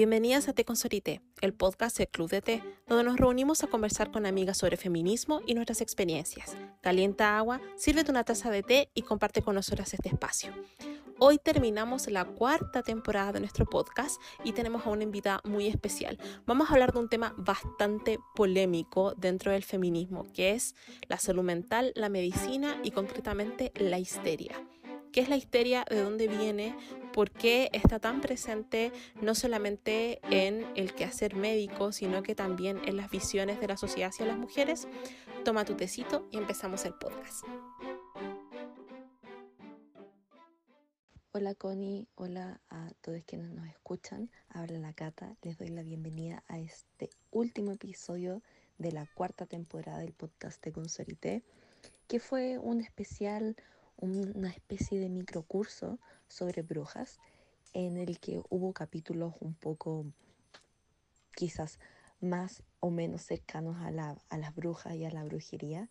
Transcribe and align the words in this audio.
Bienvenidas 0.00 0.48
a 0.48 0.54
Té 0.54 0.64
con 0.64 0.76
Sorité, 0.76 1.20
el 1.42 1.52
podcast 1.52 1.98
del 1.98 2.08
Club 2.08 2.30
de 2.30 2.40
Té, 2.40 2.62
donde 2.88 3.04
nos 3.04 3.18
reunimos 3.18 3.62
a 3.62 3.66
conversar 3.66 4.10
con 4.10 4.24
amigas 4.24 4.56
sobre 4.56 4.78
feminismo 4.78 5.42
y 5.46 5.52
nuestras 5.52 5.82
experiencias. 5.82 6.56
Calienta 6.80 7.36
agua, 7.36 7.60
sírvete 7.76 8.10
una 8.10 8.24
taza 8.24 8.50
de 8.50 8.62
té 8.62 8.90
y 8.94 9.02
comparte 9.02 9.42
con 9.42 9.56
nosotras 9.56 9.92
este 9.92 10.08
espacio. 10.08 10.54
Hoy 11.18 11.36
terminamos 11.36 12.10
la 12.10 12.24
cuarta 12.24 12.82
temporada 12.82 13.32
de 13.32 13.40
nuestro 13.40 13.66
podcast 13.66 14.18
y 14.42 14.52
tenemos 14.52 14.86
a 14.86 14.88
una 14.88 15.02
invitada 15.02 15.42
muy 15.44 15.66
especial. 15.66 16.18
Vamos 16.46 16.70
a 16.70 16.72
hablar 16.72 16.94
de 16.94 17.00
un 17.00 17.10
tema 17.10 17.34
bastante 17.36 18.18
polémico 18.34 19.12
dentro 19.18 19.52
del 19.52 19.64
feminismo, 19.64 20.24
que 20.32 20.52
es 20.52 20.74
la 21.08 21.18
salud 21.18 21.42
mental, 21.42 21.92
la 21.94 22.08
medicina 22.08 22.80
y 22.82 22.92
concretamente 22.92 23.70
la 23.74 23.98
histeria 23.98 24.64
qué 25.12 25.20
es 25.20 25.28
la 25.28 25.36
histeria, 25.36 25.84
de 25.88 26.02
dónde 26.02 26.28
viene, 26.28 26.76
por 27.12 27.30
qué 27.30 27.70
está 27.72 27.98
tan 27.98 28.20
presente 28.20 28.92
no 29.20 29.34
solamente 29.34 30.20
en 30.30 30.66
el 30.76 30.94
quehacer 30.94 31.34
médico, 31.34 31.92
sino 31.92 32.22
que 32.22 32.34
también 32.34 32.80
en 32.86 32.96
las 32.96 33.10
visiones 33.10 33.60
de 33.60 33.68
la 33.68 33.76
sociedad 33.76 34.10
hacia 34.10 34.26
las 34.26 34.38
mujeres. 34.38 34.86
Toma 35.44 35.64
tu 35.64 35.74
tecito 35.74 36.28
y 36.30 36.38
empezamos 36.38 36.84
el 36.84 36.94
podcast. 36.94 37.44
Hola 41.32 41.54
Connie, 41.54 42.08
hola 42.16 42.60
a 42.70 42.90
todos 43.00 43.22
quienes 43.24 43.50
nos 43.50 43.66
escuchan. 43.68 44.30
Habla 44.48 44.80
la 44.80 44.92
Cata, 44.92 45.36
les 45.42 45.56
doy 45.58 45.68
la 45.68 45.82
bienvenida 45.82 46.42
a 46.48 46.58
este 46.58 47.08
último 47.30 47.70
episodio 47.70 48.42
de 48.78 48.92
la 48.92 49.06
cuarta 49.14 49.46
temporada 49.46 49.98
del 50.00 50.12
podcast 50.12 50.62
de 50.64 50.72
Consorité, 50.72 51.44
que 52.08 52.18
fue 52.18 52.58
un 52.58 52.80
especial, 52.80 53.56
una 54.00 54.50
especie 54.50 54.98
de 54.98 55.08
microcurso 55.08 55.98
sobre 56.28 56.62
brujas 56.62 57.18
en 57.72 57.96
el 57.96 58.18
que 58.18 58.42
hubo 58.48 58.72
capítulos 58.72 59.34
un 59.40 59.54
poco 59.54 60.06
quizás 61.34 61.78
más 62.20 62.62
o 62.80 62.90
menos 62.90 63.22
cercanos 63.22 63.76
a, 63.80 63.90
la, 63.90 64.16
a 64.28 64.38
las 64.38 64.54
brujas 64.54 64.94
y 64.94 65.04
a 65.04 65.10
la 65.10 65.24
brujería, 65.24 65.88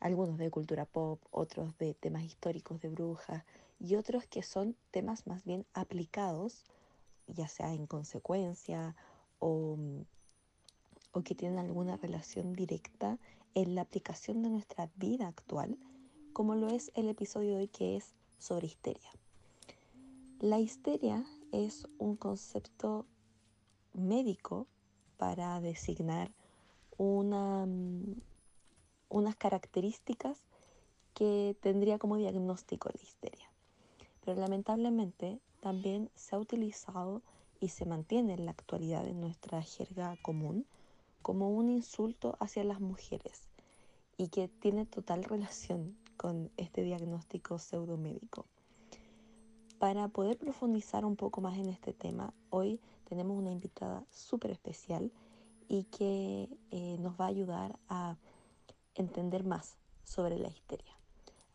algunos 0.00 0.38
de 0.38 0.50
cultura 0.50 0.84
pop, 0.84 1.20
otros 1.30 1.76
de 1.78 1.94
temas 1.94 2.24
históricos 2.24 2.80
de 2.80 2.88
brujas 2.88 3.44
y 3.78 3.96
otros 3.96 4.26
que 4.26 4.42
son 4.42 4.76
temas 4.90 5.26
más 5.26 5.44
bien 5.44 5.66
aplicados, 5.74 6.64
ya 7.26 7.48
sea 7.48 7.72
en 7.72 7.86
consecuencia 7.86 8.96
o, 9.38 9.76
o 11.12 11.22
que 11.22 11.34
tienen 11.34 11.58
alguna 11.58 11.96
relación 11.96 12.54
directa 12.54 13.18
en 13.54 13.74
la 13.74 13.82
aplicación 13.82 14.42
de 14.42 14.50
nuestra 14.50 14.90
vida 14.96 15.28
actual 15.28 15.76
como 16.32 16.54
lo 16.54 16.68
es 16.68 16.90
el 16.94 17.08
episodio 17.08 17.50
de 17.50 17.56
hoy 17.56 17.68
que 17.68 17.96
es 17.96 18.14
sobre 18.38 18.66
histeria. 18.66 19.10
La 20.40 20.58
histeria 20.58 21.24
es 21.52 21.86
un 21.98 22.16
concepto 22.16 23.06
médico 23.92 24.66
para 25.18 25.60
designar 25.60 26.30
mm, 26.98 28.12
unas 29.08 29.36
características 29.36 30.38
que 31.14 31.54
tendría 31.60 31.98
como 31.98 32.16
diagnóstico 32.16 32.88
la 32.88 33.02
histeria. 33.02 33.48
Pero 34.24 34.40
lamentablemente 34.40 35.38
también 35.60 36.10
se 36.14 36.34
ha 36.34 36.38
utilizado 36.38 37.22
y 37.60 37.68
se 37.68 37.84
mantiene 37.84 38.34
en 38.34 38.46
la 38.46 38.52
actualidad 38.52 39.06
en 39.06 39.20
nuestra 39.20 39.62
jerga 39.62 40.16
común 40.22 40.66
como 41.20 41.50
un 41.50 41.70
insulto 41.70 42.36
hacia 42.40 42.64
las 42.64 42.80
mujeres 42.80 43.42
y 44.16 44.28
que 44.28 44.48
tiene 44.48 44.86
total 44.86 45.22
relación 45.24 45.96
con 46.22 46.52
este 46.56 46.84
diagnóstico 46.84 47.58
pseudomédico. 47.58 48.46
Para 49.80 50.06
poder 50.06 50.38
profundizar 50.38 51.04
un 51.04 51.16
poco 51.16 51.40
más 51.40 51.58
en 51.58 51.68
este 51.68 51.92
tema, 51.92 52.32
hoy 52.48 52.78
tenemos 53.08 53.36
una 53.36 53.50
invitada 53.50 54.04
súper 54.08 54.52
especial 54.52 55.10
y 55.66 55.82
que 55.82 56.48
eh, 56.70 56.96
nos 57.00 57.20
va 57.20 57.24
a 57.24 57.28
ayudar 57.28 57.76
a 57.88 58.18
entender 58.94 59.42
más 59.42 59.74
sobre 60.04 60.38
la 60.38 60.46
histeria. 60.46 60.96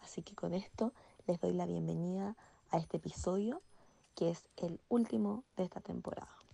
Así 0.02 0.22
que 0.22 0.36
con 0.36 0.54
esto 0.54 0.92
les 1.28 1.40
doy 1.40 1.54
la 1.54 1.66
bienvenida 1.66 2.36
a 2.70 2.78
este 2.78 2.98
episodio 2.98 3.62
que 4.16 4.32
es 4.32 4.50
el 4.58 4.82
último 4.90 5.46
de 5.56 5.64
esta 5.64 5.80
temporada. 5.80 6.47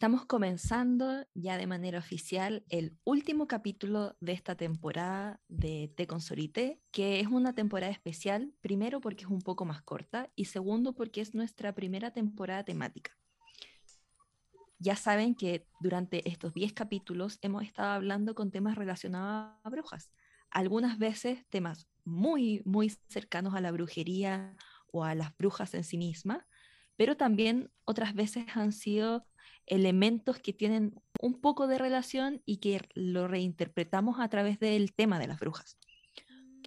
Estamos 0.00 0.24
comenzando 0.24 1.26
ya 1.34 1.58
de 1.58 1.66
manera 1.66 1.98
oficial 1.98 2.64
el 2.70 2.96
último 3.04 3.46
capítulo 3.46 4.16
de 4.20 4.32
esta 4.32 4.54
temporada 4.54 5.42
de 5.48 5.92
Te 5.94 6.06
Consolité, 6.06 6.80
que 6.90 7.20
es 7.20 7.26
una 7.26 7.54
temporada 7.54 7.92
especial, 7.92 8.50
primero 8.62 9.02
porque 9.02 9.24
es 9.24 9.30
un 9.30 9.42
poco 9.42 9.66
más 9.66 9.82
corta 9.82 10.30
y 10.34 10.46
segundo 10.46 10.94
porque 10.94 11.20
es 11.20 11.34
nuestra 11.34 11.74
primera 11.74 12.12
temporada 12.12 12.64
temática. 12.64 13.14
Ya 14.78 14.96
saben 14.96 15.34
que 15.34 15.66
durante 15.80 16.26
estos 16.26 16.54
10 16.54 16.72
capítulos 16.72 17.38
hemos 17.42 17.62
estado 17.62 17.90
hablando 17.90 18.34
con 18.34 18.50
temas 18.50 18.78
relacionados 18.78 19.54
a 19.62 19.68
brujas, 19.68 20.14
algunas 20.50 20.96
veces 20.96 21.44
temas 21.50 21.88
muy, 22.04 22.62
muy 22.64 22.88
cercanos 23.08 23.54
a 23.54 23.60
la 23.60 23.70
brujería 23.70 24.56
o 24.92 25.04
a 25.04 25.14
las 25.14 25.36
brujas 25.36 25.74
en 25.74 25.84
sí 25.84 25.98
mismas, 25.98 26.42
pero 27.00 27.16
también 27.16 27.70
otras 27.86 28.12
veces 28.14 28.44
han 28.52 28.72
sido 28.72 29.24
elementos 29.64 30.38
que 30.38 30.52
tienen 30.52 31.00
un 31.22 31.40
poco 31.40 31.66
de 31.66 31.78
relación 31.78 32.42
y 32.44 32.58
que 32.58 32.86
lo 32.92 33.26
reinterpretamos 33.26 34.20
a 34.20 34.28
través 34.28 34.58
del 34.58 34.92
tema 34.92 35.18
de 35.18 35.26
las 35.26 35.40
brujas. 35.40 35.78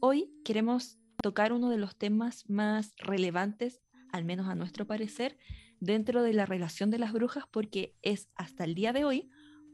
Hoy 0.01 0.33
queremos 0.43 0.97
tocar 1.21 1.53
uno 1.53 1.69
de 1.69 1.77
los 1.77 1.95
temas 1.95 2.49
más 2.49 2.95
relevantes, 2.97 3.79
al 4.11 4.25
menos 4.25 4.47
a 4.47 4.55
nuestro 4.55 4.87
parecer, 4.87 5.37
dentro 5.79 6.23
de 6.23 6.33
la 6.33 6.47
relación 6.47 6.89
de 6.89 6.97
las 6.97 7.13
brujas, 7.13 7.43
porque 7.51 7.93
es 8.01 8.27
hasta 8.33 8.63
el 8.63 8.73
día 8.73 8.91
de 8.91 9.05
hoy 9.05 9.29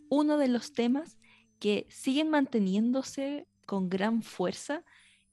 uno 0.09 0.37
de 0.37 0.49
los 0.49 0.73
temas 0.73 1.17
que 1.59 1.87
siguen 1.89 2.29
manteniéndose 2.29 3.47
con 3.65 3.87
gran 3.87 4.23
fuerza 4.23 4.83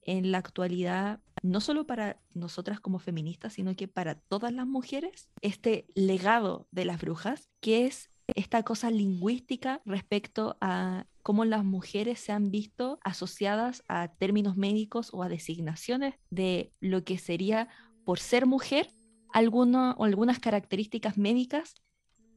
en 0.03 0.31
la 0.31 0.37
actualidad, 0.37 1.19
no 1.43 1.61
solo 1.61 1.85
para 1.85 2.21
nosotras 2.33 2.79
como 2.79 2.99
feministas, 2.99 3.53
sino 3.53 3.75
que 3.75 3.87
para 3.87 4.15
todas 4.15 4.53
las 4.53 4.67
mujeres, 4.67 5.29
este 5.41 5.85
legado 5.95 6.67
de 6.71 6.85
las 6.85 6.99
brujas, 6.99 7.49
que 7.59 7.85
es 7.85 8.09
esta 8.35 8.63
cosa 8.63 8.91
lingüística 8.91 9.81
respecto 9.85 10.57
a 10.59 11.05
cómo 11.23 11.45
las 11.45 11.63
mujeres 11.63 12.19
se 12.19 12.31
han 12.31 12.51
visto 12.51 12.99
asociadas 13.03 13.83
a 13.87 14.09
términos 14.09 14.57
médicos 14.57 15.09
o 15.13 15.23
a 15.23 15.29
designaciones 15.29 16.15
de 16.29 16.73
lo 16.79 17.03
que 17.03 17.17
sería 17.17 17.69
por 18.05 18.19
ser 18.19 18.45
mujer 18.45 18.89
alguno, 19.33 19.95
o 19.97 20.05
algunas 20.05 20.39
características 20.39 21.17
médicas 21.17 21.75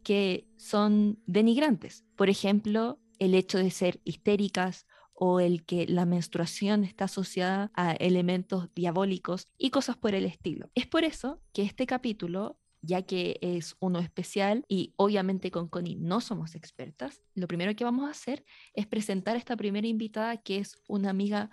que 0.02 0.48
son 0.56 1.18
denigrantes. 1.26 2.04
Por 2.16 2.30
ejemplo, 2.30 2.98
el 3.18 3.34
hecho 3.34 3.58
de 3.58 3.70
ser 3.70 4.00
histéricas 4.04 4.86
o 5.22 5.38
el 5.38 5.66
que 5.66 5.86
la 5.86 6.06
menstruación 6.06 6.82
está 6.82 7.04
asociada 7.04 7.70
a 7.74 7.92
elementos 7.92 8.68
diabólicos 8.74 9.48
y 9.58 9.68
cosas 9.68 9.98
por 9.98 10.14
el 10.14 10.24
estilo. 10.24 10.70
Es 10.74 10.86
por 10.86 11.04
eso 11.04 11.42
que 11.52 11.62
este 11.62 11.86
capítulo 11.86 12.58
ya 12.80 13.02
que 13.02 13.38
es 13.42 13.76
uno 13.80 13.98
especial 13.98 14.64
y 14.66 14.94
obviamente 14.96 15.50
con 15.50 15.68
Connie 15.68 15.96
no 15.96 16.22
somos 16.22 16.54
expertas, 16.54 17.20
lo 17.34 17.46
primero 17.46 17.76
que 17.76 17.84
vamos 17.84 18.08
a 18.08 18.12
hacer 18.12 18.46
es 18.72 18.86
presentar 18.86 19.36
a 19.36 19.38
esta 19.38 19.56
primera 19.56 19.86
invitada 19.86 20.38
que 20.38 20.56
es 20.56 20.76
una 20.88 21.10
amiga 21.10 21.50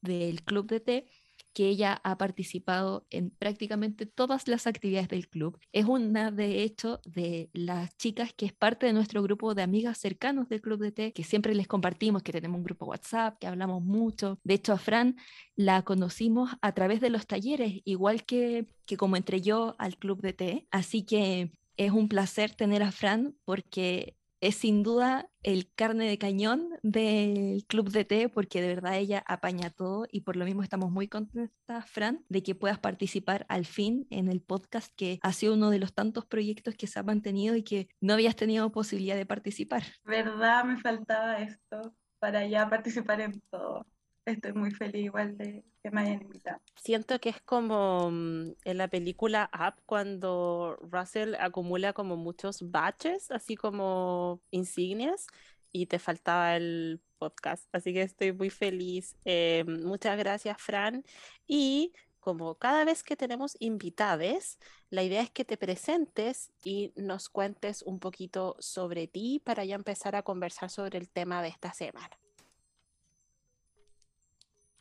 del 0.00 0.42
Club 0.42 0.66
de 0.66 0.80
Té 0.80 1.06
que 1.54 1.68
ella 1.68 2.00
ha 2.04 2.18
participado 2.18 3.06
en 3.10 3.30
prácticamente 3.30 4.06
todas 4.06 4.48
las 4.48 4.66
actividades 4.66 5.08
del 5.08 5.28
club. 5.28 5.58
Es 5.72 5.86
una, 5.86 6.30
de 6.30 6.62
hecho, 6.64 7.00
de 7.06 7.48
las 7.52 7.96
chicas 7.96 8.32
que 8.34 8.46
es 8.46 8.52
parte 8.52 8.86
de 8.86 8.92
nuestro 8.92 9.22
grupo 9.22 9.54
de 9.54 9.62
amigas 9.62 9.98
cercanos 9.98 10.48
del 10.48 10.60
Club 10.60 10.80
de 10.80 10.92
Té, 10.92 11.12
que 11.12 11.24
siempre 11.24 11.54
les 11.54 11.68
compartimos, 11.68 12.22
que 12.22 12.32
tenemos 12.32 12.58
un 12.58 12.64
grupo 12.64 12.86
WhatsApp, 12.86 13.38
que 13.38 13.46
hablamos 13.46 13.82
mucho. 13.82 14.38
De 14.42 14.54
hecho, 14.54 14.72
a 14.72 14.78
Fran 14.78 15.16
la 15.54 15.82
conocimos 15.82 16.50
a 16.60 16.72
través 16.72 17.00
de 17.00 17.10
los 17.10 17.26
talleres, 17.26 17.80
igual 17.84 18.24
que, 18.24 18.66
que 18.84 18.96
como 18.96 19.16
entré 19.16 19.40
yo 19.40 19.76
al 19.78 19.96
Club 19.96 20.20
de 20.20 20.32
Té. 20.32 20.66
Así 20.72 21.04
que 21.04 21.52
es 21.76 21.92
un 21.92 22.08
placer 22.08 22.54
tener 22.54 22.82
a 22.82 22.92
Fran 22.92 23.36
porque 23.44 24.16
es 24.44 24.56
sin 24.56 24.82
duda 24.82 25.30
el 25.42 25.72
carne 25.74 26.06
de 26.06 26.18
cañón 26.18 26.68
del 26.82 27.64
Club 27.66 27.90
de 27.90 28.04
Té, 28.04 28.28
porque 28.28 28.60
de 28.60 28.68
verdad 28.68 28.98
ella 28.98 29.24
apaña 29.26 29.70
todo 29.70 30.06
y 30.10 30.20
por 30.20 30.36
lo 30.36 30.44
mismo 30.44 30.62
estamos 30.62 30.90
muy 30.90 31.08
contentas, 31.08 31.90
Fran, 31.90 32.22
de 32.28 32.42
que 32.42 32.54
puedas 32.54 32.78
participar 32.78 33.46
al 33.48 33.64
fin 33.64 34.06
en 34.10 34.28
el 34.28 34.42
podcast, 34.42 34.92
que 34.96 35.18
ha 35.22 35.32
sido 35.32 35.54
uno 35.54 35.70
de 35.70 35.78
los 35.78 35.94
tantos 35.94 36.26
proyectos 36.26 36.74
que 36.74 36.86
se 36.86 36.98
ha 36.98 37.02
mantenido 37.02 37.56
y 37.56 37.62
que 37.62 37.88
no 38.02 38.12
habías 38.12 38.36
tenido 38.36 38.70
posibilidad 38.70 39.16
de 39.16 39.24
participar. 39.24 39.82
Verdad, 40.04 40.64
me 40.66 40.76
faltaba 40.78 41.38
esto 41.38 41.94
para 42.18 42.46
ya 42.46 42.68
participar 42.68 43.22
en 43.22 43.40
todo. 43.50 43.86
Estoy 44.26 44.52
muy 44.52 44.70
feliz 44.70 45.04
igual 45.04 45.36
de 45.36 45.64
que 45.82 45.90
me 45.90 46.02
hayan 46.02 46.22
invitado. 46.22 46.60
Siento 46.76 47.18
que 47.20 47.30
es 47.30 47.40
como 47.42 48.10
mm, 48.10 48.52
en 48.64 48.78
la 48.78 48.88
película 48.88 49.50
Up 49.52 49.82
cuando 49.86 50.76
Russell 50.90 51.34
acumula 51.38 51.92
como 51.92 52.16
muchos 52.16 52.70
batches, 52.70 53.30
así 53.30 53.56
como 53.56 54.40
insignias, 54.50 55.26
y 55.72 55.86
te 55.86 55.98
faltaba 55.98 56.56
el 56.56 57.00
podcast. 57.18 57.68
Así 57.72 57.92
que 57.92 58.02
estoy 58.02 58.32
muy 58.32 58.50
feliz. 58.50 59.16
Eh, 59.24 59.64
muchas 59.66 60.16
gracias, 60.16 60.60
Fran. 60.60 61.04
Y 61.46 61.92
como 62.20 62.54
cada 62.54 62.84
vez 62.84 63.02
que 63.02 63.16
tenemos 63.16 63.56
invitades, 63.60 64.58
la 64.88 65.02
idea 65.02 65.20
es 65.20 65.30
que 65.30 65.44
te 65.44 65.58
presentes 65.58 66.52
y 66.62 66.92
nos 66.96 67.28
cuentes 67.28 67.82
un 67.82 67.98
poquito 67.98 68.56
sobre 68.60 69.08
ti 69.08 69.42
para 69.44 69.64
ya 69.64 69.74
empezar 69.74 70.16
a 70.16 70.22
conversar 70.22 70.70
sobre 70.70 70.98
el 70.98 71.10
tema 71.10 71.42
de 71.42 71.48
esta 71.48 71.74
semana. 71.74 72.16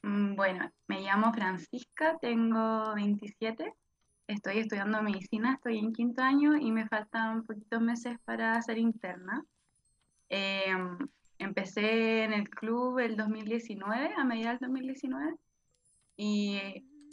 Mm, 0.03 0.35
bueno, 0.35 0.69
me 0.87 1.01
llamo 1.01 1.33
Francisca, 1.33 2.17
tengo 2.19 2.93
27, 2.95 3.73
estoy 4.27 4.59
estudiando 4.59 5.01
medicina, 5.01 5.53
estoy 5.53 5.79
en 5.79 5.93
quinto 5.93 6.21
año 6.21 6.57
y 6.57 6.71
me 6.71 6.87
faltan 6.87 7.45
poquitos 7.45 7.81
meses 7.81 8.17
para 8.25 8.61
ser 8.61 8.77
interna. 8.77 9.43
Em, 10.29 10.97
empecé 11.39 12.23
en 12.23 12.33
el 12.33 12.49
club 12.49 12.99
el 12.99 13.15
2019, 13.15 14.13
a 14.17 14.23
mediados 14.25 14.59
del 14.59 14.69
2019, 14.69 15.35
y 16.17 16.59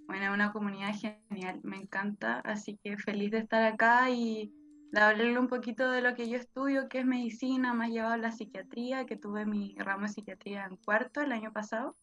bueno, 0.06 0.34
una 0.34 0.52
comunidad 0.52 0.94
genial, 0.98 1.60
me 1.62 1.76
encanta, 1.76 2.40
así 2.40 2.78
que 2.82 2.96
feliz 2.98 3.30
de 3.30 3.38
estar 3.38 3.62
acá 3.64 4.10
y 4.10 4.52
de 4.92 5.00
hablarle 5.00 5.38
un 5.38 5.48
poquito 5.48 5.90
de 5.90 6.02
lo 6.02 6.14
que 6.14 6.28
yo 6.28 6.36
estudio, 6.36 6.88
que 6.88 7.00
es 7.00 7.06
medicina, 7.06 7.72
más 7.74 7.90
llevado 7.90 8.14
a 8.14 8.18
la 8.18 8.32
psiquiatría, 8.32 9.06
que 9.06 9.16
tuve 9.16 9.46
mi 9.46 9.76
ramo 9.78 10.02
de 10.02 10.08
psiquiatría 10.08 10.66
en 10.66 10.76
cuarto 10.76 11.20
el 11.20 11.32
año 11.32 11.52
pasado. 11.52 11.96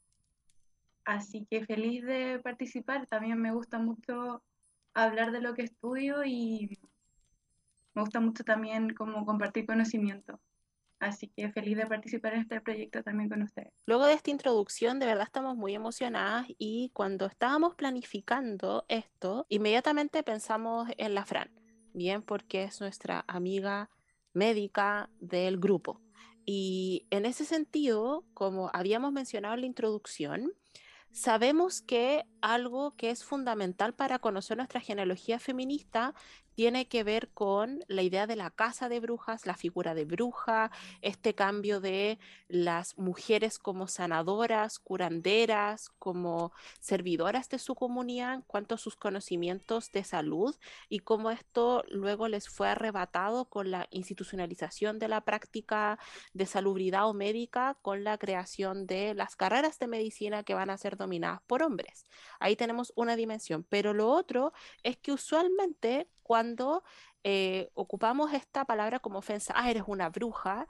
Así 1.08 1.48
que 1.50 1.66
feliz 1.66 2.04
de 2.04 2.38
participar, 2.40 3.08
también 3.08 3.42
me 3.42 3.54
gusta 3.54 3.80
mucho 3.80 4.44
hablar 4.94 5.32
de 5.32 5.40
lo 5.40 5.54
que 5.54 5.62
estudio 5.62 6.26
y 6.26 6.78
me 7.94 8.02
gusta 8.02 8.20
mucho 8.20 8.44
también 8.44 8.94
como 8.94 9.26
compartir 9.26 9.66
conocimiento. 9.66 10.42
Así 11.00 11.30
que 11.30 11.50
feliz 11.54 11.78
de 11.78 11.86
participar 11.86 12.34
en 12.34 12.42
este 12.42 12.60
proyecto 12.60 13.04
también 13.04 13.30
con 13.30 13.42
ustedes. 13.42 13.72
Luego 13.86 14.06
de 14.06 14.16
esta 14.16 14.32
introducción, 14.32 15.00
de 15.00 15.06
verdad 15.06 15.24
estamos 15.24 15.56
muy 15.56 15.76
emocionadas 15.76 16.46
y 16.58 16.92
cuando 16.94 17.28
estábamos 17.28 17.76
planificando 17.76 18.84
esto, 18.90 19.46
inmediatamente 19.48 20.24
pensamos 20.24 20.90
en 20.98 21.16
la 21.16 21.24
Fran, 21.24 21.50
bien, 21.94 22.22
porque 22.22 22.64
es 22.64 22.82
nuestra 22.82 23.24
amiga 23.30 23.90
médica 24.34 25.10
del 25.22 25.58
grupo. 25.58 26.02
Y 26.46 27.08
en 27.12 27.26
ese 27.26 27.46
sentido, 27.46 28.26
como 28.34 28.72
habíamos 28.74 29.14
mencionado 29.14 29.56
en 29.56 29.62
la 29.62 29.68
introducción, 29.68 30.52
sabemos 31.18 31.82
que 31.82 32.26
algo 32.42 32.96
que 32.96 33.10
es 33.10 33.24
fundamental 33.24 33.96
para 33.96 34.20
conocer 34.20 34.56
nuestra 34.56 34.80
genealogía 34.80 35.40
feminista 35.40 36.14
tiene 36.58 36.88
que 36.88 37.04
ver 37.04 37.30
con 37.36 37.86
la 37.88 38.02
idea 38.02 38.26
de 38.26 38.36
la 38.36 38.50
casa 38.50 38.90
de 38.90 39.00
brujas, 39.00 39.46
la 39.46 39.54
figura 39.54 39.94
de 39.94 40.06
bruja, 40.06 40.72
este 41.04 41.36
cambio 41.36 41.80
de 41.80 42.18
las 42.48 42.98
mujeres 42.98 43.60
como 43.60 43.88
sanadoras, 43.88 44.80
curanderas, 44.80 45.90
como 46.00 46.52
servidoras 46.80 47.48
de 47.50 47.60
su 47.60 47.76
comunidad 47.76 48.34
en 48.34 48.42
cuanto 48.42 48.74
a 48.74 48.80
sus 48.80 48.96
conocimientos 48.96 49.92
de 49.92 50.04
salud 50.04 50.56
y 50.90 51.02
cómo 51.02 51.30
esto 51.30 51.84
luego 51.90 52.28
les 52.28 52.50
fue 52.50 52.70
arrebatado 52.70 53.46
con 53.46 53.70
la 53.70 53.88
institucionalización 53.92 54.98
de 54.98 55.10
la 55.10 55.22
práctica 55.22 56.00
de 56.34 56.48
salubridad 56.48 57.08
o 57.08 57.14
médica 57.14 57.78
con 57.84 58.04
la 58.04 58.18
creación 58.18 58.88
de 58.88 59.14
las 59.14 59.36
carreras 59.36 59.78
de 59.78 59.86
medicina 59.86 60.42
que 60.42 60.56
van 60.56 60.72
a 60.72 60.78
ser 60.80 60.98
dominadas 60.98 61.42
por 61.46 61.62
hombres. 61.62 62.08
Ahí 62.40 62.56
tenemos 62.56 62.94
una 62.96 63.16
dimensión, 63.16 63.64
pero 63.70 63.94
lo 63.94 64.10
otro 64.10 64.54
es 64.82 64.98
que 64.98 65.12
usualmente 65.12 66.08
cuando 66.28 66.84
eh, 67.24 67.70
ocupamos 67.74 68.34
esta 68.34 68.66
palabra 68.66 69.00
como 69.00 69.20
ofensa, 69.20 69.54
ah, 69.56 69.72
eres 69.72 69.84
una 69.88 70.10
bruja, 70.10 70.68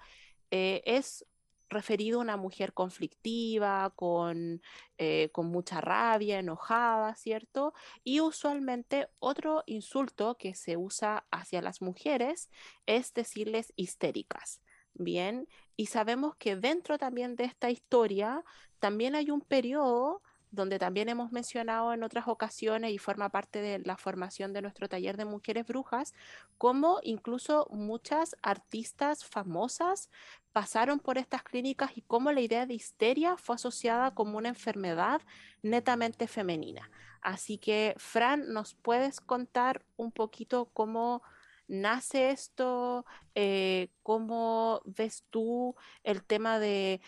eh, 0.52 0.84
es 0.86 1.26
referido 1.68 2.20
a 2.20 2.22
una 2.22 2.38
mujer 2.38 2.74
conflictiva, 2.74 3.92
con, 3.96 4.62
eh, 5.00 5.30
con 5.32 5.48
mucha 5.48 5.82
rabia, 5.82 6.38
enojada, 6.38 7.16
¿cierto? 7.16 7.74
Y 8.04 8.20
usualmente 8.20 9.08
otro 9.18 9.64
insulto 9.66 10.38
que 10.38 10.54
se 10.54 10.78
usa 10.78 11.26
hacia 11.32 11.64
las 11.64 11.82
mujeres 11.82 12.52
es 12.86 13.16
decirles 13.16 13.74
histéricas. 13.76 14.62
Bien, 14.94 15.48
y 15.76 15.88
sabemos 15.88 16.36
que 16.36 16.56
dentro 16.56 17.00
también 17.00 17.36
de 17.36 17.46
esta 17.46 17.72
historia 17.72 18.44
también 18.78 19.16
hay 19.16 19.32
un 19.32 19.42
periodo 19.42 20.22
donde 20.58 20.80
también 20.80 21.08
hemos 21.08 21.32
mencionado 21.32 21.94
en 21.94 22.04
otras 22.04 22.28
ocasiones 22.28 22.92
y 22.92 22.98
forma 22.98 23.30
parte 23.30 23.62
de 23.62 23.80
la 23.80 23.96
formación 23.96 24.52
de 24.52 24.62
nuestro 24.62 24.90
taller 24.90 25.16
de 25.16 25.24
mujeres 25.24 25.66
brujas, 25.66 26.14
como 26.58 27.00
incluso 27.04 27.68
muchas 27.72 28.36
artistas 28.42 29.24
famosas 29.24 30.10
pasaron 30.52 31.00
por 31.00 31.18
estas 31.18 31.44
clínicas 31.44 31.92
y 31.96 32.02
cómo 32.02 32.32
la 32.34 32.42
idea 32.42 32.66
de 32.66 32.74
histeria 32.74 33.38
fue 33.38 33.56
asociada 33.56 34.14
como 34.14 34.38
una 34.38 34.50
enfermedad 34.50 35.22
netamente 35.62 36.28
femenina. 36.28 36.90
Así 37.22 37.58
que, 37.58 37.94
Fran, 37.98 38.52
¿nos 38.54 38.74
puedes 38.76 39.22
contar 39.22 39.86
un 39.96 40.12
poquito 40.12 40.70
cómo 40.74 41.22
nace 41.68 42.32
esto? 42.32 43.06
Eh, 43.36 43.90
¿Cómo 44.02 44.82
ves 44.86 45.24
tú 45.30 45.76
el 46.04 46.24
tema 46.24 46.60
de 46.60 47.02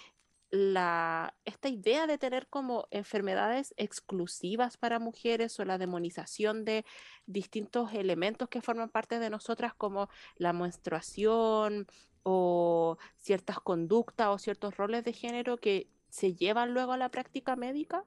la, 0.52 1.36
esta 1.46 1.70
idea 1.70 2.08
de 2.08 2.18
tener 2.18 2.48
como 2.48 2.88
enfermedades 2.92 3.74
exclusivas 3.78 4.78
para 4.78 5.00
mujeres 5.00 5.60
o 5.60 5.66
la 5.66 5.78
demonización 5.78 6.66
de 6.66 6.86
distintos 7.26 7.94
elementos 7.94 8.50
que 8.50 8.62
forman 8.62 8.90
parte 8.90 9.20
de 9.20 9.30
nosotras 9.30 9.74
como 9.76 10.10
la 10.38 10.54
menstruación 10.54 11.88
o 12.24 12.98
ciertas 13.18 13.60
conductas 13.60 14.28
o 14.30 14.38
ciertos 14.40 14.78
roles 14.78 15.04
de 15.04 15.14
género 15.14 15.58
que 15.58 15.88
se 16.10 16.34
llevan 16.34 16.74
luego 16.74 16.94
a 16.94 16.98
la 16.98 17.10
práctica 17.10 17.56
médica? 17.56 18.04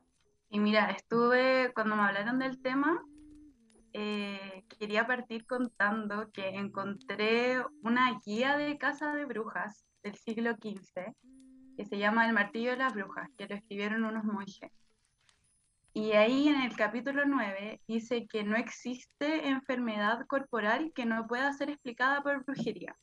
Y 0.50 0.58
mira, 0.58 0.90
estuve, 0.90 1.72
cuando 1.74 1.96
me 1.96 2.02
hablaron 2.02 2.38
del 2.38 2.60
tema, 2.60 3.02
eh, 3.92 4.64
quería 4.78 5.06
partir 5.06 5.46
contando 5.46 6.30
que 6.32 6.48
encontré 6.48 7.62
una 7.82 8.18
guía 8.24 8.56
de 8.56 8.76
casa 8.78 9.14
de 9.14 9.24
brujas 9.24 9.86
del 10.02 10.16
siglo 10.16 10.52
XV 10.52 11.14
que 11.76 11.84
se 11.84 11.98
llama 11.98 12.26
El 12.26 12.32
martillo 12.32 12.70
de 12.70 12.76
las 12.78 12.94
brujas, 12.94 13.28
que 13.36 13.46
lo 13.46 13.54
escribieron 13.54 14.04
unos 14.04 14.24
monjes. 14.24 14.70
Y 15.94 16.12
ahí 16.12 16.48
en 16.48 16.62
el 16.62 16.74
capítulo 16.74 17.24
9 17.26 17.82
dice 17.86 18.26
que 18.26 18.44
no 18.44 18.56
existe 18.56 19.48
enfermedad 19.48 20.26
corporal 20.26 20.90
que 20.94 21.04
no 21.04 21.26
pueda 21.26 21.52
ser 21.52 21.68
explicada 21.68 22.22
por 22.22 22.44
brujería. 22.44 22.96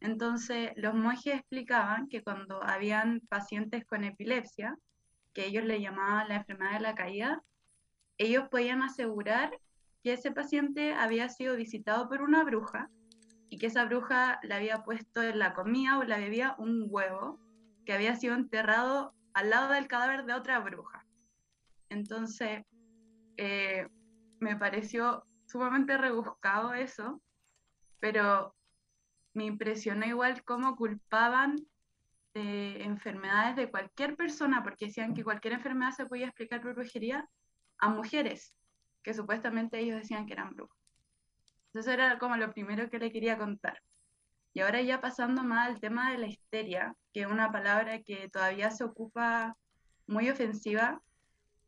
Entonces 0.00 0.72
los 0.76 0.94
monjes 0.94 1.34
explicaban 1.34 2.08
que 2.08 2.22
cuando 2.22 2.62
habían 2.62 3.20
pacientes 3.28 3.84
con 3.84 4.04
epilepsia, 4.04 4.76
que 5.34 5.46
ellos 5.46 5.64
le 5.64 5.80
llamaban 5.80 6.28
la 6.28 6.36
enfermedad 6.36 6.72
de 6.72 6.80
la 6.80 6.94
caída, 6.94 7.42
ellos 8.18 8.48
podían 8.50 8.82
asegurar 8.82 9.50
que 10.02 10.14
ese 10.14 10.32
paciente 10.32 10.94
había 10.94 11.28
sido 11.28 11.56
visitado 11.56 12.08
por 12.08 12.22
una 12.22 12.44
bruja 12.44 12.88
y 13.48 13.58
que 13.58 13.66
esa 13.66 13.84
bruja 13.84 14.40
le 14.42 14.54
había 14.54 14.82
puesto 14.82 15.22
en 15.22 15.38
la 15.38 15.52
comida 15.52 15.98
o 15.98 16.04
la 16.04 16.16
bebida 16.16 16.56
un 16.58 16.86
huevo 16.88 17.38
que 17.84 17.92
había 17.92 18.16
sido 18.16 18.34
enterrado 18.34 19.14
al 19.34 19.50
lado 19.50 19.72
del 19.72 19.88
cadáver 19.88 20.24
de 20.24 20.34
otra 20.34 20.58
bruja. 20.60 21.06
Entonces, 21.88 22.64
eh, 23.36 23.86
me 24.40 24.56
pareció 24.56 25.24
sumamente 25.46 25.96
rebuscado 25.98 26.74
eso, 26.74 27.20
pero 28.00 28.54
me 29.34 29.44
impresionó 29.44 30.06
igual 30.06 30.42
cómo 30.44 30.76
culpaban 30.76 31.56
de 32.34 32.82
enfermedades 32.82 33.56
de 33.56 33.70
cualquier 33.70 34.16
persona, 34.16 34.62
porque 34.62 34.86
decían 34.86 35.14
que 35.14 35.24
cualquier 35.24 35.54
enfermedad 35.54 35.92
se 35.92 36.06
podía 36.06 36.26
explicar 36.26 36.62
por 36.62 36.74
brujería, 36.74 37.28
a 37.78 37.88
mujeres, 37.88 38.54
que 39.02 39.12
supuestamente 39.12 39.78
ellos 39.78 39.96
decían 39.96 40.26
que 40.26 40.32
eran 40.34 40.54
brujas. 40.54 40.78
Entonces 41.66 41.94
era 41.94 42.18
como 42.18 42.36
lo 42.36 42.52
primero 42.52 42.88
que 42.88 42.98
le 42.98 43.10
quería 43.10 43.38
contar. 43.38 43.82
Y 44.54 44.60
ahora 44.60 44.82
ya 44.82 45.00
pasando 45.00 45.42
más 45.42 45.68
al 45.68 45.80
tema 45.80 46.10
de 46.10 46.18
la 46.18 46.26
histeria, 46.26 46.94
que 47.12 47.22
es 47.22 47.26
una 47.26 47.50
palabra 47.50 48.02
que 48.02 48.28
todavía 48.28 48.70
se 48.70 48.84
ocupa 48.84 49.56
muy 50.06 50.28
ofensiva 50.28 51.00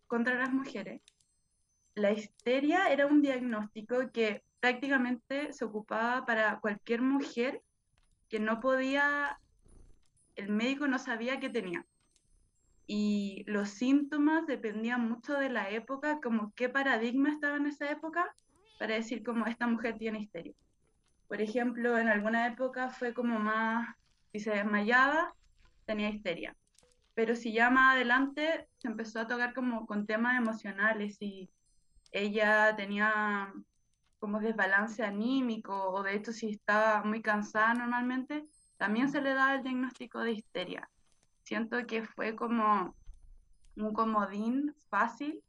contra 0.06 0.34
las 0.34 0.52
mujeres. 0.52 1.00
La 1.94 2.12
histeria 2.12 2.88
era 2.88 3.06
un 3.06 3.22
diagnóstico 3.22 4.10
que 4.12 4.42
prácticamente 4.60 5.52
se 5.52 5.64
ocupaba 5.64 6.26
para 6.26 6.58
cualquier 6.60 7.02
mujer 7.02 7.62
que 8.28 8.40
no 8.40 8.60
podía, 8.60 9.38
el 10.36 10.48
médico 10.48 10.86
no 10.86 10.98
sabía 10.98 11.40
qué 11.40 11.48
tenía. 11.48 11.86
Y 12.86 13.44
los 13.46 13.70
síntomas 13.70 14.46
dependían 14.46 15.08
mucho 15.08 15.34
de 15.34 15.48
la 15.48 15.70
época, 15.70 16.20
como 16.22 16.52
qué 16.54 16.68
paradigma 16.68 17.30
estaba 17.30 17.56
en 17.56 17.66
esa 17.66 17.90
época, 17.90 18.34
para 18.78 18.94
decir 18.94 19.22
como 19.22 19.46
esta 19.46 19.66
mujer 19.66 19.96
tiene 19.96 20.20
histeria. 20.20 20.54
Por 21.28 21.40
ejemplo, 21.40 21.98
en 21.98 22.08
alguna 22.08 22.46
época 22.46 22.90
fue 22.90 23.14
como 23.14 23.38
más, 23.38 23.96
si 24.32 24.40
se 24.40 24.50
desmayaba, 24.50 25.34
tenía 25.86 26.10
histeria. 26.10 26.56
pero 27.14 27.36
si 27.36 27.52
ya 27.52 27.70
más 27.70 27.94
adelante 27.94 28.68
se 28.78 28.88
empezó 28.88 29.20
a 29.20 29.26
tocar 29.28 29.54
como 29.54 29.86
con 29.86 30.06
temas 30.06 30.36
emocionales 30.38 31.16
y 31.20 31.48
ella 32.12 32.74
tenía 32.76 33.52
como 34.18 34.40
desbalance 34.40 35.04
anímico 35.04 35.90
o 35.92 36.02
de 36.02 36.14
hecho 36.16 36.32
si 36.32 36.50
estaba 36.50 37.02
muy 37.04 37.22
cansada 37.22 37.74
normalmente, 37.74 38.44
también 38.78 39.10
se 39.10 39.20
le 39.20 39.34
da 39.34 39.54
el 39.54 39.62
diagnóstico 39.62 40.20
de 40.20 40.32
histeria. 40.32 40.90
Siento 41.42 41.86
que 41.86 42.04
fue 42.04 42.34
como 42.34 42.96
un 43.76 43.92
comodín 43.92 44.74
fácil 44.88 45.42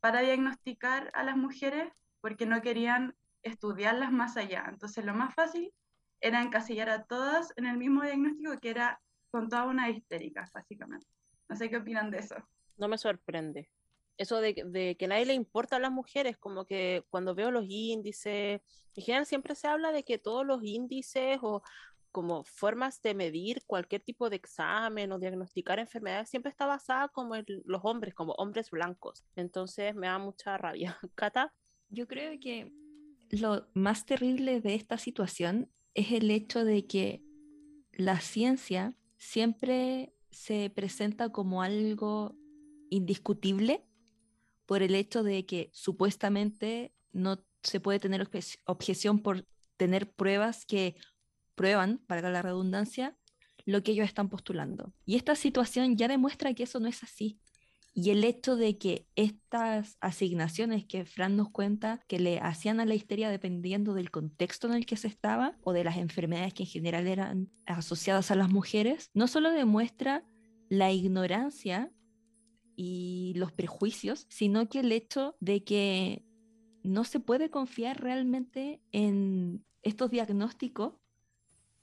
para 0.00 0.20
diagnosticar 0.20 1.10
a 1.14 1.22
las 1.22 1.36
mujeres 1.36 1.92
porque 2.20 2.46
no 2.46 2.60
querían 2.62 3.14
estudiarlas 3.42 4.12
más 4.12 4.36
allá. 4.36 4.66
Entonces 4.68 5.04
lo 5.04 5.14
más 5.14 5.34
fácil 5.34 5.72
era 6.20 6.42
encasillar 6.42 6.90
a 6.90 7.04
todas 7.04 7.52
en 7.56 7.66
el 7.66 7.76
mismo 7.76 8.02
diagnóstico 8.02 8.58
que 8.60 8.70
era 8.70 9.00
con 9.30 9.48
toda 9.48 9.66
una 9.66 9.90
histérica, 9.90 10.48
básicamente. 10.52 11.06
No 11.48 11.56
sé 11.56 11.70
qué 11.70 11.76
opinan 11.76 12.10
de 12.10 12.18
eso. 12.18 12.36
No 12.76 12.88
me 12.88 12.98
sorprende. 12.98 13.70
Eso 14.16 14.40
de, 14.40 14.64
de 14.66 14.96
que 14.96 15.06
nadie 15.06 15.26
le 15.26 15.34
importa 15.34 15.76
a 15.76 15.80
las 15.80 15.92
mujeres, 15.92 16.36
como 16.36 16.66
que 16.66 17.04
cuando 17.08 17.34
veo 17.34 17.50
los 17.50 17.66
índices, 17.68 18.60
en 18.96 19.04
general 19.04 19.26
siempre 19.26 19.54
se 19.54 19.68
habla 19.68 19.92
de 19.92 20.02
que 20.02 20.18
todos 20.18 20.44
los 20.44 20.62
índices 20.64 21.38
o 21.40 21.62
como 22.10 22.42
formas 22.42 23.00
de 23.02 23.14
medir 23.14 23.62
cualquier 23.66 24.00
tipo 24.00 24.30
de 24.30 24.36
examen 24.36 25.12
o 25.12 25.18
diagnosticar 25.18 25.78
enfermedades 25.78 26.28
siempre 26.28 26.50
está 26.50 26.66
basada 26.66 27.08
como 27.08 27.36
en 27.36 27.44
los 27.64 27.80
hombres, 27.84 28.14
como 28.14 28.32
hombres 28.32 28.70
blancos. 28.70 29.24
Entonces 29.36 29.94
me 29.94 30.08
da 30.08 30.18
mucha 30.18 30.56
rabia. 30.58 30.98
Cata. 31.14 31.54
Yo 31.90 32.08
creo 32.08 32.38
que 32.40 32.72
lo 33.30 33.68
más 33.74 34.06
terrible 34.06 34.60
de 34.60 34.74
esta 34.74 34.98
situación 34.98 35.70
es 35.94 36.12
el 36.12 36.30
hecho 36.30 36.64
de 36.64 36.86
que 36.86 37.22
la 37.92 38.20
ciencia 38.20 38.94
siempre 39.16 40.14
se 40.30 40.70
presenta 40.70 41.30
como 41.30 41.62
algo 41.62 42.36
indiscutible 42.90 43.84
por 44.66 44.82
el 44.82 44.94
hecho 44.94 45.22
de 45.22 45.46
que 45.46 45.70
supuestamente 45.72 46.92
no 47.12 47.44
se 47.62 47.80
puede 47.80 47.98
tener 47.98 48.28
objeción 48.66 49.20
por 49.20 49.46
tener 49.76 50.12
pruebas 50.12 50.64
que 50.66 50.96
prueban, 51.54 51.98
para 52.06 52.30
la 52.30 52.42
redundancia, 52.42 53.16
lo 53.64 53.82
que 53.82 53.92
ellos 53.92 54.06
están 54.06 54.28
postulando. 54.28 54.94
Y 55.04 55.16
esta 55.16 55.34
situación 55.34 55.96
ya 55.96 56.08
demuestra 56.08 56.54
que 56.54 56.62
eso 56.62 56.80
no 56.80 56.88
es 56.88 57.02
así. 57.02 57.40
Y 58.00 58.10
el 58.10 58.22
hecho 58.22 58.54
de 58.54 58.78
que 58.78 59.08
estas 59.16 59.98
asignaciones 60.00 60.84
que 60.84 61.04
Fran 61.04 61.36
nos 61.36 61.50
cuenta 61.50 62.00
que 62.06 62.20
le 62.20 62.38
hacían 62.38 62.78
a 62.78 62.86
la 62.86 62.94
histeria 62.94 63.28
dependiendo 63.28 63.92
del 63.92 64.12
contexto 64.12 64.68
en 64.68 64.74
el 64.74 64.86
que 64.86 64.96
se 64.96 65.08
estaba 65.08 65.58
o 65.64 65.72
de 65.72 65.82
las 65.82 65.96
enfermedades 65.96 66.54
que 66.54 66.62
en 66.62 66.68
general 66.68 67.08
eran 67.08 67.50
asociadas 67.66 68.30
a 68.30 68.36
las 68.36 68.50
mujeres, 68.50 69.10
no 69.14 69.26
solo 69.26 69.50
demuestra 69.50 70.24
la 70.68 70.92
ignorancia 70.92 71.90
y 72.76 73.32
los 73.34 73.50
prejuicios, 73.50 74.26
sino 74.28 74.68
que 74.68 74.78
el 74.78 74.92
hecho 74.92 75.34
de 75.40 75.64
que 75.64 76.24
no 76.84 77.02
se 77.02 77.18
puede 77.18 77.50
confiar 77.50 78.00
realmente 78.00 78.80
en 78.92 79.64
estos 79.82 80.12
diagnósticos 80.12 80.94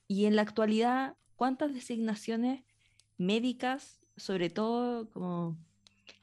y 0.08 0.28
en 0.28 0.38
la 0.38 0.44
actualidad, 0.44 1.18
¿cuántas 1.36 1.74
designaciones 1.74 2.64
médicas, 3.18 4.00
sobre 4.16 4.50
todo 4.50 5.10
como 5.10 5.58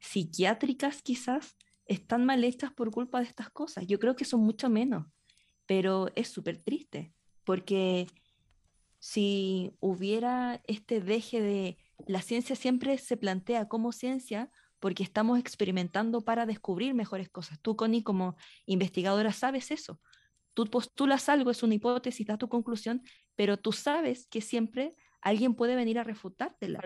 psiquiátricas 0.01 1.03
quizás, 1.03 1.57
están 1.87 2.25
mal 2.25 2.45
hechas 2.45 2.73
por 2.73 2.91
culpa 2.91 3.21
de 3.21 3.27
estas 3.27 3.51
cosas? 3.51 3.87
Yo 3.87 3.99
creo 3.99 4.17
que 4.17 4.25
son 4.25 4.41
mucho 4.41 4.69
menos, 4.69 5.07
pero 5.67 6.09
es 6.15 6.29
súper 6.29 6.63
triste, 6.63 7.13
porque 7.45 8.07
si 8.99 9.73
hubiera 9.81 10.63
este 10.65 11.01
deje 11.01 11.41
de 11.41 11.79
la 12.07 12.23
ciencia 12.23 12.55
siempre 12.55 12.99
se 12.99 13.17
plantea 13.17 13.69
como 13.69 13.93
ciencia 13.93 14.51
porque 14.79 15.03
estamos 15.03 15.39
experimentando 15.39 16.23
para 16.23 16.45
descubrir 16.47 16.93
mejores 16.93 17.29
cosas. 17.29 17.61
Tú, 17.61 17.77
Connie, 17.77 18.03
como 18.03 18.37
investigadora, 18.67 19.33
sabes 19.33 19.71
eso. 19.71 20.01
Tú 20.55 20.67
postulas 20.67 21.29
algo, 21.29 21.51
es 21.51 21.63
una 21.63 21.75
hipótesis, 21.75 22.27
da 22.27 22.37
tu 22.37 22.49
conclusión, 22.49 23.03
pero 23.37 23.57
tú 23.57 23.73
sabes 23.73 24.27
que 24.27 24.41
siempre 24.41 24.97
alguien 25.21 25.55
puede 25.55 25.77
venir 25.77 25.99
a 25.99 26.05
refutártela. 26.05 26.81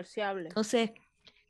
Entonces, 0.47 0.91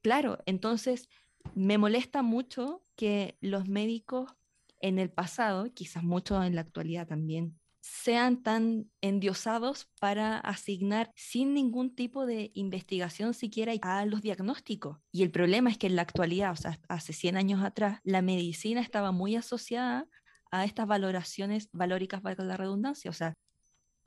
claro, 0.01 0.39
entonces 0.45 1.09
me 1.55 1.77
molesta 1.77 2.21
mucho 2.21 2.83
que 2.95 3.37
los 3.41 3.67
médicos 3.67 4.31
en 4.79 4.99
el 4.99 5.09
pasado, 5.09 5.73
quizás 5.73 6.03
mucho 6.03 6.41
en 6.43 6.55
la 6.55 6.61
actualidad 6.61 7.07
también, 7.07 7.59
sean 7.81 8.43
tan 8.43 8.91
endiosados 9.01 9.87
para 9.99 10.37
asignar 10.39 11.11
sin 11.15 11.53
ningún 11.53 11.95
tipo 11.95 12.25
de 12.25 12.51
investigación 12.53 13.33
siquiera 13.33 13.73
a 13.81 14.05
los 14.05 14.21
diagnósticos. 14.21 14.97
Y 15.11 15.23
el 15.23 15.31
problema 15.31 15.69
es 15.69 15.77
que 15.77 15.87
en 15.87 15.95
la 15.95 16.01
actualidad, 16.01 16.51
o 16.51 16.55
sea, 16.55 16.79
hace 16.89 17.13
100 17.13 17.37
años 17.37 17.63
atrás, 17.63 17.99
la 18.03 18.21
medicina 18.21 18.81
estaba 18.81 19.11
muy 19.11 19.35
asociada 19.35 20.07
a 20.51 20.65
estas 20.65 20.87
valoraciones 20.87 21.69
valóricas, 21.71 22.21
para 22.21 22.43
la 22.43 22.57
redundancia. 22.57 23.09
O 23.09 23.13
sea, 23.13 23.33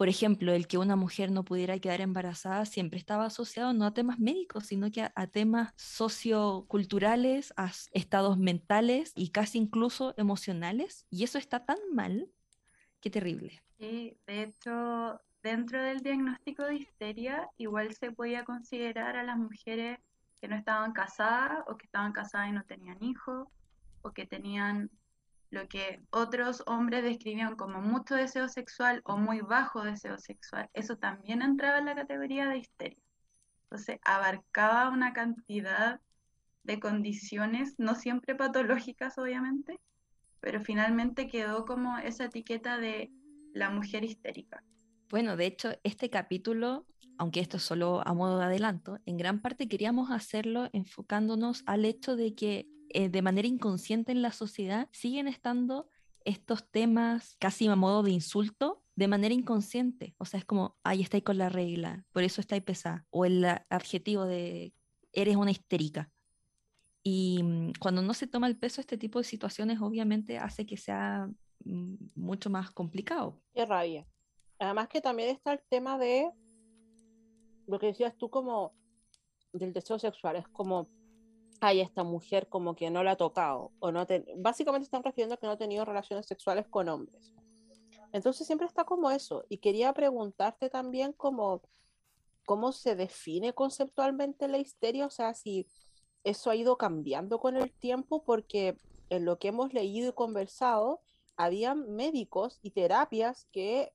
por 0.01 0.09
ejemplo, 0.09 0.55
el 0.55 0.67
que 0.67 0.79
una 0.79 0.97
mujer 0.97 1.31
no 1.31 1.45
pudiera 1.45 1.79
quedar 1.79 2.01
embarazada 2.01 2.65
siempre 2.65 2.99
estaba 2.99 3.27
asociado 3.27 3.75
no 3.75 3.85
a 3.85 3.93
temas 3.93 4.19
médicos, 4.19 4.65
sino 4.65 4.91
que 4.91 5.03
a, 5.15 5.27
temas 5.27 5.75
socioculturales, 5.77 7.53
a 7.59 7.71
estados 7.93 8.39
mentales 8.39 9.13
y 9.15 9.29
casi 9.29 9.59
incluso 9.59 10.15
emocionales. 10.17 11.05
Y 11.11 11.25
eso 11.25 11.37
está 11.37 11.67
tan 11.67 11.77
mal, 11.93 12.31
qué 13.03 13.11
terrible. 13.11 13.63
Sí, 13.79 14.17
de 14.27 14.45
hecho, 14.45 15.21
dentro 15.43 15.83
del 15.83 16.01
diagnóstico 16.01 16.65
de 16.65 16.77
histeria, 16.77 17.51
igual 17.59 17.93
se 17.93 18.11
podía 18.11 18.47
considerar 18.47 19.17
a 19.17 19.23
las 19.23 19.37
mujeres 19.37 19.99
que 20.41 20.49
no 20.49 20.57
estaban 20.57 20.93
casadas 20.95 21.63
o 21.67 21.77
que 21.77 21.85
estaban 21.85 22.13
casadas 22.13 22.49
y 22.49 22.53
no 22.53 22.65
tenían 22.65 23.05
hijos 23.05 23.49
o 24.01 24.13
que 24.13 24.25
tenían 24.25 24.91
lo 25.51 25.69
que 25.69 26.01
otros 26.11 26.63
hombres 26.67 27.03
describían 27.03 27.57
como 27.57 27.81
mucho 27.81 28.15
deseo 28.15 28.49
sexual 28.49 29.03
o 29.05 29.17
muy 29.17 29.41
bajo 29.41 29.83
deseo 29.83 30.17
sexual, 30.19 30.71
eso 30.73 30.97
también 30.97 31.43
entraba 31.43 31.79
en 31.79 31.87
la 31.87 31.97
categoría 31.97 32.49
de 32.49 32.59
histeria. 32.59 33.03
Entonces, 33.65 33.99
abarcaba 34.05 34.89
una 34.89 35.13
cantidad 35.13 36.01
de 36.63 36.81
condiciones, 36.81 37.75
no 37.79 37.95
siempre 37.95 38.35
patológicas, 38.35 39.19
obviamente, 39.19 39.81
pero 40.41 40.61
finalmente 40.61 41.29
quedó 41.29 41.65
como 41.65 41.99
esa 41.99 42.25
etiqueta 42.27 42.79
de 42.79 43.11
la 43.53 43.71
mujer 43.71 44.05
histérica. 44.05 44.63
Bueno, 45.09 45.37
de 45.37 45.47
hecho, 45.47 45.71
este 45.83 46.11
capítulo, 46.11 46.87
aunque 47.19 47.41
esto 47.41 47.57
es 47.57 47.65
solo 47.65 48.07
a 48.07 48.15
modo 48.15 48.39
de 48.39 48.45
adelanto, 48.45 48.99
en 49.05 49.17
gran 49.17 49.41
parte 49.41 49.69
queríamos 49.69 50.11
hacerlo 50.11 50.69
enfocándonos 50.73 51.65
al 51.67 51.85
hecho 51.85 52.15
de 52.15 52.35
que 52.35 52.69
eh, 52.93 53.09
de 53.09 53.23
manera 53.23 53.49
inconsciente 53.49 54.13
en 54.13 54.23
la 54.23 54.33
sociedad 54.33 54.89
siguen 54.93 55.29
estando 55.29 55.89
estos 56.25 56.69
temas 56.71 57.37
casi 57.39 57.67
a 57.67 57.77
modo 57.77 58.03
de 58.03 58.11
insulto 58.11 58.83
de 58.95 59.09
manera 59.09 59.35
inconsciente. 59.35 60.15
O 60.19 60.25
sea, 60.25 60.39
es 60.39 60.45
como, 60.45 60.77
ahí 60.83 61.01
estáis 61.01 61.25
con 61.25 61.39
la 61.39 61.49
regla, 61.49 62.05
por 62.13 62.23
eso 62.23 62.41
estáis 62.41 62.63
pesada. 62.63 63.07
O 63.11 63.25
el 63.25 63.45
adjetivo 63.71 64.25
de 64.25 64.75
eres 65.13 65.37
una 65.37 65.51
histérica. 65.51 66.11
Y 67.03 67.43
mm, 67.43 67.73
cuando 67.81 68.03
no 68.03 68.13
se 68.15 68.27
toma 68.27 68.47
el 68.47 68.59
peso, 68.59 68.81
este 68.81 68.99
tipo 68.99 69.19
de 69.19 69.25
situaciones 69.25 69.81
obviamente 69.81 70.39
hace 70.39 70.67
que 70.67 70.77
sea 70.77 71.31
mm, 71.65 71.95
mucho 72.15 72.51
más 72.51 72.71
complicado. 72.71 73.41
Qué 73.55 73.65
rabia. 73.65 74.07
Además 74.59 74.89
que 74.89 75.01
también 75.01 75.31
está 75.31 75.55
el 75.55 75.61
tema 75.69 75.99
de 75.99 76.31
lo 77.67 77.79
que 77.79 77.87
decías 77.87 78.15
tú 78.17 78.29
como 78.29 78.75
del 79.53 79.73
deseo 79.73 79.99
sexual. 79.99 80.37
Es 80.37 80.49
como 80.49 80.89
hay 81.61 81.81
esta 81.81 82.03
mujer 82.05 82.49
como 82.49 82.75
que 82.75 82.91
no 82.91 83.05
la 83.05 83.13
ha 83.13 83.17
tocado, 83.17 83.73
o 83.81 83.93
no 83.93 84.07
básicamente 84.37 84.85
están 84.85 85.03
refiriendo 85.03 85.35
a 85.35 85.39
que 85.39 85.47
no 85.47 85.53
ha 85.53 85.59
tenido 85.59 85.85
relaciones 85.85 86.27
sexuales 86.27 86.67
con 86.69 86.89
hombres. 86.89 87.35
Entonces 88.13 88.47
siempre 88.47 88.67
está 88.67 88.85
como 88.85 89.11
eso. 89.11 89.45
Y 89.49 89.59
quería 89.59 89.93
preguntarte 89.93 90.71
también 90.71 91.13
cómo 91.13 91.63
se 92.73 92.97
define 92.97 93.53
conceptualmente 93.53 94.49
la 94.49 94.59
histeria, 94.59 95.07
o 95.07 95.11
sea, 95.11 95.35
si 95.35 95.67
eso 96.25 96.51
ha 96.51 96.57
ido 96.57 96.77
cambiando 96.77 97.39
con 97.39 97.57
el 97.57 97.73
tiempo, 97.73 98.25
porque 98.25 98.77
en 99.11 99.25
lo 99.25 99.39
que 99.39 99.49
hemos 99.49 99.73
leído 99.73 100.11
y 100.11 100.13
conversado, 100.13 101.01
había 101.37 101.75
médicos 101.75 102.59
y 102.63 102.71
terapias 102.73 103.47
que 103.53 103.93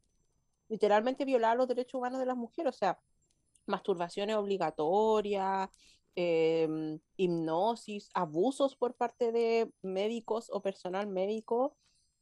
literalmente 0.70 1.26
violaban 1.26 1.58
los 1.58 1.68
derechos 1.68 1.96
humanos 1.96 2.20
de 2.20 2.26
las 2.26 2.38
mujeres, 2.38 2.76
o 2.76 2.78
sea, 2.78 3.00
masturbaciones 3.66 4.36
obligatorias, 4.36 5.70
Em, 6.18 7.00
hipnosis, 7.18 8.10
abusos 8.14 8.78
por 8.78 8.96
parte 8.96 9.34
de 9.34 9.70
médicos 9.82 10.50
o 10.50 10.62
personal 10.62 11.08
médico, 11.08 11.76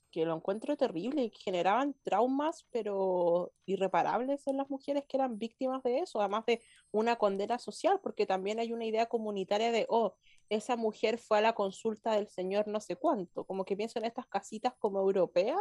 que 0.09 0.25
lo 0.25 0.35
encuentro 0.35 0.75
terrible 0.77 1.23
y 1.25 1.31
generaban 1.31 1.95
traumas, 2.03 2.65
pero 2.71 3.51
irreparables 3.65 4.47
en 4.47 4.57
las 4.57 4.69
mujeres 4.69 5.05
que 5.07 5.17
eran 5.17 5.37
víctimas 5.37 5.83
de 5.83 5.99
eso, 5.99 6.19
además 6.21 6.45
de 6.45 6.61
una 6.91 7.17
condena 7.17 7.59
social, 7.59 7.99
porque 8.01 8.25
también 8.25 8.59
hay 8.59 8.73
una 8.73 8.85
idea 8.85 9.07
comunitaria 9.07 9.71
de, 9.71 9.85
oh, 9.89 10.15
esa 10.49 10.75
mujer 10.75 11.19
fue 11.19 11.37
a 11.39 11.41
la 11.41 11.53
consulta 11.53 12.13
del 12.15 12.29
señor 12.29 12.67
no 12.67 12.79
sé 12.79 12.95
cuánto, 12.95 13.45
como 13.45 13.63
que 13.65 13.77
pienso 13.77 13.99
en 13.99 14.05
estas 14.05 14.27
casitas 14.27 14.73
como 14.79 14.99
europeas, 14.99 15.59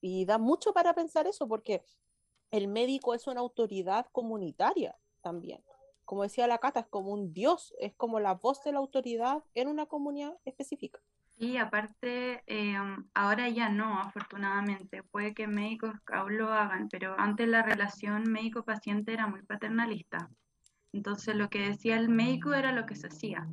y 0.00 0.24
da 0.24 0.38
mucho 0.38 0.72
para 0.72 0.94
pensar 0.94 1.28
eso, 1.28 1.46
porque 1.46 1.84
el 2.50 2.66
médico 2.66 3.14
es 3.14 3.28
una 3.28 3.40
autoridad 3.40 4.06
comunitaria 4.12 4.98
también. 5.22 5.62
Como 6.04 6.22
decía 6.22 6.46
la 6.46 6.58
Cata, 6.58 6.80
es 6.80 6.86
como 6.86 7.10
un 7.12 7.32
dios, 7.32 7.74
es 7.78 7.94
como 7.94 8.20
la 8.20 8.34
voz 8.34 8.62
de 8.64 8.72
la 8.72 8.78
autoridad 8.78 9.44
en 9.54 9.68
una 9.68 9.86
comunidad 9.86 10.34
específica. 10.44 11.00
Y 11.38 11.56
aparte, 11.56 12.42
em, 12.46 13.08
ahora 13.14 13.48
ya 13.48 13.68
no, 13.68 13.98
afortunadamente. 13.98 15.02
Puede 15.02 15.34
que 15.34 15.48
médicos 15.48 15.92
aún 16.06 16.38
lo 16.38 16.52
hagan, 16.52 16.88
pero 16.88 17.18
antes 17.18 17.48
la 17.48 17.62
relación 17.62 18.30
médico-paciente 18.30 19.12
era 19.12 19.26
muy 19.26 19.42
paternalista. 19.42 20.30
Entonces 20.92 21.34
lo 21.34 21.48
que 21.48 21.68
decía 21.68 21.96
el 21.96 22.08
médico 22.08 22.52
era 22.52 22.72
lo 22.72 22.86
que 22.86 22.94
se 22.94 23.08
hacía. 23.08 23.48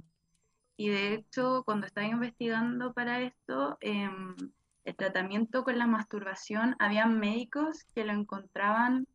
Y 0.77 0.89
de 0.89 1.13
hecho, 1.13 1.63
cuando 1.65 1.88
estaba 1.88 2.08
investigando 2.08 2.94
para 2.94 3.22
esto, 3.22 3.77
em, 3.82 4.36
el 4.86 4.96
tratamiento 4.96 5.63
con 5.63 5.77
la 5.77 5.88
masturbación, 5.88 6.75
había 6.79 7.06
médicos 7.06 7.86
que 7.96 8.06
lo 8.06 8.13
encontraban, 8.13 9.08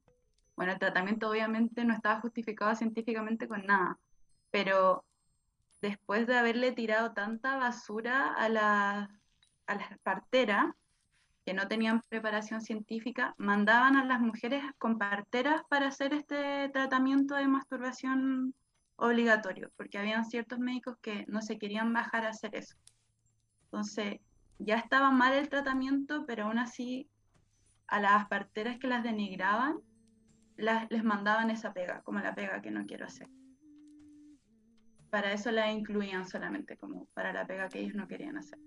bueno, 0.56 0.72
el 0.72 0.78
tratamiento 0.78 1.28
obviamente 1.30 1.84
no 1.84 1.94
estaba 1.94 2.20
justificado 2.20 2.74
científicamente 2.74 3.48
con 3.48 3.66
nada, 3.66 3.98
pero 4.50 5.04
después 5.82 6.26
de 6.26 6.38
haberle 6.38 6.72
tirado 6.72 7.12
tanta 7.12 7.56
basura 7.56 8.32
a 8.34 8.48
las 8.48 9.08
a 9.66 9.74
las 9.74 9.98
parteras 10.02 10.66
que 11.44 11.54
no 11.54 11.68
tenían 11.68 12.00
preparación 12.08 12.62
científica, 12.62 13.34
mandaban 13.36 13.96
a 13.96 14.04
las 14.04 14.20
mujeres 14.20 14.64
con 14.78 14.98
parteras 14.98 15.62
para 15.68 15.88
hacer 15.88 16.14
este 16.14 16.70
tratamiento 16.70 17.34
de 17.34 17.46
masturbación 17.46 18.54
obligatorio, 18.96 19.70
porque 19.76 19.98
habían 19.98 20.24
ciertos 20.24 20.58
médicos 20.58 20.96
que 21.02 21.26
no 21.28 21.42
se 21.42 21.58
querían 21.58 21.92
bajar 21.92 22.24
a 22.24 22.30
hacer 22.30 22.54
eso. 22.54 22.76
Entonces, 23.64 24.20
ya 24.58 24.76
estaba 24.76 25.10
mal 25.10 25.34
el 25.34 25.50
tratamiento, 25.50 26.24
pero 26.26 26.44
aún 26.44 26.58
así 26.58 27.08
a 27.88 28.00
las 28.00 28.26
parteras 28.28 28.78
que 28.78 28.86
las 28.86 29.02
denigraban, 29.02 29.80
las, 30.56 30.90
les 30.90 31.04
mandaban 31.04 31.50
esa 31.50 31.72
pega, 31.72 32.02
como 32.02 32.20
la 32.20 32.34
pega 32.34 32.62
que 32.62 32.70
no 32.70 32.86
quiero 32.86 33.06
hacer 33.06 33.28
para 35.14 35.32
eso 35.32 35.52
la 35.52 35.70
incluían 35.70 36.26
solamente 36.26 36.76
como 36.76 37.06
para 37.14 37.32
la 37.32 37.46
pega 37.46 37.68
que 37.68 37.78
ellos 37.78 37.94
no 37.94 38.08
querían 38.08 38.36
hacer. 38.36 38.58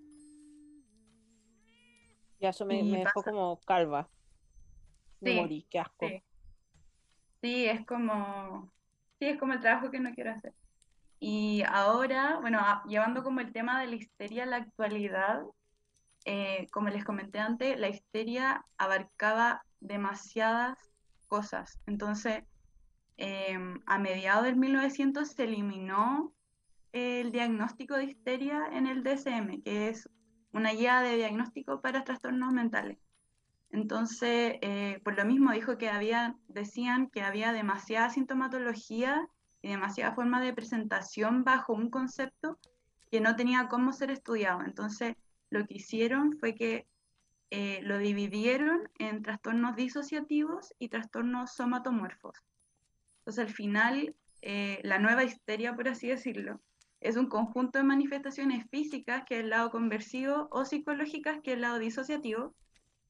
Y 2.39 2.45
eso 2.45 2.65
me, 2.65 2.81
dejó 2.81 3.21
como 3.21 3.59
calva. 3.65 4.09
Me 5.19 5.35
morí, 5.35 5.67
qué 5.69 5.79
asco. 5.79 6.07
Sí. 7.41 7.65
es 7.65 7.85
como 7.85 8.71
sí, 9.19 9.25
es 9.25 9.37
como 9.37 9.51
el 9.51 9.59
trabajo 9.59 9.91
que 9.91 9.99
no 9.99 10.13
quiero 10.13 10.31
hacer. 10.31 10.53
Y 11.19 11.63
ahora, 11.67 12.37
bueno, 12.39 12.61
llevando 12.87 13.25
como 13.25 13.41
el 13.41 13.51
tema 13.51 13.81
de 13.81 13.87
la 13.87 13.95
histeria 13.97 14.43
a 14.43 14.45
la 14.45 14.55
actualidad, 14.55 15.41
eh, 16.23 16.69
como 16.71 16.87
les 16.87 17.03
comenté 17.03 17.39
antes, 17.39 17.77
la 17.77 17.89
histeria 17.89 18.65
abarcaba 18.77 19.65
demasiadas 19.81 20.77
cosas. 21.27 21.79
Entonces, 21.85 22.43
em, 23.17 23.79
a 23.85 23.99
mediados 23.99 24.45
del 24.45 24.55
1900 24.55 25.29
se 25.29 25.43
eliminó 25.43 26.33
el 26.91 27.31
diagnóstico 27.31 27.95
de 27.95 28.05
histeria 28.05 28.67
en 28.71 28.87
el 28.87 29.03
DSM, 29.03 29.61
que 29.61 29.89
es 29.89 30.09
una 30.53 30.71
guía 30.71 31.01
de 31.01 31.17
diagnóstico 31.17 31.81
para 31.81 32.03
trastornos 32.03 32.51
mentales. 32.53 32.97
Entonces, 33.71 34.55
eh, 34.61 35.01
por 35.03 35.17
lo 35.17 35.25
mismo 35.25 35.51
dijo 35.51 35.77
que 35.77 35.89
había, 35.89 36.35
decían 36.47 37.09
que 37.09 37.21
había 37.21 37.51
demasiada 37.51 38.09
sintomatología 38.09 39.27
y 39.61 39.69
demasiada 39.69 40.15
forma 40.15 40.41
de 40.41 40.53
presentación 40.53 41.43
bajo 41.43 41.73
un 41.73 41.89
concepto 41.89 42.57
que 43.11 43.19
no 43.19 43.35
tenía 43.35 43.67
cómo 43.67 43.91
ser 43.91 44.11
estudiado. 44.11 44.61
Entonces, 44.63 45.15
lo 45.49 45.65
que 45.65 45.75
hicieron 45.75 46.37
fue 46.39 46.55
que 46.55 46.87
eh, 47.49 47.79
lo 47.83 47.97
dividieron 47.97 48.89
en 48.99 49.23
trastornos 49.23 49.75
disociativos 49.75 50.73
y 50.79 50.89
trastornos 50.89 51.53
somatomorfos. 51.55 52.43
Entonces, 53.19 53.45
al 53.45 53.53
final, 53.53 54.15
eh, 54.41 54.79
la 54.83 54.99
nueva 54.99 55.23
histeria, 55.23 55.75
por 55.75 55.87
así 55.87 56.07
decirlo, 56.07 56.61
es 56.99 57.15
un 57.15 57.27
conjunto 57.27 57.77
de 57.77 57.85
manifestaciones 57.85 58.65
físicas, 58.69 59.23
que 59.25 59.35
es 59.35 59.43
el 59.43 59.49
lado 59.49 59.69
conversivo, 59.69 60.47
o 60.51 60.65
psicológicas, 60.65 61.39
que 61.41 61.51
es 61.51 61.55
el 61.55 61.61
lado 61.61 61.79
disociativo, 61.79 62.53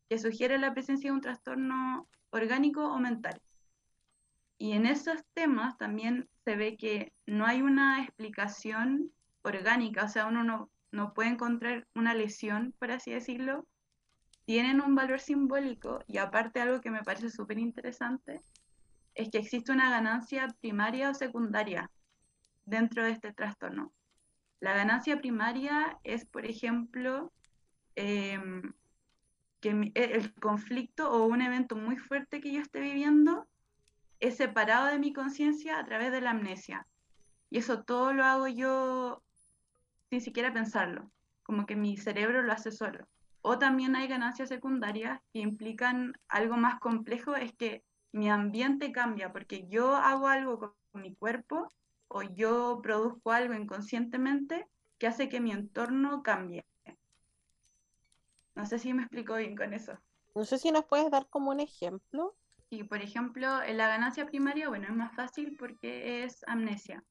que 0.09 0.19
sugiere 0.19 0.57
la 0.57 0.73
presencia 0.73 1.09
de 1.09 1.15
un 1.15 1.21
trastorno 1.21 2.07
orgánico 2.29 2.87
o 2.87 2.99
mental. 2.99 3.41
Y 4.57 4.73
en 4.73 4.85
esos 4.85 5.23
temas 5.33 5.77
también 5.77 6.27
se 6.43 6.55
ve 6.55 6.77
que 6.77 7.13
no 7.25 7.45
hay 7.45 7.61
una 7.61 8.03
explicación 8.03 9.11
orgánica, 9.41 10.05
o 10.05 10.09
sea, 10.09 10.25
uno 10.27 10.43
no, 10.43 10.69
no 10.91 11.13
puede 11.13 11.29
encontrar 11.29 11.87
una 11.95 12.13
lesión, 12.13 12.73
por 12.79 12.91
así 12.91 13.11
decirlo, 13.11 13.67
tienen 14.47 14.79
un 14.79 14.95
valor 14.95 15.19
simbólico 15.19 15.99
y 16.07 16.19
aparte 16.19 16.61
algo 16.61 16.79
que 16.79 16.89
me 16.89 17.03
parece 17.03 17.29
súper 17.29 17.59
interesante 17.59 18.39
es 19.13 19.29
que 19.29 19.39
existe 19.39 19.73
una 19.73 19.89
ganancia 19.89 20.47
primaria 20.61 21.09
o 21.09 21.13
secundaria 21.13 21.91
dentro 22.63 23.03
de 23.03 23.11
este 23.11 23.33
trastorno. 23.33 23.91
La 24.61 24.73
ganancia 24.73 25.19
primaria 25.19 25.99
es, 26.05 26.23
por 26.23 26.45
ejemplo, 26.45 27.33
em, 27.95 28.61
que 29.59 29.91
e, 29.95 30.03
el 30.15 30.33
conflicto 30.35 31.11
o 31.11 31.25
un 31.25 31.41
evento 31.41 31.75
muy 31.75 31.97
fuerte 31.97 32.39
que 32.39 32.53
yo 32.53 32.61
esté 32.61 32.79
viviendo 32.79 33.49
es 34.21 34.37
separado 34.37 34.87
de 34.87 34.97
mi 34.97 35.11
conciencia 35.11 35.77
a 35.77 35.83
través 35.83 36.09
de 36.13 36.21
la 36.21 36.31
amnesia. 36.31 36.87
Y 37.49 37.57
eso 37.57 37.83
todo 37.83 38.13
lo 38.13 38.23
hago 38.23 38.47
yo 38.47 39.21
sin 40.09 40.21
siquiera 40.21 40.53
pensarlo, 40.53 41.11
como 41.43 41.65
que 41.65 41.75
mi 41.75 41.97
cerebro 41.97 42.43
lo 42.43 42.53
hace 42.53 42.71
solo. 42.71 43.09
O 43.49 43.57
también 43.57 43.95
hay 43.95 44.09
ganancias 44.09 44.49
secundarias 44.49 45.21
que 45.31 45.39
implican 45.39 46.19
algo 46.27 46.57
más 46.57 46.81
complejo, 46.81 47.37
es 47.37 47.53
que 47.53 47.81
mi 48.11 48.29
ambiente 48.29 48.91
cambia, 48.91 49.31
porque 49.31 49.65
yo 49.69 49.95
hago 49.95 50.27
algo 50.27 50.59
con 50.59 51.01
mi 51.01 51.15
cuerpo 51.15 51.71
o 52.09 52.23
yo 52.23 52.81
produzco 52.83 53.31
algo 53.31 53.53
inconscientemente 53.53 54.67
que 54.97 55.07
hace 55.07 55.29
que 55.29 55.39
mi 55.39 55.51
entorno 55.51 56.23
cambie. 56.23 56.65
No 58.53 58.65
sé 58.65 58.79
si 58.79 58.93
me 58.93 59.03
explico 59.03 59.35
bien 59.35 59.55
con 59.55 59.73
eso. 59.73 59.97
No 60.35 60.43
sé 60.43 60.57
si 60.57 60.69
nos 60.73 60.83
puedes 60.83 61.09
dar 61.09 61.29
como 61.29 61.51
un 61.51 61.61
ejemplo. 61.61 62.35
Sí, 62.69 62.83
por 62.83 63.01
ejemplo, 63.01 63.63
en 63.63 63.77
la 63.77 63.87
ganancia 63.87 64.25
primaria, 64.25 64.67
bueno, 64.67 64.89
es 64.89 64.93
más 64.93 65.15
fácil 65.15 65.55
porque 65.57 66.25
es 66.25 66.43
amnesia. 66.47 67.01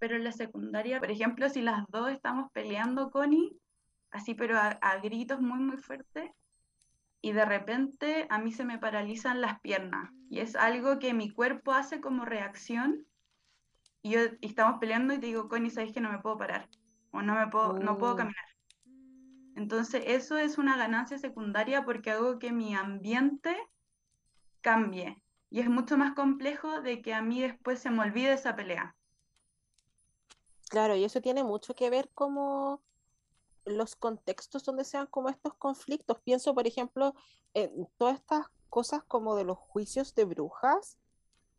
Pero 0.00 0.16
en 0.16 0.24
la 0.24 0.32
secundaria, 0.32 0.98
por 0.98 1.12
ejemplo, 1.12 1.48
si 1.48 1.62
las 1.62 1.86
dos 1.86 2.10
estamos 2.10 2.50
peleando, 2.50 3.12
Connie, 3.12 3.61
así 4.12 4.34
pero 4.34 4.56
a, 4.58 4.68
a 4.68 4.98
gritos 4.98 5.40
muy, 5.40 5.58
muy 5.58 5.76
fuertes, 5.76 6.30
y 7.20 7.32
de 7.32 7.44
repente 7.44 8.26
a 8.30 8.38
mí 8.38 8.52
se 8.52 8.64
me 8.64 8.78
paralizan 8.78 9.40
las 9.40 9.60
piernas. 9.60 10.10
Y 10.28 10.40
es 10.40 10.56
algo 10.56 10.98
que 10.98 11.14
mi 11.14 11.30
cuerpo 11.30 11.72
hace 11.72 12.00
como 12.00 12.24
reacción 12.24 13.06
y 14.02 14.10
yo 14.10 14.20
estamos 14.40 14.80
peleando 14.80 15.14
y 15.14 15.18
te 15.18 15.26
digo, 15.26 15.48
Connie, 15.48 15.70
¿sabes 15.70 15.92
que 15.92 16.00
no 16.00 16.10
me 16.10 16.18
puedo 16.18 16.36
parar? 16.36 16.68
O 17.12 17.22
no, 17.22 17.36
me 17.36 17.46
puedo, 17.46 17.74
no 17.74 17.96
puedo 17.96 18.14
oh. 18.14 18.16
caminar. 18.16 18.44
Entonces, 19.54 20.02
eso 20.06 20.36
es 20.36 20.58
una 20.58 20.76
ganancia 20.76 21.18
secundaria 21.18 21.84
porque 21.84 22.10
hago 22.10 22.40
que 22.40 22.50
mi 22.50 22.74
ambiente 22.74 23.56
cambie. 24.60 25.22
Y 25.50 25.60
es 25.60 25.68
mucho 25.68 25.96
más 25.96 26.14
complejo 26.14 26.80
de 26.80 27.02
que 27.02 27.14
a 27.14 27.22
mí 27.22 27.40
después 27.40 27.78
se 27.78 27.90
me 27.90 28.02
olvide 28.02 28.32
esa 28.32 28.56
pelea. 28.56 28.96
Claro, 30.68 30.96
y 30.96 31.04
eso 31.04 31.20
tiene 31.20 31.44
mucho 31.44 31.74
que 31.74 31.90
ver 31.90 32.08
como 32.14 32.82
los 33.64 33.96
contextos 33.96 34.64
donde 34.64 34.84
sean 34.84 35.06
como 35.06 35.28
estos 35.28 35.54
conflictos. 35.54 36.20
Pienso, 36.20 36.54
por 36.54 36.66
ejemplo, 36.66 37.14
en 37.54 37.88
todas 37.96 38.16
estas 38.16 38.46
cosas 38.68 39.04
como 39.04 39.36
de 39.36 39.44
los 39.44 39.58
juicios 39.58 40.14
de 40.14 40.24
brujas, 40.24 40.98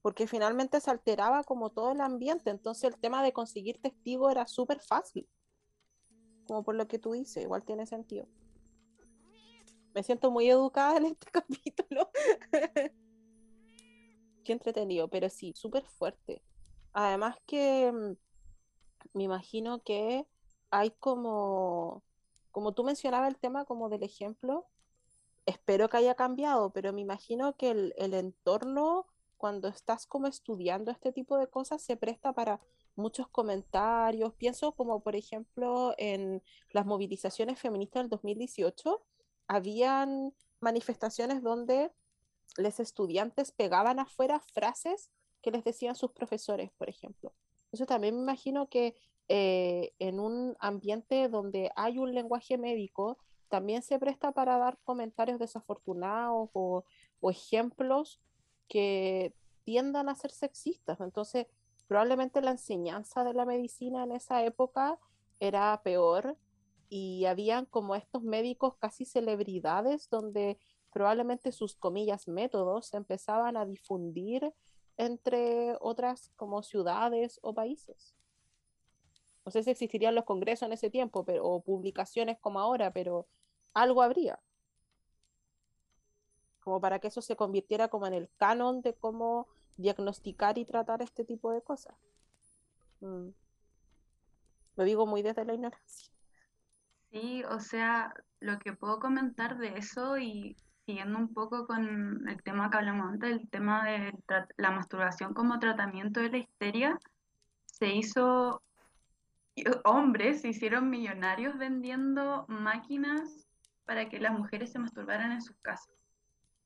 porque 0.01 0.27
finalmente 0.27 0.81
se 0.81 0.91
alteraba 0.91 1.43
como 1.43 1.69
todo 1.69 1.91
el 1.91 2.01
ambiente, 2.01 2.49
entonces 2.49 2.93
el 2.93 2.99
tema 2.99 3.23
de 3.23 3.31
conseguir 3.31 3.81
testigo 3.81 4.29
era 4.29 4.47
súper 4.47 4.79
fácil, 4.81 5.29
como 6.45 6.63
por 6.63 6.75
lo 6.75 6.87
que 6.87 6.99
tú 6.99 7.13
dices, 7.13 7.43
igual 7.43 7.63
tiene 7.63 7.85
sentido. 7.85 8.27
Me 9.93 10.03
siento 10.03 10.31
muy 10.31 10.49
educada 10.49 10.97
en 10.97 11.05
este 11.05 11.27
capítulo. 11.31 12.09
Qué 14.43 14.51
entretenido, 14.51 15.07
pero 15.07 15.29
sí, 15.29 15.53
súper 15.55 15.85
fuerte. 15.85 16.41
Además 16.91 17.37
que 17.45 17.91
mm, 17.91 19.17
me 19.17 19.23
imagino 19.23 19.83
que 19.83 20.25
hay 20.73 20.89
como, 20.89 22.03
como 22.51 22.73
tú 22.73 22.83
mencionabas 22.83 23.29
el 23.29 23.37
tema 23.37 23.63
como 23.63 23.89
del 23.89 24.01
ejemplo, 24.01 24.65
espero 25.45 25.87
que 25.87 25.97
haya 25.97 26.15
cambiado, 26.15 26.71
pero 26.71 26.91
me 26.93 27.01
imagino 27.01 27.55
que 27.55 27.69
el, 27.69 27.93
el 27.95 28.15
entorno 28.15 29.05
cuando 29.37 29.67
estás 29.67 30.07
como 30.07 30.25
estudiando 30.25 30.89
este 30.89 31.11
tipo 31.11 31.37
de 31.37 31.47
cosas 31.47 31.83
se 31.83 31.95
presta 31.95 32.33
para 32.33 32.59
muchos 32.95 33.27
comentarios. 33.27 34.33
Pienso 34.33 34.71
como 34.71 35.01
por 35.01 35.15
ejemplo 35.15 35.93
en 35.99 36.41
las 36.71 36.87
movilizaciones 36.87 37.59
feministas 37.59 38.03
del 38.03 38.09
2018, 38.09 38.99
habían 39.47 40.33
manifestaciones 40.59 41.43
donde 41.43 41.91
los 42.57 42.79
estudiantes 42.79 43.51
pegaban 43.51 43.99
afuera 43.99 44.39
frases 44.39 45.11
que 45.43 45.51
les 45.51 45.63
decían 45.63 45.93
sus 45.93 46.11
profesores, 46.13 46.71
por 46.79 46.89
ejemplo. 46.89 47.31
Eso 47.71 47.85
también 47.85 48.15
me 48.15 48.21
imagino 48.21 48.69
que 48.69 48.95
eh, 49.29 49.93
en 49.99 50.19
un 50.19 50.55
ambiente 50.59 51.29
donde 51.29 51.71
hay 51.75 51.97
un 51.97 52.13
lenguaje 52.13 52.57
médico, 52.57 53.17
también 53.53 53.83
se 53.83 53.99
presta 53.99 54.31
para 54.31 54.57
dar 54.57 54.79
comentarios 54.83 55.39
desafortunados 55.39 56.49
o, 56.53 56.83
ejemplos 57.29 58.19
que 58.67 59.33
tiendan 59.63 60.09
a 60.09 60.15
ser 60.15 60.31
sexistas. 60.31 60.99
Entonces, 60.99 61.47
probablemente 61.87 62.41
la 62.41 62.51
enseñanza 62.51 63.23
de 63.23 63.33
la 63.33 63.45
medicina 63.45 64.03
en 64.03 64.11
esa 64.11 64.43
época 64.43 64.99
era 65.39 65.79
peor 65.83 66.37
y 66.89 67.25
habían 67.25 67.65
como 67.65 67.95
estos 67.95 68.23
médicos 68.23 68.75
casi 68.77 69.05
celebridades 69.05 70.09
donde 70.09 70.57
probablemente 70.91 71.51
sus 71.51 71.75
comillas 71.75 72.27
métodos 72.27 72.93
empezaban 72.93 73.55
a 73.55 73.65
difundir 73.65 74.53
entre 74.97 75.77
otras 75.79 76.31
como 76.35 76.61
ciudades 76.63 77.39
o 77.41 77.53
países. 77.53 78.15
No 79.45 79.51
sé 79.51 79.63
si 79.63 79.71
existirían 79.71 80.15
los 80.15 80.25
congresos 80.25 80.67
en 80.67 80.73
ese 80.73 80.89
tiempo 80.89 81.25
pero, 81.25 81.45
o 81.45 81.61
publicaciones 81.61 82.37
como 82.39 82.59
ahora, 82.59 82.91
pero 82.91 83.27
algo 83.73 84.01
habría. 84.01 84.39
Como 86.61 86.79
para 86.79 86.99
que 86.99 87.07
eso 87.07 87.21
se 87.21 87.35
convirtiera 87.35 87.89
como 87.89 88.07
en 88.07 88.13
el 88.13 88.29
canon 88.37 88.81
de 88.81 88.93
cómo 88.93 89.47
diagnosticar 89.77 90.57
y 90.57 90.65
tratar 90.65 91.01
este 91.01 91.25
tipo 91.25 91.51
de 91.51 91.61
cosas. 91.61 91.95
Mm. 93.01 93.29
Lo 94.75 94.83
digo 94.83 95.05
muy 95.05 95.21
desde 95.21 95.45
la 95.45 95.53
ignorancia. 95.53 96.11
Sí, 97.11 97.43
o 97.43 97.59
sea, 97.59 98.13
lo 98.39 98.57
que 98.59 98.73
puedo 98.73 98.99
comentar 98.99 99.57
de 99.57 99.77
eso 99.77 100.17
y 100.17 100.57
siguiendo 100.85 101.17
un 101.19 101.33
poco 101.33 101.67
con 101.67 102.27
el 102.27 102.43
tema 102.43 102.69
que 102.69 102.77
hablamos 102.77 103.13
antes, 103.13 103.31
el 103.31 103.49
tema 103.49 103.85
de 103.85 104.13
la 104.57 104.71
masturbación 104.71 105.33
como 105.33 105.59
tratamiento 105.59 106.19
de 106.19 106.29
la 106.29 106.37
histeria, 106.37 106.97
se 107.65 107.93
hizo, 107.93 108.61
hombres 109.83 110.41
se 110.41 110.49
hicieron 110.49 110.89
millonarios 110.89 111.57
vendiendo 111.57 112.45
máquinas 112.47 113.47
para 113.85 114.09
que 114.09 114.19
las 114.19 114.37
mujeres 114.37 114.71
se 114.71 114.79
masturbaran 114.79 115.31
en 115.31 115.41
sus 115.41 115.55
casas. 115.61 115.93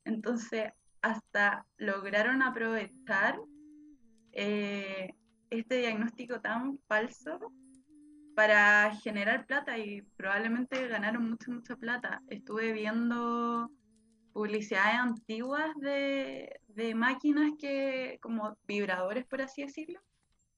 Entonces, 0.06 0.72
hasta 1.02 1.66
lograron 1.78 2.42
aprovechar 2.42 3.40
eh, 4.32 5.14
este 5.50 5.80
diagnóstico 5.80 6.40
tan 6.42 6.80
falso 6.88 7.52
para 8.36 8.94
generar 8.96 9.46
plata 9.48 9.78
y 9.78 10.04
probablemente 10.16 10.88
ganaron 10.88 11.30
mucha, 11.30 11.52
mucha 11.52 11.76
plata. 11.76 12.22
Estuve 12.28 12.72
viendo 12.72 13.72
publicidades 14.32 15.00
antiguas 15.00 15.76
de, 15.78 16.60
de 16.68 16.94
máquinas 16.94 17.52
que, 17.60 18.20
como 18.22 18.56
vibradores, 18.68 19.26
por 19.26 19.42
así 19.42 19.64
decirlo, 19.64 20.00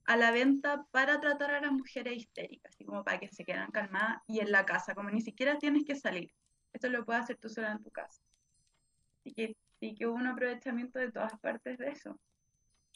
a 0.05 0.17
la 0.17 0.31
venta 0.31 0.85
para 0.91 1.19
tratar 1.19 1.51
a 1.51 1.61
las 1.61 1.71
mujeres 1.71 2.17
histéricas, 2.17 2.73
así 2.73 2.85
como 2.85 3.03
para 3.03 3.19
que 3.19 3.27
se 3.29 3.45
quedan 3.45 3.71
calmadas 3.71 4.21
y 4.27 4.39
en 4.39 4.51
la 4.51 4.65
casa, 4.65 4.95
como 4.95 5.09
ni 5.09 5.21
siquiera 5.21 5.57
tienes 5.57 5.85
que 5.85 5.95
salir. 5.95 6.31
Esto 6.73 6.89
lo 6.89 7.05
puedes 7.05 7.23
hacer 7.23 7.37
tú 7.37 7.49
sola 7.49 7.71
en 7.71 7.83
tu 7.83 7.89
casa. 7.89 8.21
Así 9.19 9.33
que 9.33 9.55
que 9.79 10.07
hubo 10.07 10.15
un 10.15 10.27
aprovechamiento 10.27 10.99
de 10.99 11.09
todas 11.09 11.39
partes 11.39 11.77
de 11.77 11.89
eso. 11.89 12.19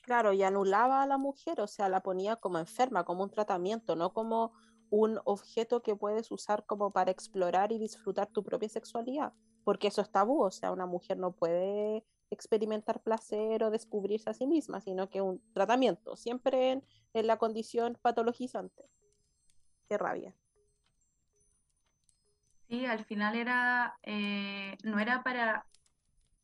Claro, 0.02 0.34
y 0.34 0.44
anulaba 0.44 1.02
a 1.02 1.08
la 1.08 1.18
mujer, 1.18 1.62
o 1.62 1.68
sea, 1.68 1.88
la 1.88 2.02
ponía 2.02 2.36
como 2.36 2.60
enferma, 2.60 3.06
como 3.06 3.24
un 3.24 3.30
tratamiento, 3.30 3.96
no 3.96 4.12
como 4.12 4.52
un 4.90 5.18
objeto 5.24 5.82
que 5.82 5.96
puedes 5.96 6.30
usar 6.30 6.66
como 6.66 6.92
para 6.92 7.12
explorar 7.12 7.72
y 7.72 7.80
disfrutar 7.80 8.28
tu 8.28 8.44
propia 8.44 8.68
sexualidad 8.68 9.32
porque 9.64 9.88
eso 9.88 10.02
es 10.02 10.12
tabú, 10.12 10.42
o 10.44 10.52
sea, 10.52 10.72
una 10.72 10.86
mujer 10.86 11.18
no 11.18 11.32
puede 11.32 12.06
experimentar 12.34 13.02
placer 13.02 13.64
o 13.64 13.72
descubrirse 13.72 14.30
a 14.30 14.34
sí 14.34 14.48
misma, 14.48 14.82
sino 14.82 15.10
que 15.10 15.22
un 15.22 15.42
tratamiento, 15.54 16.16
siempre 16.16 16.82
en, 17.14 17.28
la 17.28 17.38
condición 17.38 17.98
patologizante. 18.02 18.90
Qué 19.88 19.98
rabia. 19.98 20.34
Sí, 22.68 22.86
al 22.86 23.06
final 23.06 23.36
era, 23.36 23.98
eh, 24.02 24.78
no 24.84 25.00
era 25.00 25.24
para 25.24 25.68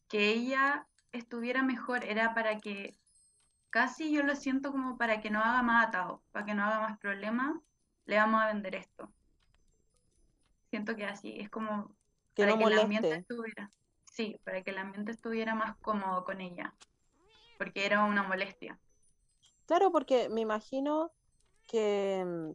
que 0.08 0.30
ella 0.30 0.88
estuviera 1.12 1.64
mejor, 1.64 2.04
era 2.06 2.34
para 2.34 2.60
que, 2.60 2.96
casi 3.70 4.12
yo 4.12 4.24
lo 4.24 4.36
siento 4.36 4.72
como 4.72 4.98
para 4.98 5.22
que 5.22 5.30
no 5.30 5.40
haga 5.40 5.64
más 5.64 5.88
atado, 5.88 6.22
para 6.32 6.46
que 6.46 6.54
no 6.54 6.64
haga 6.64 6.80
más 6.82 7.00
problemas, 7.00 7.56
le 8.06 8.18
vamos 8.18 8.42
a 8.42 8.48
vender 8.48 8.76
esto. 8.76 9.12
Siento 10.70 10.96
que 10.96 11.06
así, 11.06 11.40
es 11.40 11.50
como 11.50 11.96
para 12.36 12.58
que 12.58 12.64
el 12.64 12.80
ambiente 12.80 13.16
estuviera, 13.16 13.72
sí, 14.20 14.38
para 14.44 14.62
que 14.62 14.72
el 14.72 14.78
ambiente 14.78 15.14
estuviera 15.14 15.56
más 15.56 15.78
cómodo 15.78 16.26
con 16.26 16.42
ella, 16.42 16.76
porque 17.58 17.86
era 17.86 18.04
una 18.04 18.22
molestia. 18.22 18.78
Claro, 19.66 19.94
porque 19.94 20.28
me 20.28 20.42
imagino 20.42 21.14
que 21.66 22.26
mm, 22.26 22.52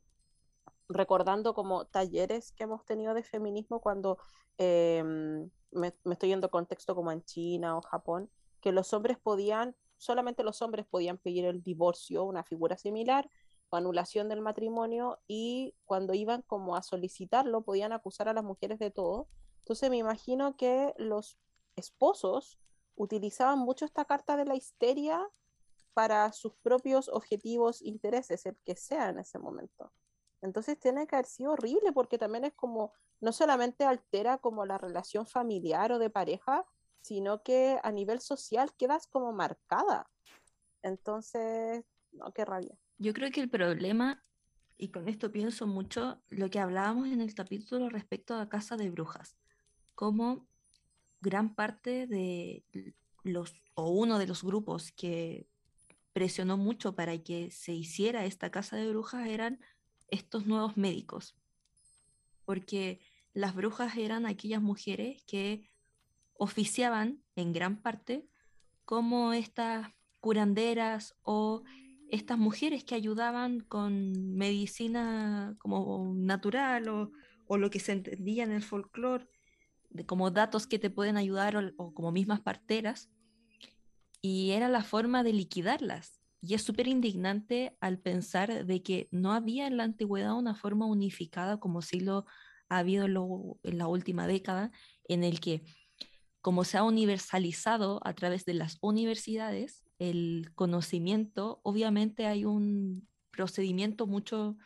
recordando 0.91 1.55
como 1.55 1.87
talleres 1.87 2.53
que 2.53 2.65
hemos 2.65 2.85
tenido 2.85 3.15
de 3.15 3.23
feminismo 3.23 3.81
cuando 3.81 4.19
em, 4.59 5.49
me, 5.71 5.95
estoy 6.11 6.29
yendo 6.29 6.51
contexto 6.51 6.95
como 6.95 7.11
en 7.11 7.25
China 7.25 7.79
o 7.79 7.81
Japón, 7.81 8.31
que 8.61 8.71
los 8.71 8.93
hombres 8.93 9.17
podían, 9.17 9.75
solamente 9.97 10.45
los 10.45 10.61
hombres 10.61 10.85
podían 10.85 11.17
pedir 11.17 11.47
el 11.47 11.63
divorcio, 11.63 12.25
una 12.25 12.45
figura 12.45 12.77
similar, 12.77 13.31
o 13.71 13.77
anulación 13.77 14.29
del 14.29 14.43
matrimonio, 14.43 15.19
y 15.27 15.75
cuando 15.87 16.13
iban 16.13 16.43
como 16.43 16.77
a 16.77 16.83
solicitarlo 16.83 17.63
podían 17.63 17.95
acusar 17.95 18.29
a 18.29 18.35
las 18.35 18.45
mujeres 18.45 18.79
de 18.79 18.91
todo, 18.91 19.29
entonces 19.61 19.89
me 19.89 19.97
imagino 19.97 20.59
que 20.59 20.93
los 20.99 21.39
esposos 21.77 22.59
utilizaban 22.97 23.59
mucho 23.59 23.85
esta 23.85 24.05
carta 24.05 24.37
de 24.37 24.45
la 24.45 24.55
histeria 24.55 25.21
para 25.93 26.33
sus 26.33 26.55
propios 26.57 27.09
objetivos, 27.09 27.83
intereses, 27.83 28.47
el 28.47 28.57
que 28.65 28.77
sea 28.77 29.11
en 29.11 29.19
ese 29.21 29.39
momento. 29.39 29.93
Entonces 30.43 30.79
tiene 30.79 31.07
que 31.07 31.17
haber 31.17 31.27
sido 31.27 31.53
horrible 31.53 31.93
porque 31.93 32.19
también 32.19 32.45
es 32.45 32.55
como, 32.55 32.93
no 33.21 33.33
solamente 33.33 33.85
altera 33.85 34.39
como 34.39 34.67
la 34.67 34.79
relación 34.79 35.27
familiar 35.27 35.93
o 35.93 35.99
de 35.99 36.11
pareja, 36.11 36.65
sino 37.01 37.43
que 37.43 37.79
a 37.83 37.93
nivel 37.93 38.21
social 38.21 38.75
quedas 38.77 39.07
como 39.07 39.33
marcada. 39.33 40.11
Entonces, 40.83 41.85
no, 42.13 42.33
qué 42.33 42.45
rabia. 42.45 42.77
Yo 42.99 43.13
creo 43.13 43.31
que 43.31 43.41
el 43.41 43.51
problema, 43.51 44.23
y 44.77 44.91
con 44.91 45.09
esto 45.09 45.31
pienso 45.31 45.67
mucho, 45.67 46.23
lo 46.29 46.51
que 46.51 46.61
hablábamos 46.61 47.09
en 47.09 47.21
el 47.21 47.35
capítulo 47.35 47.89
respecto 47.89 48.35
a 48.35 48.49
Casa 48.49 48.77
de 48.77 48.91
Brujas 48.91 49.37
como 49.95 50.47
gran 51.25 51.55
parte 51.55 52.07
de 52.07 52.65
los, 53.25 53.55
o 53.75 53.91
uno 53.91 54.19
de 54.19 54.27
los 54.27 54.45
grupos 54.45 54.93
que 54.93 55.49
presionó 56.13 56.57
mucho 56.57 56.95
para 56.95 57.19
que 57.19 57.51
se 57.51 57.73
hiciera 57.73 58.27
esta 58.27 58.51
casa 58.51 58.77
de 58.77 58.89
brujas 58.91 59.27
eran 59.27 59.59
estos 60.09 60.47
nuevos 60.47 60.77
médicos, 60.77 61.35
porque 62.45 63.01
las 63.33 63.55
brujas 63.55 63.97
eran 63.97 64.27
aquellas 64.27 64.63
mujeres 64.63 65.25
que 65.27 65.69
oficiaban 66.35 67.25
en 67.35 67.53
gran 67.53 67.81
parte 67.81 68.29
como 68.85 69.33
estas 69.33 69.89
curanderas 70.21 71.17
o 71.23 71.65
estas 72.11 72.39
mujeres 72.39 72.85
que 72.85 72.95
ayudaban 72.95 73.61
con 73.61 74.37
medicina 74.37 75.57
como 75.59 76.13
natural 76.15 76.89
o, 76.89 77.13
o 77.47 77.57
lo 77.57 77.71
que 77.71 77.81
se 77.81 77.93
entendía 77.93 78.45
en 78.45 78.53
el 78.53 78.63
folclore 78.63 79.27
como 80.07 80.31
datos 80.31 80.67
que 80.67 80.79
te 80.79 80.91
pueden 80.91 81.17
ayudar 81.17 81.73
o, 81.77 81.95
como 81.95 82.13
mismas 82.13 82.41
parteras, 82.41 83.11
y 84.21 84.51
era 84.51 84.69
la 84.69 84.83
forma 84.83 85.23
de 85.23 85.33
liquidarlas. 85.33 86.21
Y 86.41 86.55
es 86.55 86.63
súper 86.63 86.89
indignante 86.89 87.77
al 87.81 87.99
pensar 87.99 88.67
de 88.67 88.83
que 88.83 89.09
no 89.11 89.33
había 89.33 89.67
en 89.67 89.77
la 89.77 89.85
antigüedad 89.85 90.37
una 90.37 90.55
forma 90.55 90.87
unificada 90.87 91.59
como 91.59 91.81
sí 91.83 92.01
lo 92.01 92.27
ha 92.69 92.79
habido 92.79 93.07
en 93.63 93.79
la 93.79 93.87
última 93.87 94.27
década, 94.27 94.71
en 95.09 95.25
el 95.25 95.41
que 95.41 95.63
como 96.41 96.65
se 96.65 96.77
ha 96.77 96.83
universalizado 96.83 98.01
a 98.05 98.13
través 98.13 98.45
de 98.45 98.53
las 98.53 98.77
universidades, 98.83 99.85
el 99.99 100.51
conocimiento, 100.55 101.61
obviamente 101.63 102.27
hay 102.27 102.45
un 102.45 103.09
procedimiento 103.31 104.07
mucho 104.07 104.57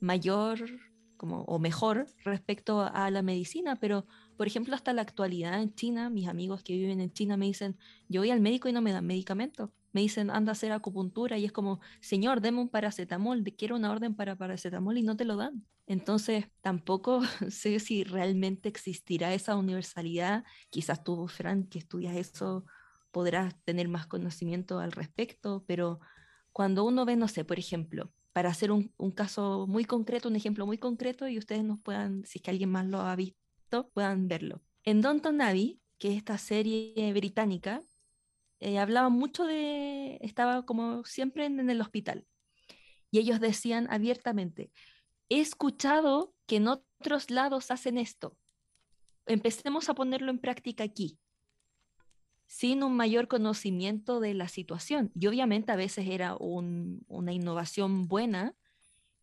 mayor 0.00 0.58
como, 1.16 1.42
o 1.42 1.58
mejor 1.60 2.06
respecto 2.24 2.80
a 2.80 3.10
la 3.10 3.22
medicina, 3.22 3.76
pero 3.76 4.06
por 4.36 4.46
ejemplo, 4.46 4.74
hasta 4.74 4.92
la 4.92 5.02
actualidad 5.02 5.60
en 5.62 5.74
China, 5.74 6.10
mis 6.10 6.28
amigos 6.28 6.62
que 6.62 6.74
viven 6.74 7.00
en 7.00 7.12
China 7.12 7.36
me 7.36 7.46
dicen, 7.46 7.76
yo 8.08 8.20
voy 8.20 8.30
al 8.30 8.40
médico 8.40 8.68
y 8.68 8.72
no 8.72 8.82
me 8.82 8.92
dan 8.92 9.06
medicamento. 9.06 9.72
Me 9.92 10.00
dicen, 10.00 10.30
anda 10.30 10.50
a 10.50 10.54
hacer 10.54 10.72
acupuntura 10.72 11.38
y 11.38 11.44
es 11.44 11.52
como, 11.52 11.80
señor, 12.00 12.40
deme 12.40 12.60
un 12.60 12.68
paracetamol, 12.68 13.44
quiero 13.56 13.76
una 13.76 13.90
orden 13.92 14.14
para 14.14 14.36
paracetamol 14.36 14.98
y 14.98 15.02
no 15.02 15.16
te 15.16 15.24
lo 15.24 15.36
dan. 15.36 15.64
Entonces, 15.86 16.46
tampoco 16.60 17.22
sé 17.50 17.78
si 17.80 18.04
realmente 18.04 18.68
existirá 18.68 19.34
esa 19.34 19.56
universalidad. 19.56 20.44
Quizás 20.70 21.04
tú, 21.04 21.28
Fran, 21.28 21.64
que 21.64 21.78
estudias 21.78 22.16
eso, 22.16 22.64
podrás 23.12 23.54
tener 23.64 23.88
más 23.88 24.06
conocimiento 24.06 24.80
al 24.80 24.92
respecto, 24.92 25.64
pero 25.66 26.00
cuando 26.52 26.84
uno 26.84 27.04
ve, 27.04 27.16
no 27.16 27.28
sé, 27.28 27.44
por 27.44 27.58
ejemplo, 27.58 28.12
para 28.32 28.50
hacer 28.50 28.72
un, 28.72 28.92
caso 29.14 29.66
muy 29.68 29.84
concreto, 29.84 30.28
un 30.28 30.36
ejemplo 30.36 30.66
muy 30.66 30.78
concreto, 30.78 31.28
y 31.28 31.38
ustedes 31.38 31.62
nos 31.62 31.78
puedan, 31.80 32.24
si 32.24 32.38
es 32.38 32.42
que 32.42 32.50
alguien 32.50 32.70
más 32.70 32.86
lo 32.86 33.00
ha 33.00 33.14
puedan 33.92 34.28
verlo. 34.28 34.62
En 34.82 35.00
Downton 35.00 35.40
Abbey, 35.40 35.80
que 35.98 36.10
es 36.10 36.16
esta 36.16 36.38
serie 36.38 37.12
británica, 37.12 37.80
eh, 38.60 38.78
hablaba 38.78 39.08
mucho 39.08 39.44
de, 39.44 40.18
estaba 40.20 40.64
como 40.64 41.04
siempre 41.04 41.46
en, 41.46 41.68
el 41.68 41.80
hospital, 41.80 42.26
y 43.10 43.18
ellos 43.18 43.40
decían 43.40 43.86
abiertamente, 43.90 44.70
he 45.28 45.40
escuchado 45.40 46.34
que 46.46 46.56
en 46.56 46.68
otros 46.68 47.30
lados 47.30 47.70
hacen 47.70 47.98
esto, 47.98 48.36
empecemos 49.26 49.88
a 49.88 49.94
ponerlo 49.94 50.30
en 50.30 50.38
práctica 50.38 50.84
aquí. 50.84 51.18
sin 52.46 52.82
un 52.82 52.94
mayor 52.94 53.26
conocimiento 53.26 54.20
de 54.20 54.34
la 54.34 54.48
situación. 54.48 55.10
Y 55.18 55.26
obviamente 55.26 55.72
a 55.72 55.76
veces 55.76 56.06
era 56.06 56.36
una 56.38 57.32
innovación 57.32 58.06
buena, 58.06 58.54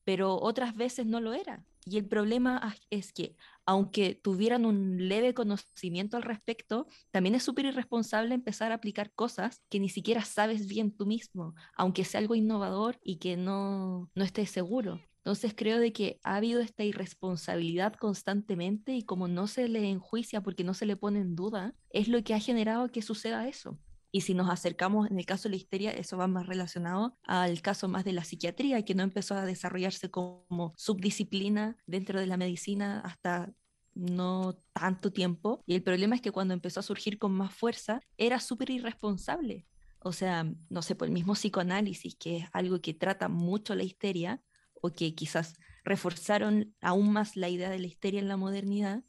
pero 0.04 0.36
otras 0.41 0.75
veces 0.75 1.06
no 1.06 1.21
lo 1.21 1.34
era. 1.34 1.63
Y 1.86 1.98
el 1.98 2.08
problema 2.08 2.76
es 2.89 3.12
que, 3.12 3.36
aunque 3.65 4.13
tuvieran 4.15 4.65
un 4.65 5.08
leve 5.08 5.34
conocimiento 5.34 6.15
al 6.17 6.24
respecto, 6.24 6.88
también 7.10 7.36
es 7.36 7.44
súper 7.44 7.65
irresponsable 7.65 8.36
empezar 8.36 8.72
a 8.72 8.76
aplicar 8.76 9.12
cosas 9.13 9.62
que 9.70 9.80
ni 9.80 9.89
siquiera 9.89 10.24
sabes 10.24 10.67
bien 10.67 10.96
tú 10.96 11.06
mismo, 11.06 11.56
aunque 11.76 12.06
sea 12.06 12.20
algo 12.20 12.36
innovador 12.36 13.00
y 13.04 13.17
que 13.17 13.38
no, 13.38 14.12
no 14.13 14.24
estés 14.24 14.52
seguro. 14.52 15.02
Entonces 15.24 15.54
creo 15.56 15.80
de 15.80 15.94
que 15.94 16.20
ha 16.24 16.36
habido 16.36 16.62
esta 16.62 16.84
irresponsabilidad 16.84 17.94
constantemente 17.94 18.94
y 18.94 19.04
como 19.04 19.28
no 19.28 19.48
se 19.48 19.67
le 19.67 19.88
enjuicia 19.89 20.41
porque 20.41 20.63
no 20.63 20.74
se 20.74 20.88
le 20.88 20.98
pone 20.98 21.20
en 21.20 21.36
duda, 21.36 21.76
es 21.91 22.08
lo 22.08 22.24
que 22.24 22.34
ha 22.34 22.39
generado 22.39 22.89
que 22.89 23.04
suceda 23.04 23.48
eso. 23.48 23.78
Y 24.12 24.21
si 24.21 24.34
nos 24.34 24.50
acercamos 24.50 25.10
en 25.10 25.19
el 25.19 25.26
caso 25.26 25.43
de 25.43 25.52
la 25.52 25.56
histeria, 25.56 25.91
eso 25.91 26.17
va 26.17 26.28
más 26.28 26.45
relacionado 26.45 27.17
al 27.24 27.62
caso 27.62 27.88
más 27.88 28.04
de 28.04 28.13
la 28.13 28.26
psiquiatría, 28.26 28.84
que 28.84 28.95
no 28.95 29.04
empezó 29.04 29.36
a 29.36 29.45
desarrollarse 29.45 30.12
como 30.12 30.74
subdisciplina 30.76 31.78
dentro 31.88 32.19
de 32.19 32.28
la 32.28 32.38
medicina 32.38 33.00
hasta 33.02 33.54
no 33.93 34.58
tanto 34.74 35.12
tiempo. 35.12 35.63
Y 35.65 35.76
el 35.76 35.84
problema 35.84 36.15
es 36.15 36.21
que 36.21 36.32
cuando 36.32 36.54
empezó 36.54 36.82
a 36.82 36.84
surgir 36.84 37.17
con 37.17 37.32
más 37.32 37.54
fuerza, 37.54 38.02
era 38.17 38.39
súper 38.39 38.69
irresponsable. 38.69 39.65
O 40.00 40.12
sea, 40.12 40.52
no 40.69 40.82
sé, 40.82 40.95
por 40.95 41.08
el 41.08 41.13
mismo 41.13 41.34
psicoanálisis, 41.34 42.15
que 42.15 42.38
es 42.38 42.45
algo 42.54 42.82
que 42.82 42.93
trata 42.93 43.30
mucho 43.30 43.76
la 43.76 43.84
histeria, 43.84 44.41
o 44.82 44.91
que 44.91 45.13
quizás 45.15 45.54
reforzaron 45.84 46.76
aún 46.82 47.13
más 47.13 47.36
la 47.38 47.50
idea 47.50 47.69
de 47.69 47.80
la 47.80 47.88
histeria 47.88 48.19
en 48.19 48.28
la 48.28 48.38
modernidad, 48.38 49.04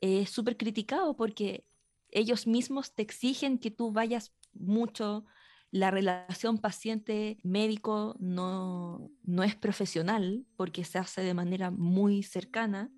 es 0.00 0.30
súper 0.30 0.56
criticado 0.56 1.16
porque 1.16 1.66
ellos 2.10 2.46
mismos 2.46 2.94
te 2.94 3.02
exigen 3.02 3.58
que 3.58 3.70
tú 3.70 3.92
vayas 3.92 4.32
mucho, 4.52 5.24
la 5.70 5.90
relación 5.90 6.58
paciente-médico 6.58 8.16
no, 8.18 9.10
no 9.22 9.42
es 9.42 9.54
profesional 9.54 10.46
porque 10.56 10.84
se 10.84 10.98
hace 10.98 11.22
de 11.22 11.34
manera 11.34 11.70
muy 11.70 12.22
cercana, 12.22 12.90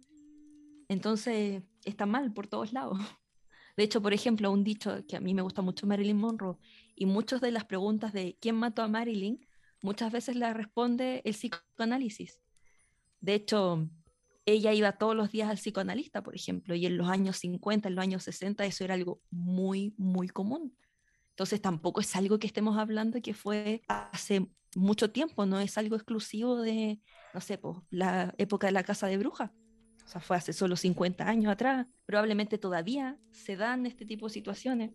entonces 0.89 1.63
está 1.85 2.07
mal 2.07 2.33
por 2.33 2.47
todos 2.47 2.73
lados. 2.73 2.99
De 3.77 3.85
hecho, 3.85 4.03
por 4.03 4.13
ejemplo, 4.13 4.51
un 4.51 4.65
dicho 4.65 5.05
que 5.07 5.17
a 5.17 5.21
mí 5.21 5.33
me 5.33 5.43
gusta 5.43 5.63
mucho 5.63 5.87
Marilyn 5.87 6.17
Monroe 6.17 6.59
y 6.95 7.07
muchas 7.07 7.41
de 7.41 7.51
las 7.51 7.65
preguntas 7.65 8.13
de 8.13 8.37
quién 8.41 8.57
mató 8.57 8.83
a 8.83 8.89
Marilyn 8.89 9.47
muchas 9.83 10.13
veces 10.13 10.37
la 10.37 10.53
responde 10.53 11.23
el 11.25 11.35
psicoanálisis. 11.35 12.41
De 13.21 13.35
hecho, 13.35 13.89
ella 14.53 14.73
iba 14.73 14.93
todos 14.93 15.17
los 15.17 15.31
días 15.31 15.49
al 15.49 15.57
psicoanalista, 15.57 16.23
por 16.23 16.35
ejemplo, 16.35 16.75
y 16.75 16.87
en 16.87 16.97
los 16.97 17.09
años 17.09 17.37
50, 17.39 17.89
en 17.89 17.95
los 17.95 18.03
años 18.03 18.23
60, 18.25 18.65
eso 18.65 18.85
era 18.85 18.95
algo 18.95 19.21
muy, 19.31 19.95
muy 19.97 20.29
común. 20.29 20.77
Entonces 21.31 21.61
tampoco 21.63 22.01
es 22.01 22.15
algo 22.17 22.39
que 22.39 22.47
estemos 22.47 22.77
hablando 22.79 23.21
que 23.23 23.35
fue 23.35 23.83
hace 23.89 24.47
mucho 24.77 25.11
tiempo, 25.11 25.47
no 25.47 25.59
es 25.61 25.79
algo 25.79 25.97
exclusivo 25.97 26.61
de, 26.61 27.01
no 27.35 27.41
sé, 27.41 27.59
pues, 27.59 27.79
la 27.91 28.35
época 28.39 28.67
de 28.67 28.73
la 28.73 28.85
casa 28.85 29.07
de 29.07 29.19
brujas. 29.19 29.51
O 30.05 30.09
sea, 30.09 30.21
fue 30.21 30.37
hace 30.37 30.53
solo 30.53 30.77
50 30.77 31.27
años 31.27 31.53
atrás. 31.53 31.87
Probablemente 32.05 32.59
todavía 32.59 33.19
se 33.31 33.57
dan 33.57 33.87
este 33.87 34.05
tipo 34.05 34.27
de 34.27 34.33
situaciones. 34.33 34.91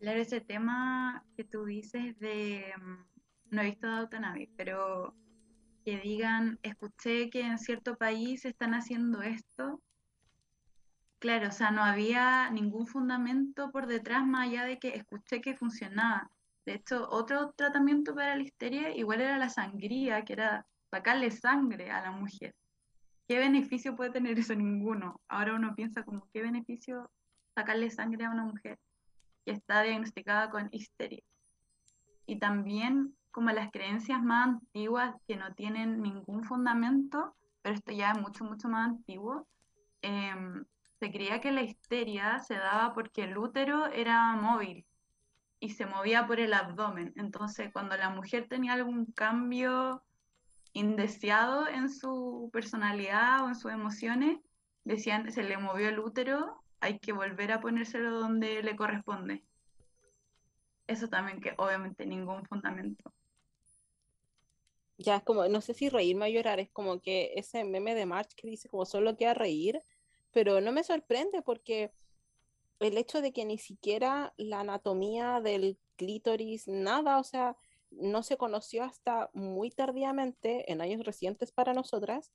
Claro, 0.00 0.20
ese 0.20 0.40
tema 0.40 1.24
que 1.36 1.44
tú 1.44 1.64
dices 1.64 2.18
de 2.18 2.64
mm, 2.76 3.54
no 3.54 3.62
he 3.62 3.66
visto 3.66 3.86
Downton 3.86 4.24
pero 4.56 5.14
que 5.88 5.96
digan, 6.00 6.58
escuché 6.62 7.30
que 7.30 7.40
en 7.40 7.58
cierto 7.58 7.96
país 7.96 8.44
están 8.44 8.74
haciendo 8.74 9.22
esto. 9.22 9.80
Claro, 11.18 11.48
o 11.48 11.50
sea, 11.50 11.70
no 11.70 11.82
había 11.82 12.50
ningún 12.50 12.86
fundamento 12.86 13.70
por 13.70 13.86
detrás 13.86 14.26
más 14.26 14.48
allá 14.48 14.64
de 14.66 14.78
que 14.78 14.88
escuché 14.88 15.40
que 15.40 15.56
funcionaba. 15.56 16.30
De 16.66 16.74
hecho, 16.74 17.08
otro 17.08 17.52
tratamiento 17.52 18.14
para 18.14 18.36
la 18.36 18.42
histeria 18.42 18.94
igual 18.94 19.22
era 19.22 19.38
la 19.38 19.48
sangría, 19.48 20.26
que 20.26 20.34
era 20.34 20.66
sacarle 20.90 21.30
sangre 21.30 21.90
a 21.90 22.02
la 22.02 22.10
mujer. 22.10 22.54
¿Qué 23.26 23.38
beneficio 23.38 23.96
puede 23.96 24.10
tener 24.10 24.38
eso? 24.38 24.54
Ninguno. 24.56 25.22
Ahora 25.26 25.54
uno 25.54 25.74
piensa 25.74 26.02
como, 26.02 26.28
¿qué 26.34 26.42
beneficio 26.42 27.10
sacarle 27.54 27.88
sangre 27.88 28.26
a 28.26 28.30
una 28.30 28.44
mujer 28.44 28.78
que 29.46 29.52
está 29.52 29.80
diagnosticada 29.80 30.50
con 30.50 30.68
histeria? 30.70 31.22
Y 32.26 32.38
también 32.38 33.16
como 33.38 33.52
las 33.52 33.70
creencias 33.70 34.20
más 34.20 34.48
antiguas 34.48 35.14
que 35.28 35.36
no 35.36 35.54
tienen 35.54 36.02
ningún 36.02 36.42
fundamento, 36.42 37.36
pero 37.62 37.76
esto 37.76 37.92
ya 37.92 38.10
es 38.10 38.20
mucho, 38.20 38.42
mucho 38.42 38.68
más 38.68 38.88
antiguo, 38.88 39.46
em, 40.02 40.64
se 40.98 41.12
creía 41.12 41.40
que 41.40 41.52
la 41.52 41.62
histeria 41.62 42.40
se 42.40 42.54
daba 42.54 42.92
porque 42.94 43.22
el 43.22 43.38
útero 43.38 43.86
era 43.86 44.34
móvil 44.34 44.84
y 45.60 45.68
se 45.68 45.86
movía 45.86 46.26
por 46.26 46.40
el 46.40 46.52
abdomen. 46.52 47.12
Entonces, 47.14 47.70
cuando 47.72 47.96
la 47.96 48.10
mujer 48.10 48.48
tenía 48.48 48.72
algún 48.72 49.06
cambio 49.06 50.02
indeseado 50.72 51.68
en 51.68 51.90
su 51.90 52.50
personalidad 52.52 53.44
o 53.44 53.48
en 53.50 53.54
sus 53.54 53.70
emociones, 53.70 54.40
decían, 54.82 55.30
se 55.30 55.44
le 55.44 55.58
movió 55.58 55.88
el 55.90 56.00
útero, 56.00 56.60
hay 56.80 56.98
que 56.98 57.12
volver 57.12 57.52
a 57.52 57.60
ponérselo 57.60 58.18
donde 58.18 58.64
le 58.64 58.74
corresponde. 58.74 59.44
Eso 60.88 61.06
también 61.06 61.40
que 61.40 61.54
obviamente 61.56 62.04
ningún 62.04 62.44
fundamento 62.46 63.12
ya 64.98 65.16
es 65.16 65.22
como, 65.22 65.46
no 65.48 65.60
sé 65.60 65.74
si 65.74 65.88
reírme 65.88 66.26
o 66.26 66.28
llorar, 66.28 66.58
es 66.60 66.70
como 66.70 67.00
que 67.00 67.32
ese 67.36 67.64
meme 67.64 67.94
de 67.94 68.04
March 68.04 68.34
que 68.34 68.48
dice 68.48 68.68
como 68.68 68.84
solo 68.84 69.16
queda 69.16 69.32
reír, 69.32 69.80
pero 70.32 70.60
no 70.60 70.72
me 70.72 70.84
sorprende 70.84 71.40
porque 71.40 71.92
el 72.80 72.98
hecho 72.98 73.22
de 73.22 73.32
que 73.32 73.44
ni 73.44 73.58
siquiera 73.58 74.34
la 74.36 74.60
anatomía 74.60 75.40
del 75.40 75.78
clítoris, 75.96 76.66
nada, 76.68 77.18
o 77.18 77.24
sea, 77.24 77.56
no 77.90 78.22
se 78.22 78.36
conoció 78.36 78.84
hasta 78.84 79.30
muy 79.32 79.70
tardíamente, 79.70 80.70
en 80.70 80.80
años 80.80 81.04
recientes 81.04 81.52
para 81.52 81.74
nosotras, 81.74 82.32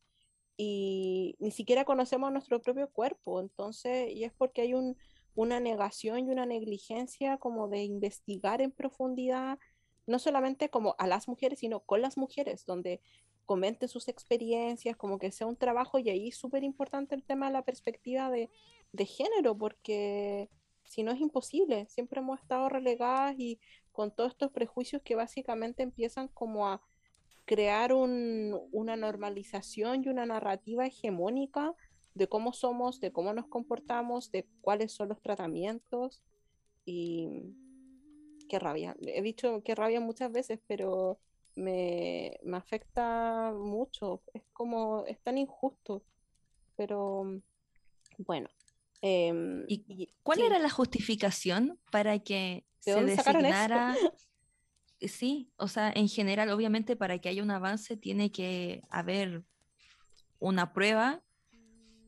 y 0.56 1.36
ni 1.39 1.52
siquiera 1.52 1.86
conocemos 1.86 2.32
nuestro 2.32 2.62
propio 2.62 2.89
cuerpo, 2.89 3.39
entonces, 3.39 4.12
y 4.12 4.23
es 4.23 4.32
porque 4.34 4.62
hay 4.62 4.73
un, 4.73 4.97
una 5.36 5.60
negación 5.60 6.19
y 6.19 6.30
una 6.30 6.45
negligencia 6.45 7.38
como 7.38 7.67
de 7.67 7.84
investigar 7.84 8.62
en 8.62 8.71
profundidad 8.71 9.60
no 10.06 10.20
solamente 10.20 10.70
como 10.70 10.96
a 10.98 11.08
las 11.08 11.28
mujeres, 11.28 11.60
sino 11.60 11.82
con 11.82 12.02
las 12.02 12.18
mujeres, 12.18 12.66
donde 12.66 13.02
comenten 13.46 13.89
sus 13.89 14.08
experiencias, 14.08 14.96
como 14.96 15.20
que 15.20 15.32
sea 15.32 15.48
un 15.48 15.58
trabajo 15.58 16.00
y 16.00 16.10
ahí 16.10 16.30
es 16.30 16.38
súper 16.38 16.63
importante 16.63 17.16
el 17.16 17.24
tema 17.24 17.48
de 17.48 17.54
la 17.54 17.63
perspectiva 17.63 18.30
de, 18.30 18.50
género, 19.06 19.58
porque 19.58 20.50
si 20.86 21.04
no 21.04 21.12
es 21.12 21.20
imposible, 21.20 21.88
siempre 21.89 22.20
hemos 22.20 22.39
estado 22.39 22.70
relegadas 22.70 23.36
y 23.38 23.60
con 23.92 24.12
todos 24.12 24.32
estos 24.32 24.52
prejuicios 24.52 25.02
que 25.02 25.16
básicamente 25.16 25.84
empiezan 25.84 26.28
como 26.30 26.68
a 26.68 26.82
crear 27.46 27.94
una 27.94 28.96
normalización 28.96 30.04
y 30.04 30.10
una 30.10 30.26
narrativa 30.26 30.86
hegemónica 30.86 31.74
de 32.13 32.28
cómo 32.28 32.54
somos, 32.54 33.00
de 33.00 33.12
cómo 33.12 33.34
nos 33.34 33.48
comportamos, 33.48 34.32
de 34.32 34.48
cuáles 34.62 34.92
son 34.92 35.10
los 35.10 35.22
tratamientos 35.22 36.22
y 36.86 37.28
qué 38.48 38.60
rabia. 38.60 38.96
He 39.02 39.22
dicho 39.22 39.62
qué 39.64 39.76
rabia 39.76 40.00
muchas 40.00 40.32
veces, 40.32 40.60
pero 40.68 41.20
me, 41.56 42.40
afecta 42.54 43.52
mucho. 43.56 44.22
Es 44.34 44.44
como, 44.54 45.06
es 45.06 45.20
tan 45.22 45.38
injusto. 45.38 46.04
Pero 46.76 47.42
bueno. 48.18 48.50
Em, 49.02 49.66
¿Y, 49.68 50.14
cuál 50.24 50.40
era 50.40 50.60
la 50.60 50.70
justificación 50.70 51.78
para 51.92 52.20
que 52.20 52.66
se 52.80 53.04
designara? 53.04 53.96
Sí, 55.06 55.52
o 55.58 55.68
sea, 55.68 55.92
en 55.94 56.08
general, 56.08 56.50
obviamente, 56.52 56.96
para 56.96 57.20
que 57.20 57.28
haya 57.28 57.44
un 57.44 57.52
avance 57.52 57.98
tiene 57.98 58.32
que 58.32 58.84
haber 58.90 59.44
una 60.40 60.72
prueba 60.72 61.22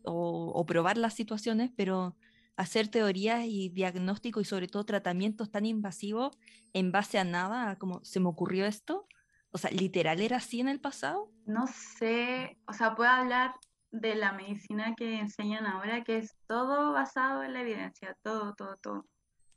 o, 0.05 0.53
o 0.55 0.65
probar 0.65 0.97
las 0.97 1.13
situaciones, 1.13 1.71
pero 1.75 2.15
hacer 2.57 2.87
teorías 2.87 3.43
y 3.45 3.69
diagnóstico 3.69 4.41
y 4.41 4.45
sobre 4.45 4.67
todo 4.67 4.85
tratamientos 4.85 5.51
tan 5.51 5.65
invasivos 5.65 6.37
en 6.73 6.91
base 6.91 7.19
a 7.19 7.23
nada, 7.23 7.77
como 7.77 8.03
se 8.03 8.19
me 8.19 8.29
ocurrió 8.29 8.65
esto? 8.65 9.07
O 9.51 9.57
sea, 9.57 9.71
¿literal 9.71 10.19
era 10.19 10.37
así 10.37 10.59
en 10.59 10.67
el 10.67 10.79
pasado? 10.79 11.31
No 11.45 11.67
sé, 11.67 12.57
o 12.67 12.73
sea, 12.73 12.95
puedo 12.95 13.09
hablar 13.09 13.55
de 13.91 14.15
la 14.15 14.33
medicina 14.33 14.93
que 14.95 15.19
enseñan 15.19 15.65
ahora, 15.65 16.03
que 16.03 16.17
es 16.17 16.35
todo 16.47 16.91
basado 16.91 17.43
en 17.43 17.53
la 17.53 17.61
evidencia, 17.61 18.17
todo, 18.21 18.53
todo, 18.55 18.77
todo. 18.77 19.05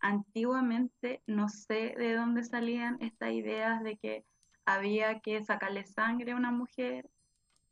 Antiguamente 0.01 1.23
no 1.27 1.49
sé 1.49 1.95
de 1.99 2.15
dónde 2.15 2.45
salían 2.45 2.99
estas 3.01 3.33
ideas 3.33 3.83
de 3.83 3.97
que 3.97 4.25
había 4.65 5.19
que 5.21 5.45
sacarle 5.45 5.85
sangre 5.85 6.33
a 6.33 6.37
una 6.37 6.53
mujer 6.53 7.09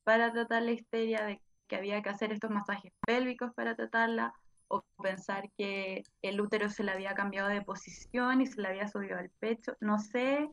para 0.03 0.33
tratar 0.33 0.63
la 0.63 0.73
histeria, 0.73 1.25
de 1.25 1.41
que 1.69 1.77
había 1.77 2.03
que 2.03 2.09
hacer 2.09 2.33
estos 2.33 2.51
masajes 2.51 2.93
pélvicos 3.07 3.53
para 3.55 3.77
tratarla, 3.77 4.35
o 4.69 4.85
pensar 5.03 5.51
que 5.57 6.03
el 6.23 6.41
útero 6.41 6.69
se 6.69 6.85
le 6.85 6.93
había 6.93 7.15
cambiado 7.15 7.49
de 7.49 7.63
posición 7.63 8.41
y 8.41 8.47
se 8.47 8.61
le 8.61 8.69
había 8.69 8.89
subido 8.89 9.19
al 9.19 9.31
pecho. 9.31 9.77
No 9.81 9.99
sé 9.99 10.51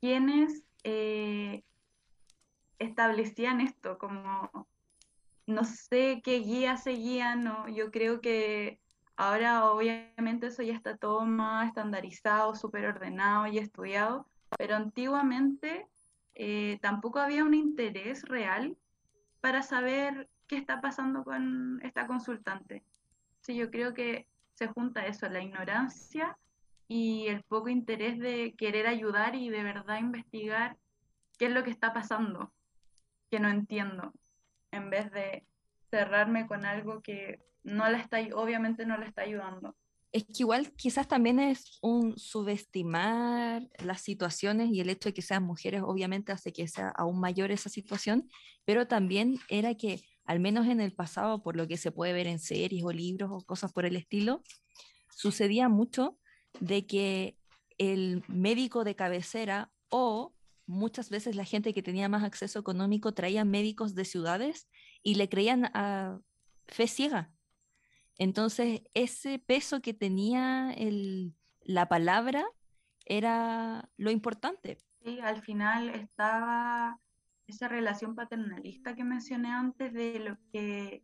quiénes 0.00 0.62
eh, 0.84 1.64
establecían 2.78 3.60
esto, 3.60 3.98
como 3.98 4.68
no 5.46 5.64
sé 5.64 6.20
qué 6.24 6.40
guía 6.40 6.76
seguían, 6.76 7.44
no, 7.44 7.68
yo 7.68 7.90
creo 7.90 8.20
que 8.20 8.80
Ahora 9.16 9.70
obviamente 9.70 10.48
eso 10.48 10.62
ya 10.62 10.74
está 10.74 10.96
todo 10.98 11.24
más 11.24 11.68
estandarizado, 11.68 12.54
súper 12.54 12.84
ordenado 12.86 13.46
y 13.46 13.58
estudiado, 13.58 14.26
pero 14.58 14.76
antiguamente 14.76 15.86
eh, 16.34 16.78
tampoco 16.82 17.18
había 17.18 17.42
un 17.42 17.54
interés 17.54 18.22
real 18.24 18.76
para 19.40 19.62
saber 19.62 20.28
qué 20.46 20.58
está 20.58 20.82
pasando 20.82 21.24
con 21.24 21.80
esta 21.82 22.06
consultante. 22.06 22.84
Sí, 23.46 23.54
yo 23.54 23.70
creo 23.70 23.94
que 23.94 24.26
se 24.54 24.66
junta 24.66 25.06
eso, 25.06 25.28
la 25.28 25.40
ignorancia 25.40 26.36
y 26.88 27.28
el 27.28 27.44
poco 27.44 27.68
interés 27.68 28.18
de 28.18 28.56
querer 28.58 28.88
ayudar 28.88 29.36
y 29.36 29.50
de 29.50 29.62
verdad 29.62 30.00
investigar 30.00 30.76
qué 31.38 31.46
es 31.46 31.52
lo 31.52 31.62
que 31.62 31.70
está 31.70 31.92
pasando, 31.92 32.52
que 33.30 33.38
no 33.38 33.48
entiendo, 33.48 34.12
en 34.72 34.90
vez 34.90 35.12
de 35.12 35.46
cerrarme 35.92 36.48
con 36.48 36.64
algo 36.64 37.02
que 37.02 37.38
no 37.62 37.88
la 37.88 37.98
está, 37.98 38.18
obviamente 38.34 38.84
no 38.84 38.96
la 38.96 39.06
está 39.06 39.22
ayudando. 39.22 39.76
Es 40.10 40.24
que 40.24 40.40
igual 40.40 40.72
quizás 40.72 41.06
también 41.06 41.38
es 41.38 41.78
un 41.82 42.18
subestimar 42.18 43.62
las 43.78 44.00
situaciones 44.00 44.70
y 44.70 44.80
el 44.80 44.90
hecho 44.90 45.10
de 45.10 45.14
que 45.14 45.22
sean 45.22 45.44
mujeres 45.44 45.82
obviamente 45.84 46.32
hace 46.32 46.52
que 46.52 46.66
sea 46.66 46.88
aún 46.96 47.20
mayor 47.20 47.52
esa 47.52 47.68
situación, 47.68 48.28
pero 48.64 48.88
también 48.88 49.38
era 49.48 49.76
que 49.76 50.00
al 50.26 50.40
menos 50.40 50.66
en 50.66 50.80
el 50.80 50.92
pasado, 50.92 51.42
por 51.42 51.56
lo 51.56 51.66
que 51.66 51.76
se 51.76 51.92
puede 51.92 52.12
ver 52.12 52.26
en 52.26 52.38
series 52.38 52.84
o 52.84 52.92
libros 52.92 53.30
o 53.32 53.44
cosas 53.46 53.72
por 53.72 53.86
el 53.86 53.96
estilo, 53.96 54.42
sucedía 55.10 55.68
mucho 55.68 56.18
de 56.60 56.86
que 56.86 57.36
el 57.78 58.22
médico 58.28 58.84
de 58.84 58.96
cabecera 58.96 59.70
o 59.88 60.34
muchas 60.66 61.10
veces 61.10 61.36
la 61.36 61.44
gente 61.44 61.72
que 61.72 61.82
tenía 61.82 62.08
más 62.08 62.24
acceso 62.24 62.58
económico 62.58 63.12
traía 63.12 63.44
médicos 63.44 63.94
de 63.94 64.04
ciudades 64.04 64.68
y 65.02 65.14
le 65.14 65.28
creían 65.28 65.66
a 65.74 66.18
fe 66.66 66.88
ciega. 66.88 67.30
Entonces, 68.18 68.82
ese 68.94 69.38
peso 69.38 69.80
que 69.80 69.94
tenía 69.94 70.74
la 71.62 71.88
palabra 71.88 72.44
era 73.04 73.88
lo 73.96 74.10
importante. 74.10 74.78
Sí, 75.04 75.20
al 75.20 75.42
final 75.42 75.90
estaba 75.90 76.98
esa 77.46 77.68
relación 77.68 78.14
paternalista 78.14 78.94
que 78.94 79.04
mencioné 79.04 79.50
antes 79.50 79.92
de 79.92 80.18
lo 80.20 80.36
que, 80.52 81.02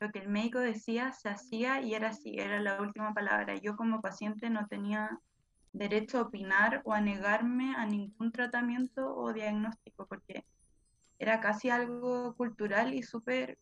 lo 0.00 0.10
que 0.10 0.18
el 0.20 0.28
médico 0.28 0.58
decía, 0.58 1.12
se 1.12 1.28
hacía 1.28 1.80
y 1.82 1.94
era 1.94 2.08
así, 2.08 2.34
era 2.38 2.60
la 2.60 2.80
última 2.80 3.14
palabra. 3.14 3.56
Yo 3.56 3.76
como 3.76 4.00
paciente 4.00 4.50
no 4.50 4.66
tenía 4.66 5.18
derecho 5.72 6.18
a 6.18 6.22
opinar 6.22 6.82
o 6.84 6.92
a 6.92 7.00
negarme 7.00 7.74
a 7.76 7.86
ningún 7.86 8.32
tratamiento 8.32 9.14
o 9.14 9.32
diagnóstico, 9.32 10.06
porque 10.06 10.44
era 11.18 11.40
casi 11.40 11.70
algo 11.70 12.34
cultural 12.36 12.94
y 12.94 13.02
súper 13.02 13.58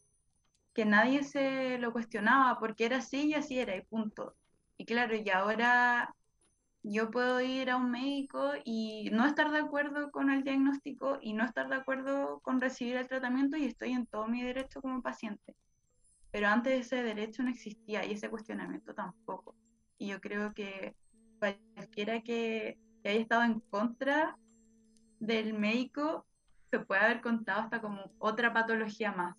que 0.74 0.84
nadie 0.84 1.22
se 1.22 1.78
lo 1.78 1.92
cuestionaba, 1.92 2.58
porque 2.58 2.86
era 2.86 2.98
así 2.98 3.28
y 3.28 3.34
así 3.34 3.58
era, 3.58 3.76
y 3.76 3.82
punto. 3.82 4.34
Y 4.78 4.86
claro, 4.86 5.14
y 5.14 5.28
ahora 5.30 6.14
yo 6.82 7.10
puedo 7.10 7.40
ir 7.40 7.70
a 7.70 7.76
un 7.76 7.90
médico 7.90 8.52
y 8.64 9.08
no 9.12 9.24
estar 9.26 9.52
de 9.52 9.58
acuerdo 9.58 10.10
con 10.10 10.30
el 10.30 10.42
diagnóstico 10.42 11.18
y 11.20 11.32
no 11.32 11.44
estar 11.44 11.68
de 11.68 11.76
acuerdo 11.76 12.40
con 12.40 12.60
recibir 12.60 12.96
el 12.96 13.06
tratamiento 13.06 13.56
y 13.56 13.66
estoy 13.66 13.92
en 13.92 14.06
todo 14.06 14.26
mi 14.26 14.42
derecho 14.42 14.80
como 14.82 15.00
paciente. 15.00 15.54
Pero 16.32 16.48
antes 16.48 16.86
ese 16.86 17.02
derecho 17.02 17.42
no 17.42 17.50
existía 17.50 18.04
y 18.04 18.12
ese 18.12 18.30
cuestionamiento 18.30 18.94
tampoco. 18.94 19.54
Y 19.98 20.08
yo 20.08 20.20
creo 20.20 20.52
que 20.54 20.96
cualquiera 21.38 22.22
que, 22.22 22.78
haya 23.04 23.20
estado 23.20 23.42
en 23.42 23.58
contra 23.60 24.38
del 25.18 25.54
médico 25.54 26.24
se 26.70 26.78
puede 26.78 27.00
haber 27.00 27.20
contado 27.20 27.62
hasta 27.62 27.80
como 27.80 28.12
otra 28.18 28.52
patología 28.52 29.12
más. 29.12 29.36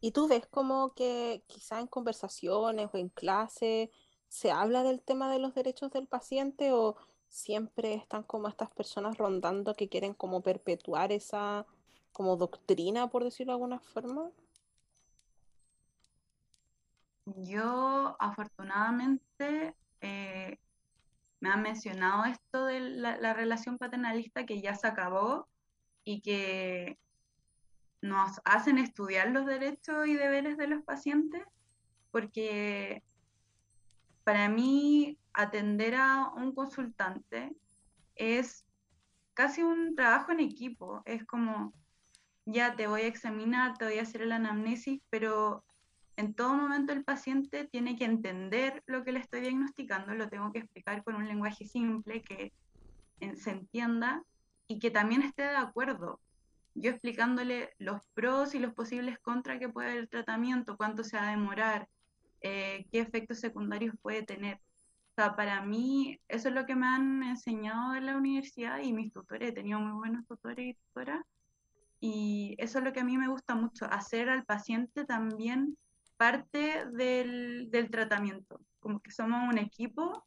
¿Y 0.00 0.12
tú 0.12 0.28
ves 0.28 0.46
como 0.46 0.92
que 0.94 1.44
quizá 1.46 1.78
en 1.78 1.86
conversaciones 1.86 2.88
o 2.92 2.96
en 2.96 3.10
clase 3.10 3.90
se 4.30 4.52
habla 4.52 4.84
del 4.84 5.02
tema 5.02 5.30
de 5.30 5.40
los 5.40 5.54
derechos 5.54 5.90
del 5.90 6.06
paciente 6.06 6.72
o 6.72 6.96
siempre 7.28 7.94
están 7.94 8.22
como 8.22 8.48
estas 8.48 8.70
personas 8.70 9.18
rondando 9.18 9.74
que 9.74 9.88
quieren 9.88 10.14
como 10.14 10.40
perpetuar 10.40 11.10
esa 11.10 11.66
como 12.12 12.36
doctrina, 12.36 13.08
por 13.10 13.24
decirlo 13.24 13.52
de 13.52 13.56
alguna 13.56 13.80
forma? 13.80 14.30
Yo 17.24 18.16
afortunadamente 18.20 19.74
eh, 20.00 20.58
me 21.40 21.50
han 21.50 21.62
mencionado 21.62 22.24
esto 22.24 22.66
de 22.66 22.80
la, 22.80 23.34
relación 23.34 23.78
paternalista 23.78 24.46
que 24.46 24.60
ya 24.60 24.76
se 24.76 24.86
acabó 24.86 25.48
y 26.04 26.20
que 26.20 26.98
nos 28.00 28.40
hacen 28.44 28.78
estudiar 28.78 29.30
los 29.30 29.44
derechos 29.44 30.06
y 30.06 30.14
deberes 30.14 30.56
de 30.56 30.68
los 30.68 30.82
pacientes, 30.82 31.42
porque 32.10 33.02
para 34.24 34.48
mí 34.48 35.18
atender 35.32 35.94
a 35.94 36.32
un 36.36 36.54
consultante 36.54 37.54
es 38.14 38.66
casi 39.34 39.62
un 39.62 39.94
trabajo 39.94 40.32
en 40.32 40.40
equipo, 40.40 41.02
es 41.04 41.24
como, 41.24 41.72
ya 42.44 42.76
te 42.76 42.86
voy 42.86 43.02
a 43.02 43.06
examinar, 43.06 43.78
te 43.78 43.86
voy 43.86 43.98
a 43.98 44.02
hacer 44.02 44.22
el 44.22 44.32
anamnesis, 44.32 45.00
pero 45.08 45.64
en 46.16 46.34
todo 46.34 46.54
momento 46.54 46.92
el 46.92 47.04
paciente 47.04 47.64
tiene 47.64 47.96
que 47.96 48.04
entender 48.04 48.82
lo 48.86 49.04
que 49.04 49.12
le 49.12 49.20
estoy 49.20 49.40
diagnosticando, 49.40 50.14
lo 50.14 50.28
tengo 50.28 50.52
que 50.52 50.58
explicar 50.58 51.02
con 51.02 51.14
un 51.14 51.26
lenguaje 51.26 51.64
simple 51.64 52.22
que 52.22 52.52
se 53.36 53.50
entienda 53.50 54.22
y 54.68 54.78
que 54.78 54.90
también 54.90 55.22
esté 55.22 55.42
de 55.42 55.56
acuerdo. 55.56 56.20
Yo 56.74 56.90
explicándole 56.90 57.70
los 57.78 58.00
pros 58.14 58.54
y 58.54 58.58
los 58.58 58.74
posibles 58.74 59.18
contras 59.18 59.58
que 59.58 59.68
puede 59.68 59.88
haber 59.88 60.00
el 60.00 60.08
tratamiento, 60.08 60.76
cuánto 60.76 61.02
se 61.04 61.16
va 61.16 61.28
a 61.28 61.30
demorar, 61.30 61.88
eh, 62.40 62.86
qué 62.90 63.00
efectos 63.00 63.40
secundarios 63.40 63.94
puede 64.02 64.22
tener. 64.22 64.56
O 64.56 65.14
sea, 65.16 65.36
para 65.36 65.62
mí 65.62 66.20
eso 66.28 66.48
es 66.48 66.54
lo 66.54 66.66
que 66.66 66.76
me 66.76 66.86
han 66.86 67.22
enseñado 67.22 67.94
en 67.94 68.06
la 68.06 68.16
universidad 68.16 68.80
y 68.80 68.92
mis 68.92 69.12
tutores, 69.12 69.50
he 69.50 69.52
tenido 69.52 69.80
muy 69.80 69.92
buenos 69.92 70.26
tutores 70.26 70.66
y 70.66 70.74
tutoras, 70.74 71.24
y 72.00 72.56
eso 72.58 72.78
es 72.78 72.84
lo 72.84 72.92
que 72.92 73.00
a 73.00 73.04
mí 73.04 73.18
me 73.18 73.28
gusta 73.28 73.54
mucho, 73.54 73.84
hacer 73.86 74.30
al 74.30 74.44
paciente 74.44 75.04
también 75.04 75.76
parte 76.16 76.86
del, 76.92 77.70
del, 77.70 77.90
tratamiento, 77.90 78.60
como 78.80 79.00
que 79.00 79.10
somos 79.10 79.48
un 79.48 79.58
equipo 79.58 80.26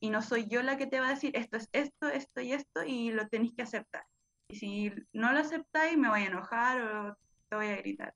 y 0.00 0.10
no 0.10 0.22
soy 0.22 0.48
yo 0.48 0.62
la 0.62 0.76
que 0.76 0.86
te 0.86 1.00
va 1.00 1.08
a 1.08 1.10
decir 1.10 1.32
esto 1.36 1.56
es 1.56 1.68
esto, 1.72 2.08
esto 2.08 2.40
y 2.40 2.52
esto 2.52 2.84
y 2.84 3.10
lo 3.12 3.28
tenéis 3.28 3.54
que 3.54 3.62
aceptar. 3.62 4.04
Y 4.48 4.56
si 4.56 4.92
no 5.12 5.32
lo 5.32 5.40
aceptáis 5.40 5.98
me 5.98 6.08
voy 6.08 6.22
a 6.22 6.26
enojar 6.26 6.80
o 6.82 7.18
te 7.48 7.56
voy 7.56 7.66
a 7.66 7.76
gritar. 7.76 8.14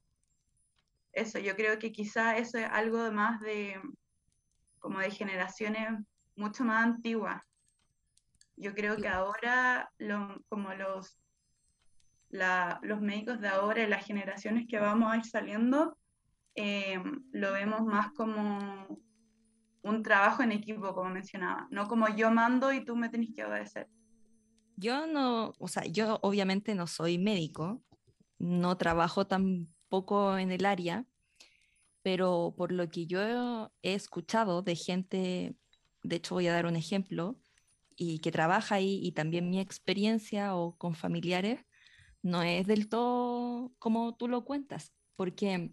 Eso, 1.13 1.39
yo 1.39 1.55
creo 1.57 1.79
que 1.79 1.93
quizá 1.93 2.37
eso 2.39 2.59
es 2.59 2.67
algo 2.71 3.11
más 3.13 3.41
de 3.41 3.81
como 4.79 4.99
de 4.99 5.11
generaciones 5.11 5.89
mucho 6.37 6.65
más 6.65 6.85
antiguas. 6.85 7.43
Yo 8.57 8.75
creo 8.75 8.97
que 8.97 9.09
ahora 9.09 9.91
lo, 9.99 10.43
como 10.49 10.73
los, 10.75 11.19
la, 12.31 12.81
los 12.83 13.01
médicos 13.01 13.41
de 13.41 13.49
ahora 13.49 13.83
y 13.83 13.89
las 13.89 14.05
generaciones 14.05 14.67
que 14.69 14.79
vamos 14.79 15.13
a 15.13 15.17
ir 15.17 15.25
saliendo 15.25 15.97
eh, 16.55 17.03
lo 17.33 17.53
vemos 17.53 17.83
más 17.83 18.13
como 18.13 18.99
un 19.83 20.03
trabajo 20.03 20.43
en 20.43 20.53
equipo, 20.53 20.95
como 20.95 21.11
mencionaba, 21.11 21.67
no 21.71 21.89
como 21.89 22.09
yo 22.09 22.31
mando 22.31 22.73
y 22.73 22.85
tú 22.85 22.97
me 22.97 23.09
tenés 23.09 23.31
que 23.35 23.45
obedecer. 23.45 23.89
Yo 24.77 25.07
no, 25.07 25.53
o 25.59 25.69
sea, 25.69 25.85
yo 25.85 26.19
obviamente 26.23 26.75
no 26.75 26.87
soy 26.87 27.19
médico, 27.19 27.83
no 28.39 28.77
trabajo 28.77 29.27
tampoco 29.93 30.39
en 30.39 30.51
el 30.51 30.65
área, 30.65 31.05
pero 32.03 32.55
por 32.57 32.73
lo 32.73 32.89
que 32.89 33.07
yo 33.07 33.21
he 33.83 33.93
escuchado 33.93 34.63
de 34.63 34.75
gente, 34.75 35.55
de 36.03 36.17
hecho 36.17 36.35
voy 36.35 36.47
a 36.47 36.55
dar 36.55 36.65
un 36.65 36.77
ejemplo, 36.77 37.37
y 37.95 38.21
que 38.21 38.33
trabaja 38.33 38.77
ahí 38.77 39.01
y 39.03 39.13
también 39.13 39.51
mi 39.51 39.61
experiencia 39.61 40.57
o 40.57 40.79
con 40.79 40.95
familiares, 40.95 41.61
no 42.23 42.43
es 42.43 42.67
del 42.67 42.89
todo 42.89 43.75
como 43.79 44.17
tú 44.17 44.29
lo 44.29 44.47
cuentas, 44.47 44.95
porque 45.15 45.73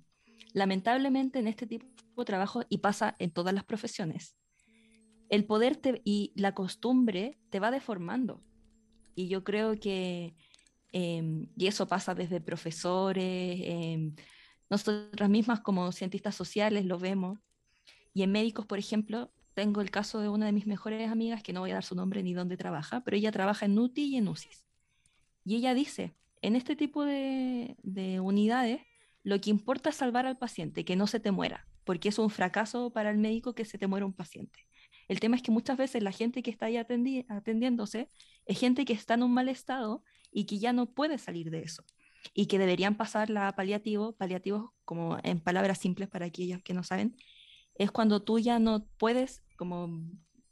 lamentablemente 0.52 1.40
en 1.40 1.48
este 1.48 1.66
tipo 1.66 1.88
de 2.18 2.26
trabajo, 2.26 2.64
y 2.68 2.80
pasa 2.80 3.16
en 3.20 3.32
todas 3.32 3.54
las 3.54 3.64
profesiones, 3.64 4.36
el 5.30 5.46
poder 5.46 5.80
y 6.04 6.34
la 6.36 6.54
costumbre 6.54 7.40
te 7.50 7.62
va 7.62 7.72
deformando. 7.72 8.44
Y 9.16 9.30
yo 9.30 9.46
creo 9.46 9.80
que, 9.80 10.36
em, 10.92 11.48
y 11.56 11.68
eso 11.68 11.88
pasa 11.88 12.16
desde 12.16 12.42
profesores, 12.42 13.62
em, 13.64 14.16
nosotras 14.70 15.30
mismas 15.30 15.62
como 15.62 15.92
cientistas 15.92 16.36
sociales 16.36 16.86
lo 16.86 17.00
vemos, 17.00 17.40
y 18.14 18.24
en 18.24 18.32
médicos, 18.32 18.66
por 18.66 18.80
ejemplo, 18.80 19.32
tengo 19.54 19.82
el 19.82 19.92
caso 19.92 20.20
de 20.20 20.30
una 20.30 20.46
de 20.46 20.52
mis 20.52 20.68
mejores 20.68 21.12
amigas, 21.12 21.44
que 21.44 21.54
no 21.54 21.62
voy 21.62 21.72
a 21.72 21.76
dar 21.76 21.84
su 21.84 21.96
nombre 21.96 22.24
ni 22.24 22.34
dónde 22.34 22.58
trabaja, 22.58 23.02
pero 23.04 23.18
ella 23.18 23.32
trabaja 23.32 23.66
en 23.66 23.78
UTI 23.78 24.04
y 24.06 24.18
en 24.18 24.28
UCIS. 24.28 24.66
Y 25.46 25.56
ella 25.56 25.74
dice, 25.74 26.16
en 26.42 26.56
este 26.56 26.76
tipo 26.76 27.04
de, 27.06 27.76
de 27.84 28.20
unidades, 28.20 28.82
lo 29.24 29.40
que 29.42 29.50
importa 29.50 29.90
es 29.90 29.96
salvar 29.96 30.26
al 30.26 30.38
paciente, 30.38 30.86
que 30.86 30.96
no 30.96 31.08
se 31.08 31.20
te 31.20 31.32
muera, 31.32 31.68
porque 31.84 32.10
es 32.10 32.20
un 32.20 32.30
fracaso 32.30 32.92
para 32.92 33.10
el 33.12 33.18
médico 33.18 33.54
que 33.54 33.66
se 33.66 33.78
te 33.78 33.88
muera 33.88 34.06
un 34.06 34.14
paciente. 34.14 34.66
El 35.08 35.20
tema 35.20 35.36
es 35.36 35.42
que 35.42 35.52
muchas 35.52 35.78
veces 35.78 36.04
la 36.04 36.12
gente 36.12 36.44
que 36.44 36.52
está 36.52 36.68
ahí 36.68 36.78
atendiéndose 36.78 38.10
es 38.46 38.60
gente 38.60 38.86
que 38.86 38.94
está 38.94 39.16
en 39.16 39.24
un 39.24 39.34
mal 39.34 39.50
estado 39.50 40.04
y 40.32 40.46
que 40.46 40.60
ya 40.60 40.74
no 40.74 40.88
puede 40.88 41.18
salir 41.18 41.52
de 41.52 41.62
eso. 41.62 41.84
y 42.34 42.48
que 42.48 42.60
deberían 42.60 42.98
pasar 42.98 43.30
la 43.30 43.56
paliativo, 43.56 44.14
paliativos 44.14 44.72
como 44.86 45.18
en 45.24 45.40
palabras 45.40 45.78
simples 45.80 46.10
para 46.10 46.26
aquellos 46.26 46.62
que 46.64 46.74
no 46.74 46.84
saben, 46.84 47.16
es 47.76 47.92
cuando 47.92 48.22
tú 48.22 48.40
ya 48.40 48.60
no 48.60 48.86
puedes 48.98 49.42
como 49.56 50.04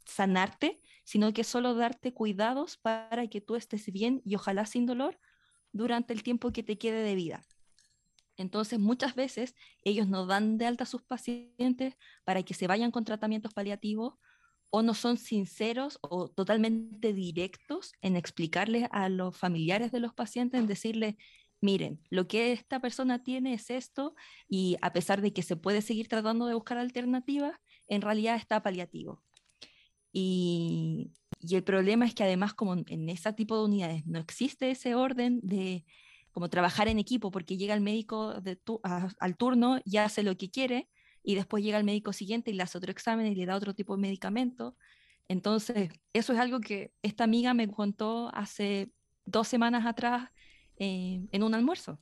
sanarte, 0.05 0.81
sino 1.03 1.33
que 1.33 1.43
solo 1.43 1.75
darte 1.75 2.13
cuidados 2.13 2.77
para 2.77 3.27
que 3.27 3.41
tú 3.41 3.55
estés 3.55 3.91
bien 3.91 4.21
y 4.25 4.35
ojalá 4.35 4.65
sin 4.65 4.85
dolor 4.85 5.19
durante 5.73 6.13
el 6.13 6.23
tiempo 6.23 6.51
que 6.51 6.63
te 6.63 6.77
quede 6.77 7.03
de 7.03 7.15
vida. 7.15 7.41
Entonces, 8.37 8.79
muchas 8.79 9.15
veces 9.15 9.55
ellos 9.83 10.07
no 10.07 10.25
dan 10.25 10.57
de 10.57 10.67
alta 10.67 10.83
a 10.83 10.87
sus 10.87 11.01
pacientes 11.01 11.97
para 12.23 12.43
que 12.43 12.53
se 12.53 12.67
vayan 12.67 12.91
con 12.91 13.03
tratamientos 13.03 13.53
paliativos 13.53 14.13
o 14.69 14.81
no 14.81 14.93
son 14.93 15.17
sinceros 15.17 15.99
o 16.01 16.29
totalmente 16.29 17.13
directos 17.13 17.93
en 18.01 18.15
explicarles 18.15 18.87
a 18.91 19.09
los 19.09 19.37
familiares 19.37 19.91
de 19.91 19.99
los 19.99 20.13
pacientes, 20.13 20.59
en 20.59 20.67
decirles, 20.67 21.15
miren, 21.61 22.01
lo 22.09 22.27
que 22.27 22.51
esta 22.51 22.79
persona 22.79 23.23
tiene 23.23 23.53
es 23.53 23.69
esto 23.69 24.15
y 24.47 24.77
a 24.81 24.93
pesar 24.93 25.21
de 25.21 25.33
que 25.33 25.43
se 25.43 25.55
puede 25.55 25.81
seguir 25.81 26.07
tratando 26.07 26.45
de 26.47 26.53
buscar 26.53 26.77
alternativas, 26.77 27.53
en 27.87 28.01
realidad 28.01 28.35
está 28.35 28.61
paliativo. 28.61 29.23
Y, 30.11 31.11
el 31.49 31.63
problema 31.63 32.05
es 32.05 32.15
que 32.15 32.23
además 32.23 32.53
como 32.53 32.73
en 32.73 33.09
ese 33.09 33.31
tipo 33.33 33.57
de 33.57 33.65
unidades 33.65 34.05
no 34.07 34.19
existe 34.19 34.71
ese 34.71 34.95
orden 34.95 35.39
de 35.43 35.85
como 36.31 36.49
trabajar 36.49 36.87
en 36.87 36.99
equipo, 36.99 37.31
porque 37.31 37.57
llega 37.57 37.73
el 37.73 37.81
médico 37.81 38.41
de 38.41 38.59
al 39.19 39.37
turno 39.37 39.79
y 39.85 39.97
hace 39.97 40.23
lo 40.23 40.37
que 40.37 40.49
quiere, 40.49 40.89
y 41.27 41.35
después 41.35 41.61
llega 41.61 41.77
el 41.77 41.83
médico 41.83 42.13
siguiente 42.13 42.51
y 42.51 42.53
le 42.53 42.63
hace 42.63 42.77
otro 42.77 42.89
examen 42.89 43.27
y 43.27 43.35
le 43.35 43.45
da 43.45 43.57
otro 43.57 43.73
tipo 43.73 43.97
de 43.97 44.01
medicamento. 44.01 44.77
Entonces, 45.27 45.89
eso 46.13 46.31
es 46.31 46.39
algo 46.39 46.61
que 46.61 46.93
esta 47.01 47.25
amiga 47.25 47.53
me 47.53 47.67
contó 47.67 48.33
hace 48.33 48.93
dos 49.25 49.49
semanas 49.49 49.85
atrás 49.85 50.29
eh, 50.77 51.27
en 51.29 51.43
un 51.43 51.53
almuerzo. 51.53 51.99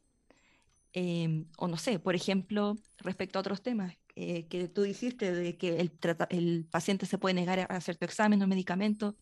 Em, 0.93 1.47
o 1.57 1.67
no 1.67 1.78
sé, 1.78 1.97
por 1.97 2.13
ejemplo, 2.13 2.76
respecto 2.99 3.39
a 3.39 3.41
otros 3.41 3.63
temas 3.63 3.97
eh, 4.15 4.45
que 4.47 4.67
tú 4.67 4.84
dijiste, 4.84 5.34
de 5.34 5.57
que 5.57 5.80
el, 5.80 5.91
el, 6.30 6.67
paciente 6.69 7.07
se 7.07 7.17
puede 7.17 7.34
negar 7.34 7.61
a 7.61 7.76
hacer 7.76 7.97
tu 7.97 8.05
examen 8.05 8.43
o 8.43 8.47
medicamento. 8.47 9.17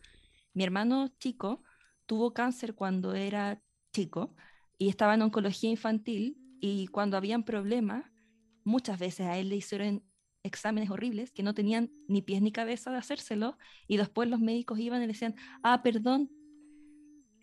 Mi 0.53 0.65
hermano 0.65 1.07
chico 1.17 1.63
tuvo 2.07 2.33
cáncer 2.33 2.75
cuando 2.75 3.15
era 3.15 3.61
chico 3.93 4.35
y 4.77 4.89
estaba 4.89 5.13
en 5.13 5.21
oncología 5.21 5.69
infantil 5.69 6.37
y 6.59 6.87
cuando 6.87 7.15
habían 7.15 7.45
problemas, 7.45 8.03
muchas 8.64 8.99
veces 8.99 9.28
a 9.28 9.38
él 9.38 9.49
le 9.49 9.57
hicieron 9.57 10.03
exámenes 10.43 10.89
horribles 10.89 11.32
que 11.32 11.43
no 11.43 11.53
tenían 11.53 11.91
ni 12.07 12.22
pies 12.22 12.41
ni 12.41 12.51
cabeza 12.51 12.91
de 12.91 12.97
hacérselo 12.97 13.57
y 13.88 13.97
después 13.97 14.30
los 14.30 14.39
médicos 14.39 14.80
iban 14.80 15.01
y 15.01 15.07
le 15.07 15.14
decían, 15.14 15.36
ah, 15.64 15.82
perdón. 15.84 16.30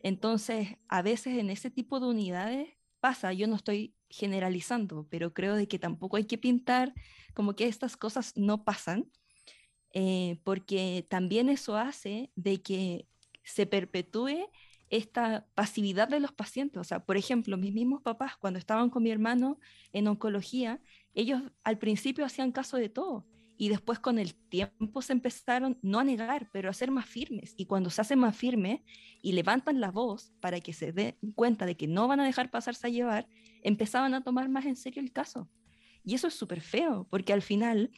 Entonces, 0.03 0.77
a 0.89 1.03
veces 1.03 1.39
en 1.39 1.51
ese 1.51 1.71
tipo 1.71 2.01
de 2.01 2.07
unidades 2.07 2.69
pasa, 3.01 3.33
yo 3.33 3.47
no 3.47 3.57
estoy 3.57 3.95
generalizando, 4.09 5.07
pero 5.11 5.33
creo 5.33 5.55
de 5.55 5.69
que 5.69 5.79
tampoco 5.79 6.17
hay 6.17 6.25
que 6.25 6.39
pintar 6.39 6.95
como 7.35 7.55
que 7.55 7.67
estas 7.67 7.97
cosas 7.97 8.37
no 8.37 8.65
pasan, 8.65 9.11
eh, 9.93 10.41
porque 10.45 11.07
también 11.09 11.49
eso 11.49 11.77
hace 11.77 12.31
de 12.37 12.63
que 12.63 13.07
se 13.45 13.67
perpetúe 13.67 14.49
esta 14.91 15.47
pasividad 15.55 16.09
de 16.09 16.21
los 16.21 16.33
pacientes. 16.33 16.81
O 16.81 16.85
sea, 16.85 17.05
por 17.05 17.17
ejemplo, 17.17 17.57
mis 17.57 17.73
mismos 17.73 18.03
papás, 18.03 18.37
cuando 18.37 18.59
estaban 18.59 18.91
con 18.91 19.03
mi 19.03 19.11
hermano 19.11 19.59
en 19.93 20.09
oncología, 20.09 20.81
ellos 21.15 21.43
al 21.65 21.79
principio 21.79 22.25
hacían 22.25 22.53
caso 22.53 22.77
de 22.77 22.89
todo 22.89 23.27
y 23.61 23.69
después 23.69 23.99
con 23.99 24.19
el 24.19 24.35
tiempo 24.35 25.03
se 25.03 25.13
empezaron 25.13 25.79
no 25.83 25.99
a 25.99 26.05
negar, 26.05 26.49
pero 26.51 26.71
a 26.71 26.73
ser 26.73 26.91
más 26.91 27.05
firmes. 27.05 27.53
Y 27.59 27.67
cuando 27.67 27.91
se 27.91 28.01
hacen 28.01 28.19
más 28.19 28.35
firmes 28.35 28.81
y 29.21 29.33
levantan 29.33 29.81
la 29.81 29.91
voz 29.91 30.33
para 30.41 30.61
que 30.61 30.73
se 30.73 30.93
den 30.93 31.17
cuenta 31.35 31.67
de 31.67 31.77
que 31.77 31.87
no 31.87 32.09
van 32.09 32.21
a 32.21 32.25
dejar 32.25 32.51
pasarse 32.51 32.87
a 32.87 32.91
llevar, 32.91 33.29
empezaban 33.63 34.15
a 34.15 34.25
tomar 34.25 34.49
más 34.49 34.65
en 34.65 34.77
serio 34.77 35.03
el 35.03 35.13
caso. 35.13 35.51
Y 36.03 36.15
eso 36.15 36.29
es 36.29 36.35
súper 36.35 36.63
feo, 36.63 37.07
porque 37.11 37.35
al 37.35 37.43
final 37.43 37.91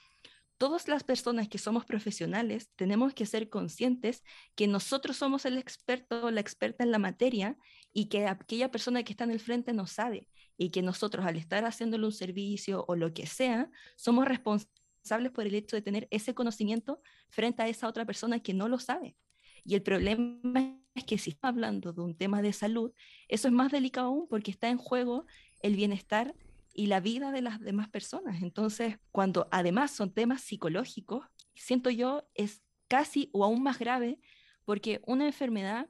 todas 0.59 0.89
las 0.89 1.05
personas 1.05 1.49
que 1.49 1.59
somos 1.59 1.85
profesionales 1.85 2.71
tenemos 2.75 3.15
que 3.15 3.27
ser 3.27 3.49
conscientes 3.49 4.25
que 4.57 4.67
nosotros 4.67 5.17
somos 5.17 5.45
el 5.45 5.59
experto 5.59 6.27
o 6.27 6.31
la 6.31 6.41
experta 6.41 6.83
en 6.83 6.91
la 6.91 6.99
materia 6.99 7.57
y 7.93 8.07
que 8.07 8.27
aquella 8.27 8.71
persona 8.71 9.03
que 9.03 9.13
está 9.13 9.25
en 9.25 9.31
el 9.31 9.41
frente 9.41 9.73
no 9.73 9.87
sabe 9.87 10.29
y 10.57 10.71
que 10.71 10.83
nosotros 10.83 11.27
al 11.27 11.37
estar 11.37 11.65
haciéndole 11.65 12.07
un 12.07 12.13
servicio 12.13 12.85
o 12.89 12.97
lo 12.97 13.13
que 13.13 13.27
sea, 13.27 13.71
somos 13.97 14.27
responsables 14.27 15.33
por 15.33 15.47
el 15.47 15.55
hecho 15.55 15.77
de 15.77 15.83
tener 15.83 16.09
ese 16.11 16.35
conocimiento 16.35 17.01
frente 17.29 17.63
a 17.63 17.69
esa 17.69 17.89
otra 17.89 18.05
persona 18.05 18.41
que 18.41 18.55
no 18.55 18.69
lo 18.69 18.79
sabe. 18.79 19.17
Y 19.65 19.75
el 19.75 19.83
problema 19.83 20.79
es 20.95 21.05
que 21.05 21.19
si 21.19 21.31
estamos 21.31 21.55
hablando 21.55 21.93
de 21.93 22.01
un 22.01 22.17
tema 22.17 22.43
de 22.43 22.53
salud, 22.53 22.93
eso 23.29 23.49
es 23.49 23.55
más 23.55 23.71
delicado 23.71 24.09
aún 24.09 24.27
porque 24.29 24.51
está 24.51 24.69
en 24.69 24.79
juego 24.79 25.27
el 25.63 25.77
bienestar 25.77 26.35
y 26.75 26.87
la 26.87 27.01
vida 27.01 27.33
de 27.33 27.43
las 27.43 27.61
demás 27.61 27.89
personas. 27.89 28.43
Entonces, 28.43 28.99
cuando 29.11 29.49
además 29.51 29.91
son 29.91 30.13
temas 30.13 30.43
psicológicos, 30.43 31.27
siento 31.55 31.91
yo 31.91 32.27
es 32.35 32.63
casi 32.89 33.31
o 33.33 33.45
aún 33.45 33.63
más 33.63 33.79
grave 33.79 34.21
porque 34.65 35.01
una 35.07 35.27
enfermedad, 35.27 35.89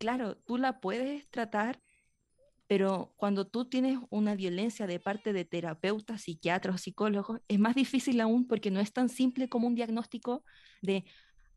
claro, 0.00 0.36
tú 0.38 0.56
la 0.56 0.80
puedes 0.80 1.28
tratar, 1.30 1.80
pero 2.66 3.12
cuando 3.16 3.46
tú 3.46 3.66
tienes 3.66 3.98
una 4.08 4.34
violencia 4.34 4.86
de 4.86 4.98
parte 4.98 5.32
de 5.32 5.44
terapeutas, 5.44 6.22
psiquiatras 6.22 6.74
o 6.76 6.78
psicólogos, 6.78 7.40
es 7.48 7.58
más 7.58 7.74
difícil 7.74 8.20
aún 8.20 8.48
porque 8.48 8.70
no 8.70 8.80
es 8.80 8.92
tan 8.92 9.10
simple 9.10 9.48
como 9.48 9.68
un 9.68 9.74
diagnóstico 9.74 10.42
de, 10.80 11.04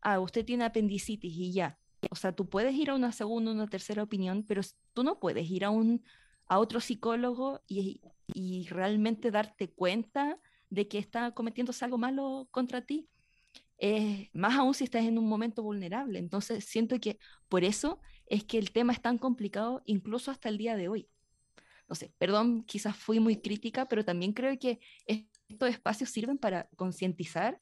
ah, 0.02 0.20
usted 0.20 0.44
tiene 0.44 0.64
apendicitis 0.64 1.32
y 1.34 1.52
ya. 1.52 1.78
O 2.10 2.16
sea, 2.16 2.32
tú 2.32 2.48
puedes 2.50 2.74
ir 2.74 2.90
a 2.90 2.94
una 2.94 3.12
segunda, 3.12 3.50
una 3.50 3.66
tercera 3.66 4.02
opinión, 4.02 4.44
pero 4.46 4.60
tú 4.92 5.02
no 5.02 5.18
puedes 5.18 5.50
ir 5.50 5.64
a 5.64 5.70
un 5.70 6.04
a 6.46 6.58
otro 6.58 6.78
psicólogo 6.80 7.62
y, 7.66 8.02
y 8.26 8.66
realmente 8.68 9.30
darte 9.30 9.72
cuenta 9.72 10.38
de 10.68 10.86
que 10.88 10.98
está 10.98 11.30
cometiéndose 11.30 11.84
algo 11.86 11.96
malo 11.96 12.48
contra 12.50 12.82
ti. 12.82 13.08
Eh, 13.78 14.28
más 14.34 14.54
aún 14.56 14.74
si 14.74 14.84
estás 14.84 15.04
en 15.04 15.16
un 15.16 15.26
momento 15.26 15.62
vulnerable. 15.62 16.18
Entonces, 16.18 16.64
siento 16.64 17.00
que 17.00 17.18
por 17.48 17.64
eso 17.64 18.00
es 18.26 18.44
que 18.44 18.58
el 18.58 18.72
tema 18.72 18.92
es 18.92 19.00
tan 19.00 19.18
complicado 19.18 19.82
incluso 19.86 20.30
hasta 20.30 20.48
el 20.48 20.58
día 20.58 20.76
de 20.76 20.88
hoy. 20.88 21.08
No 21.88 21.94
sé, 21.94 22.12
perdón, 22.18 22.64
quizás 22.64 22.96
fui 22.96 23.20
muy 23.20 23.36
crítica, 23.36 23.86
pero 23.86 24.04
también 24.04 24.32
creo 24.32 24.58
que 24.58 24.80
estos 25.06 25.68
espacios 25.68 26.10
sirven 26.10 26.38
para 26.38 26.68
concientizar 26.76 27.60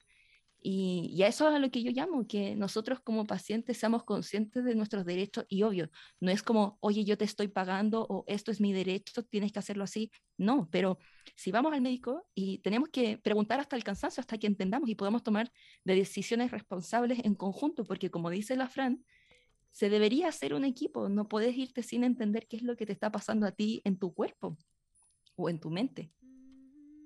y, 0.64 1.20
a 1.22 1.26
eso 1.26 1.48
es 1.48 1.56
a 1.56 1.58
lo 1.58 1.70
que 1.70 1.82
yo 1.82 1.90
llamo, 1.90 2.26
que 2.28 2.54
nosotros 2.54 3.00
como 3.00 3.26
pacientes 3.26 3.78
seamos 3.78 4.04
conscientes 4.04 4.64
de 4.64 4.76
nuestros 4.76 5.04
derechos 5.04 5.44
y 5.48 5.64
obvio, 5.64 5.90
no 6.20 6.30
es 6.30 6.42
como, 6.42 6.78
oye, 6.80 7.04
yo 7.04 7.18
te 7.18 7.24
estoy 7.24 7.48
pagando 7.48 8.06
o 8.08 8.24
esto 8.28 8.52
es 8.52 8.60
mi 8.60 8.72
derecho, 8.72 9.24
tienes 9.24 9.52
que 9.52 9.58
hacerlo 9.58 9.82
así. 9.82 10.12
No, 10.38 10.68
pero 10.70 10.98
si 11.34 11.50
vamos 11.50 11.72
al 11.72 11.80
médico 11.80 12.28
y 12.34 12.58
tenemos 12.58 12.90
que 12.90 13.18
preguntar 13.18 13.58
hasta 13.58 13.74
el 13.74 13.82
cansancio, 13.82 14.20
hasta 14.20 14.38
que 14.38 14.46
entendamos 14.46 14.88
y 14.88 14.94
podamos 14.94 15.24
tomar 15.24 15.50
decisiones 15.84 16.52
responsables 16.52 17.18
en 17.24 17.34
conjunto, 17.34 17.82
porque 17.84 18.10
como 18.10 18.30
dice 18.30 18.54
la 18.56 18.68
Fran, 18.68 19.04
se 19.72 19.88
debería 19.88 20.28
hacer 20.28 20.54
un 20.54 20.64
equipo, 20.64 21.08
no 21.08 21.28
puedes 21.28 21.56
irte 21.56 21.82
sin 21.82 22.04
entender 22.04 22.46
qué 22.46 22.56
es 22.56 22.62
lo 22.62 22.76
que 22.76 22.86
te 22.86 22.92
está 22.92 23.10
pasando 23.10 23.46
a 23.46 23.52
ti 23.52 23.80
en 23.84 23.98
tu 23.98 24.12
cuerpo 24.12 24.56
o 25.34 25.48
en 25.48 25.58
tu 25.58 25.70
mente. 25.70 26.12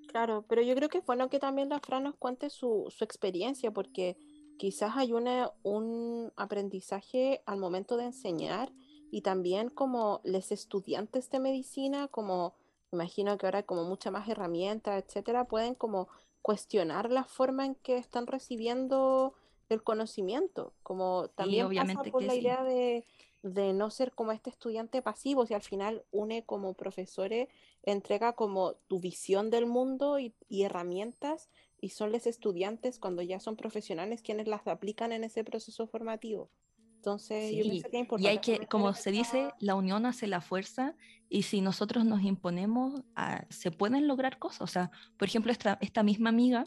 Claro, 0.09 0.45
pero 0.49 0.63
yo 0.63 0.75
creo 0.75 0.89
que 0.89 0.99
es 0.99 1.07
bueno 1.07 1.31
que 1.31 1.39
también 1.39 1.69
la 1.69 1.81
Fran 1.81 2.05
nos 2.05 2.17
cuente 2.17 2.51
su, 2.51 2.87
su 2.91 3.05
experiencia, 3.05 3.71
porque 3.71 4.17
quizás 4.59 4.97
hay 4.97 5.13
una, 5.13 5.53
un 5.63 6.33
aprendizaje 6.37 7.43
al 7.47 7.59
momento 7.59 7.97
de 7.97 8.07
enseñar 8.07 8.73
y 9.11 9.23
también 9.23 9.69
como 9.69 10.21
los 10.25 10.51
estudiantes 10.51 11.31
de 11.31 11.39
medicina, 11.39 12.09
como 12.09 12.55
imagino 12.93 13.37
que 13.39 13.47
ahora 13.47 13.63
como 13.63 13.85
muchas 13.85 14.13
más 14.13 14.29
herramientas, 14.29 15.05
etcétera, 15.05 15.45
pueden 15.45 15.75
como 15.75 16.09
cuestionar 16.43 17.11
la 17.11 17.25
forma 17.25 17.67
en 17.67 17.75
que 17.77 17.97
están 17.97 18.27
recibiendo 18.27 19.35
el 19.75 19.83
conocimiento, 19.83 20.73
como 20.83 21.29
también 21.35 21.69
pasa 21.75 22.03
por 22.05 22.23
la 22.23 22.35
idea 22.35 22.63
de 22.63 23.05
de 23.47 23.73
no 23.73 23.91
ser 23.91 24.13
como 24.13 24.33
este 24.33 24.51
estudiante 24.51 25.03
pasivo, 25.03 25.47
si 25.47 25.55
al 25.55 25.63
final 25.63 26.05
une 26.11 26.45
como 26.45 26.75
profesores, 26.75 27.49
entrega 27.83 28.33
como 28.35 28.75
tu 28.89 28.99
visión 29.01 29.51
del 29.51 29.67
mundo 29.67 30.19
y, 30.19 30.35
herramientas, 30.51 31.49
y 31.81 31.91
son 31.91 32.11
los 32.11 32.27
estudiantes 32.27 32.99
cuando 32.99 33.23
ya 33.23 33.39
son 33.39 33.57
profesionales 33.57 34.23
quienes 34.23 34.49
las 34.49 34.67
aplican 34.67 35.13
en 35.13 35.25
ese 35.25 35.45
proceso 35.45 35.87
formativo. 35.87 36.51
Entonces, 36.97 37.55
yo 37.55 37.63
pienso 37.63 37.89
que 37.89 37.97
es 37.99 38.01
importante. 38.01 38.23
Y 38.25 38.27
hay 38.27 38.39
que, 38.41 38.67
como 38.67 38.93
se 38.95 39.13
dice, 39.13 39.51
la 39.61 39.77
unión 39.77 40.07
hace 40.07 40.27
la 40.27 40.41
fuerza 40.41 40.97
y 41.29 41.43
si 41.43 41.61
nosotros 41.61 42.05
nos 42.05 42.23
imponemos, 42.23 43.05
ah, 43.15 43.45
se 43.49 43.71
pueden 43.71 44.09
lograr 44.09 44.41
cosas. 44.41 44.63
O 44.63 44.67
sea, 44.67 44.91
por 45.17 45.29
ejemplo, 45.29 45.53
esta, 45.53 45.79
esta 45.81 46.03
misma 46.03 46.31
amiga, 46.31 46.65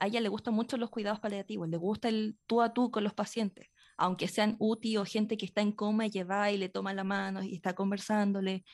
a 0.00 0.08
ella 0.08 0.20
le 0.20 0.28
gustan 0.28 0.54
mucho 0.54 0.76
los 0.76 0.90
cuidados 0.90 1.20
paliativos, 1.20 1.68
le 1.68 1.76
gusta 1.76 2.08
el 2.08 2.36
tú 2.46 2.62
a 2.62 2.72
tú 2.72 2.90
con 2.90 3.04
los 3.04 3.14
pacientes 3.14 3.70
aunque 4.00 4.28
sean 4.28 4.56
UTI 4.58 4.96
o 4.96 5.04
gente 5.04 5.36
que 5.36 5.44
está 5.44 5.60
en 5.60 5.72
coma 5.72 6.06
y 6.06 6.10
lleva 6.10 6.50
y 6.50 6.56
le 6.56 6.70
toma 6.70 6.94
la 6.94 7.04
mano 7.04 7.42
y 7.42 7.54
está 7.54 7.74
conversándole. 7.74 8.64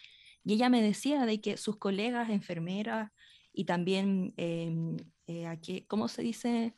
Y 0.45 0.53
ella 0.55 0.69
me 0.69 0.81
decía 0.81 1.27
de 1.27 1.41
que 1.41 1.57
sus 1.57 1.79
colegas 1.79 2.31
enfermeras 2.31 3.11
y 3.53 3.65
también, 3.65 4.35
em, 4.37 4.97
eh, 5.27 5.47
aquí, 5.49 5.83
¿cómo 5.89 6.07
se 6.07 6.23
dice? 6.23 6.77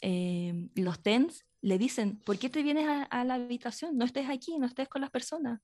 Em, 0.00 0.68
los 0.74 1.00
TENS 1.00 1.46
le 1.62 1.78
dicen, 1.78 2.18
¿por 2.26 2.38
qué 2.40 2.50
te 2.50 2.64
vienes 2.64 2.86
a, 2.88 3.24
la 3.24 3.34
habitación? 3.34 3.96
No 3.96 4.04
estés 4.04 4.28
aquí, 4.28 4.58
no 4.58 4.66
estés 4.66 4.88
con 4.88 5.00
las 5.00 5.10
personas. 5.10 5.60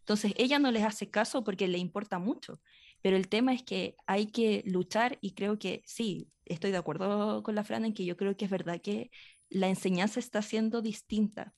Entonces, 0.00 0.32
ella 0.36 0.58
no 0.58 0.72
les 0.72 0.82
hace 0.82 1.08
caso 1.08 1.44
porque 1.44 1.68
le 1.68 1.78
importa 1.78 2.18
mucho, 2.18 2.60
pero 3.04 3.18
el 3.18 3.28
tema 3.28 3.52
es 3.52 3.62
que 3.62 3.96
hay 4.06 4.28
que 4.28 4.62
luchar 4.64 5.18
y 5.20 5.34
creo 5.34 5.58
que 5.58 5.82
sí, 5.84 6.30
estoy 6.46 6.70
de 6.70 6.78
acuerdo 6.78 7.42
con 7.42 7.54
la 7.54 7.62
Fran 7.62 7.84
en 7.84 7.92
que 7.92 8.06
yo 8.06 8.16
creo 8.16 8.34
que 8.34 8.46
es 8.46 8.50
verdad 8.50 8.80
que 8.80 9.10
la 9.50 9.68
enseñanza 9.68 10.18
está 10.18 10.40
siendo 10.40 10.80
distinta, 10.80 11.52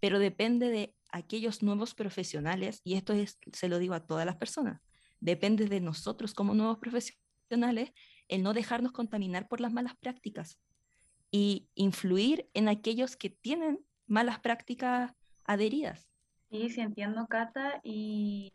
pero 0.00 0.18
depende 0.18 0.70
de 0.70 0.96
aquellos 1.12 1.62
nuevos 1.62 1.94
profesionales, 1.94 2.80
y 2.82 2.94
esto 2.94 3.12
es, 3.12 3.38
se 3.52 3.68
lo 3.68 3.78
digo 3.78 3.92
a 3.92 4.06
todas 4.06 4.24
las 4.24 4.36
personas, 4.36 4.80
depende 5.20 5.66
de 5.66 5.82
nosotros 5.82 6.32
como 6.32 6.54
nuevos 6.54 6.78
profesionales 6.78 7.92
el 8.28 8.42
no 8.42 8.54
dejarnos 8.54 8.92
contaminar 8.92 9.48
por 9.48 9.60
las 9.60 9.74
malas 9.74 9.96
prácticas 10.00 10.62
y 11.30 11.68
influir 11.74 12.48
en 12.54 12.68
aquellos 12.68 13.16
que 13.16 13.28
tienen 13.28 13.84
malas 14.06 14.40
prácticas 14.40 15.12
adheridas. 15.44 16.08
Sí, 16.50 16.70
sí 16.70 16.80
entiendo, 16.80 17.26
Cata, 17.26 17.82
y 17.84 18.54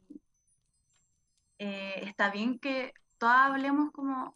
eh, 1.60 2.02
está 2.04 2.32
bien 2.32 2.60
que 2.60 2.94
todas 3.18 3.52
hablemos 3.52 3.92
como 3.92 4.36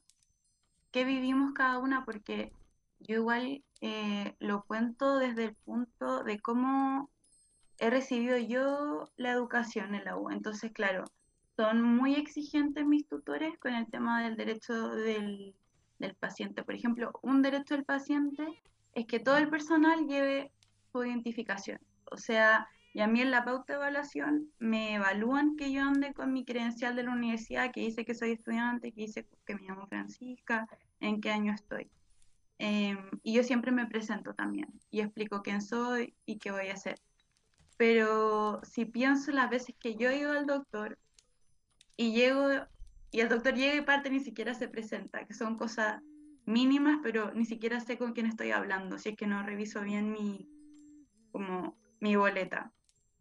qué 0.92 1.06
vivimos 1.06 1.54
cada 1.54 1.80
una, 1.80 2.06
porque 2.06 2.52
yo 3.00 3.16
igual 3.16 3.64
eh, 3.82 4.36
lo 4.40 4.64
cuento 4.64 5.18
desde 5.18 5.46
el 5.46 5.56
punto 5.56 6.24
de 6.24 6.40
cómo 6.40 7.10
he 7.78 7.90
recibido 7.90 8.38
yo 8.38 9.10
la 9.16 9.32
educación 9.32 9.96
en 9.96 10.06
la 10.06 10.18
U. 10.18 10.30
Entonces, 10.32 10.72
claro, 10.74 11.06
son 11.56 11.82
muy 11.82 12.16
exigentes 12.16 12.86
mis 12.86 13.08
tutores 13.08 13.58
con 13.60 13.74
el 13.74 13.90
tema 13.90 14.24
del 14.24 14.36
derecho 14.36 14.90
del, 14.90 15.56
del 15.98 16.16
paciente. 16.16 16.64
Por 16.64 16.76
ejemplo, 16.76 17.12
un 17.22 17.42
derecho 17.42 17.76
del 17.76 17.86
paciente 17.86 18.46
es 18.94 19.06
que 19.06 19.20
todo 19.20 19.38
el 19.38 19.50
personal 19.50 20.08
lleve 20.08 20.52
su 20.92 21.04
identificación. 21.04 21.80
O 22.12 22.18
sea, 22.18 22.68
y 22.94 23.02
a 23.02 23.08
mí 23.08 23.22
en 23.22 23.32
la 23.32 23.46
pauta 23.46 23.74
de 23.74 23.80
evaluación 23.80 24.52
me 24.58 24.96
evalúan 24.96 25.56
que 25.56 25.72
yo 25.72 25.84
ande 25.84 26.14
con 26.14 26.34
mi 26.34 26.44
credencial 26.44 26.96
de 26.96 27.04
la 27.04 27.12
universidad, 27.12 27.72
que 27.72 27.82
dice 27.82 28.06
que 28.06 28.16
soy 28.16 28.32
estudiante, 28.32 28.92
que 28.92 29.02
dice 29.02 29.28
que 29.46 29.56
me 29.56 29.62
llamo 29.62 29.88
Francisca, 29.88 30.68
en 31.00 31.22
qué 31.22 31.30
año 31.30 31.54
estoy. 31.54 31.90
Em, 32.58 32.98
y 33.24 33.34
yo 33.34 33.44
siempre 33.44 33.72
me 33.72 33.86
presento 33.86 34.34
también 34.34 34.68
y 34.92 35.02
explico 35.02 35.42
quién 35.42 35.62
soy 35.62 36.14
y 36.26 36.40
qué 36.40 36.52
voy 36.52 36.68
a 36.68 36.74
hacer. 36.74 37.00
Pero 37.78 38.60
si 38.64 38.86
pienso 38.86 39.32
las 39.32 39.50
veces 39.50 39.76
que 39.80 39.96
yo 39.96 40.10
he 40.10 40.26
al 40.26 40.46
doctor 40.46 40.98
y 41.96 42.12
llego 42.12 42.50
y 43.12 43.22
el 43.22 43.30
doctor 43.30 43.56
llega 43.56 43.76
y 43.76 43.82
parte 43.82 44.10
ni 44.10 44.20
siquiera 44.20 44.54
se 44.54 44.68
presenta, 44.68 45.26
que 45.26 45.34
son 45.34 45.58
cosas 45.58 46.02
mínimas, 46.46 47.00
pero 47.02 47.34
ni 47.34 47.46
siquiera 47.46 47.80
sé 47.80 47.98
con 47.98 48.14
quién 48.14 48.26
estoy 48.26 48.52
hablando, 48.52 48.98
si 48.98 49.10
es 49.10 49.16
que 49.16 49.28
no 49.28 49.44
reviso 49.44 49.82
bien 49.82 50.12
mi, 50.12 50.48
como, 51.32 51.78
mi 52.00 52.16
boleta. 52.16 52.72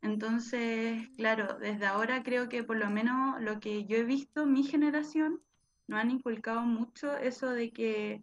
Entonces, 0.03 1.09
claro, 1.16 1.59
desde 1.59 1.86
ahora 1.86 2.22
creo 2.22 2.49
que 2.49 2.62
por 2.62 2.76
lo 2.76 2.88
menos 2.90 3.40
lo 3.40 3.61
que 3.61 3.84
yo 3.84 3.96
he 3.96 4.05
visto, 4.05 4.46
mi 4.46 4.62
generación, 4.62 5.42
no 5.86 5.96
han 5.96 6.11
inculcado 6.11 6.61
mucho 6.62 7.16
eso 7.16 7.51
de 7.51 7.72
que 7.72 8.22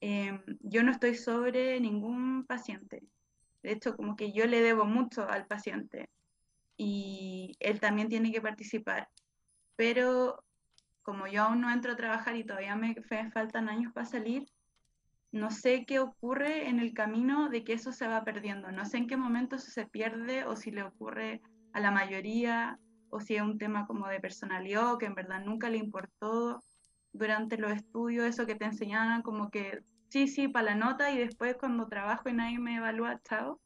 em, 0.00 0.40
yo 0.60 0.82
no 0.82 0.92
estoy 0.92 1.16
sobre 1.16 1.80
ningún 1.80 2.44
paciente. 2.44 3.02
De 3.62 3.72
hecho, 3.72 3.96
como 3.96 4.14
que 4.16 4.32
yo 4.32 4.46
le 4.46 4.60
debo 4.62 4.84
mucho 4.84 5.28
al 5.28 5.46
paciente 5.46 6.08
y 6.76 7.56
él 7.60 7.80
también 7.80 8.08
tiene 8.08 8.30
que 8.30 8.40
participar. 8.40 9.08
Pero 9.76 10.44
como 11.02 11.26
yo 11.26 11.42
aún 11.42 11.60
no 11.60 11.72
entro 11.72 11.92
a 11.92 11.96
trabajar 11.96 12.36
y 12.36 12.44
todavía 12.44 12.76
me 12.76 12.94
faltan 13.32 13.68
años 13.68 13.92
para 13.92 14.06
salir, 14.06 14.46
no 15.30 15.50
sé 15.50 15.84
qué 15.84 15.98
ocurre 15.98 16.68
en 16.68 16.78
el 16.80 16.94
camino 16.94 17.48
de 17.48 17.64
que 17.64 17.74
eso 17.74 17.92
se 17.92 18.08
va 18.08 18.24
perdiendo. 18.24 18.72
No 18.72 18.84
sé 18.84 18.98
en 18.98 19.06
qué 19.06 19.16
momento 19.16 19.56
eso 19.56 19.70
se 19.70 19.86
pierde 19.86 20.44
o 20.44 20.56
si 20.56 20.70
le 20.70 20.82
ocurre 20.82 21.42
a 21.72 21.80
la 21.80 21.90
mayoría 21.90 22.78
o 23.10 23.20
si 23.20 23.36
es 23.36 23.42
un 23.42 23.58
tema 23.58 23.86
como 23.86 24.08
de 24.08 24.20
personalidad 24.20 24.98
que 24.98 25.06
en 25.06 25.14
verdad 25.14 25.42
nunca 25.44 25.68
le 25.68 25.78
importó 25.78 26.62
durante 27.12 27.58
los 27.58 27.72
estudios 27.72 28.26
eso 28.26 28.46
que 28.46 28.54
te 28.54 28.66
enseñaban 28.66 29.22
como 29.22 29.50
que 29.50 29.80
sí, 30.08 30.28
sí, 30.28 30.48
para 30.48 30.70
la 30.70 30.74
nota 30.74 31.10
y 31.10 31.18
después 31.18 31.56
cuando 31.56 31.88
trabajo 31.88 32.28
y 32.28 32.32
nadie 32.32 32.58
me 32.58 32.76
evalúa, 32.76 33.20
chao. 33.22 33.60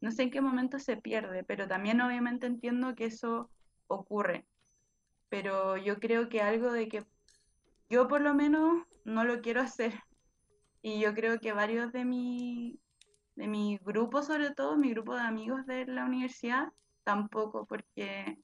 No 0.00 0.10
sé 0.10 0.24
en 0.24 0.30
qué 0.30 0.40
momento 0.40 0.78
se 0.78 0.96
pierde, 0.96 1.44
pero 1.44 1.68
también 1.68 2.00
obviamente 2.00 2.46
entiendo 2.46 2.94
que 2.94 3.04
eso 3.06 3.50
ocurre. 3.86 4.46
Pero 5.28 5.76
yo 5.76 6.00
creo 6.00 6.28
que 6.28 6.40
algo 6.40 6.72
de 6.72 6.88
que 6.88 7.04
yo 7.88 8.08
por 8.08 8.20
lo 8.20 8.34
menos 8.34 8.84
no 9.04 9.24
lo 9.24 9.40
quiero 9.40 9.60
hacer 9.60 9.92
y 10.82 11.00
yo 11.00 11.14
creo 11.14 11.38
que 11.38 11.52
varios 11.52 11.92
de 11.92 12.04
mi, 12.04 12.80
de 13.36 13.46
mi 13.46 13.78
grupo, 13.78 14.22
sobre 14.22 14.50
todo, 14.50 14.76
mi 14.76 14.90
grupo 14.90 15.14
de 15.14 15.22
amigos 15.22 15.64
de 15.66 15.86
la 15.86 16.04
universidad, 16.04 16.72
tampoco, 17.04 17.66
porque 17.66 18.38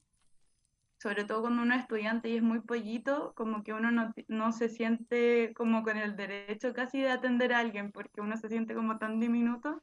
sobre 0.97 1.25
todo 1.25 1.41
cuando 1.41 1.61
uno 1.61 1.75
es 1.75 1.81
estudiante 1.81 2.29
y 2.29 2.37
es 2.37 2.41
muy 2.41 2.61
pollito, 2.61 3.33
como 3.35 3.63
que 3.63 3.73
uno 3.73 3.91
no, 3.91 4.13
no, 4.27 4.51
se 4.51 4.69
siente 4.69 5.53
como 5.55 5.83
con 5.83 5.97
el 5.97 6.15
derecho 6.15 6.73
casi 6.73 7.01
de 7.01 7.11
atender 7.11 7.53
a 7.53 7.59
alguien, 7.59 7.91
porque 7.91 8.21
uno 8.21 8.35
se 8.37 8.49
siente 8.49 8.73
como 8.73 8.97
tan 8.97 9.19
diminuto, 9.19 9.81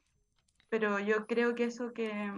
pero 0.69 0.99
yo 0.99 1.27
creo 1.27 1.55
que 1.55 1.65
eso 1.65 1.93
que, 1.93 2.33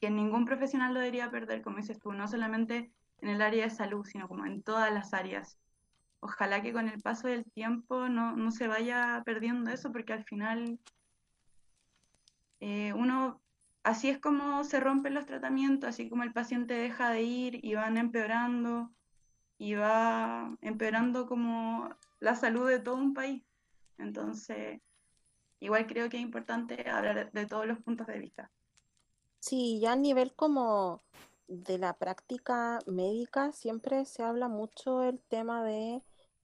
que 0.00 0.10
ningún 0.10 0.46
profesional 0.46 0.94
lo 0.94 1.00
debería 1.00 1.30
perder, 1.30 1.62
como 1.62 1.76
dices 1.76 1.98
tú, 2.00 2.12
no 2.12 2.26
solamente 2.28 2.92
en 3.18 3.28
el 3.28 3.42
área 3.42 3.64
de 3.64 3.70
salud, 3.70 4.04
sino 4.04 4.28
como 4.28 4.46
en 4.46 4.62
todas 4.62 4.92
las 4.92 5.12
áreas 5.14 5.58
ojalá 6.20 6.62
que 6.62 6.72
con 6.72 6.88
el 6.88 7.00
paso 7.00 7.28
del 7.28 7.44
tiempo 7.44 8.08
no, 8.08 8.50
se 8.50 8.68
vaya 8.68 9.22
perdiendo 9.24 9.70
eso, 9.70 9.90
porque 9.90 10.12
al 10.12 10.24
final 10.24 10.78
eh, 12.60 12.92
uno, 12.94 13.40
así 13.82 14.10
es 14.10 14.18
como 14.18 14.62
se 14.64 14.80
rompen 14.80 15.14
los 15.14 15.26
tratamientos, 15.26 15.88
así 15.88 16.08
como 16.08 16.22
el 16.22 16.32
paciente 16.32 16.74
deja 16.74 17.10
de 17.10 17.22
ir 17.22 17.64
y 17.64 17.74
van 17.74 17.96
empeorando, 17.96 18.90
y 19.58 19.74
va 19.74 20.56
empeorando 20.62 21.26
como 21.26 21.94
la 22.18 22.34
salud 22.34 22.68
de 22.68 22.78
todo 22.78 22.94
un 22.94 23.12
país. 23.12 23.42
Entonces, 23.98 24.80
igual 25.60 25.86
creo 25.86 26.08
que 26.08 26.16
es 26.16 26.22
importante 26.22 26.88
hablar 26.88 27.30
de 27.30 27.46
todos 27.46 27.66
los 27.66 27.78
puntos 27.78 28.06
de 28.06 28.18
vista. 28.18 28.50
Sí, 29.40 29.78
ya 29.80 29.92
a 29.92 29.96
nivel 29.96 30.34
como 30.34 31.02
de 31.46 31.78
la 31.78 31.94
práctica 31.94 32.78
médica 32.86 33.52
siempre 33.52 34.04
se 34.04 34.22
habla 34.22 34.48
mucho 34.48 35.02
el 35.02 35.20
tema 35.20 35.64
de 35.64 36.02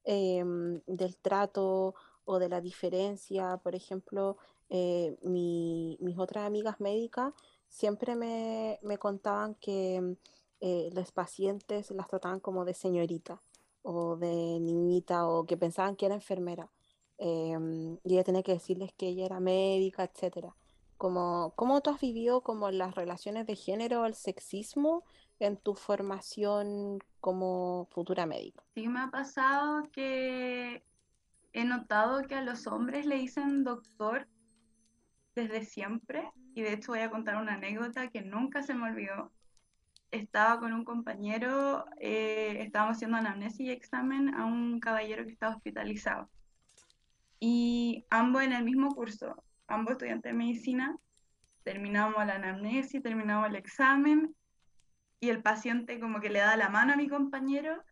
Em, 0.09 0.81
del 0.87 1.17
trato 1.17 1.95
o 2.25 2.39
de 2.39 2.49
la 2.49 2.61
diferencia. 2.61 3.57
Por 3.59 3.75
ejemplo, 3.75 4.37
eh, 4.71 5.17
mis 5.23 6.19
otras 6.19 6.47
amigas 6.47 6.79
médicas 6.81 7.35
siempre 7.69 8.15
me, 8.15 8.79
contaban 8.99 9.57
que 9.57 10.17
eh, 10.61 10.91
los 10.93 11.11
pacientes 11.11 11.91
las 11.91 12.07
trataban 12.09 12.39
como 12.41 12.65
de 12.65 12.75
señorita 12.75 13.43
o 13.83 14.17
de 14.17 14.61
niñita 14.61 15.27
o 15.29 15.45
que 15.45 15.57
pensaban 15.57 15.97
que 15.97 16.07
era 16.07 16.15
enfermera. 16.15 16.71
Em, 17.19 17.99
y 18.05 18.15
ella 18.15 18.25
tenía 18.25 18.43
que 18.45 18.53
decirles 18.53 18.93
que 18.93 19.09
ella 19.09 19.27
era 19.27 19.41
médica, 19.41 20.05
etcétera. 20.05 20.55
Como, 20.99 21.53
¿Cómo 21.57 21.81
tú 21.83 21.91
has 21.91 22.01
vivido 22.01 22.43
como 22.43 22.71
las 22.71 22.95
relaciones 22.95 23.47
de 23.47 23.57
género, 23.57 24.07
el 24.07 24.15
sexismo 24.15 25.05
en 25.41 25.57
tu 25.57 25.75
formación 25.75 27.01
como 27.27 27.89
futura 27.91 28.25
médica? 28.25 28.63
Sí, 28.77 28.87
me 28.87 29.01
ha 29.01 29.11
pasado 29.11 29.91
que 29.91 30.85
he 31.53 31.65
notado 31.65 32.23
que 32.23 32.37
a 32.37 32.41
los 32.41 32.69
hombres 32.69 33.05
le 33.05 33.17
dicen 33.17 33.65
doctor 33.65 34.29
desde 35.35 35.65
siempre 35.65 36.31
y 36.55 36.63
de 36.63 36.75
hecho 36.75 36.93
voy 36.93 37.01
a 37.01 37.11
contar 37.11 37.43
una 37.43 37.55
anécdota 37.55 38.11
que 38.11 38.23
nunca 38.23 38.63
se 38.63 38.75
me 38.75 38.85
olvidó. 38.85 39.33
Estaba 40.13 40.61
con 40.61 40.73
un 40.73 40.85
compañero, 40.85 41.87
eh, 41.99 42.59
estábamos 42.61 42.95
haciendo 42.95 43.17
anamnesis 43.17 43.59
y 43.59 43.71
examen 43.71 44.33
a 44.33 44.45
un 44.45 44.79
caballero 44.79 45.25
que 45.25 45.33
estaba 45.33 45.57
hospitalizado. 45.57 46.31
Y 47.41 48.07
ambos 48.09 48.45
en 48.45 48.53
el 48.53 48.63
mismo 48.63 48.95
curso, 48.95 49.43
ambos 49.67 49.95
estudiantes 49.95 50.31
de 50.31 50.39
medicina, 50.39 50.97
terminamos 51.65 52.25
la 52.25 52.37
anamnesis, 52.37 53.03
terminamos 53.03 53.49
el 53.49 53.57
examen 53.57 54.33
y 55.21 55.31
el 55.31 55.43
paciente 55.43 55.99
como 56.01 56.21
que 56.21 56.31
le 56.31 56.41
da 56.41 56.57
la 56.57 56.69
mano 56.69 56.93
a 56.93 56.97
mi 56.97 57.09
compañero 57.09 57.83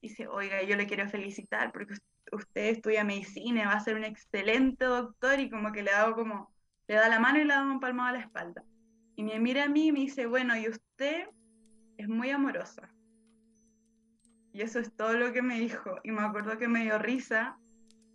y 0.00 0.08
dice, 0.08 0.26
oiga, 0.28 0.62
yo 0.62 0.76
le 0.76 0.86
quiero 0.86 1.08
felicitar 1.08 1.72
porque 1.72 1.94
usted 2.32 2.66
estudia 2.66 3.04
medicina, 3.04 3.66
va 3.66 3.74
a 3.74 3.80
ser 3.80 3.96
un 3.96 4.04
excelente 4.04 4.84
doctor 4.84 5.40
y 5.40 5.50
como 5.50 5.72
que 5.72 5.82
le 5.82 5.90
hago 5.90 6.14
como, 6.14 6.50
le 6.88 6.94
da 6.94 7.08
la 7.08 7.20
mano 7.20 7.38
y 7.38 7.44
le 7.44 7.54
da 7.54 7.62
un 7.62 7.80
palmado 7.80 8.08
a 8.08 8.12
la 8.12 8.20
espalda. 8.20 8.64
Y 9.16 9.24
me 9.24 9.38
mira 9.38 9.64
a 9.64 9.68
mí 9.68 9.88
y 9.88 9.92
me 9.92 10.00
dice, 10.00 10.26
bueno, 10.26 10.56
y 10.56 10.68
usted 10.68 11.28
es 11.98 12.08
muy 12.08 12.30
amorosa. 12.30 12.90
Y 14.52 14.62
eso 14.62 14.80
es 14.80 14.94
todo 14.94 15.12
lo 15.12 15.32
que 15.32 15.42
me 15.42 15.60
dijo. 15.60 15.96
Y 16.02 16.10
me 16.10 16.22
acuerdo 16.22 16.58
que 16.58 16.68
me 16.68 16.82
dio 16.82 16.98
risa, 16.98 17.58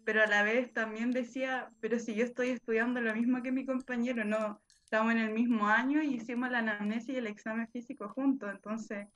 pero 0.03 0.24
a 0.24 0.28
la 0.28 0.43
vez 0.43 0.74
también 0.74 1.11
decía, 1.11 1.72
pero 1.80 1.99
si 1.99 2.16
yo 2.16 2.26
estoy 2.26 2.49
estudiando 2.49 3.01
lo 3.01 3.13
mismo 3.13 3.41
que 3.41 3.51
mi 3.51 3.66
compañero, 3.66 4.26
no, 4.26 4.61
estamos 4.86 5.13
en 5.13 5.17
el 5.17 5.33
mismo 5.33 5.67
año 5.67 6.03
y 6.03 6.13
hicimos 6.13 6.51
la 6.51 6.59
anamnesis 6.59 7.09
y 7.09 7.17
el 7.17 7.25
examen 7.25 7.67
físico 7.69 8.07
juntos, 8.09 8.51
entonces 8.51 9.07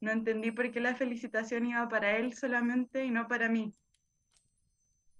no 0.00 0.10
entendí 0.10 0.50
por 0.50 0.70
qué 0.72 0.80
la 0.80 0.96
felicitación 0.96 1.66
iba 1.66 1.86
para 1.88 2.16
él 2.16 2.32
solamente 2.34 3.04
y 3.04 3.10
no 3.10 3.28
para 3.28 3.50
mí. 3.50 3.74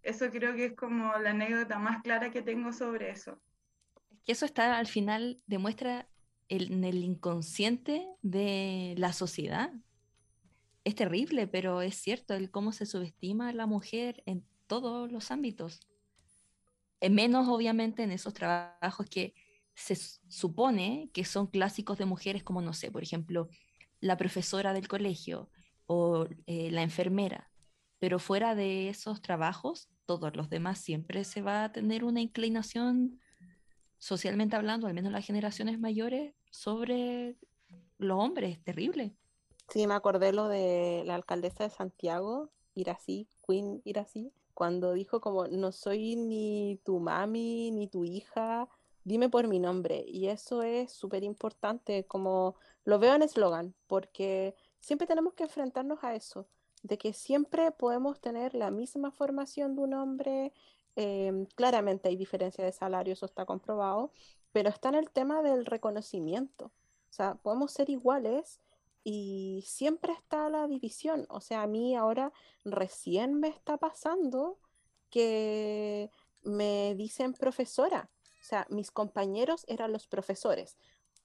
Eso 0.02 0.30
creo 0.30 0.54
que 0.54 0.66
es 0.66 0.74
como 0.74 1.12
la 1.18 1.30
anécdota 1.30 1.78
más 1.78 2.02
clara 2.02 2.30
que 2.30 2.40
tengo 2.40 2.72
sobre 2.72 3.10
eso. 3.10 3.38
Que 4.24 4.32
eso 4.32 4.46
está 4.46 4.78
al 4.78 4.86
final 4.86 5.42
demuestra 5.46 6.08
en 6.48 6.82
el 6.84 7.04
inconsciente 7.04 8.06
de 8.22 8.94
la 8.96 9.12
sociedad. 9.12 9.70
Es 10.84 10.94
terrible, 10.94 11.46
pero 11.46 11.82
es 11.82 11.96
cierto 11.96 12.32
el 12.34 12.50
cómo 12.50 12.72
se 12.72 12.86
subestima 12.86 13.50
a 13.50 13.52
la 13.52 13.66
mujer 13.66 14.22
en 14.24 14.46
todos 14.66 15.12
los 15.12 15.30
ámbitos. 15.30 15.80
Menos 17.10 17.48
obviamente 17.48 18.02
en 18.02 18.12
esos 18.12 18.32
trabajos 18.32 19.06
que 19.10 19.34
se 19.74 19.96
supone 20.28 21.10
que 21.12 21.24
son 21.24 21.46
clásicos 21.46 21.98
de 21.98 22.04
mujeres 22.04 22.42
como, 22.42 22.60
no 22.62 22.72
sé, 22.72 22.90
por 22.90 23.02
ejemplo, 23.02 23.48
la 24.00 24.16
profesora 24.16 24.72
del 24.72 24.88
colegio 24.88 25.50
o 25.86 26.26
eh, 26.46 26.70
la 26.70 26.82
enfermera. 26.82 27.50
Pero 27.98 28.18
fuera 28.18 28.54
de 28.54 28.88
esos 28.88 29.22
trabajos, 29.22 29.88
todos 30.06 30.36
los 30.36 30.50
demás 30.50 30.78
siempre 30.78 31.24
se 31.24 31.42
va 31.42 31.64
a 31.64 31.72
tener 31.72 32.04
una 32.04 32.20
inclinación 32.20 33.20
socialmente 33.98 34.56
hablando, 34.56 34.86
al 34.86 34.94
menos 34.94 35.12
las 35.12 35.26
generaciones 35.26 35.78
mayores, 35.78 36.34
sobre 36.50 37.36
los 37.98 38.18
hombres. 38.22 38.62
Terrible. 38.62 39.16
Sí, 39.70 39.86
me 39.86 39.94
acordé 39.94 40.32
lo 40.32 40.48
de 40.48 41.02
la 41.06 41.14
alcaldesa 41.14 41.64
de 41.64 41.70
Santiago, 41.70 42.50
Irací, 42.74 43.28
Queen 43.46 43.80
Irací, 43.84 44.32
cuando 44.52 44.92
dijo 44.92 45.20
como, 45.20 45.48
no 45.48 45.72
soy 45.72 46.16
ni 46.16 46.80
tu 46.84 47.00
mami, 47.00 47.70
ni 47.70 47.88
tu 47.88 48.04
hija, 48.04 48.68
dime 49.04 49.28
por 49.28 49.46
mi 49.48 49.58
nombre. 49.60 50.04
Y 50.06 50.28
eso 50.28 50.62
es 50.62 50.92
súper 50.92 51.22
importante, 51.24 52.06
como 52.06 52.56
lo 52.84 52.98
veo 52.98 53.14
en 53.14 53.22
eslogan, 53.22 53.74
porque 53.86 54.54
siempre 54.80 55.06
tenemos 55.06 55.34
que 55.34 55.44
enfrentarnos 55.44 56.02
a 56.02 56.14
eso, 56.14 56.48
de 56.82 56.98
que 56.98 57.12
siempre 57.12 57.70
podemos 57.72 58.20
tener 58.20 58.54
la 58.54 58.70
misma 58.70 59.10
formación 59.12 59.76
de 59.76 59.82
un 59.82 59.94
hombre. 59.94 60.52
Em, 60.96 61.46
claramente 61.54 62.08
hay 62.08 62.16
diferencia 62.16 62.64
de 62.64 62.72
salario, 62.72 63.12
eso 63.14 63.26
está 63.26 63.44
comprobado, 63.46 64.12
pero 64.52 64.68
está 64.68 64.88
en 64.90 64.96
el 64.96 65.10
tema 65.10 65.42
del 65.42 65.66
reconocimiento. 65.66 66.66
O 66.66 67.12
sea, 67.16 67.36
podemos 67.36 67.72
ser 67.72 67.90
iguales 67.90 68.60
y 69.04 69.62
siempre 69.66 70.12
está 70.12 70.48
la 70.50 70.66
división. 70.66 71.26
O 71.30 71.40
sea, 71.40 71.62
a 71.62 71.66
mí 71.66 71.94
ahora 71.96 72.32
recién 72.64 73.34
me 73.40 73.48
está 73.48 73.76
pasando 73.78 74.58
que 75.10 76.10
me 76.42 76.94
dicen 76.96 77.34
profesora 77.34 78.10
o 78.44 78.46
sea, 78.46 78.66
mis 78.68 78.90
compañeros 78.90 79.64
eran 79.68 79.90
los 79.90 80.06
profesores. 80.06 80.76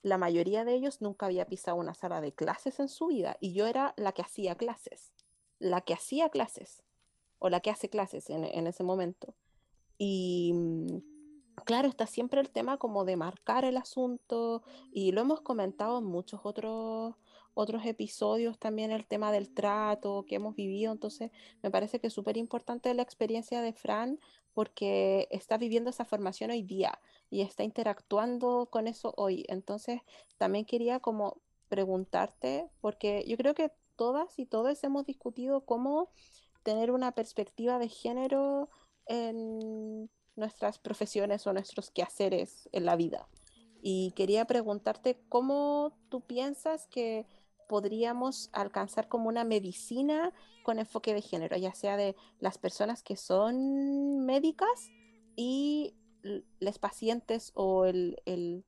La 0.01 0.17
mayoría 0.17 0.63
de 0.63 0.73
ellos 0.73 1.01
nunca 1.01 1.25
había 1.25 1.45
pisado 1.47 1.75
una 1.75 1.93
sala 1.93 2.21
de 2.21 2.31
clases 2.31 2.79
en 2.79 2.87
su 2.87 3.07
vida 3.07 3.35
y 3.41 3.51
yo 3.51 3.67
era 3.67 3.93
la 3.97 4.13
que 4.13 4.21
hacía 4.21 4.55
clases, 4.55 5.11
la 5.59 5.81
que 5.81 5.93
hacía 5.93 6.29
clases 6.29 6.81
o 7.37 7.49
la 7.49 7.59
que 7.59 7.71
hace 7.71 7.89
clases 7.89 8.29
en, 8.29 8.45
en 8.45 8.67
ese 8.67 8.85
momento. 8.85 9.35
Y 9.97 10.53
mm, 10.53 10.97
claro, 11.65 11.89
está 11.89 12.07
siempre 12.07 12.39
el 12.39 12.51
tema 12.51 12.77
como 12.77 13.03
de 13.03 13.17
marcar 13.17 13.65
el 13.65 13.75
asunto 13.75 14.63
y 14.89 15.11
lo 15.11 15.19
hemos 15.19 15.41
comentado 15.41 15.97
en 15.97 16.05
muchos 16.05 16.39
otros 16.43 17.15
otros 17.59 17.85
episodios 17.85 18.57
también 18.57 18.91
el 18.91 19.05
tema 19.05 19.33
del 19.33 19.53
trato 19.53 20.23
que 20.25 20.35
hemos 20.35 20.55
vivido. 20.55 20.93
Entonces, 20.93 21.29
me 21.61 21.69
parece 21.69 21.99
que 21.99 22.07
es 22.07 22.13
súper 22.13 22.37
importante 22.37 22.93
la 22.93 23.01
experiencia 23.01 23.61
de 23.61 23.73
Fran 23.73 24.17
porque 24.53 25.27
está 25.29 25.57
viviendo 25.57 25.89
esa 25.89 26.05
formación 26.05 26.51
hoy 26.51 26.61
día 26.63 27.01
y 27.29 27.41
está 27.41 27.63
interactuando 27.63 28.69
con 28.71 28.87
eso 28.87 29.13
hoy. 29.17 29.43
Entonces, 29.49 30.01
también 30.37 30.63
quería 30.63 31.01
como 31.01 31.41
preguntarte, 31.67 32.69
porque 32.79 33.25
yo 33.27 33.35
creo 33.35 33.53
que 33.53 33.71
todas 33.97 34.39
y 34.39 34.45
todos 34.45 34.81
hemos 34.85 35.05
discutido 35.05 35.65
cómo 35.65 36.09
tener 36.63 36.91
una 36.91 37.11
perspectiva 37.11 37.77
de 37.77 37.89
género 37.89 38.69
en 39.05 40.09
nuestras 40.37 40.79
profesiones 40.79 41.45
o 41.45 41.51
nuestros 41.51 41.91
quehaceres 41.91 42.69
en 42.71 42.85
la 42.85 42.95
vida. 42.95 43.27
Y 43.81 44.11
quería 44.11 44.45
preguntarte 44.45 45.21
cómo 45.29 45.93
tú 46.09 46.21
piensas 46.21 46.87
que 46.87 47.25
podríamos 47.69 48.49
alcanzar 48.51 49.07
como 49.07 49.29
una 49.29 49.43
medicina 49.43 50.33
con 50.63 50.79
enfoque 50.79 51.13
de 51.13 51.21
género, 51.21 51.55
ya 51.55 51.75
sea 51.75 51.95
de 51.97 52.15
las 52.39 52.57
personas 52.57 53.03
que 53.03 53.15
son 53.15 54.25
médicas 54.25 54.91
y 55.35 55.93
los 56.59 56.79
pacientes 56.79 57.51
o 57.53 57.85
el, 57.85 58.65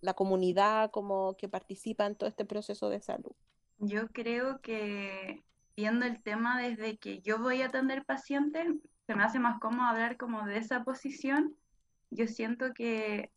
la 0.00 0.14
comunidad 0.14 0.90
como 0.90 1.36
que 1.38 1.48
participa 1.48 2.04
en 2.04 2.16
todo 2.16 2.28
este 2.28 2.44
proceso 2.44 2.90
de 2.90 3.00
salud. 3.00 3.32
Yo 3.78 4.08
creo 4.08 4.60
que 4.60 5.44
viendo 5.76 6.04
el 6.04 6.20
tema 6.20 6.60
desde 6.60 6.98
que 6.98 7.20
yo 7.20 7.38
voy 7.38 7.62
a 7.62 7.66
atender 7.66 8.04
pacientes, 8.04 8.66
se 9.06 9.14
me 9.14 9.22
hace 9.22 9.38
más 9.38 9.60
cómodo 9.60 9.86
hablar 9.86 10.16
como 10.16 10.44
de 10.46 10.58
esa 10.58 10.82
posición. 10.82 11.54
Yo 12.10 12.26
siento 12.26 12.74
que 12.74 13.30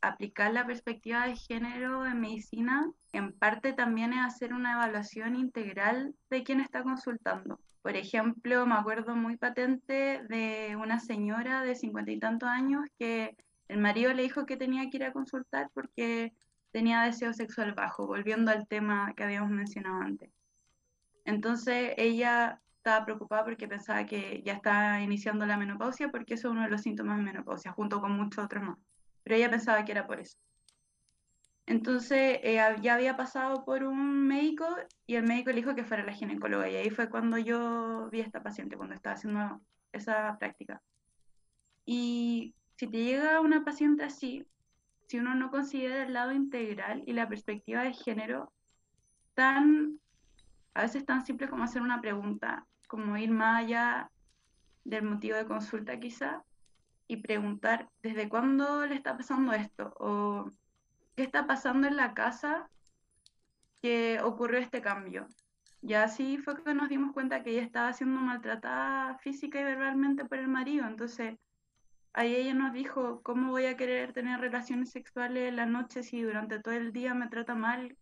aplicar 0.00 0.52
la 0.52 0.66
perspectiva 0.66 1.26
de 1.26 1.36
género 1.36 2.06
en 2.06 2.20
medicina, 2.20 2.90
en 3.12 3.32
parte 3.32 3.72
también 3.72 4.12
es 4.12 4.24
hacer 4.24 4.52
una 4.52 4.74
evaluación 4.74 5.36
integral 5.36 6.14
de 6.30 6.42
quien 6.42 6.60
está 6.60 6.82
consultando. 6.82 7.58
Por 7.82 7.96
ejemplo, 7.96 8.66
me 8.66 8.74
acuerdo 8.74 9.14
muy 9.14 9.36
patente 9.36 10.22
de 10.28 10.76
una 10.76 10.98
señora 10.98 11.62
de 11.62 11.74
cincuenta 11.74 12.10
y 12.10 12.18
tantos 12.18 12.48
años 12.48 12.84
que 12.98 13.36
el 13.68 13.78
marido 13.78 14.12
le 14.12 14.22
dijo 14.22 14.46
que 14.46 14.56
tenía 14.56 14.90
que 14.90 14.96
ir 14.96 15.04
a 15.04 15.12
consultar 15.12 15.70
porque 15.72 16.32
tenía 16.72 17.02
deseo 17.02 17.32
sexual 17.32 17.74
bajo, 17.74 18.06
volviendo 18.06 18.50
al 18.50 18.66
tema 18.66 19.12
que 19.16 19.24
habíamos 19.24 19.50
mencionado 19.50 20.00
antes. 20.00 20.30
Entonces 21.24 21.94
ella 21.96 22.60
estaba 22.76 23.04
preocupada 23.04 23.44
porque 23.44 23.66
pensaba 23.68 24.04
que 24.04 24.42
ya 24.44 24.54
estaba 24.54 25.00
iniciando 25.00 25.46
la 25.46 25.56
menopausia, 25.56 26.08
porque 26.10 26.34
eso 26.34 26.48
es 26.48 26.52
uno 26.52 26.62
de 26.62 26.70
los 26.70 26.82
síntomas 26.82 27.18
de 27.18 27.24
menopausia, 27.24 27.72
junto 27.72 28.00
con 28.00 28.12
muchos 28.16 28.44
otros 28.44 28.62
más 28.62 28.78
pero 29.26 29.38
ella 29.38 29.50
pensaba 29.50 29.84
que 29.84 29.90
era 29.90 30.06
por 30.06 30.20
eso. 30.20 30.38
Entonces 31.66 32.38
eh, 32.44 32.60
ya 32.80 32.94
había 32.94 33.16
pasado 33.16 33.64
por 33.64 33.82
un 33.82 34.28
médico 34.28 34.64
y 35.04 35.16
el 35.16 35.24
médico 35.24 35.50
le 35.50 35.56
dijo 35.56 35.74
que 35.74 35.82
fuera 35.82 36.04
la 36.04 36.12
ginecóloga 36.12 36.70
y 36.70 36.76
ahí 36.76 36.90
fue 36.90 37.10
cuando 37.10 37.36
yo 37.36 38.08
vi 38.12 38.20
a 38.20 38.24
esta 38.24 38.44
paciente, 38.44 38.76
cuando 38.76 38.94
estaba 38.94 39.16
haciendo 39.16 39.60
esa 39.90 40.38
práctica. 40.38 40.80
Y 41.84 42.54
si 42.76 42.86
te 42.86 43.02
llega 43.02 43.40
una 43.40 43.64
paciente 43.64 44.04
así, 44.04 44.46
si 45.08 45.18
uno 45.18 45.34
no 45.34 45.50
considera 45.50 46.04
el 46.04 46.12
lado 46.12 46.30
integral 46.30 47.02
y 47.04 47.12
la 47.12 47.28
perspectiva 47.28 47.82
de 47.82 47.94
género, 47.94 48.52
tan, 49.34 49.98
a 50.72 50.82
veces 50.82 51.04
tan 51.04 51.26
simple 51.26 51.48
como 51.48 51.64
hacer 51.64 51.82
una 51.82 52.00
pregunta, 52.00 52.64
como 52.86 53.16
ir 53.16 53.32
más 53.32 53.64
allá 53.64 54.12
del 54.84 55.02
motivo 55.02 55.36
de 55.36 55.46
consulta 55.46 55.98
quizá, 55.98 56.44
y 57.08 57.18
preguntar 57.18 57.88
desde 58.02 58.28
cuándo 58.28 58.86
le 58.86 58.94
está 58.94 59.16
pasando 59.16 59.52
esto 59.52 59.94
o 59.98 60.50
qué 61.14 61.22
está 61.22 61.46
pasando 61.46 61.86
en 61.86 61.96
la 61.96 62.14
casa 62.14 62.68
que 63.80 64.20
ocurrió 64.22 64.58
este 64.58 64.80
cambio. 64.80 65.26
Y 65.82 65.94
así 65.94 66.38
fue 66.38 66.62
que 66.62 66.74
nos 66.74 66.88
dimos 66.88 67.12
cuenta 67.12 67.42
que 67.42 67.50
ella 67.50 67.62
estaba 67.62 67.92
siendo 67.92 68.20
maltratada 68.20 69.18
física 69.18 69.60
y 69.60 69.64
verbalmente 69.64 70.24
por 70.24 70.38
el 70.38 70.48
marido. 70.48 70.86
Entonces, 70.86 71.36
ahí 72.12 72.34
ella 72.34 72.54
nos 72.54 72.72
dijo, 72.72 73.22
¿cómo 73.22 73.50
voy 73.50 73.66
a 73.66 73.76
querer 73.76 74.12
tener 74.12 74.40
relaciones 74.40 74.90
sexuales 74.90 75.48
en 75.48 75.56
la 75.56 75.66
noche 75.66 76.02
si 76.02 76.22
durante 76.22 76.58
todo 76.60 76.74
el 76.74 76.92
día 76.92 77.14
me 77.14 77.28
trata 77.28 77.54
mal 77.54 77.96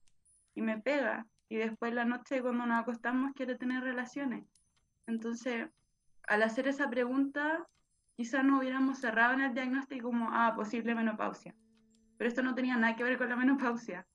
y 0.55 0.62
me 0.62 0.80
pega? 0.80 1.26
Y 1.48 1.57
después 1.57 1.92
la 1.92 2.05
noche 2.05 2.40
cuando 2.40 2.64
nos 2.64 2.80
acostamos 2.80 3.32
quiere 3.34 3.57
tener 3.57 3.82
relaciones. 3.82 4.46
Entonces, 5.07 5.68
al 6.26 6.42
hacer 6.42 6.68
esa 6.68 6.88
pregunta, 6.88 7.66
quizá 8.16 8.42
no 8.42 8.58
hubiéramos 8.58 8.98
cerrado 8.98 9.34
en 9.34 9.40
el 9.40 9.54
diagnóstico 9.54 10.08
como, 10.08 10.28
ah, 10.30 10.54
posible 10.54 10.94
menopausia. 10.94 11.54
Pero 12.16 12.28
esto 12.28 12.42
no 12.42 12.54
tenía 12.54 12.76
nada 12.76 12.96
que 12.96 13.04
ver 13.04 13.18
con 13.18 13.28
la 13.28 13.36
menopausia. 13.36 14.06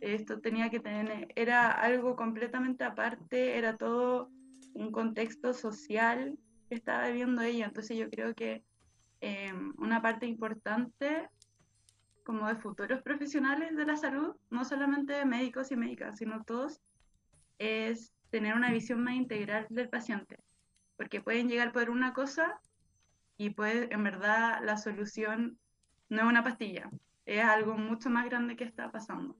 Esto 0.00 0.40
tenía 0.40 0.70
que 0.70 0.80
tener, 0.80 1.28
era 1.36 1.70
algo 1.70 2.16
completamente 2.16 2.84
aparte, 2.84 3.56
era 3.56 3.76
todo 3.76 4.30
un 4.74 4.92
contexto 4.92 5.52
social 5.54 6.38
que 6.68 6.74
estaba 6.74 7.08
viviendo 7.08 7.42
ella. 7.42 7.66
Entonces 7.66 7.96
yo 7.96 8.10
creo 8.10 8.34
que 8.34 8.64
em, 9.20 9.72
una 9.78 10.02
parte 10.02 10.26
importante 10.26 11.28
como 12.24 12.48
de 12.48 12.56
futuros 12.56 13.02
profesionales 13.02 13.76
de 13.76 13.86
la 13.86 13.96
salud, 13.96 14.34
no 14.50 14.64
solamente 14.64 15.24
médicos 15.24 15.70
y 15.70 15.76
médicas, 15.76 16.18
sino 16.18 16.42
todos, 16.42 16.80
es 17.58 18.12
tener 18.30 18.54
una 18.54 18.72
visión 18.72 19.02
más 19.02 19.14
integral 19.14 19.66
del 19.70 19.88
paciente. 19.88 20.38
Porque 20.96 21.20
pueden 21.20 21.48
llegar 21.48 21.72
por 21.72 21.88
una 21.88 22.12
cosa 22.12 22.60
y 23.36 23.50
pues 23.50 23.88
en 23.90 24.02
verdad 24.02 24.60
la 24.64 24.78
solución 24.78 25.58
no 26.08 26.22
es 26.22 26.26
una 26.26 26.42
pastilla, 26.42 26.90
es 27.24 27.42
algo 27.42 27.76
mucho 27.76 28.10
más 28.10 28.26
grande 28.26 28.56
que 28.56 28.64
está 28.64 28.90
pasando. 28.90 29.36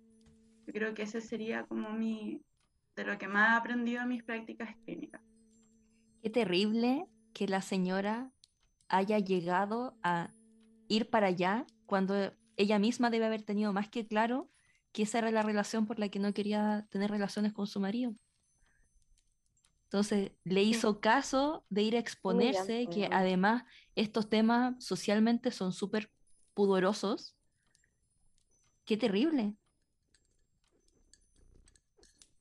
Yo 0.67 0.73
creo 0.73 0.95
que 0.95 1.03
ese 1.03 1.21
sería 1.21 1.65
como 1.65 1.91
mi, 1.91 2.43
de 2.97 3.05
lo 3.05 3.17
que 3.19 3.29
más 3.29 3.53
he 3.53 3.57
aprendido 3.57 4.03
en 4.03 4.09
mis 4.09 4.25
prácticas 4.25 4.75
clínicas. 4.85 5.23
Qué 6.23 6.31
terrible 6.31 7.07
que 7.33 7.47
la 7.47 7.63
señora 7.63 8.33
haya 8.89 9.19
llegado 9.19 9.97
a 10.03 10.33
ir 10.89 11.09
para 11.09 11.29
allá 11.29 11.67
cuando 11.87 12.33
ella 12.57 12.79
misma 12.79 13.11
debe 13.11 13.27
haber 13.27 13.43
tenido 13.43 13.73
más 13.73 13.89
que 13.89 14.07
claro 14.07 14.51
que 14.93 15.03
esa 15.03 15.19
era 15.19 15.31
la 15.31 15.43
relación 15.43 15.87
por 15.87 15.99
la 15.99 16.09
que 16.09 16.19
no 16.19 16.33
quería 16.33 16.87
tener 16.91 17.11
relaciones 17.11 17.53
con 17.53 17.67
su 17.67 17.81
marido. 17.81 18.15
Entonces 19.97 20.33
le 20.45 20.63
hizo 20.63 21.01
caso 21.01 21.65
de 21.71 21.81
ir 21.81 21.97
a 21.97 22.01
exponerse, 22.01 22.87
que 22.93 23.09
además 23.11 23.65
estos 23.95 24.29
temas 24.29 24.75
socialmente 24.85 25.51
son 25.51 25.73
súper 25.73 26.13
pudorosos. 26.53 27.35
Qué 28.85 28.99
terrible. 28.99 29.57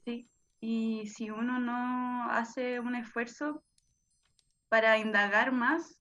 Sí, 0.03 0.27
y 0.59 1.07
si 1.07 1.29
uno 1.29 1.57
no 1.59 2.29
hace 2.29 2.81
un 2.81 2.93
esfuerzo 2.93 3.63
para 4.67 4.97
indagar 4.97 5.53
más, 5.53 5.97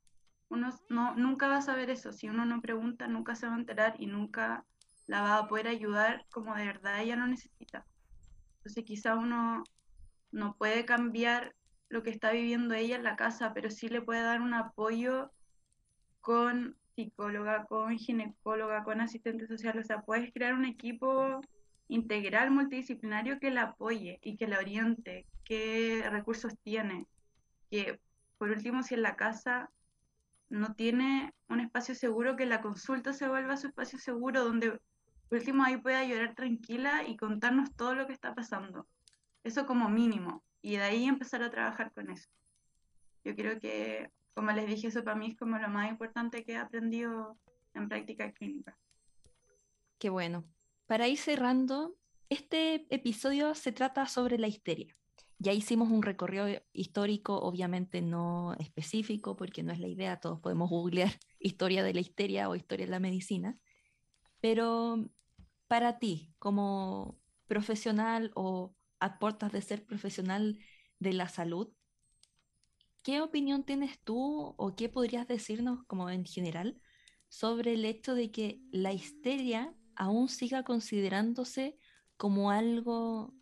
uno 0.48 0.70
no, 0.88 1.14
nunca 1.14 1.46
va 1.46 1.59
a 1.59 1.62
saber 1.62 1.88
eso. 1.88 2.12
Si 2.12 2.28
uno 2.28 2.44
no 2.44 2.61
pregunta, 2.62 3.07
nunca 3.07 3.36
se 3.36 3.46
va 3.46 3.55
a 3.55 3.59
enterar 3.59 3.94
y 4.00 4.07
nunca 4.07 4.66
la 5.07 5.22
va 5.22 5.38
a 5.38 5.46
poder 5.46 5.68
ayudar 5.68 6.26
como 6.32 6.57
de 6.57 6.66
verdad 6.66 7.00
ella 7.00 7.14
lo 7.14 7.28
necesita. 7.28 7.86
Entonces 8.57 8.82
quizá 8.84 9.14
uno 9.14 9.62
no 10.35 10.57
puede 10.57 10.85
cambiar 10.85 11.55
lo 11.89 12.03
que 12.03 12.11
está 12.11 12.32
viviendo 12.32 12.74
ella 12.74 12.97
en 12.97 13.05
la 13.05 13.16
casa, 13.16 13.55
pero 13.55 13.70
sí 13.70 13.89
le 13.89 14.03
puede 14.03 14.22
dar 14.22 14.43
un 14.43 14.53
apoyo 14.53 15.30
con 16.20 16.76
psicóloga, 16.97 17.66
con 17.66 17.97
ginecóloga, 17.97 18.82
con 18.82 19.01
asistente 19.01 19.47
social. 19.47 19.78
O 19.78 19.85
sea, 19.85 20.03
puedes 20.03 20.32
crear 20.32 20.55
un 20.55 20.64
equipo 20.64 21.41
integral 21.87 22.51
multidisciplinario 22.51 23.39
que 23.39 23.53
la 23.53 23.62
apoye 23.62 24.18
y 24.22 24.37
que 24.37 24.49
la 24.49 24.59
oriente, 24.59 25.26
qué 25.45 26.05
recursos 26.11 26.59
tiene, 26.64 27.07
que 27.70 28.01
por 28.37 28.51
último 28.51 28.82
si 28.82 28.95
en 28.95 29.03
la 29.03 29.16
casa 29.16 29.70
no 30.49 30.74
tiene 30.74 31.32
un 31.49 31.61
espacio 31.61 31.95
seguro, 31.95 32.37
que 32.37 32.47
la 32.47 32.61
consulta 32.61 33.12
se 33.12 33.28
vuelva 33.28 33.57
su 33.57 33.68
espacio 33.68 33.99
seguro 33.99 34.43
donde 34.43 34.80
por 35.28 35.39
último 35.39 35.62
ahí 35.62 35.76
pueda 35.76 36.05
llorar 36.05 36.35
tranquila 36.35 37.05
y 37.07 37.16
contarnos 37.16 37.74
todo 37.76 37.95
lo 37.95 38.07
que 38.07 38.12
está 38.12 38.35
pasando. 38.35 38.89
Eso 39.45 39.66
como 39.66 39.88
mínimo. 39.88 40.42
Y 40.62 40.76
de 40.76 40.82
ahí 40.82 41.05
empezar 41.05 41.42
a 41.42 41.51
trabajar 41.51 41.92
con 41.92 42.11
eso. 42.11 42.28
Yo 43.22 43.36
creo 43.36 43.61
que, 43.61 44.11
como 44.34 44.51
les 44.53 44.66
dije, 44.66 44.88
eso 44.88 45.05
para 45.05 45.16
mí 45.16 45.28
es 45.28 45.36
como 45.36 45.59
lo 45.59 45.68
más 45.68 45.90
importante 45.90 46.45
que 46.45 46.53
he 46.53 46.57
aprendido 46.57 47.38
en 47.74 47.88
práctica 47.88 48.32
clínica. 48.32 48.76
Qué 49.99 50.09
bueno. 50.09 50.45
Para 50.86 51.09
ir 51.09 51.18
cerrando, 51.18 51.97
este 52.28 52.86
episodio 52.95 53.55
se 53.55 53.72
trata 53.72 54.07
sobre 54.07 54.38
la 54.38 54.49
histeria. 54.49 54.97
Ya 55.38 55.53
hicimos 55.53 55.90
un 55.90 56.03
recorrido 56.03 56.47
histórico, 56.72 57.38
obviamente 57.38 58.01
no 58.01 58.55
específico, 58.59 59.36
porque 59.36 59.62
no 59.62 59.72
es 59.72 59.80
la 59.80 59.88
idea, 59.88 60.20
todos 60.20 60.40
podemos 60.40 60.70
googlear 60.70 61.12
historia 61.38 61.82
de 61.82 61.92
la 61.92 62.01
histeria 62.01 62.49
o 62.49 62.55
historia 62.55 62.86
de 62.86 62.90
la 62.90 63.01
medicina, 63.01 63.59
pero 64.40 65.11
para 65.68 65.99
ti, 65.99 66.32
como 66.38 67.18
profesional 67.47 68.30
o 68.34 68.74
a 69.05 69.18
puertas 69.18 69.52
de 69.52 69.61
ser 69.61 69.84
profesional 69.84 70.59
de 70.98 71.12
la 71.12 71.28
salud, 71.28 71.68
¿qué 73.02 73.20
opinión 73.20 73.62
tienes 73.62 73.98
tú 74.02 74.55
o 74.57 74.74
qué 74.76 74.88
podrías 74.88 75.28
decirnos 75.28 75.84
como 75.86 76.09
en 76.09 76.24
general 76.24 76.80
sobre 77.28 77.74
el 77.74 77.84
hecho 77.84 78.14
de 78.14 78.30
que 78.30 78.62
la 78.72 78.94
histeria 78.94 79.74
aún 79.94 80.30
siga 80.30 80.62
considerándose 80.62 81.76
como 82.16 82.50
algo 82.50 83.34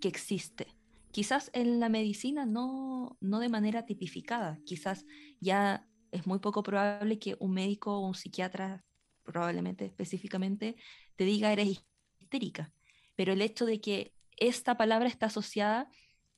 que 0.00 0.08
existe? 0.08 0.68
Quizás 1.10 1.50
en 1.52 1.80
la 1.80 1.90
medicina 1.90 2.46
no, 2.46 3.18
no 3.20 3.40
de 3.40 3.50
manera 3.50 3.84
tipificada, 3.84 4.58
quizás 4.64 5.04
ya 5.38 5.86
es 6.12 6.26
muy 6.26 6.38
poco 6.38 6.62
probable 6.62 7.18
que 7.18 7.36
un 7.40 7.52
médico 7.52 7.98
o 7.98 8.06
un 8.06 8.14
psiquiatra, 8.14 8.82
probablemente 9.22 9.84
específicamente, 9.84 10.76
te 11.16 11.24
diga 11.24 11.52
eres 11.52 11.84
histérica, 12.18 12.72
pero 13.16 13.34
el 13.34 13.42
hecho 13.42 13.66
de 13.66 13.82
que 13.82 14.14
esta 14.36 14.76
palabra 14.76 15.08
está 15.08 15.26
asociada 15.26 15.88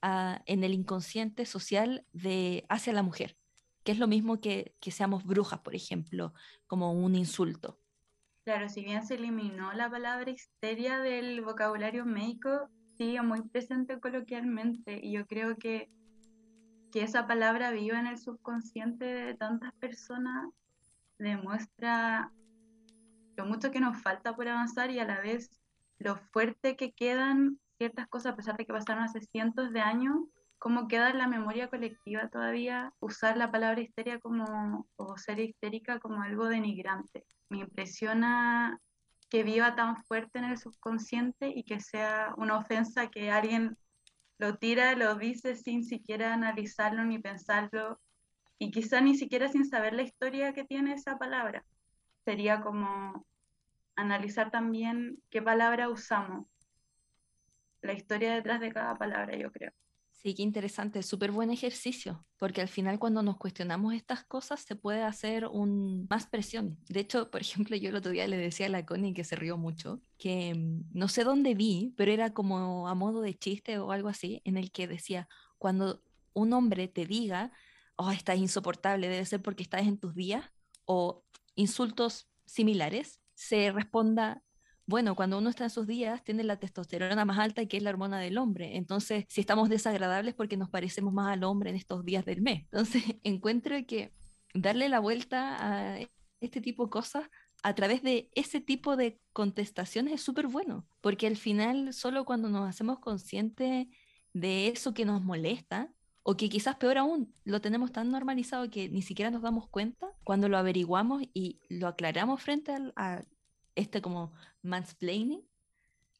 en 0.02 0.62
el 0.62 0.72
inconsciente 0.72 1.46
social 1.46 2.06
de 2.12 2.64
hacia 2.68 2.92
la 2.92 3.02
mujer, 3.02 3.36
que 3.82 3.92
es 3.92 3.98
lo 3.98 4.06
mismo 4.06 4.40
que, 4.40 4.74
que 4.80 4.90
seamos 4.90 5.24
brujas, 5.24 5.60
por 5.60 5.74
ejemplo, 5.74 6.32
como 6.66 6.92
un 6.92 7.14
insulto. 7.14 7.80
Claro, 8.44 8.68
si 8.68 8.84
bien 8.84 9.04
se 9.04 9.14
eliminó 9.14 9.72
la 9.72 9.90
palabra 9.90 10.30
histeria 10.30 11.00
del 11.00 11.40
vocabulario 11.40 12.04
médico, 12.04 12.68
sigue 12.96 13.20
muy 13.20 13.42
presente 13.42 13.98
coloquialmente 13.98 15.00
y 15.02 15.12
yo 15.12 15.26
creo 15.26 15.56
que, 15.56 15.90
que 16.92 17.02
esa 17.02 17.26
palabra 17.26 17.72
viva 17.72 17.98
en 17.98 18.06
el 18.06 18.18
subconsciente 18.18 19.04
de 19.04 19.34
tantas 19.34 19.72
personas 19.74 20.48
demuestra 21.18 22.30
lo 23.36 23.46
mucho 23.46 23.70
que 23.70 23.80
nos 23.80 24.00
falta 24.00 24.36
por 24.36 24.48
avanzar 24.48 24.90
y 24.90 24.98
a 24.98 25.04
la 25.04 25.20
vez 25.20 25.60
lo 25.98 26.16
fuerte 26.16 26.76
que 26.76 26.92
quedan 26.92 27.58
ciertas 27.78 28.08
cosas 28.08 28.32
a 28.32 28.36
pesar 28.36 28.56
de 28.56 28.66
que 28.66 28.72
pasaron 28.72 29.04
hace 29.04 29.20
cientos 29.20 29.72
de 29.72 29.80
años, 29.80 30.16
cómo 30.58 30.88
queda 30.88 31.10
en 31.10 31.18
la 31.18 31.28
memoria 31.28 31.68
colectiva 31.68 32.28
todavía 32.28 32.92
usar 33.00 33.36
la 33.36 33.50
palabra 33.50 33.80
histeria 33.80 34.18
como 34.20 34.88
o 34.96 35.18
ser 35.18 35.38
histérica 35.40 35.98
como 36.00 36.22
algo 36.22 36.46
denigrante. 36.46 37.24
Me 37.48 37.58
impresiona 37.58 38.80
que 39.28 39.42
viva 39.42 39.74
tan 39.74 39.96
fuerte 40.04 40.38
en 40.38 40.44
el 40.44 40.58
subconsciente 40.58 41.52
y 41.54 41.64
que 41.64 41.80
sea 41.80 42.32
una 42.36 42.58
ofensa 42.58 43.08
que 43.08 43.30
alguien 43.30 43.76
lo 44.38 44.56
tira, 44.56 44.94
lo 44.94 45.14
dice 45.16 45.56
sin 45.56 45.84
siquiera 45.84 46.34
analizarlo 46.34 47.04
ni 47.04 47.18
pensarlo 47.18 48.00
y 48.58 48.70
quizá 48.70 49.00
ni 49.00 49.16
siquiera 49.16 49.48
sin 49.48 49.66
saber 49.66 49.92
la 49.94 50.02
historia 50.02 50.52
que 50.52 50.64
tiene 50.64 50.94
esa 50.94 51.18
palabra. 51.18 51.64
Sería 52.24 52.60
como 52.60 53.26
analizar 53.96 54.50
también 54.50 55.22
qué 55.30 55.42
palabra 55.42 55.88
usamos, 55.88 56.46
la 57.86 57.94
historia 57.94 58.34
detrás 58.34 58.60
de 58.60 58.72
cada 58.72 58.96
palabra, 58.96 59.36
yo 59.36 59.50
creo. 59.52 59.72
Sí, 60.10 60.34
qué 60.34 60.42
interesante, 60.42 61.04
súper 61.04 61.30
buen 61.30 61.50
ejercicio, 61.50 62.26
porque 62.36 62.60
al 62.60 62.68
final 62.68 62.98
cuando 62.98 63.22
nos 63.22 63.36
cuestionamos 63.36 63.94
estas 63.94 64.24
cosas 64.24 64.60
se 64.60 64.74
puede 64.74 65.02
hacer 65.02 65.46
un, 65.46 66.06
más 66.10 66.26
presión. 66.26 66.78
De 66.88 67.00
hecho, 67.00 67.30
por 67.30 67.42
ejemplo, 67.42 67.76
yo 67.76 67.90
el 67.90 67.96
otro 67.96 68.10
día 68.10 68.26
le 68.26 68.36
decía 68.36 68.66
a 68.66 68.70
la 68.70 68.84
Connie 68.84 69.14
que 69.14 69.22
se 69.22 69.36
rió 69.36 69.56
mucho, 69.56 70.00
que 70.18 70.54
mm, 70.54 70.90
no 70.92 71.06
sé 71.08 71.22
dónde 71.22 71.54
vi, 71.54 71.94
pero 71.96 72.10
era 72.10 72.34
como 72.34 72.88
a 72.88 72.94
modo 72.94 73.20
de 73.20 73.34
chiste 73.34 73.78
o 73.78 73.92
algo 73.92 74.08
así, 74.08 74.42
en 74.44 74.56
el 74.56 74.72
que 74.72 74.88
decía, 74.88 75.28
cuando 75.58 76.02
un 76.32 76.52
hombre 76.54 76.88
te 76.88 77.06
diga, 77.06 77.52
oh, 77.94 78.10
estás 78.10 78.38
insoportable, 78.38 79.08
debe 79.08 79.24
ser 79.26 79.42
porque 79.42 79.62
estás 79.62 79.82
en 79.82 79.98
tus 79.98 80.14
días, 80.14 80.44
o 80.86 81.24
insultos 81.54 82.28
similares, 82.46 83.20
se 83.34 83.70
responda, 83.70 84.42
bueno, 84.86 85.16
cuando 85.16 85.38
uno 85.38 85.50
está 85.50 85.64
en 85.64 85.70
sus 85.70 85.86
días, 85.86 86.22
tiene 86.22 86.44
la 86.44 86.58
testosterona 86.58 87.24
más 87.24 87.38
alta, 87.38 87.66
que 87.66 87.76
es 87.76 87.82
la 87.82 87.90
hormona 87.90 88.20
del 88.20 88.38
hombre. 88.38 88.76
Entonces, 88.76 89.24
si 89.28 89.40
estamos 89.40 89.68
desagradables 89.68 90.34
porque 90.34 90.56
nos 90.56 90.70
parecemos 90.70 91.12
más 91.12 91.32
al 91.32 91.44
hombre 91.44 91.70
en 91.70 91.76
estos 91.76 92.04
días 92.04 92.24
del 92.24 92.40
mes. 92.40 92.62
Entonces, 92.64 93.02
encuentro 93.24 93.74
que 93.86 94.12
darle 94.54 94.88
la 94.88 95.00
vuelta 95.00 95.56
a 95.58 95.98
este 96.40 96.60
tipo 96.60 96.84
de 96.84 96.90
cosas 96.90 97.28
a 97.62 97.74
través 97.74 98.02
de 98.02 98.30
ese 98.34 98.60
tipo 98.60 98.96
de 98.96 99.18
contestaciones 99.32 100.14
es 100.14 100.20
súper 100.20 100.46
bueno, 100.46 100.86
porque 101.00 101.26
al 101.26 101.36
final, 101.36 101.92
solo 101.92 102.24
cuando 102.24 102.48
nos 102.48 102.68
hacemos 102.68 103.00
conscientes 103.00 103.88
de 104.32 104.68
eso 104.68 104.94
que 104.94 105.04
nos 105.04 105.22
molesta, 105.24 105.90
o 106.22 106.36
que 106.36 106.48
quizás 106.48 106.76
peor 106.76 106.98
aún, 106.98 107.32
lo 107.44 107.60
tenemos 107.60 107.92
tan 107.92 108.10
normalizado 108.10 108.68
que 108.70 108.88
ni 108.88 109.02
siquiera 109.02 109.30
nos 109.30 109.42
damos 109.42 109.68
cuenta, 109.68 110.08
cuando 110.24 110.48
lo 110.48 110.58
averiguamos 110.58 111.22
y 111.32 111.60
lo 111.68 111.86
aclaramos 111.86 112.42
frente 112.42 112.72
a, 112.96 113.24
este 113.76 114.02
como 114.02 114.32
mansplaining, 114.62 115.42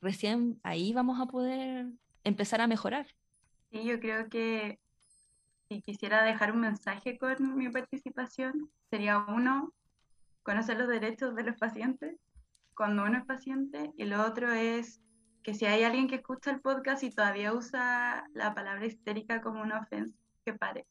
recién 0.01 0.61
ahí 0.63 0.93
vamos 0.93 1.21
a 1.21 1.27
poder 1.27 1.87
empezar 2.23 2.61
a 2.61 2.69
mejorar. 2.69 3.07
Sí, 3.71 3.85
yo 3.85 3.99
creo 3.99 4.29
que 4.29 4.79
si 5.69 5.83
quisiera 5.83 6.23
dejar 6.23 6.53
un 6.53 6.61
mensaje 6.61 7.19
con 7.19 7.57
mi 7.57 7.69
participación, 7.69 8.71
sería 8.89 9.19
uno, 9.19 9.75
conocer 10.45 10.79
los 10.79 10.89
derechos 10.89 11.35
de 11.35 11.43
los 11.43 11.57
pacientes 11.57 12.17
cuando 12.75 13.03
uno 13.05 13.19
es 13.19 13.25
paciente, 13.25 13.91
y 13.97 14.05
lo 14.05 14.25
otro 14.25 14.53
es 14.53 15.01
que 15.43 15.55
si 15.55 15.65
hay 15.65 15.83
alguien 15.83 16.09
que 16.09 16.17
escucha 16.17 16.51
el 16.51 16.61
podcast 16.61 17.03
y 17.03 17.11
todavía 17.11 17.53
usa 17.55 18.29
la 18.35 18.55
palabra 18.55 18.85
histérica 18.87 19.41
como 19.41 19.63
una 19.63 19.81
ofensa, 19.81 20.15
que 20.45 20.53
pare 20.53 20.87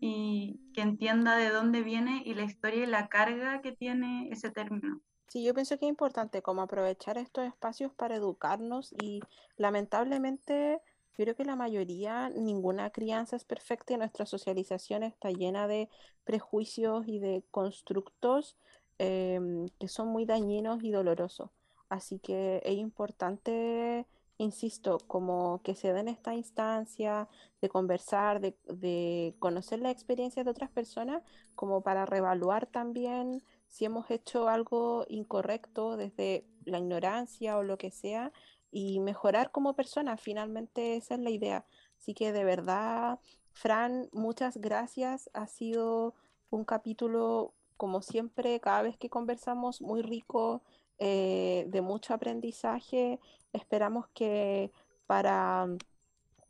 y 0.00 0.58
que 0.74 0.80
entienda 0.80 1.36
de 1.36 1.50
dónde 1.50 1.82
viene 1.82 2.22
y 2.24 2.34
la 2.34 2.44
historia 2.44 2.84
y 2.84 2.86
la 2.86 3.08
carga 3.08 3.60
que 3.60 3.72
tiene 3.72 4.30
ese 4.30 4.50
término. 4.50 5.00
Sí, 5.30 5.44
yo 5.44 5.54
pienso 5.54 5.78
que 5.78 5.84
es 5.84 5.88
importante 5.90 6.42
como 6.42 6.62
aprovechar 6.62 7.16
estos 7.16 7.44
espacios 7.46 7.92
para 7.94 8.16
educarnos 8.16 8.92
y 9.00 9.20
lamentablemente 9.56 10.80
creo 11.12 11.36
que 11.36 11.44
la 11.44 11.54
mayoría, 11.54 12.30
ninguna 12.30 12.90
crianza 12.90 13.36
es 13.36 13.44
perfecta 13.44 13.92
y 13.92 13.96
nuestra 13.96 14.26
socialización 14.26 15.04
está 15.04 15.30
llena 15.30 15.68
de 15.68 15.88
prejuicios 16.24 17.06
y 17.06 17.20
de 17.20 17.44
constructos 17.52 18.56
em, 18.98 19.68
que 19.78 19.86
son 19.86 20.08
muy 20.08 20.24
dañinos 20.26 20.82
y 20.82 20.90
dolorosos. 20.90 21.50
Así 21.88 22.18
que 22.18 22.60
es 22.64 22.74
importante, 22.74 24.06
insisto, 24.36 24.98
como 25.06 25.62
que 25.62 25.76
se 25.76 25.92
den 25.92 26.08
esta 26.08 26.34
instancia 26.34 27.28
de 27.62 27.68
conversar, 27.68 28.40
de, 28.40 28.56
de 28.64 29.36
conocer 29.38 29.78
la 29.78 29.92
experiencia 29.92 30.42
de 30.42 30.50
otras 30.50 30.70
personas, 30.70 31.22
como 31.54 31.82
para 31.82 32.04
reevaluar 32.04 32.66
también 32.66 33.44
si 33.70 33.86
hemos 33.86 34.10
hecho 34.10 34.48
algo 34.48 35.06
incorrecto 35.08 35.96
desde 35.96 36.44
la 36.66 36.78
ignorancia 36.78 37.56
o 37.56 37.62
lo 37.62 37.78
que 37.78 37.90
sea 37.90 38.32
y 38.70 39.00
mejorar 39.00 39.50
como 39.52 39.74
persona. 39.74 40.16
Finalmente 40.18 40.96
esa 40.96 41.14
es 41.14 41.20
la 41.20 41.30
idea. 41.30 41.64
Así 41.98 42.14
que 42.14 42.32
de 42.32 42.44
verdad, 42.44 43.20
Fran, 43.52 44.08
muchas 44.12 44.58
gracias. 44.58 45.30
Ha 45.32 45.46
sido 45.46 46.14
un 46.50 46.64
capítulo, 46.64 47.54
como 47.76 48.02
siempre, 48.02 48.60
cada 48.60 48.82
vez 48.82 48.96
que 48.98 49.08
conversamos, 49.10 49.80
muy 49.80 50.02
rico. 50.02 50.62
eh, 51.02 51.64
de 51.68 51.80
mucho 51.80 52.12
aprendizaje. 52.14 53.20
Esperamos 53.54 54.06
que 54.14 54.70
para 55.06 55.66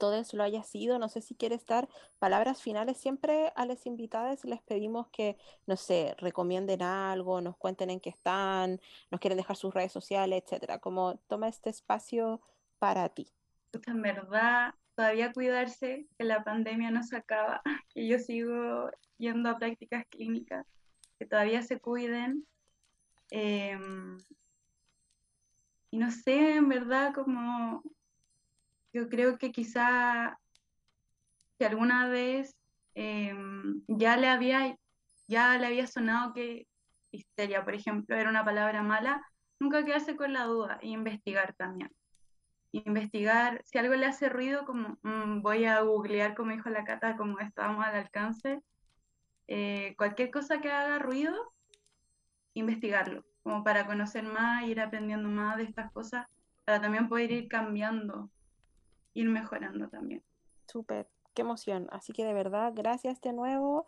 todo 0.01 0.14
eso 0.14 0.36
lo 0.36 0.42
haya 0.42 0.64
sido. 0.64 0.98
No 0.98 1.09
sé 1.09 1.20
si 1.20 1.36
quieres 1.36 1.64
dar 1.66 1.88
palabras 2.18 2.61
finales. 2.61 2.96
Siempre 2.96 3.53
a 3.55 3.66
las 3.66 3.86
invitadas 3.86 4.44
les 4.44 4.62
pedimos 4.62 5.07
que, 5.09 5.36
no 5.66 5.76
sé, 5.76 6.16
recomienden 6.18 6.82
algo, 6.82 7.40
nos 7.40 7.57
cuenten 7.57 7.90
en 7.90 8.01
qué 8.01 8.09
están, 8.09 8.80
nos 9.11 9.20
quieren 9.20 9.36
dejar 9.36 9.57
sus 9.57 9.72
redes 9.72 9.92
sociales, 9.92 10.42
etcétera. 10.42 10.78
Como 10.78 11.18
toma 11.28 11.46
este 11.48 11.70
espacio 11.70 12.40
para 12.78 13.11
ti. 13.11 13.28
En 13.86 14.03
verdad, 14.03 14.74
todavía 14.96 15.32
cuidarse, 15.32 16.09
que 16.18 16.24
la 16.24 16.42
pandemia 16.42 16.90
no 16.90 17.03
se 17.03 17.16
acaba, 17.16 17.62
que 17.94 18.09
yo 18.09 18.18
sigo 18.18 18.90
yendo 19.18 19.51
a 19.51 19.59
prácticas 19.59 20.07
clínicas, 20.09 20.66
que 21.18 21.26
todavía 21.26 21.62
se 21.62 21.78
cuiden. 21.78 22.46
Em, 23.30 24.18
y 25.90 25.98
no 25.98 26.11
sé, 26.11 26.57
en 26.57 26.68
verdad, 26.68 27.12
como 27.14 27.82
yo 28.93 29.09
creo 29.09 29.38
que 29.38 29.53
quizá 29.53 30.38
si 31.59 31.64
alguna 31.64 32.09
vez 32.09 32.57
em, 32.95 33.82
ya 33.88 34.16
le 34.16 34.28
había 34.28 34.76
ya 35.28 35.57
le 35.59 35.66
había 35.66 35.86
sonado 35.86 36.32
que 36.34 36.66
histeria, 37.12 37.64
por 37.64 37.74
ejemplo, 37.74 38.16
era 38.16 38.28
una 38.28 38.45
palabra 38.45 38.82
mala, 38.82 39.24
nunca 39.61 39.84
quedarse 39.84 40.16
con 40.16 40.32
la 40.32 40.45
duda 40.45 40.78
e 40.82 40.88
investigar 40.88 41.55
también. 41.55 41.93
Investigar, 42.72 43.62
si 43.64 43.78
algo 43.78 43.95
le 43.95 44.07
hace 44.07 44.28
ruido, 44.28 44.64
como 44.64 44.99
mm, 45.03 45.41
voy 45.43 45.66
a 45.66 45.80
googlear, 45.82 46.34
como 46.34 46.53
dijo 46.53 46.68
la 46.68 46.84
Cata, 46.84 47.16
como 47.16 47.38
estábamos 47.38 47.84
al 47.84 47.95
alcance, 47.97 48.61
eh, 49.47 49.95
cualquier 49.97 50.30
cosa 50.30 50.61
que 50.61 50.70
haga 50.70 50.99
ruido, 50.99 51.53
investigarlo, 52.55 53.24
como 53.43 53.62
para 53.62 53.86
conocer 53.86 54.24
más, 54.24 54.64
ir 54.64 54.80
aprendiendo 54.80 55.28
más 55.28 55.57
de 55.57 55.64
estas 55.64 55.93
cosas, 55.93 56.26
para 56.64 56.80
también 56.80 57.09
poder 57.09 57.30
ir 57.30 57.49
cambiando 57.49 58.30
ir 59.14 59.28
mejorando 59.28 59.88
también. 59.88 60.22
Súper, 60.66 61.08
qué 61.34 61.42
emoción. 61.42 61.88
Así 61.90 62.12
que 62.12 62.24
de 62.24 62.34
verdad, 62.34 62.72
gracias 62.74 63.20
de 63.20 63.32
nuevo. 63.32 63.86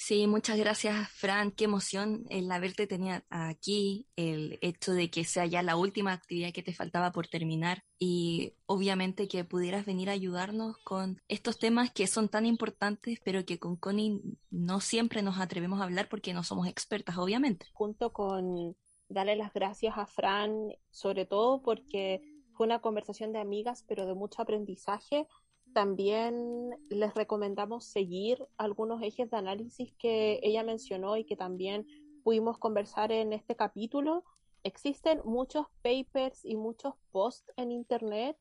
Sí, 0.00 0.28
muchas 0.28 0.56
gracias, 0.56 1.10
Fran. 1.10 1.50
Qué 1.50 1.64
emoción 1.64 2.24
el 2.30 2.50
haberte 2.52 2.86
tenido 2.86 3.20
aquí, 3.30 4.06
el 4.14 4.56
hecho 4.62 4.92
de 4.92 5.10
que 5.10 5.24
sea 5.24 5.44
ya 5.44 5.60
la 5.64 5.74
última 5.74 6.12
actividad 6.12 6.52
que 6.52 6.62
te 6.62 6.72
faltaba 6.72 7.10
por 7.10 7.26
terminar 7.26 7.82
y 7.98 8.54
obviamente 8.66 9.26
que 9.26 9.42
pudieras 9.42 9.86
venir 9.86 10.08
a 10.08 10.12
ayudarnos 10.12 10.78
con 10.78 11.20
estos 11.26 11.58
temas 11.58 11.90
que 11.90 12.06
son 12.06 12.28
tan 12.28 12.46
importantes, 12.46 13.18
pero 13.24 13.44
que 13.44 13.58
con 13.58 13.74
Connie 13.74 14.22
no 14.50 14.80
siempre 14.80 15.20
nos 15.22 15.40
atrevemos 15.40 15.80
a 15.80 15.84
hablar 15.84 16.08
porque 16.08 16.32
no 16.32 16.44
somos 16.44 16.68
expertas, 16.68 17.18
obviamente. 17.18 17.66
Junto 17.72 18.12
con 18.12 18.76
darle 19.08 19.34
las 19.34 19.52
gracias 19.52 19.98
a 19.98 20.06
Fran, 20.06 20.52
sobre 20.92 21.26
todo 21.26 21.60
porque 21.60 22.22
fue 22.58 22.66
una 22.66 22.80
conversación 22.80 23.32
de 23.32 23.38
amigas, 23.38 23.84
pero 23.86 24.04
de 24.04 24.14
mucho 24.14 24.42
aprendizaje. 24.42 25.28
También 25.74 26.70
les 26.90 27.14
recomendamos 27.14 27.84
seguir 27.84 28.48
algunos 28.56 29.00
ejes 29.00 29.30
de 29.30 29.36
análisis 29.36 29.94
que 29.96 30.40
ella 30.42 30.64
mencionó 30.64 31.16
y 31.16 31.24
que 31.24 31.36
también 31.36 31.86
pudimos 32.24 32.58
conversar 32.58 33.12
en 33.12 33.32
este 33.32 33.54
capítulo. 33.54 34.24
Existen 34.64 35.20
muchos 35.24 35.66
papers 35.82 36.44
y 36.44 36.56
muchos 36.56 36.94
posts 37.12 37.52
en 37.56 37.70
Internet 37.70 38.36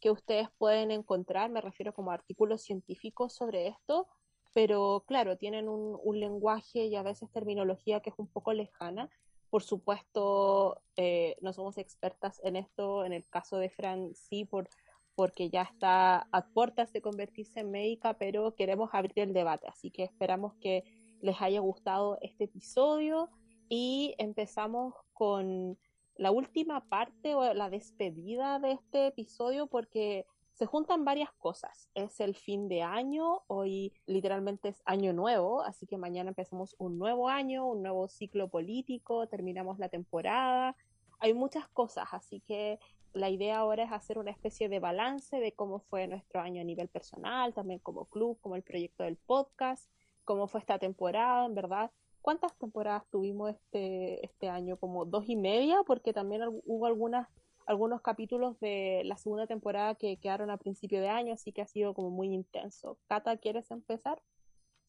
que 0.00 0.10
ustedes 0.10 0.48
pueden 0.58 0.90
encontrar, 0.90 1.48
me 1.50 1.60
refiero 1.60 1.94
como 1.94 2.10
artículos 2.10 2.62
científicos 2.62 3.34
sobre 3.34 3.68
esto, 3.68 4.08
pero 4.52 5.04
claro, 5.06 5.36
tienen 5.36 5.68
un, 5.68 5.96
un 6.02 6.18
lenguaje 6.18 6.86
y 6.86 6.96
a 6.96 7.04
veces 7.04 7.30
terminología 7.30 8.00
que 8.00 8.10
es 8.10 8.18
un 8.18 8.26
poco 8.26 8.52
lejana 8.52 9.10
por 9.50 9.62
supuesto, 9.62 10.80
eh, 10.96 11.36
no 11.40 11.52
somos 11.52 11.76
expertas 11.76 12.40
en 12.44 12.56
esto. 12.56 13.04
En 13.04 13.12
el 13.12 13.26
caso 13.28 13.58
de 13.58 13.68
Fran, 13.68 14.14
sí, 14.14 14.44
por, 14.44 14.68
porque 15.14 15.50
ya 15.50 15.62
está 15.62 16.28
a 16.30 16.46
puertas 16.46 16.92
de 16.92 17.02
convertirse 17.02 17.60
en 17.60 17.70
médica, 17.70 18.14
pero 18.14 18.54
queremos 18.54 18.90
abrir 18.92 19.18
el 19.18 19.32
debate. 19.32 19.66
Así 19.68 19.90
que 19.90 20.04
esperamos 20.04 20.54
que 20.60 20.84
les 21.20 21.40
haya 21.42 21.60
gustado 21.60 22.18
este 22.22 22.44
episodio 22.44 23.28
y 23.68 24.14
empezamos 24.18 24.94
con 25.12 25.78
la 26.16 26.30
última 26.30 26.88
parte 26.88 27.34
o 27.34 27.52
la 27.54 27.70
despedida 27.70 28.58
de 28.58 28.72
este 28.72 29.08
episodio 29.08 29.66
porque 29.66 30.26
se 30.60 30.66
juntan 30.66 31.06
varias 31.06 31.32
cosas. 31.38 31.88
Es 31.94 32.20
el 32.20 32.34
fin 32.34 32.68
de 32.68 32.82
año, 32.82 33.40
hoy 33.46 33.94
literalmente 34.04 34.68
es 34.68 34.82
año 34.84 35.14
nuevo, 35.14 35.62
así 35.62 35.86
que 35.86 35.96
mañana 35.96 36.28
empezamos 36.28 36.76
un 36.76 36.98
nuevo 36.98 37.30
año, 37.30 37.66
un 37.66 37.82
nuevo 37.82 38.08
ciclo 38.08 38.48
político, 38.48 39.26
terminamos 39.26 39.78
la 39.78 39.88
temporada. 39.88 40.76
Hay 41.18 41.32
muchas 41.32 41.66
cosas, 41.68 42.08
así 42.12 42.40
que 42.40 42.78
la 43.14 43.30
idea 43.30 43.56
ahora 43.56 43.84
es 43.84 43.90
hacer 43.90 44.18
una 44.18 44.32
especie 44.32 44.68
de 44.68 44.80
balance 44.80 45.40
de 45.40 45.52
cómo 45.52 45.78
fue 45.78 46.06
nuestro 46.06 46.42
año 46.42 46.60
a 46.60 46.64
nivel 46.64 46.88
personal, 46.88 47.54
también 47.54 47.78
como 47.78 48.04
club, 48.04 48.38
como 48.42 48.54
el 48.54 48.62
proyecto 48.62 49.04
del 49.04 49.16
podcast, 49.16 49.90
cómo 50.26 50.46
fue 50.46 50.60
esta 50.60 50.78
temporada, 50.78 51.46
en 51.46 51.54
verdad. 51.54 51.90
¿Cuántas 52.20 52.54
temporadas 52.58 53.08
tuvimos 53.08 53.48
este, 53.48 54.22
este 54.26 54.50
año? 54.50 54.76
Como 54.76 55.06
dos 55.06 55.24
y 55.26 55.36
media, 55.36 55.78
porque 55.86 56.12
también 56.12 56.42
hubo 56.66 56.84
algunas 56.84 57.28
algunos 57.70 58.02
capítulos 58.02 58.58
de 58.58 59.02
la 59.04 59.16
segunda 59.16 59.46
temporada 59.46 59.94
que 59.94 60.16
quedaron 60.16 60.50
a 60.50 60.56
principio 60.56 61.00
de 61.00 61.08
año, 61.08 61.34
así 61.34 61.52
que 61.52 61.62
ha 61.62 61.66
sido 61.68 61.94
como 61.94 62.10
muy 62.10 62.34
intenso. 62.34 62.98
Cata, 63.06 63.36
¿quieres 63.36 63.70
empezar? 63.70 64.20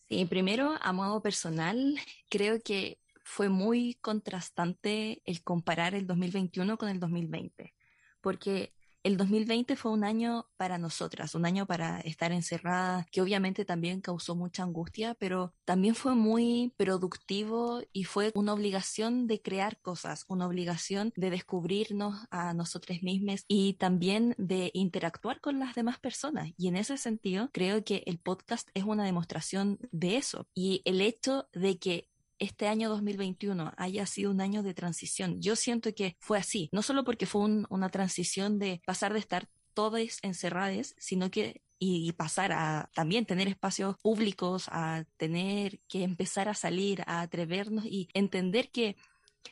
Sí, 0.09 0.25
primero, 0.25 0.73
a 0.81 0.91
modo 0.91 1.21
personal, 1.21 1.95
creo 2.29 2.59
que 2.59 2.97
fue 3.23 3.49
muy 3.49 3.99
contrastante 4.01 5.21
el 5.25 5.43
comparar 5.43 5.93
el 5.93 6.07
2021 6.07 6.75
con 6.79 6.89
el 6.89 6.99
2020, 6.99 7.75
porque 8.19 8.73
el 9.03 9.17
2020 9.17 9.75
fue 9.75 9.91
un 9.91 10.03
año 10.03 10.47
para 10.57 10.77
nosotras, 10.77 11.35
un 11.35 11.45
año 11.45 11.65
para 11.65 11.99
estar 12.01 12.31
encerrada, 12.31 13.07
que 13.11 13.21
obviamente 13.21 13.65
también 13.65 14.01
causó 14.01 14.35
mucha 14.35 14.63
angustia, 14.63 15.15
pero 15.15 15.53
también 15.65 15.95
fue 15.95 16.15
muy 16.15 16.73
productivo 16.77 17.81
y 17.91 18.03
fue 18.03 18.31
una 18.35 18.53
obligación 18.53 19.27
de 19.27 19.41
crear 19.41 19.79
cosas, 19.81 20.25
una 20.27 20.47
obligación 20.47 21.11
de 21.15 21.29
descubrirnos 21.29 22.27
a 22.29 22.53
nosotros 22.53 23.01
mismos 23.01 23.43
y 23.47 23.73
también 23.73 24.35
de 24.37 24.71
interactuar 24.73 25.41
con 25.41 25.59
las 25.59 25.75
demás 25.75 25.99
personas. 25.99 26.51
Y 26.57 26.67
en 26.67 26.75
ese 26.75 26.97
sentido, 26.97 27.49
creo 27.53 27.83
que 27.83 28.03
el 28.05 28.19
podcast 28.19 28.69
es 28.73 28.83
una 28.83 29.05
demostración 29.05 29.79
de 29.91 30.17
eso. 30.17 30.47
Y 30.53 30.81
el 30.85 31.01
hecho 31.01 31.47
de 31.53 31.79
que 31.79 32.10
este 32.41 32.67
año 32.67 32.89
2021 32.89 33.73
haya 33.77 34.05
sido 34.07 34.31
un 34.31 34.41
año 34.41 34.63
de 34.63 34.73
transición. 34.73 35.39
Yo 35.39 35.55
siento 35.55 35.93
que 35.93 36.17
fue 36.19 36.39
así, 36.39 36.69
no 36.73 36.81
solo 36.81 37.03
porque 37.03 37.27
fue 37.27 37.41
una 37.69 37.89
transición 37.89 38.57
de 38.57 38.81
pasar 38.85 39.13
de 39.13 39.19
estar 39.19 39.47
todas 39.73 40.17
encerradas, 40.23 40.95
sino 40.97 41.29
que 41.29 41.61
y, 41.77 42.11
pasar 42.11 42.51
a 42.51 42.91
también 42.93 43.25
tener 43.25 43.47
espacios 43.47 43.97
públicos, 43.97 44.67
a 44.69 45.03
tener 45.17 45.79
que 45.87 46.03
empezar 46.03 46.47
a 46.47 46.53
salir, 46.53 47.03
a 47.07 47.21
atrevernos 47.21 47.85
y 47.85 48.07
entender 48.13 48.69
que 48.69 48.95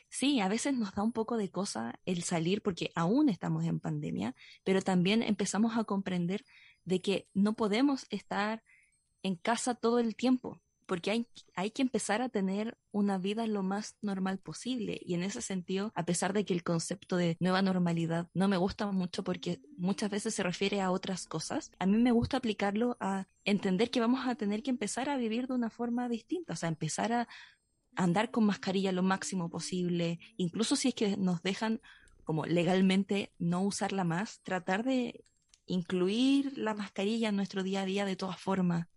sí, 0.08 0.40
a 0.40 0.48
veces 0.48 0.74
nos 0.74 0.94
da 0.94 1.02
un 1.02 1.12
poco 1.12 1.36
de 1.36 1.50
cosa 1.50 1.98
el 2.04 2.22
salir 2.22 2.62
porque 2.62 2.92
aún 2.94 3.28
estamos 3.28 3.64
en 3.64 3.80
pandemia, 3.80 4.36
pero 4.62 4.80
también 4.82 5.22
empezamos 5.22 5.76
a 5.76 5.84
comprender 5.84 6.44
de 6.84 7.00
que 7.00 7.28
no 7.34 7.54
podemos 7.54 8.06
estar 8.10 8.62
en 9.22 9.36
casa 9.36 9.74
todo 9.74 9.98
el 9.98 10.14
tiempo 10.14 10.60
porque 10.90 11.12
hay, 11.12 11.28
hay 11.54 11.70
que 11.70 11.82
empezar 11.82 12.20
a 12.20 12.28
tener 12.28 12.76
una 12.90 13.16
vida 13.16 13.46
lo 13.46 13.62
más 13.62 13.96
normal 14.02 14.40
posible. 14.40 15.00
Y 15.04 15.14
en 15.14 15.22
ese 15.22 15.40
sentido, 15.40 15.92
a 15.94 16.04
pesar 16.04 16.32
de 16.32 16.44
que 16.44 16.52
el 16.52 16.64
concepto 16.64 17.16
de 17.16 17.36
nueva 17.38 17.62
normalidad 17.62 18.28
no 18.34 18.48
me 18.48 18.56
gusta 18.56 18.90
mucho 18.90 19.22
porque 19.22 19.60
muchas 19.76 20.10
veces 20.10 20.34
se 20.34 20.42
refiere 20.42 20.80
a 20.80 20.90
otras 20.90 21.26
cosas, 21.26 21.70
a 21.78 21.86
mí 21.86 21.96
me 21.96 22.10
gusta 22.10 22.38
aplicarlo 22.38 22.96
a 22.98 23.28
entender 23.44 23.92
que 23.92 24.00
vamos 24.00 24.26
a 24.26 24.34
tener 24.34 24.64
que 24.64 24.70
empezar 24.70 25.08
a 25.08 25.16
vivir 25.16 25.46
de 25.46 25.54
una 25.54 25.70
forma 25.70 26.08
distinta, 26.08 26.54
o 26.54 26.56
sea, 26.56 26.68
empezar 26.68 27.12
a 27.12 27.28
andar 27.94 28.32
con 28.32 28.44
mascarilla 28.44 28.90
lo 28.90 29.04
máximo 29.04 29.48
posible, 29.48 30.18
incluso 30.38 30.74
si 30.74 30.88
es 30.88 30.94
que 30.96 31.16
nos 31.16 31.40
dejan 31.44 31.80
como 32.24 32.46
legalmente 32.46 33.32
no 33.38 33.62
usarla 33.62 34.02
más, 34.02 34.40
tratar 34.42 34.82
de 34.82 35.24
incluir 35.66 36.58
la 36.58 36.74
mascarilla 36.74 37.28
en 37.28 37.36
nuestro 37.36 37.62
día 37.62 37.82
a 37.82 37.86
día 37.86 38.04
de 38.06 38.16
todas 38.16 38.40
formas 38.40 38.88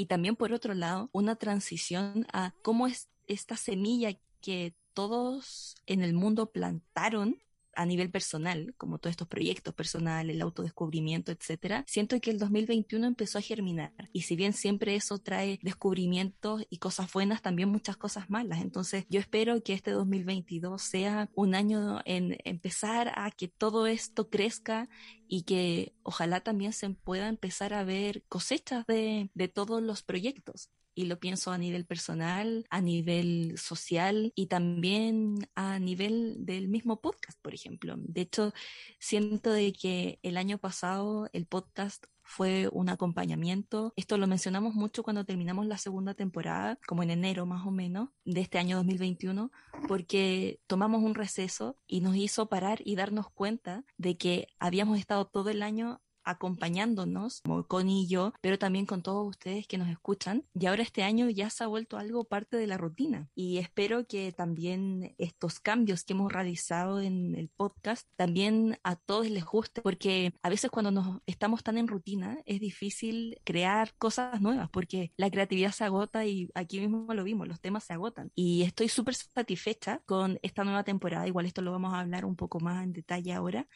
y 0.00 0.06
también 0.06 0.34
por 0.34 0.54
otro 0.54 0.72
lado 0.72 1.10
una 1.12 1.36
transición 1.36 2.26
a 2.32 2.54
cómo 2.62 2.86
es 2.86 3.10
esta 3.26 3.58
semilla 3.58 4.16
que 4.40 4.74
todos 4.94 5.74
en 5.84 6.00
el 6.02 6.14
mundo 6.14 6.52
plantaron 6.52 7.38
a 7.74 7.86
nivel 7.86 8.10
personal, 8.10 8.74
como 8.76 8.98
todos 8.98 9.12
estos 9.12 9.28
proyectos 9.28 9.74
personales, 9.74 10.34
el 10.34 10.42
autodescubrimiento, 10.42 11.32
etcétera, 11.32 11.84
siento 11.86 12.20
que 12.20 12.30
el 12.30 12.38
2021 12.38 13.06
empezó 13.06 13.38
a 13.38 13.42
germinar. 13.42 13.92
Y 14.12 14.22
si 14.22 14.36
bien 14.36 14.52
siempre 14.52 14.94
eso 14.94 15.18
trae 15.18 15.58
descubrimientos 15.62 16.64
y 16.70 16.78
cosas 16.78 17.12
buenas, 17.12 17.42
también 17.42 17.68
muchas 17.68 17.96
cosas 17.96 18.30
malas. 18.30 18.60
Entonces, 18.60 19.06
yo 19.08 19.20
espero 19.20 19.62
que 19.62 19.72
este 19.72 19.92
2022 19.92 20.80
sea 20.82 21.30
un 21.34 21.54
año 21.54 22.00
en 22.04 22.38
empezar 22.44 23.12
a 23.16 23.30
que 23.30 23.48
todo 23.48 23.86
esto 23.86 24.28
crezca 24.28 24.88
y 25.28 25.42
que 25.42 25.94
ojalá 26.02 26.40
también 26.40 26.72
se 26.72 26.90
pueda 26.90 27.28
empezar 27.28 27.74
a 27.74 27.84
ver 27.84 28.24
cosechas 28.28 28.86
de, 28.86 29.30
de 29.34 29.48
todos 29.48 29.82
los 29.82 30.02
proyectos 30.02 30.70
y 31.00 31.06
lo 31.06 31.18
pienso 31.18 31.50
a 31.50 31.58
nivel 31.58 31.86
personal, 31.86 32.66
a 32.68 32.82
nivel 32.82 33.56
social 33.56 34.32
y 34.34 34.46
también 34.46 35.48
a 35.54 35.78
nivel 35.78 36.44
del 36.44 36.68
mismo 36.68 37.00
podcast, 37.00 37.40
por 37.40 37.54
ejemplo. 37.54 37.94
De 37.96 38.20
hecho, 38.20 38.52
siento 38.98 39.50
de 39.50 39.72
que 39.72 40.18
el 40.22 40.36
año 40.36 40.58
pasado 40.58 41.30
el 41.32 41.46
podcast 41.46 42.04
fue 42.22 42.68
un 42.72 42.90
acompañamiento. 42.90 43.94
Esto 43.96 44.18
lo 44.18 44.26
mencionamos 44.26 44.74
mucho 44.74 45.02
cuando 45.02 45.24
terminamos 45.24 45.66
la 45.66 45.78
segunda 45.78 46.12
temporada, 46.12 46.78
como 46.86 47.02
en 47.02 47.10
enero 47.10 47.46
más 47.46 47.66
o 47.66 47.70
menos 47.70 48.10
de 48.24 48.42
este 48.42 48.58
año 48.58 48.76
2021, 48.76 49.50
porque 49.88 50.60
tomamos 50.66 51.02
un 51.02 51.14
receso 51.14 51.76
y 51.86 52.02
nos 52.02 52.14
hizo 52.14 52.46
parar 52.46 52.82
y 52.84 52.94
darnos 52.94 53.30
cuenta 53.30 53.84
de 53.96 54.18
que 54.18 54.48
habíamos 54.58 54.98
estado 54.98 55.24
todo 55.24 55.48
el 55.48 55.62
año 55.62 56.02
acompañándonos, 56.24 57.42
como 57.42 57.64
y 57.86 58.06
yo, 58.06 58.32
pero 58.40 58.58
también 58.58 58.86
con 58.86 59.02
todos 59.02 59.26
ustedes 59.28 59.66
que 59.66 59.78
nos 59.78 59.88
escuchan. 59.88 60.44
Y 60.54 60.66
ahora 60.66 60.82
este 60.82 61.02
año 61.02 61.30
ya 61.30 61.50
se 61.50 61.64
ha 61.64 61.66
vuelto 61.66 61.96
algo 61.96 62.24
parte 62.24 62.56
de 62.56 62.66
la 62.66 62.76
rutina. 62.76 63.28
Y 63.34 63.58
espero 63.58 64.06
que 64.06 64.32
también 64.32 65.14
estos 65.18 65.60
cambios 65.60 66.04
que 66.04 66.12
hemos 66.12 66.32
realizado 66.32 67.00
en 67.00 67.34
el 67.34 67.48
podcast 67.48 68.08
también 68.16 68.78
a 68.84 68.96
todos 68.96 69.28
les 69.30 69.44
guste, 69.44 69.82
porque 69.82 70.34
a 70.42 70.48
veces 70.48 70.70
cuando 70.70 70.90
nos 70.90 71.20
estamos 71.26 71.62
tan 71.62 71.78
en 71.78 71.88
rutina 71.88 72.38
es 72.44 72.60
difícil 72.60 73.40
crear 73.44 73.94
cosas 73.98 74.40
nuevas, 74.40 74.68
porque 74.70 75.12
la 75.16 75.30
creatividad 75.30 75.72
se 75.72 75.84
agota 75.84 76.26
y 76.26 76.50
aquí 76.54 76.80
mismo 76.80 77.12
lo 77.14 77.24
vimos, 77.24 77.48
los 77.48 77.60
temas 77.60 77.84
se 77.84 77.94
agotan. 77.94 78.30
Y 78.34 78.62
estoy 78.62 78.88
súper 78.88 79.14
satisfecha 79.14 80.02
con 80.06 80.38
esta 80.42 80.64
nueva 80.64 80.84
temporada, 80.84 81.26
igual 81.26 81.46
esto 81.46 81.62
lo 81.62 81.72
vamos 81.72 81.94
a 81.94 82.00
hablar 82.00 82.24
un 82.24 82.36
poco 82.36 82.60
más 82.60 82.84
en 82.84 82.92
detalle 82.92 83.32
ahora, 83.32 83.68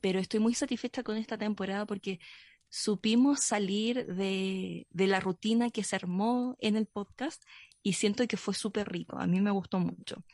pero 0.00 0.18
estoy 0.18 0.40
muy 0.40 0.54
satisfecha 0.54 1.02
con 1.02 1.16
esta 1.16 1.38
temporada 1.38 1.86
porque 1.86 2.20
supimos 2.68 3.40
salir 3.40 4.06
de, 4.06 4.86
la 4.92 5.20
rutina 5.20 5.70
que 5.70 5.84
se 5.84 5.96
armó 5.96 6.56
en 6.60 6.76
el 6.76 6.86
podcast 6.86 7.42
y 7.82 7.94
siento 7.94 8.26
que 8.26 8.36
fue 8.36 8.54
súper 8.54 8.90
rico, 8.90 9.18
a 9.18 9.26
mí 9.26 9.40
me 9.40 9.50
gustó 9.50 9.78
mucho. 9.78 10.24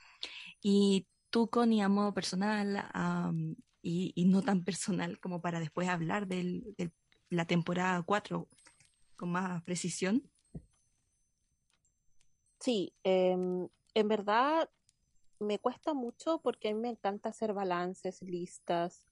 Y 0.60 1.06
tú, 1.30 1.48
Connie, 1.48 1.80
a 1.80 1.88
modo 1.88 2.12
personal 2.12 2.90
y, 3.82 4.24
no 4.26 4.42
tan 4.42 4.64
personal 4.64 5.18
como 5.20 5.40
para 5.40 5.60
después 5.60 5.88
hablar 5.88 6.26
de 6.26 6.92
la 7.30 7.46
temporada 7.46 8.02
4 8.02 8.48
con 9.16 9.30
más 9.30 9.62
precisión. 9.62 10.30
Sí, 12.60 12.92
em, 13.02 13.68
en 13.94 14.08
verdad 14.08 14.70
me 15.38 15.58
cuesta 15.58 15.94
mucho 15.94 16.40
porque 16.42 16.68
a 16.68 16.74
mí 16.74 16.80
me 16.80 16.88
encanta 16.90 17.28
hacer 17.28 17.52
balances, 17.52 18.22
listas, 18.22 19.06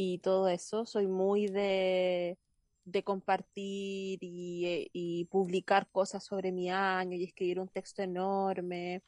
y 0.00 0.18
todo 0.18 0.48
eso. 0.48 0.86
Soy 0.86 1.08
muy 1.08 1.48
de, 1.48 2.38
de 2.84 3.02
compartir 3.02 4.20
y, 4.22 4.88
y, 4.92 5.24
publicar 5.24 5.88
cosas 5.90 6.24
sobre 6.24 6.52
mi 6.52 6.70
año 6.70 7.16
y 7.16 7.24
escribir 7.24 7.58
un 7.58 7.66
texto 7.66 8.02
enorme. 8.02 9.02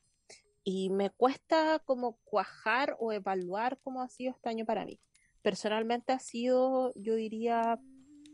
Y 0.64 0.91
me 0.91 1.11
cuesta 1.11 1.80
como 1.84 2.18
cuajar 2.24 2.97
o 2.99 3.12
evaluar 3.12 3.78
cómo 3.84 4.03
ha 4.03 4.09
sido 4.09 4.32
este 4.32 4.49
año 4.49 4.66
para 4.66 4.84
mí. 4.84 4.99
Personalmente 5.43 6.12
ha 6.12 6.18
sido, 6.18 6.93
yo 6.97 7.14
diría, 7.14 7.78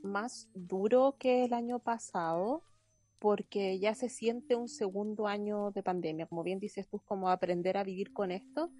más 0.02 0.48
duro 0.54 1.16
que 1.18 1.44
el 1.44 1.52
año 1.52 1.78
pasado 1.78 2.62
porque 3.18 3.78
ya 3.78 3.94
se 3.94 4.09
siente 4.09 4.54
un 4.57 4.70
segundo 4.70 5.26
año 5.26 5.72
de 5.72 5.82
pandemia. 5.82 6.26
Como 6.26 6.42
bien 6.42 6.59
dices 6.59 6.88
tú, 6.88 7.00
como 7.00 7.28
aprender 7.28 7.76
a 7.76 7.84
vivir 7.84 8.14
con 8.14 8.30
esto. 8.30 8.70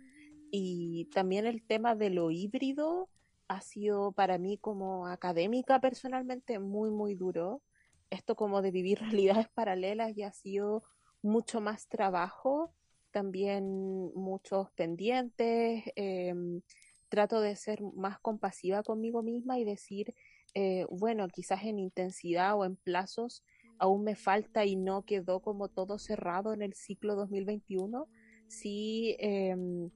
Y 0.51 1.11
también 1.13 1.45
el 1.45 1.63
tema 1.63 1.95
de 1.95 2.09
lo 2.09 2.31
híbrido 2.31 3.11
ha 3.49 3.61
sido 3.61 4.13
para 4.13 4.39
mí 4.39 4.59
como 4.59 5.07
académica 5.07 5.81
personalmente 5.81 6.59
muy, 6.59 6.91
muy 6.91 7.15
duro. 7.15 7.63
Esto 8.11 8.37
como 8.37 8.63
de 8.63 8.71
vivir 8.71 8.99
realidades 9.45 9.49
paralelas 9.49 10.17
y 10.17 10.23
ha 10.23 10.33
sido 10.33 10.85
mucho 11.23 11.61
más 11.61 11.89
trabajo, 11.89 12.73
también 13.11 14.13
muchos 14.15 14.71
pendientes. 14.73 15.85
Em, 15.97 16.63
trato 17.09 17.41
de 17.41 17.57
ser 17.57 17.83
más 17.95 18.19
compasiva 18.19 18.83
conmigo 18.83 19.23
misma 19.23 19.59
y 19.59 19.65
decir, 19.65 20.15
eh, 20.55 20.87
bueno, 20.91 21.29
quizás 21.29 21.65
en 21.65 21.79
intensidad 21.79 22.57
o 22.59 22.65
en 22.65 22.77
plazos 22.77 23.45
aún 23.79 24.05
me 24.05 24.17
falta 24.17 24.65
y 24.65 24.77
no 24.77 25.03
quedó 25.03 25.41
como 25.41 25.69
todo 25.69 25.99
cerrado 25.99 26.53
en 26.53 26.63
el 26.63 26.75
ciclo 26.75 27.15
2021. 27.15 28.09
Sí 28.49 29.17
em, 29.19 29.91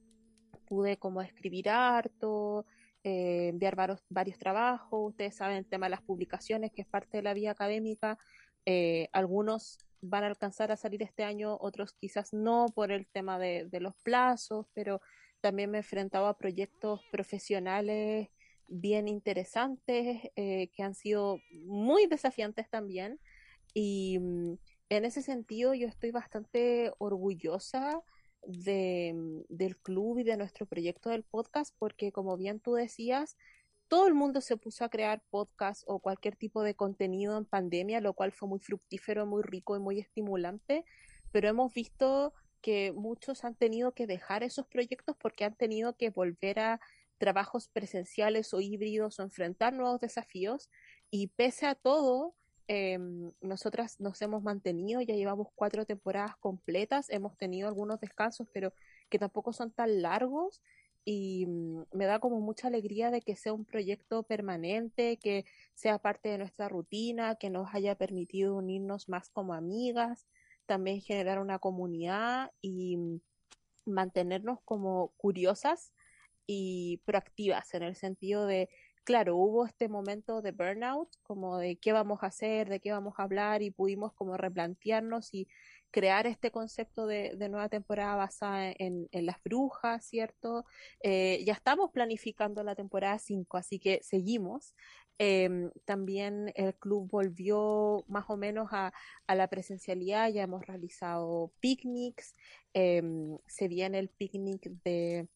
pude 0.67 0.97
como 0.97 1.21
escribir 1.21 1.69
harto, 1.69 2.65
eh, 3.03 3.49
enviar 3.49 3.75
varios, 3.75 4.37
trabajos, 4.37 5.09
ustedes 5.09 5.35
saben 5.35 5.57
el 5.57 5.65
tema 5.65 5.87
de 5.87 5.91
las 5.91 6.01
publicaciones, 6.01 6.71
que 6.71 6.83
es 6.83 6.87
parte 6.87 7.17
de 7.17 7.23
la 7.23 7.33
vía 7.33 7.51
académica, 7.51 8.17
eh, 8.65 9.09
algunos 9.11 9.79
van 10.01 10.23
a 10.23 10.27
alcanzar 10.27 10.71
a 10.71 10.77
salir 10.77 11.01
este 11.03 11.23
año, 11.23 11.57
otros 11.59 11.93
quizás 11.93 12.33
no 12.33 12.67
por 12.73 12.91
el 12.91 13.07
tema 13.07 13.39
de, 13.39 13.67
los 13.79 13.95
plazos, 14.03 14.67
pero 14.73 15.01
también 15.41 15.71
me 15.71 15.77
he 15.77 15.81
enfrentado 15.81 16.27
a 16.27 16.37
proyectos 16.37 17.01
profesionales 17.11 18.29
bien 18.67 19.07
interesantes, 19.07 20.21
eh, 20.35 20.69
que 20.73 20.83
han 20.83 20.95
sido 20.95 21.39
muy 21.51 22.07
desafiantes 22.07 22.69
también. 22.69 23.19
Y 23.73 24.19
mm, 24.19 24.53
en 24.89 25.05
ese 25.05 25.21
sentido 25.21 25.73
yo 25.73 25.87
estoy 25.87 26.11
bastante 26.11 26.91
orgullosa 26.99 28.01
de, 28.43 29.43
del 29.49 29.77
club 29.77 30.19
y 30.19 30.23
de 30.23 30.37
nuestro 30.37 30.65
proyecto 30.65 31.09
del 31.09 31.23
podcast, 31.23 31.75
porque 31.77 32.11
como 32.11 32.37
bien 32.37 32.59
tú 32.59 32.73
decías, 32.73 33.37
todo 33.87 34.07
el 34.07 34.13
mundo 34.13 34.39
se 34.41 34.57
puso 34.57 34.85
a 34.85 34.89
crear 34.89 35.21
podcast 35.29 35.83
o 35.85 35.99
cualquier 35.99 36.35
tipo 36.35 36.63
de 36.63 36.75
contenido 36.75 37.37
en 37.37 37.45
pandemia, 37.45 37.99
lo 37.99 38.13
cual 38.13 38.31
fue 38.31 38.47
muy 38.47 38.59
fructífero, 38.59 39.25
muy 39.25 39.43
rico 39.43 39.75
y 39.75 39.79
muy 39.79 39.99
estimulante, 39.99 40.85
pero 41.31 41.49
hemos 41.49 41.73
visto 41.73 42.33
que 42.61 42.93
muchos 42.93 43.43
han 43.43 43.55
tenido 43.55 43.93
que 43.93 44.07
dejar 44.07 44.43
esos 44.43 44.67
proyectos 44.67 45.15
porque 45.19 45.43
han 45.43 45.55
tenido 45.55 45.97
que 45.97 46.09
volver 46.09 46.59
a 46.59 46.79
trabajos 47.17 47.67
presenciales 47.67 48.53
o 48.53 48.61
híbridos 48.61 49.19
o 49.19 49.23
enfrentar 49.23 49.73
nuevos 49.73 49.99
desafíos 49.99 50.69
y 51.09 51.27
pese 51.27 51.67
a 51.67 51.75
todo, 51.75 52.35
Em, 52.73 53.33
nosotras 53.41 53.99
nos 53.99 54.21
hemos 54.21 54.43
mantenido, 54.43 55.01
ya 55.01 55.13
llevamos 55.13 55.49
cuatro 55.55 55.85
temporadas 55.85 56.37
completas, 56.37 57.09
hemos 57.09 57.37
tenido 57.37 57.67
algunos 57.67 57.99
descansos, 57.99 58.47
pero 58.53 58.71
que 59.09 59.19
tampoco 59.19 59.51
son 59.51 59.71
tan 59.73 60.01
largos 60.01 60.61
y 61.03 61.47
mm, 61.47 61.81
me 61.91 62.05
da 62.05 62.19
como 62.19 62.39
mucha 62.39 62.69
alegría 62.69 63.11
de 63.11 63.21
que 63.23 63.35
sea 63.35 63.51
un 63.51 63.65
proyecto 63.65 64.23
permanente, 64.23 65.17
que 65.17 65.43
sea 65.73 65.99
parte 65.99 66.29
de 66.29 66.37
nuestra 66.37 66.69
rutina, 66.69 67.35
que 67.35 67.49
nos 67.49 67.75
haya 67.75 67.95
permitido 67.95 68.55
unirnos 68.55 69.09
más 69.09 69.29
como 69.29 69.53
amigas, 69.53 70.25
también 70.65 71.01
generar 71.01 71.39
una 71.39 71.59
comunidad 71.59 72.51
y 72.61 72.95
mm, 72.95 73.19
mantenernos 73.85 74.59
como 74.63 75.09
curiosas 75.17 75.91
y 76.47 77.01
proactivas 77.03 77.73
en 77.73 77.83
el 77.83 77.97
sentido 77.97 78.45
de 78.45 78.69
claro, 79.03 79.35
hubo 79.37 79.65
este 79.65 79.87
momento 79.89 80.41
de 80.41 80.51
burnout, 80.51 81.09
como 81.23 81.57
de 81.57 81.77
qué 81.77 81.93
vamos 81.93 82.23
a 82.23 82.27
hacer, 82.27 82.69
de 82.69 82.79
qué 82.79 82.91
vamos 82.91 83.15
a 83.17 83.23
hablar, 83.23 83.61
y 83.61 83.71
pudimos 83.71 84.13
como 84.13 84.37
replantearnos 84.37 85.33
y 85.33 85.47
crear 85.91 86.25
este 86.27 86.51
concepto 86.51 87.05
de, 87.05 87.35
nueva 87.49 87.69
temporada 87.69 88.15
basada 88.15 88.73
en, 88.77 89.09
las 89.11 89.43
brujas, 89.43 90.05
¿cierto? 90.05 90.65
Eh, 91.03 91.43
ya 91.45 91.53
estamos 91.53 91.91
planificando 91.91 92.63
la 92.63 92.75
temporada 92.75 93.19
5, 93.19 93.57
así 93.57 93.79
que 93.79 93.99
seguimos. 94.03 94.73
Em, 95.17 95.69
también 95.85 96.51
el 96.55 96.73
club 96.75 97.07
volvió 97.09 98.03
más 98.07 98.25
o 98.29 98.37
menos 98.37 98.69
a, 98.71 98.91
la 99.27 99.47
presencialidad, 99.49 100.29
ya 100.29 100.43
hemos 100.43 100.65
realizado 100.65 101.51
picnics, 101.59 102.35
em, 102.73 103.37
se 103.45 103.67
viene 103.67 103.99
el 103.99 104.09
picnic 104.09 104.63
de 104.83 105.27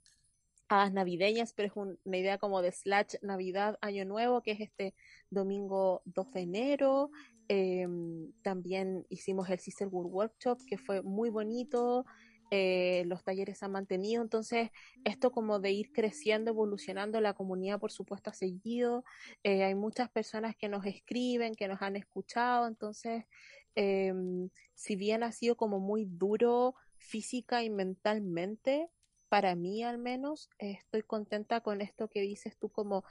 a 0.68 0.90
navideñas, 0.90 1.54
pero 1.54 1.68
es 1.68 1.98
una 2.06 2.18
idea 2.18 2.38
como 2.38 2.62
de 2.62 2.72
slash 2.72 3.16
Navidad, 3.22 3.78
Año 3.82 4.06
Nuevo, 4.06 4.42
que 4.42 4.52
es 4.52 4.62
este 4.62 4.96
domingo 5.30 6.02
2 6.06 6.32
de 6.34 6.42
enero. 6.42 7.12
Em, 7.48 8.32
también 8.42 9.06
hicimos 9.10 9.50
el 9.50 9.60
Sisterhood 9.60 10.08
Workshop, 10.08 10.60
que 10.68 10.78
fue 10.78 11.02
muy 11.04 11.30
bonito. 11.30 12.06
Eh, 12.52 13.04
los 13.08 13.24
talleres 13.24 13.60
se 13.60 13.66
han 13.66 13.72
mantenido, 13.72 14.22
entonces 14.22 14.70
esto 15.04 15.32
como 15.32 15.60
de 15.60 15.72
ir 15.72 15.92
creciendo, 15.92 16.52
evolucionando, 16.52 17.20
la 17.20 17.34
comunidad 17.34 17.80
por 17.80 17.92
supuesto 17.92 18.30
ha 18.30 18.34
seguido, 18.34 19.04
eh, 19.44 19.64
hay 19.64 19.74
muchas 19.74 20.10
personas 20.12 20.56
que 20.56 20.70
nos 20.70 20.86
escriben, 20.86 21.56
que 21.56 21.68
nos 21.68 21.82
han 21.82 21.96
escuchado, 21.96 22.68
entonces 22.68 23.26
em, 23.74 24.50
si 24.76 24.96
bien 24.96 25.24
ha 25.24 25.32
sido 25.32 25.58
como 25.58 25.80
muy 25.80 26.06
duro 26.06 26.76
física 26.98 27.64
y 27.64 27.72
mentalmente, 27.72 28.90
para 29.30 29.56
mí 29.56 29.84
al 29.84 29.98
menos, 29.98 30.50
estoy 30.60 31.04
contenta 31.04 31.62
con 31.62 31.82
esto 31.82 32.10
que 32.10 32.22
dices 32.22 32.58
tú 32.58 32.70
como 32.70 33.04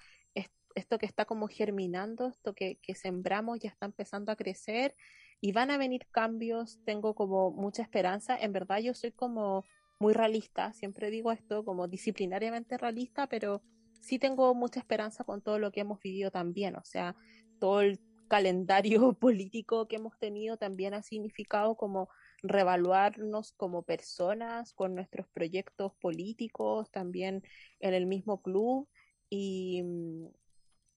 esto 0.74 0.98
que 0.98 1.06
está 1.06 1.24
como 1.24 1.46
germinando, 1.46 2.26
esto 2.26 2.52
que, 2.52 2.78
que, 2.82 2.94
sembramos 2.94 3.60
ya 3.60 3.70
está 3.70 3.86
empezando 3.86 4.32
a 4.32 4.36
crecer 4.36 4.96
y 5.40 5.52
van 5.52 5.70
a 5.70 5.78
venir 5.78 6.06
cambios, 6.10 6.80
tengo 6.84 7.14
como 7.14 7.52
mucha 7.52 7.82
esperanza, 7.82 8.36
en 8.36 8.52
verdad 8.52 8.78
yo 8.78 8.92
soy 8.92 9.12
como 9.12 9.64
muy 10.00 10.12
realista, 10.12 10.72
siempre 10.72 11.10
digo 11.10 11.32
esto 11.32 11.64
como 11.64 11.86
disciplinariamente 11.86 12.76
realista, 12.76 13.28
pero 13.28 13.62
sí 14.00 14.18
tengo 14.18 14.54
mucha 14.54 14.80
esperanza 14.80 15.24
con 15.24 15.42
todo 15.42 15.58
lo 15.58 15.70
que 15.70 15.80
hemos 15.80 16.00
vivido 16.00 16.30
también, 16.30 16.76
o 16.76 16.84
sea, 16.84 17.14
todo 17.60 17.80
el 17.80 18.00
calendario 18.28 19.12
político 19.20 19.86
que 19.86 19.96
hemos 19.96 20.18
tenido 20.18 20.56
también 20.56 20.94
ha 20.94 21.02
significado 21.02 21.76
como 21.76 22.08
revaluarnos 22.44 23.52
como 23.52 23.82
personas 23.82 24.74
con 24.74 24.94
nuestros 24.94 25.26
proyectos 25.28 25.94
políticos, 25.94 26.90
también 26.90 27.42
en 27.80 27.94
el 27.94 28.06
mismo 28.06 28.42
club. 28.42 28.88
Y, 29.30 29.82
mm, 29.82 30.26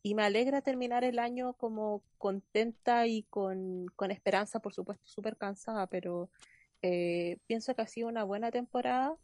y 0.04 0.16
me 0.16 0.24
alegra 0.24 0.62
terminar 0.62 1.04
el 1.04 1.20
año 1.20 1.54
como 1.54 2.04
contenta 2.18 3.08
y 3.08 3.24
con, 3.24 3.88
con 3.96 4.12
esperanza, 4.12 4.60
por 4.62 4.74
supuesto, 4.74 5.06
súper 5.08 5.38
cansada, 5.38 5.88
pero 5.88 6.30
eh, 6.82 7.40
pienso 7.48 7.76
que 7.76 7.82
ha 7.82 7.88
sido 7.88 8.08
una 8.10 8.24
buena 8.24 8.52
temporada 8.52 9.16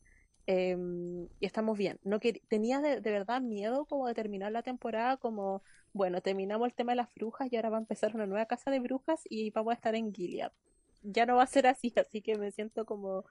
em, 0.47 1.27
y 1.39 1.45
estamos 1.45 1.77
bien. 1.77 1.99
No 2.03 2.19
que, 2.19 2.41
tenía 2.49 2.79
de, 2.81 3.01
de, 3.01 3.11
verdad 3.11 3.41
miedo 3.41 3.85
como 3.85 4.07
de 4.07 4.13
terminar 4.13 4.51
la 4.51 4.63
temporada 4.63 5.17
como, 5.17 5.63
bueno, 5.93 6.21
terminamos 6.21 6.67
el 6.67 6.73
tema 6.75 6.93
de 6.93 6.97
las 6.97 7.13
brujas 7.15 7.51
y 7.51 7.55
ahora 7.57 7.69
va 7.69 7.77
a 7.77 7.81
empezar 7.81 8.15
una 8.15 8.27
nueva 8.27 8.45
casa 8.47 8.71
de 8.71 8.79
brujas 8.79 9.21
y 9.29 9.51
vamos 9.51 9.71
a 9.71 9.75
estar 9.75 9.95
en 9.95 10.13
Gilead. 10.13 10.51
Ya 11.03 11.25
no 11.25 11.35
va 11.35 11.43
a 11.43 11.47
ser 11.47 11.67
así, 11.67 11.93
así 11.97 12.21
que 12.21 12.37
me 12.37 12.51
siento 12.51 12.85
como 12.85 13.25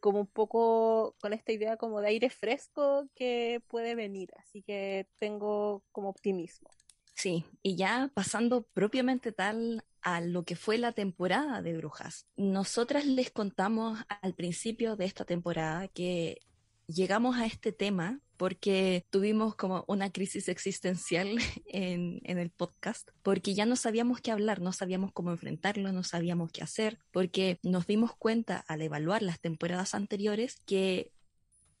como 0.00 0.20
un 0.20 0.26
poco 0.26 1.16
con 1.18 1.32
esta 1.32 1.52
idea 1.52 1.78
como 1.78 2.02
de 2.02 2.08
aire 2.08 2.28
fresco 2.28 3.08
que 3.14 3.62
puede 3.68 3.94
venir, 3.94 4.28
así 4.36 4.62
que 4.62 5.08
tengo 5.18 5.82
como 5.92 6.10
optimismo. 6.10 6.68
Sí, 7.14 7.46
y 7.62 7.76
ya 7.76 8.10
pasando 8.12 8.66
propiamente 8.74 9.32
tal 9.32 9.82
a 10.02 10.20
lo 10.20 10.44
que 10.44 10.56
fue 10.56 10.76
la 10.76 10.92
temporada 10.92 11.62
de 11.62 11.74
Brujas. 11.78 12.26
Nosotras 12.36 13.06
les 13.06 13.30
contamos 13.30 13.98
al 14.20 14.34
principio 14.34 14.96
de 14.96 15.06
esta 15.06 15.24
temporada 15.24 15.88
que 15.88 16.40
llegamos 16.86 17.36
a 17.36 17.46
este 17.46 17.72
tema 17.72 18.20
porque 18.36 19.06
tuvimos 19.10 19.54
como 19.54 19.84
una 19.88 20.10
crisis 20.10 20.48
existencial 20.48 21.28
en, 21.66 22.20
en, 22.24 22.38
el 22.38 22.50
podcast, 22.50 23.10
porque 23.22 23.54
ya 23.54 23.66
no 23.66 23.76
sabíamos 23.76 24.20
qué 24.20 24.30
hablar, 24.30 24.60
no 24.60 24.72
sabíamos 24.72 25.12
cómo 25.12 25.30
enfrentarlo, 25.30 25.92
no 25.92 26.02
sabíamos 26.02 26.50
qué 26.52 26.62
hacer, 26.62 26.98
porque 27.12 27.58
nos 27.62 27.86
dimos 27.86 28.14
cuenta 28.16 28.64
al 28.68 28.82
evaluar 28.82 29.22
las 29.22 29.40
temporadas 29.40 29.94
anteriores 29.94 30.60
que 30.66 31.12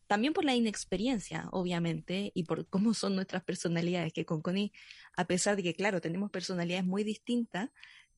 también 0.06 0.32
por 0.32 0.44
la 0.44 0.54
inexperiencia, 0.54 1.48
obviamente, 1.50 2.30
y 2.34 2.44
por 2.44 2.66
cómo 2.68 2.94
son 2.94 3.14
nuestras 3.14 3.42
personalidades, 3.42 4.12
que 4.12 4.26
con 4.26 4.42
Connie, 4.42 4.72
a 5.16 5.26
pesar 5.26 5.56
de 5.56 5.62
que, 5.62 5.74
claro, 5.74 6.00
tenemos 6.00 6.30
personalidades 6.30 6.84
muy 6.84 7.04
distintas, 7.04 7.70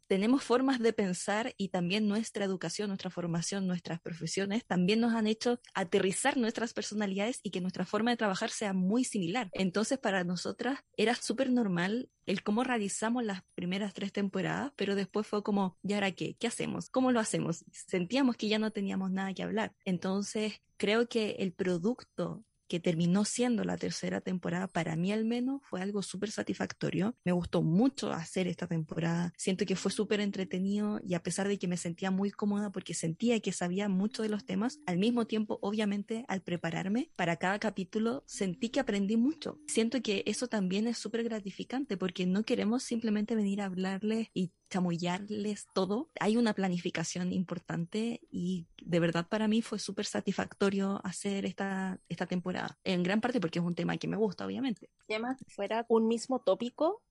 tenemos 0.06 0.44
formas 0.44 0.78
de 0.78 0.92
pensar 0.92 1.54
y 1.56 1.68
también 1.68 2.08
nuestra 2.08 2.44
educación, 2.44 2.88
nuestra 2.88 3.10
formación, 3.10 3.66
nuestras 3.66 4.00
profesiones 4.00 4.64
también 4.66 5.00
nos 5.00 5.14
han 5.14 5.26
hecho 5.26 5.60
aterrizar 5.74 6.36
nuestras 6.36 6.72
personalidades 6.72 7.40
y 7.42 7.50
que 7.50 7.60
nuestra 7.60 7.84
forma 7.84 8.10
de 8.10 8.16
trabajar 8.16 8.50
sea 8.50 8.72
muy 8.72 9.04
similar. 9.04 9.48
Entonces, 9.52 9.98
para 9.98 10.24
nosotras 10.24 10.80
era 10.96 11.14
súper 11.14 11.50
normal 11.50 12.08
el 12.26 12.42
cómo 12.42 12.64
realizamos 12.64 13.24
las 13.24 13.42
primeras 13.54 13.94
tres 13.94 14.12
temporadas, 14.12 14.72
pero 14.76 14.94
después 14.94 15.26
fue 15.26 15.42
como, 15.42 15.78
¿y 15.82 15.92
ahora 15.92 16.12
qué? 16.12 16.36
¿Qué 16.38 16.46
hacemos? 16.46 16.90
¿Cómo 16.90 17.12
lo 17.12 17.20
hacemos? 17.20 17.64
Sentíamos 17.72 18.36
que 18.36 18.48
ya 18.48 18.58
no 18.58 18.72
teníamos 18.72 19.10
nada 19.10 19.32
que 19.34 19.42
hablar. 19.42 19.74
Entonces, 19.84 20.60
creo 20.76 21.08
que 21.08 21.36
el 21.38 21.52
producto 21.52 22.44
que 22.68 22.80
terminó 22.80 23.24
siendo 23.24 23.64
la 23.64 23.76
tercera 23.76 24.20
temporada, 24.20 24.68
para 24.68 24.96
mí 24.96 25.12
al 25.12 25.24
menos 25.24 25.60
fue 25.64 25.80
algo 25.80 26.02
súper 26.02 26.30
satisfactorio. 26.30 27.16
Me 27.24 27.32
gustó 27.32 27.62
mucho 27.62 28.12
hacer 28.12 28.46
esta 28.48 28.66
temporada. 28.66 29.32
Siento 29.36 29.66
que 29.66 29.76
fue 29.76 29.92
súper 29.92 30.20
entretenido 30.20 31.00
y 31.04 31.14
a 31.14 31.22
pesar 31.22 31.48
de 31.48 31.58
que 31.58 31.68
me 31.68 31.76
sentía 31.76 32.10
muy 32.10 32.30
cómoda 32.30 32.70
porque 32.70 32.94
sentía 32.94 33.38
que 33.40 33.52
sabía 33.52 33.88
mucho 33.88 34.22
de 34.22 34.28
los 34.28 34.44
temas, 34.44 34.80
al 34.86 34.98
mismo 34.98 35.26
tiempo, 35.26 35.58
obviamente, 35.62 36.24
al 36.28 36.42
prepararme 36.42 37.10
para 37.16 37.36
cada 37.36 37.58
capítulo, 37.58 38.24
sentí 38.26 38.70
que 38.70 38.80
aprendí 38.80 39.16
mucho. 39.16 39.58
Siento 39.66 40.02
que 40.02 40.22
eso 40.26 40.48
también 40.48 40.86
es 40.86 40.98
súper 40.98 41.24
gratificante 41.24 41.96
porque 41.96 42.26
no 42.26 42.44
queremos 42.44 42.82
simplemente 42.82 43.34
venir 43.34 43.60
a 43.60 43.66
hablarles 43.66 44.28
y 44.34 44.52
chamullarles 44.68 45.66
todo. 45.72 46.10
Hay 46.20 46.36
una 46.36 46.54
planificación 46.54 47.32
importante 47.32 48.20
y 48.30 48.66
de 48.82 49.00
verdad 49.00 49.28
para 49.28 49.48
mí 49.48 49.62
fue 49.62 49.78
súper 49.78 50.06
satisfactorio 50.06 51.00
hacer 51.04 51.44
esta, 51.46 52.00
esta 52.08 52.26
temporada. 52.26 52.55
En 52.84 53.02
gran 53.02 53.20
parte 53.20 53.40
porque 53.40 53.58
es 53.58 53.64
un 53.64 53.74
tema 53.74 53.96
que 53.96 54.08
me 54.08 54.16
gusta, 54.16 54.46
obviamente. 54.46 54.88
Y 55.08 55.14
además, 55.14 55.38
fuera 55.48 55.84
un 55.88 56.08
mismo 56.08 56.40
tópico 56.40 57.02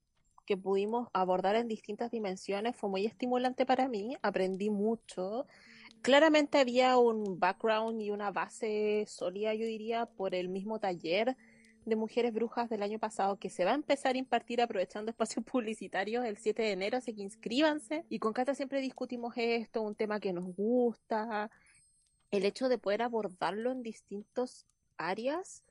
que 0.46 0.58
pudimos 0.58 1.10
abordar 1.14 1.56
en 1.56 1.68
distintas 1.68 2.12
dimensiones 2.12 2.76
fue 2.76 2.90
muy 2.90 3.06
estimulante 3.06 3.66
para 3.66 3.88
mí. 3.88 4.16
Aprendí 4.22 4.70
mucho. 4.70 5.48
Claramente 6.02 6.60
había 6.60 6.98
un 6.98 7.40
background 7.40 8.02
y 8.02 8.12
una 8.12 8.32
base 8.32 9.06
sólida, 9.08 9.54
yo 9.56 9.66
diría, 9.66 10.06
por 10.06 10.36
el 10.36 10.50
mismo 10.50 10.80
taller 10.80 11.36
de 11.86 11.96
Mujeres 11.96 12.34
Brujas 12.34 12.70
del 12.70 12.84
año 12.84 13.00
pasado 13.00 13.38
que 13.38 13.50
se 13.50 13.64
va 13.64 13.72
a 13.72 13.76
empezar 13.76 14.16
a 14.16 14.18
impartir 14.18 14.62
aprovechando 14.62 15.10
espacios 15.12 15.46
publicitarios 15.46 16.26
el 16.26 16.38
7 16.38 16.62
de 16.62 16.72
enero, 16.72 16.98
así 16.98 17.14
que 17.14 17.22
inscríbanse. 17.22 18.06
Y 18.10 18.20
con 18.20 18.34
Cata 18.34 18.56
siempre 18.56 18.82
discutimos 18.82 19.34
esto, 19.38 19.82
un 19.82 19.96
tema 19.96 20.20
que 20.20 20.34
nos 20.34 20.46
gusta, 20.56 21.50
el 22.32 22.46
hecho 22.46 22.70
de 22.70 22.78
poder 22.78 23.02
abordarlo 23.02 23.72
en 23.72 23.82
distintas 23.82 24.66
áreas, 24.98 25.64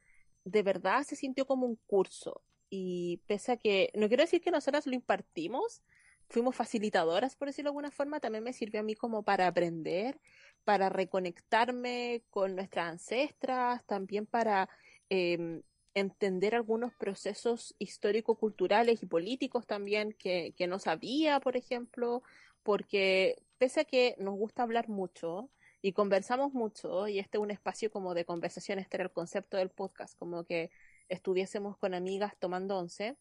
de 0.45 0.62
verdad 0.62 1.03
se 1.05 1.16
sintió 1.16 1.47
como 1.47 1.66
un 1.66 1.79
curso. 1.87 2.43
Y 2.70 3.18
pese 3.27 3.53
a 3.53 3.57
que, 3.57 3.91
no 3.95 4.09
quiero 4.09 4.22
decir 4.22 4.41
que 4.41 4.51
nosotras 4.51 4.87
lo 4.87 4.95
impartimos, 4.95 5.83
fuimos 6.29 6.57
facilitadoras, 6.57 7.37
por 7.37 7.49
decirlo 7.49 7.68
de 7.68 7.72
alguna 7.72 7.91
forma, 7.91 8.20
también 8.20 8.45
me 8.45 8.53
sirvió 8.53 8.81
a 8.81 8.83
mí 8.83 8.95
como 8.95 9.22
para 9.22 9.47
aprender, 9.47 10.20
para 10.64 10.89
reconectarme 10.89 12.25
con 12.31 12.57
nuestras 12.57 12.91
ancestras, 12.91 13.85
también 13.87 14.27
para 14.27 14.68
eh, 15.11 15.62
entender 15.95 16.55
algunos 16.55 16.93
procesos 16.95 17.75
histórico-culturales 17.79 19.03
y 19.03 19.07
políticos 19.07 19.66
también 19.66 20.12
que, 20.12 20.55
que 20.57 20.66
no 20.66 20.79
sabía, 20.79 21.41
por 21.41 21.57
ejemplo, 21.57 22.22
porque 22.62 23.43
pese 23.59 23.81
a 23.81 23.85
que 23.85 24.16
nos 24.18 24.35
gusta 24.35 24.62
hablar 24.62 24.89
mucho 24.89 25.51
y 25.85 25.93
conversamos 25.93 26.55
mucho, 26.55 27.09
y 27.09 27.18
este 27.18 27.37
es 27.37 27.43
un 27.43 27.51
espacio 27.51 27.91
como 27.91 28.14
de 28.14 28.24
conversación, 28.24 28.78
este 28.78 28.97
era 28.97 29.05
el 29.05 29.12
concepto 29.12 29.59
del 29.59 29.68
podcast, 29.68 30.18
como 30.18 30.45
que 30.45 30.70
estuviésemos 31.11 31.76
con 31.76 31.93
amigas 31.93 32.32
tomando 32.39 32.78
once, 32.78 33.18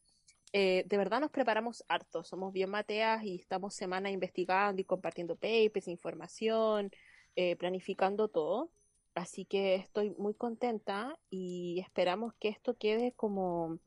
eh, 0.53 0.85
de 0.87 0.97
verdad 0.97 1.19
nos 1.19 1.29
preparamos 1.29 1.83
harto, 1.89 2.23
somos 2.23 2.53
bien 2.53 2.69
mateas 2.69 3.21
y 3.25 3.35
estamos 3.35 3.75
semana 3.75 4.11
investigando 4.11 4.81
y 4.81 4.85
compartiendo 4.85 5.35
papers, 5.35 5.89
información, 5.89 6.89
eh, 7.35 7.57
planificando 7.57 8.29
todo. 8.29 8.71
Así 9.13 9.43
que 9.43 9.75
estoy 9.75 10.11
muy 10.11 10.33
contenta 10.33 11.19
y 11.29 11.81
esperamos 11.81 12.33
que 12.39 12.47
esto 12.47 12.77
quede 12.77 13.11
como, 13.11 13.77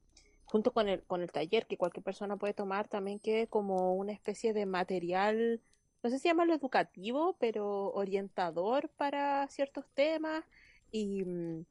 junto 0.44 0.74
con 0.74 0.90
el, 0.90 1.02
con 1.04 1.22
el 1.22 1.32
taller 1.32 1.66
que 1.66 1.78
cualquier 1.78 2.04
persona 2.04 2.36
puede 2.36 2.52
tomar, 2.52 2.88
también 2.88 3.20
quede 3.20 3.46
como 3.46 3.94
una 3.94 4.12
especie 4.12 4.52
de 4.52 4.66
material, 4.66 5.62
no 6.02 6.10
sé 6.10 6.18
si 6.18 6.28
llamarlo 6.28 6.54
educativo, 6.54 7.36
pero 7.38 7.92
orientador 7.92 8.88
para 8.96 9.46
ciertos 9.48 9.84
temas. 9.94 10.44
Y 10.92 11.24
mm, 11.24 11.64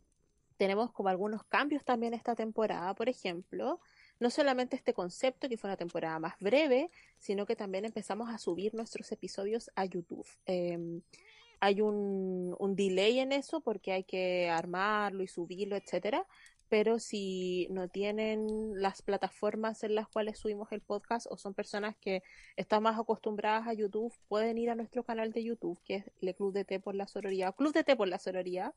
tenemos 0.58 0.92
como 0.92 1.10
algunos 1.10 1.44
cambios 1.44 1.84
también 1.84 2.14
esta 2.14 2.36
temporada, 2.36 2.94
por 2.94 3.10
ejemplo. 3.10 3.80
No 4.20 4.30
solamente 4.30 4.76
este 4.76 4.94
concepto, 4.94 5.50
que 5.50 5.58
fue 5.58 5.70
una 5.70 5.78
temporada 5.78 6.20
más 6.20 6.36
breve, 6.40 6.90
sino 7.20 7.46
que 7.46 7.56
también 7.56 7.86
empezamos 7.86 8.30
a 8.30 8.38
subir 8.38 8.74
nuestros 8.74 9.12
episodios 9.12 9.72
a 9.76 9.86
YouTube. 9.86 10.28
Eh, 10.46 11.02
hay 11.60 11.82
un, 11.82 12.56
un 12.60 12.76
delay 12.76 13.20
en 13.20 13.32
eso 13.32 13.62
porque 13.62 13.92
hay 13.92 14.04
que 14.04 14.50
armarlo 14.50 15.24
y 15.24 15.28
subirlo, 15.28 15.76
etcétera. 15.76 16.26
Pero 16.70 17.00
si 17.00 17.68
no 17.70 17.88
tienen 17.88 18.48
las 18.82 19.02
plataformas 19.02 19.84
en 19.84 19.96
las 19.96 20.08
cuales 20.08 20.40
subimos 20.40 20.72
el 20.72 20.82
podcast 20.82 21.28
o 21.30 21.38
son 21.38 21.54
personas 21.54 21.96
que 21.98 22.24
están 22.56 22.84
más 22.84 23.00
acostumbradas 23.00 23.68
a 23.68 23.74
YouTube, 23.74 24.14
pueden 24.28 24.58
ir 24.58 24.70
a 24.70 24.76
nuestro 24.76 25.04
canal 25.04 25.32
de 25.32 25.44
YouTube, 25.44 25.80
que 25.86 25.96
es 25.96 26.12
el 26.22 26.36
Club 26.36 26.54
de 26.54 26.66
Té 26.66 26.80
por 26.80 26.96
la 26.96 27.08
Sororía, 27.08 27.52
Club 27.52 27.74
de 27.74 27.96
por 27.96 28.08
la 28.08 28.20
Sororía, 28.20 28.74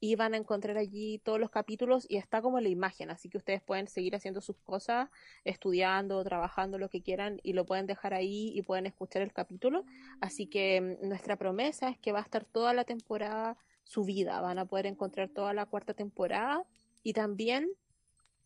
y 0.00 0.14
van 0.14 0.34
a 0.34 0.36
encontrar 0.36 0.78
allí 0.78 1.18
todos 1.18 1.40
los 1.40 1.50
capítulos 1.50 2.06
y 2.08 2.16
está 2.16 2.40
como 2.40 2.60
la 2.60 2.68
imagen, 2.68 3.10
así 3.10 3.28
que 3.28 3.38
ustedes 3.38 3.62
pueden 3.62 3.88
seguir 3.88 4.14
haciendo 4.14 4.40
sus 4.40 4.56
cosas, 4.58 5.08
estudiando, 5.44 6.22
trabajando, 6.22 6.78
lo 6.78 6.88
que 6.88 7.02
quieran 7.02 7.40
y 7.42 7.52
lo 7.52 7.66
pueden 7.66 7.86
dejar 7.86 8.14
ahí 8.14 8.52
y 8.54 8.62
pueden 8.62 8.86
escuchar 8.86 9.22
el 9.22 9.32
capítulo. 9.32 9.84
Así 10.20 10.46
que 10.46 10.98
mm, 11.02 11.08
nuestra 11.08 11.36
promesa 11.36 11.88
es 11.88 11.98
que 11.98 12.12
va 12.12 12.20
a 12.20 12.22
estar 12.22 12.44
toda 12.44 12.72
la 12.74 12.84
temporada 12.84 13.56
subida, 13.84 14.40
van 14.40 14.58
a 14.58 14.66
poder 14.66 14.86
encontrar 14.86 15.30
toda 15.30 15.52
la 15.54 15.66
cuarta 15.66 15.94
temporada 15.94 16.64
y 17.02 17.12
también 17.12 17.68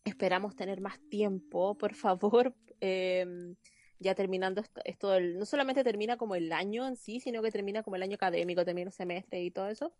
esperamos 0.04 0.56
tener 0.56 0.80
más 0.80 0.98
tiempo, 1.08 1.76
por 1.76 1.94
favor. 1.94 2.54
Eh, 2.84 3.54
ya 4.00 4.16
terminando 4.16 4.60
esto, 4.60 4.80
esto 4.84 5.20
no 5.20 5.46
solamente 5.46 5.84
termina 5.84 6.16
como 6.16 6.34
el 6.34 6.52
año 6.52 6.84
en 6.88 6.96
sí, 6.96 7.20
sino 7.20 7.40
que 7.42 7.52
termina 7.52 7.84
como 7.84 7.94
el 7.94 8.02
año 8.02 8.16
académico, 8.16 8.64
termina 8.64 8.88
el 8.88 8.92
semestre 8.92 9.40
y 9.40 9.52
todo 9.52 9.68
eso 9.68 9.92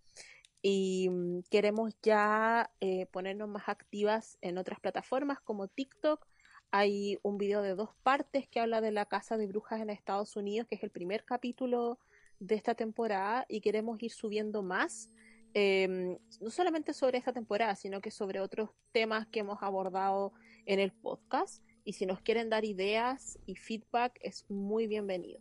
y 0.62 1.08
mm, 1.10 1.40
queremos 1.50 1.94
ya 2.02 2.70
eh, 2.80 3.06
ponernos 3.06 3.48
más 3.48 3.68
activas 3.68 4.38
en 4.40 4.56
otras 4.56 4.80
plataformas 4.80 5.40
como 5.40 5.68
TikTok. 5.68 6.26
Hay 6.70 7.18
un 7.22 7.36
video 7.36 7.60
de 7.60 7.74
dos 7.74 7.90
partes 8.02 8.48
que 8.48 8.60
habla 8.60 8.80
de 8.80 8.92
la 8.92 9.04
casa 9.04 9.36
de 9.36 9.46
brujas 9.46 9.80
en 9.80 9.90
Estados 9.90 10.36
Unidos, 10.36 10.68
que 10.68 10.76
es 10.76 10.82
el 10.84 10.90
primer 10.90 11.24
capítulo 11.24 11.98
de 12.38 12.54
esta 12.54 12.74
temporada 12.74 13.44
y 13.48 13.60
queremos 13.60 14.02
ir 14.02 14.12
subiendo 14.12 14.62
más, 14.62 15.10
eh, 15.54 16.18
no 16.40 16.50
solamente 16.50 16.94
sobre 16.94 17.18
esta 17.18 17.32
temporada, 17.32 17.74
sino 17.76 18.00
que 18.00 18.10
sobre 18.10 18.40
otros 18.40 18.70
temas 18.92 19.26
que 19.26 19.40
hemos 19.40 19.62
abordado 19.62 20.32
en 20.66 20.80
el 20.80 20.92
podcast. 20.92 21.62
y 21.84 21.94
si 21.94 22.06
nos 22.06 22.20
quieren 22.20 22.48
dar 22.48 22.64
ideas 22.64 23.40
y 23.44 23.56
feedback 23.56 24.16
es 24.20 24.48
muy 24.48 24.86
bienvenido. 24.86 25.40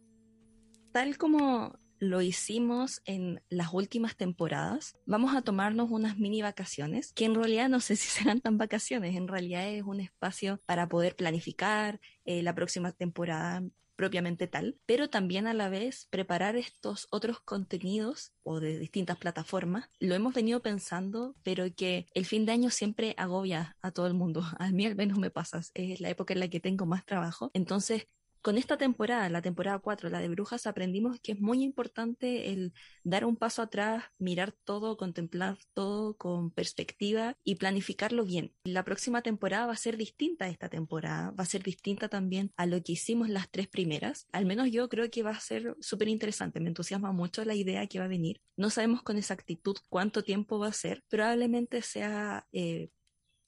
Tal 0.92 1.18
como 1.20 1.78
lo 2.02 2.24
hicimos 2.24 3.04
en 3.06 3.44
las 3.50 3.72
últimas 3.74 4.18
temporadas, 4.18 4.98
vamos 5.06 5.36
a 5.36 5.44
tomarnos 5.44 5.92
unas 5.92 6.18
mini 6.18 6.42
vacaciones, 6.42 7.14
que 7.14 7.26
en 7.26 7.36
realidad 7.36 7.70
no 7.70 7.80
sé 7.80 7.96
si 7.96 8.10
serán 8.10 8.42
tan 8.42 8.58
vacaciones, 8.58 9.16
en 9.16 9.28
realidad 9.28 9.70
es 9.70 9.84
un 9.84 10.00
espacio 10.00 10.60
para 10.66 10.90
poder 10.90 11.16
planificar 11.16 12.02
eh, 12.26 12.42
la 12.42 12.56
próxima 12.56 12.92
temporada 12.92 13.62
propiamente 14.02 14.48
tal, 14.48 14.80
pero 14.88 15.11
también 15.11 15.45
a 15.45 15.53
la 15.53 15.69
vez 15.69 16.07
preparar 16.10 16.56
estos 16.56 17.07
otros 17.11 17.40
contenidos 17.40 18.34
o 18.41 18.60
de 18.60 18.80
distintas 18.80 19.15
plataformas. 19.19 19.91
Lo 19.99 20.15
hemos 20.15 20.34
venido 20.34 20.60
pensando, 20.64 21.36
pero 21.44 21.65
que 21.76 22.07
el 22.15 22.26
fin 22.26 22.48
de 22.48 22.53
año 22.53 22.72
siempre 22.72 23.14
agobia 23.15 23.78
a 23.80 23.91
todo 23.91 24.07
el 24.07 24.15
mundo. 24.15 24.41
A 24.57 24.72
mí 24.72 24.88
al 24.88 24.95
menos 24.95 25.19
me 25.19 25.30
pasa, 25.30 25.61
es 25.76 26.02
la 26.02 26.10
época 26.10 26.34
en 26.34 26.40
la 26.40 26.48
que 26.48 26.60
tengo 26.60 26.88
más 26.88 27.06
trabajo. 27.06 27.52
Entonces, 27.53 28.07
con 28.42 28.58
esta 28.58 28.78
temporada, 28.78 29.30
la 29.30 29.42
temporada 29.42 29.80
4, 29.80 30.10
la 30.10 30.20
de 30.20 30.30
brujas, 30.30 30.68
aprendimos 30.68 31.20
que 31.20 31.34
es 31.34 31.40
muy 31.40 31.64
importante 31.64 32.52
el 32.52 32.74
dar 33.04 33.26
un 33.26 33.36
paso 33.36 33.62
atrás, 33.62 34.04
mirar 34.18 34.52
todo, 34.52 34.98
contemplar 34.98 35.58
todo 35.74 36.16
con 36.18 36.52
perspectiva 36.52 37.38
y 37.44 37.56
planificarlo 37.56 38.26
bien. 38.26 38.54
La 38.64 38.84
próxima 38.84 39.22
temporada 39.22 39.68
va 39.68 39.74
a 39.74 39.78
ser 39.78 39.98
distinta 39.98 40.46
a 40.46 40.50
esta 40.50 40.70
temporada, 40.70 41.32
va 41.32 41.44
a 41.44 41.48
ser 41.48 41.64
distinta 41.64 42.10
también 42.10 42.52
a 42.58 42.66
lo 42.66 42.82
que 42.82 42.94
hicimos 42.94 43.30
las 43.30 43.50
tres 43.52 43.68
primeras. 43.68 44.28
Al 44.32 44.46
menos 44.46 44.72
yo 44.72 44.90
creo 44.90 45.10
que 45.12 45.24
va 45.24 45.32
a 45.32 45.40
ser 45.40 45.76
súper 45.80 46.08
interesante, 46.08 46.60
me 46.60 46.70
entusiasma 46.70 47.12
mucho 47.12 47.46
la 47.46 47.56
idea 47.56 47.88
que 47.88 48.00
va 48.00 48.06
a 48.06 48.10
venir. 48.10 48.42
No 48.58 48.70
sabemos 48.70 49.04
con 49.04 49.18
exactitud 49.18 49.78
cuánto 49.90 50.24
tiempo 50.24 50.60
va 50.60 50.68
a 50.68 50.74
ser, 50.74 51.04
probablemente 51.10 51.82
sea... 51.82 52.48
Eh, 52.52 52.90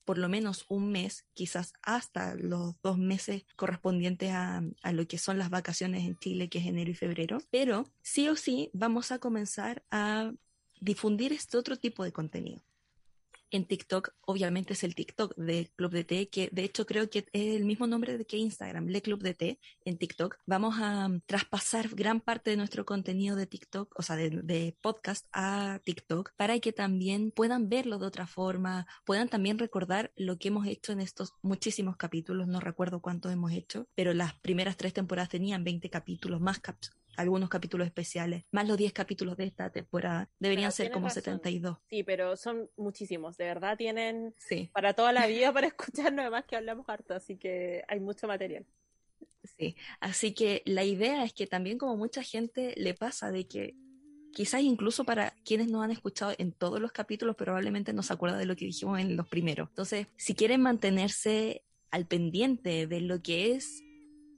por 0.05 0.17
lo 0.17 0.30
menos 0.30 0.65
un 0.67 0.91
mes, 0.91 1.25
quizás 1.34 1.73
hasta 1.81 2.35
los 2.35 2.80
dos 2.81 2.97
meses 2.97 3.45
correspondientes 3.55 4.31
a, 4.31 4.63
lo 4.91 5.07
que 5.07 5.17
son 5.17 5.38
las 5.38 5.49
vacaciones 5.49 6.03
en 6.03 6.17
Chile, 6.17 6.49
que 6.49 6.59
es 6.59 6.65
enero 6.65 6.91
y 6.91 6.95
febrero, 6.95 7.39
pero 7.49 7.85
sí 8.01 8.27
o 8.27 8.35
sí 8.35 8.69
vamos 8.73 9.11
a 9.11 9.19
comenzar 9.19 9.84
a 9.91 10.34
difundir 10.80 11.34
este 11.34 11.57
otro 11.57 11.77
tipo 11.77 12.03
de 12.03 12.11
contenido 12.11 12.61
en 13.53 13.65
TikTok, 13.65 14.15
obviamente 14.25 14.73
es 14.73 14.84
el 14.84 14.95
TikTok 14.95 15.35
de 15.35 15.71
Club 15.75 15.91
de 15.91 16.03
Té, 16.03 16.30
que 16.30 16.49
de 16.51 16.63
hecho 16.63 16.88
creo 16.88 17.07
que 17.09 17.19
es 17.19 17.55
el 17.55 17.65
mismo 17.65 17.85
nombre 17.85 18.17
de 18.17 18.25
que 18.25 18.38
Instagram, 18.38 18.88
Le 18.88 19.01
Club 19.01 19.21
de 19.21 19.35
Té 19.35 19.59
en 19.85 19.97
TikTok. 19.97 20.39
Vamos 20.47 20.75
a 20.80 21.05
um, 21.05 21.21
traspasar 21.21 21.89
gran 21.89 22.19
parte 22.19 22.49
de 22.49 22.57
nuestro 22.57 22.84
contenido 22.84 23.35
de 23.35 23.45
TikTok, 23.45 23.93
o 23.95 24.01
sea, 24.01 24.15
de, 24.15 24.75
podcast 24.81 25.27
a 25.34 25.80
TikTok, 25.84 26.31
para 26.35 26.59
que 26.59 26.73
también 26.73 27.31
puedan 27.31 27.69
verlo 27.69 27.99
de 27.99 28.07
otra 28.07 28.25
forma, 28.25 28.88
puedan 29.05 29.30
también 29.30 29.59
recordar 29.59 30.11
lo 30.15 30.38
que 30.38 30.47
hemos 30.47 30.65
hecho 30.65 30.91
en 30.91 30.99
estos 30.99 31.34
muchísimos 31.43 31.95
capítulos, 31.95 32.47
no 32.47 32.59
recuerdo 32.59 33.01
cuántos 33.01 33.31
hemos 33.31 33.51
hecho, 33.51 33.88
pero 33.93 34.13
las 34.15 34.34
primeras 34.34 34.77
tres 34.77 34.93
temporadas 34.93 35.30
tenían 35.30 35.63
20 35.63 35.89
capítulos, 35.91 36.41
más 36.41 36.59
capítulos 36.59 37.02
algunos 37.18 37.49
capítulos 37.49 37.88
especiales, 37.88 38.45
más 38.52 38.68
los 38.68 38.77
10 38.77 38.94
capítulos 38.94 39.38
de 39.38 39.45
esta 39.45 39.72
temporada. 39.72 40.30
Deberían 40.40 40.72
ser 40.72 40.91
como 40.91 41.10
72. 41.10 41.77
Sí, 41.90 42.03
pero 42.03 42.35
son 42.35 42.69
muchísimos, 42.77 43.38
de 43.38 43.45
verdad 43.45 43.77
tienen 43.77 44.35
para 44.72 44.94
toda 44.94 45.11
la 45.14 45.27
vida 45.27 45.52
para 45.53 45.68
escucharnos, 45.73 46.22
además 46.22 46.45
que 46.48 46.56
hablamos 46.56 46.88
harto, 46.90 47.14
así 47.14 47.38
que 47.38 47.84
hay 47.88 47.99
mucho 47.99 48.27
material. 48.27 48.65
Sí, 49.57 49.76
así 49.99 50.34
que 50.34 50.61
la 50.65 50.84
idea 50.84 51.23
es 51.23 51.34
que 51.34 51.48
también 51.48 51.77
como 51.77 51.98
mucha 51.98 52.23
gente 52.23 52.73
le 52.77 52.94
pasa 52.94 53.31
de 53.31 53.48
que 53.48 53.76
quizás 54.34 54.61
incluso 54.61 55.03
para 55.03 55.31
quienes 55.45 55.68
no 55.68 55.81
han 55.84 55.91
escuchado 55.91 56.34
en 56.38 56.52
todos 56.52 56.80
los 56.80 56.91
capítulos, 56.91 57.35
probablemente 57.35 57.94
no 57.94 58.03
se 58.03 58.14
acuerda 58.14 58.38
de 58.38 58.45
lo 58.45 58.56
que 58.56 58.65
dijimos 58.65 58.99
en 58.99 59.15
los 59.15 59.27
primeros. 59.27 59.69
Entonces, 59.69 60.07
si 60.18 60.34
quieren 60.34 60.61
mantenerse 60.61 61.64
al 61.91 62.07
pendiente 62.07 62.88
de 62.88 63.02
lo 63.02 63.22
que 63.22 63.52
es 63.52 63.84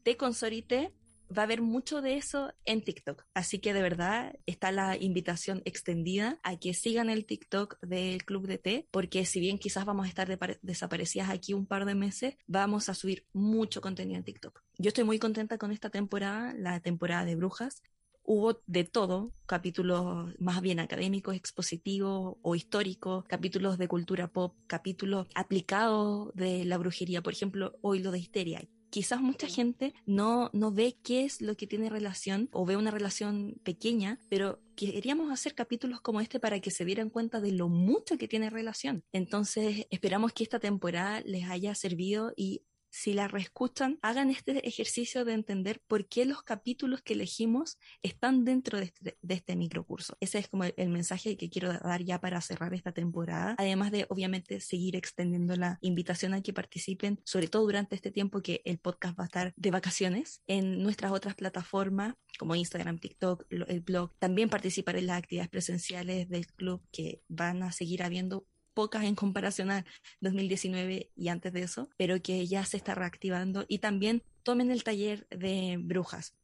Te 0.04 0.18
con 0.18 0.34
Sorite, 0.34 0.94
va 1.36 1.44
a 1.44 1.46
haber 1.46 1.62
mucho 1.62 2.02
de 2.02 2.18
eso 2.18 2.54
en 2.66 2.82
TikTok. 2.82 3.26
Así 3.34 3.60
que 3.60 3.74
de 3.74 3.82
verdad 3.82 4.38
está 4.46 4.72
la 4.72 4.98
invitación 4.98 5.62
extendida 5.66 6.40
a 6.44 6.58
que 6.58 6.74
sigan 6.74 7.10
el 7.10 7.26
TikTok 7.26 7.80
del 7.82 8.24
Club 8.26 8.48
de 8.48 8.58
Té, 8.58 8.88
porque 8.92 9.26
si 9.26 9.40
bien 9.40 9.58
quizás 9.58 9.86
vamos 9.86 10.06
a 10.06 10.10
estar 10.10 10.60
desaparecidas 10.62 11.30
aquí 11.30 11.54
un 11.54 11.66
par 11.66 11.86
de 11.86 11.96
meses, 11.96 12.36
vamos 12.48 12.90
a 12.90 12.94
subir 12.94 13.26
mucho 13.34 13.82
contenido 13.82 14.18
en 14.18 14.24
TikTok. 14.24 14.62
Yo 14.78 14.90
estoy 14.90 15.04
muy 15.04 15.20
contenta 15.20 15.58
con 15.58 15.72
esta 15.72 15.90
temporada, 15.90 16.54
la 16.58 16.80
temporada 16.80 17.26
de 17.26 17.36
brujas. 17.36 17.82
Hubo 18.28 18.60
de 18.66 18.84
todo, 18.84 19.34
capítulos 19.46 20.34
más 20.40 20.60
bien 20.62 20.80
académicos, 20.80 21.36
expositivos 21.36 22.38
o 22.42 22.56
históricos, 22.56 23.24
capítulos 23.28 23.78
de 23.78 23.88
cultura 23.88 24.28
pop, 24.28 24.56
capítulos 24.66 25.28
aplicados 25.36 26.34
de 26.34 26.66
la 26.66 26.80
brujería, 26.80 27.22
por 27.22 27.34
ejemplo, 27.34 27.78
hoy 27.82 28.00
lo 28.00 28.10
de 28.10 28.18
histeria 28.18 28.68
quizás 28.96 29.20
mucha 29.20 29.48
gente 29.48 29.94
no, 30.06 30.50
no 30.54 30.72
ve 30.72 30.96
qué 31.04 31.26
es 31.26 31.42
lo 31.42 31.58
que 31.58 31.68
tiene 31.68 31.90
relación 31.90 32.48
o 32.54 32.66
ve 32.66 32.78
una 32.78 32.92
relación 32.92 33.60
pequeña, 33.66 34.22
pero 34.30 34.62
queríamos 34.78 35.34
hacer 35.34 35.54
capítulos 35.54 36.00
como 36.00 36.22
este 36.22 36.40
para 36.40 36.62
que 36.62 36.72
se 36.72 36.86
dieran 36.86 37.10
cuenta 37.10 37.42
de 37.42 37.52
lo 37.52 37.68
mucho 37.68 38.18
que 38.18 38.30
tiene 38.30 38.50
relación. 38.50 39.04
Entonces, 39.12 39.86
esperamos 39.90 40.32
que 40.32 40.44
esta 40.44 40.60
temporada 40.60 41.20
les 41.26 41.50
haya 41.50 41.76
servido 41.76 42.32
y 42.38 42.62
si 42.96 43.12
la 43.12 43.28
reescuchan, 43.28 44.00
hagan 44.02 44.30
este 44.30 44.66
ejercicio 44.66 45.26
de 45.26 45.34
entender 45.34 45.82
por 45.86 46.08
qué 46.08 46.24
los 46.24 46.44
capítulos 46.44 47.02
que 47.02 47.12
elegimos 47.12 47.78
están 48.04 48.46
dentro 48.46 48.80
de 48.80 48.86
este, 48.86 49.18
este 49.28 49.58
microcurso. 49.58 50.16
Ese 50.22 50.40
es 50.40 50.48
como 50.48 50.64
el, 50.64 50.90
mensaje 50.90 51.36
que 51.36 51.50
quiero 51.50 51.74
dar 51.74 52.04
ya 52.06 52.22
para 52.22 52.40
cerrar 52.40 52.74
esta 52.74 52.94
temporada, 52.94 53.56
además 53.58 53.92
de 53.92 54.06
obviamente 54.08 54.62
seguir 54.62 54.96
extendiendo 54.96 55.58
la 55.58 55.78
invitación 55.82 56.34
a 56.34 56.42
que 56.42 56.54
participen, 56.54 57.20
sobre 57.26 57.50
todo 57.50 57.64
durante 57.64 57.96
este 57.96 58.12
tiempo 58.12 58.42
que 58.42 58.62
el 58.64 58.80
podcast 58.80 59.20
va 59.20 59.26
a 59.26 59.28
estar 59.28 59.54
de 59.58 59.72
vacaciones, 59.72 60.42
en 60.48 60.82
nuestras 60.82 61.12
otras 61.12 61.36
plataformas 61.36 62.16
como 62.40 62.56
Instagram, 62.56 63.00
TikTok, 63.00 63.46
el 63.50 63.82
blog. 63.82 64.14
También 64.20 64.50
participar 64.50 64.96
en 64.96 65.08
las 65.08 65.18
actividades 65.18 65.50
presenciales 65.50 66.30
del 66.30 66.48
club 66.48 66.82
que 66.94 67.22
van 67.28 67.62
a 67.62 67.74
seguir 67.74 68.04
habiendo 68.04 68.46
pocas 68.76 69.06
en 69.06 69.16
comparación 69.16 69.72
a 69.72 69.86
2019 70.22 71.10
y 71.16 71.30
antes 71.30 71.52
de 71.52 71.64
eso, 71.64 71.90
pero 71.98 72.22
que 72.22 72.46
ya 72.46 72.64
se 72.66 72.78
está 72.78 72.94
reactivando 72.94 73.66
y 73.68 73.80
también 73.80 74.22
tomen 74.44 74.70
el 74.70 74.84
taller 74.84 75.28
de 75.30 75.78
brujas. 75.80 76.36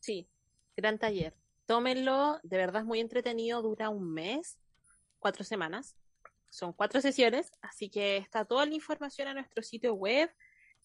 Sí, 0.00 0.26
gran 0.76 0.98
taller. 0.98 1.36
Tómenlo, 1.66 2.40
de 2.42 2.56
verdad 2.56 2.82
es 2.82 2.86
muy 2.86 2.98
entretenido, 2.98 3.62
dura 3.62 3.90
un 3.90 4.12
mes, 4.12 4.58
cuatro 5.20 5.44
semanas, 5.44 5.96
son 6.50 6.72
cuatro 6.72 7.00
sesiones, 7.00 7.52
así 7.60 7.90
que 7.90 8.16
está 8.16 8.44
toda 8.44 8.64
la 8.64 8.74
información 8.74 9.28
en 9.28 9.34
nuestro 9.34 9.62
sitio 9.62 9.94
web. 9.94 10.30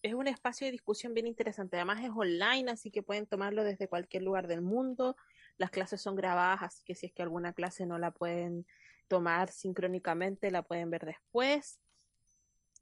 Es 0.02 0.12
un 0.12 0.28
espacio 0.28 0.66
de 0.66 0.72
discusión 0.72 1.14
bien 1.14 1.26
interesante, 1.26 1.76
además 1.76 2.04
es 2.04 2.10
online, 2.14 2.70
así 2.70 2.90
que 2.90 3.02
pueden 3.02 3.26
tomarlo 3.26 3.64
desde 3.64 3.88
cualquier 3.88 4.22
lugar 4.22 4.46
del 4.46 4.60
mundo. 4.60 5.16
Las 5.56 5.70
clases 5.70 6.02
son 6.02 6.14
grabadas, 6.14 6.62
así 6.62 6.84
que 6.84 6.94
si 6.94 7.06
es 7.06 7.12
que 7.12 7.22
alguna 7.22 7.54
clase 7.54 7.86
no 7.86 7.98
la 7.98 8.10
pueden 8.10 8.66
tomar 9.08 9.50
sincrónicamente, 9.50 10.50
la 10.50 10.62
pueden 10.62 10.90
ver 10.90 11.06
después. 11.06 11.80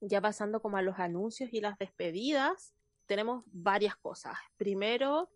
Ya 0.00 0.20
pasando 0.20 0.60
como 0.60 0.76
a 0.76 0.82
los 0.82 0.98
anuncios 0.98 1.52
y 1.52 1.60
las 1.60 1.78
despedidas, 1.78 2.74
tenemos 3.06 3.44
varias 3.46 3.96
cosas. 3.96 4.36
Primero, 4.56 5.30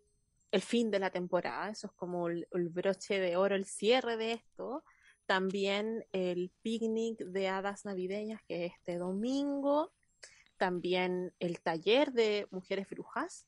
el 0.51 0.61
fin 0.61 0.91
de 0.91 0.99
la 0.99 1.09
temporada, 1.09 1.69
eso 1.69 1.87
es 1.87 1.93
como 1.93 2.27
el, 2.27 2.47
broche 2.69 3.19
de 3.19 3.37
oro, 3.37 3.55
el 3.55 3.65
cierre 3.65 4.17
de 4.17 4.33
esto. 4.33 4.83
También 5.25 6.05
el 6.13 6.51
picnic 6.61 7.19
de 7.19 7.49
hadas 7.49 7.85
navideñas, 7.85 8.41
que 8.43 8.65
es 8.65 8.73
este 8.73 8.97
domingo. 8.97 9.91
También 10.57 11.33
el 11.39 11.61
taller 11.61 12.13
de 12.13 12.47
mujeres 12.49 12.89
brujas. 12.89 13.47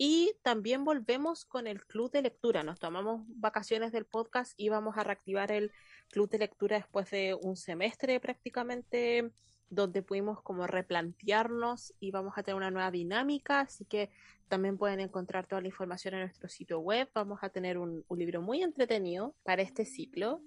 Y 0.00 0.36
también 0.42 0.84
volvemos 0.84 1.44
con 1.44 1.66
el 1.66 1.84
club 1.84 2.12
de 2.12 2.22
lectura. 2.22 2.62
Nos 2.62 2.78
tomamos 2.78 3.22
vacaciones 3.26 3.90
del 3.90 4.06
podcast 4.06 4.52
y 4.56 4.68
vamos 4.68 4.96
a 4.96 5.02
reactivar 5.02 5.50
el 5.50 5.72
club 6.10 6.28
de 6.30 6.38
lectura 6.38 6.76
después 6.76 7.10
de 7.10 7.34
un 7.34 7.56
semestre 7.56 8.20
prácticamente 8.20 9.30
donde 9.70 10.02
pudimos 10.02 10.40
como 10.42 10.66
replantearnos 10.66 11.94
y 12.00 12.10
vamos 12.10 12.34
a 12.36 12.42
tener 12.42 12.56
una 12.56 12.70
nueva 12.70 12.90
dinámica, 12.90 13.60
así 13.60 13.84
que 13.84 14.10
también 14.48 14.78
pueden 14.78 15.00
encontrar 15.00 15.46
toda 15.46 15.60
la 15.60 15.68
información 15.68 16.14
en 16.14 16.20
nuestro 16.20 16.48
sitio 16.48 16.80
web. 16.80 17.08
Vamos 17.14 17.40
a 17.42 17.50
tener 17.50 17.76
un, 17.76 18.02
un 18.08 18.18
libro 18.18 18.40
muy 18.40 18.62
entretenido 18.62 19.34
para 19.44 19.60
este 19.60 19.84
ciclo 19.84 20.40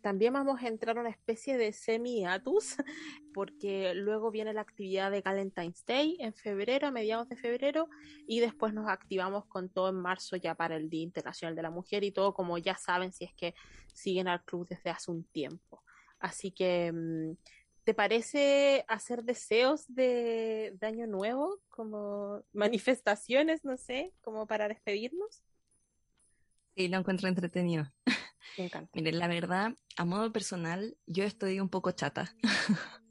también 0.00 0.32
vamos 0.32 0.62
a 0.62 0.68
entrar 0.68 0.96
a 0.98 1.00
una 1.00 1.10
especie 1.10 1.56
de 1.56 1.72
semi-atus, 1.72 2.76
porque 3.34 3.94
luego 3.94 4.30
viene 4.30 4.52
la 4.52 4.62
actividad 4.62 5.10
de 5.10 5.20
Valentine's 5.22 5.84
Day 5.84 6.16
en 6.20 6.34
febrero, 6.34 6.88
a 6.88 6.90
mediados 6.90 7.28
de 7.28 7.36
febrero, 7.36 7.88
y 8.26 8.40
después 8.40 8.74
nos 8.74 8.88
activamos 8.88 9.46
con 9.46 9.68
todo 9.68 9.88
en 9.90 9.96
marzo 9.96 10.36
ya 10.36 10.54
para 10.54 10.76
el 10.76 10.88
Día 10.88 11.02
Internacional 11.02 11.54
de 11.54 11.62
la 11.62 11.70
Mujer 11.70 12.04
y 12.04 12.12
todo, 12.12 12.34
como 12.34 12.58
ya 12.58 12.76
saben, 12.76 13.12
si 13.12 13.24
es 13.24 13.34
que 13.34 13.54
siguen 13.92 14.28
al 14.28 14.44
club 14.44 14.66
desde 14.68 14.90
hace 14.90 15.10
un 15.10 15.24
tiempo. 15.24 15.82
Así 16.18 16.50
que, 16.50 16.92
mm, 16.92 17.36
¿te 17.84 17.94
parece 17.94 18.84
hacer 18.88 19.24
deseos 19.24 19.86
de, 19.88 20.76
de 20.78 20.86
Año 20.86 21.06
Nuevo, 21.06 21.60
como 21.68 22.42
manifestaciones, 22.52 23.64
no 23.64 23.76
sé, 23.76 24.12
como 24.20 24.46
para 24.46 24.68
despedirnos? 24.68 25.42
Sí, 26.76 26.88
lo 26.88 26.98
encuentro 26.98 27.28
entretenido. 27.28 27.90
Miren, 28.94 29.18
la 29.18 29.28
verdad, 29.28 29.76
a 29.96 30.04
modo 30.04 30.32
personal, 30.32 30.96
yo 31.06 31.24
estoy 31.24 31.60
un 31.60 31.68
poco 31.68 31.92
chata. 31.92 32.34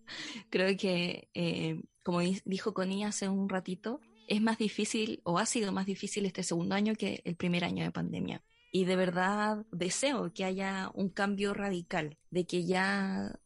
Creo 0.50 0.76
que, 0.78 1.30
eh, 1.34 1.82
como 2.04 2.20
dijo 2.46 2.74
Connie 2.74 3.04
hace 3.04 3.30
un 3.30 3.50
ratito, 3.50 4.02
es 4.28 4.42
más 4.42 4.58
difícil 4.58 5.22
o 5.24 5.40
ha 5.40 5.46
sido 5.46 5.72
más 5.72 5.86
difícil 5.86 6.26
este 6.26 6.44
segundo 6.44 6.76
año 6.76 6.96
que 6.96 7.22
el 7.26 7.36
primer 7.36 7.64
año 7.64 7.84
de 7.84 7.92
pandemia. 7.92 8.44
Y 8.72 8.86
de 8.86 8.96
verdad 8.96 9.66
deseo 9.72 10.32
que 10.34 10.46
haya 10.46 10.92
un 10.94 11.10
cambio 11.10 11.54
radical, 11.54 12.18
de 12.30 12.46
que 12.46 12.66
ya 12.66 13.40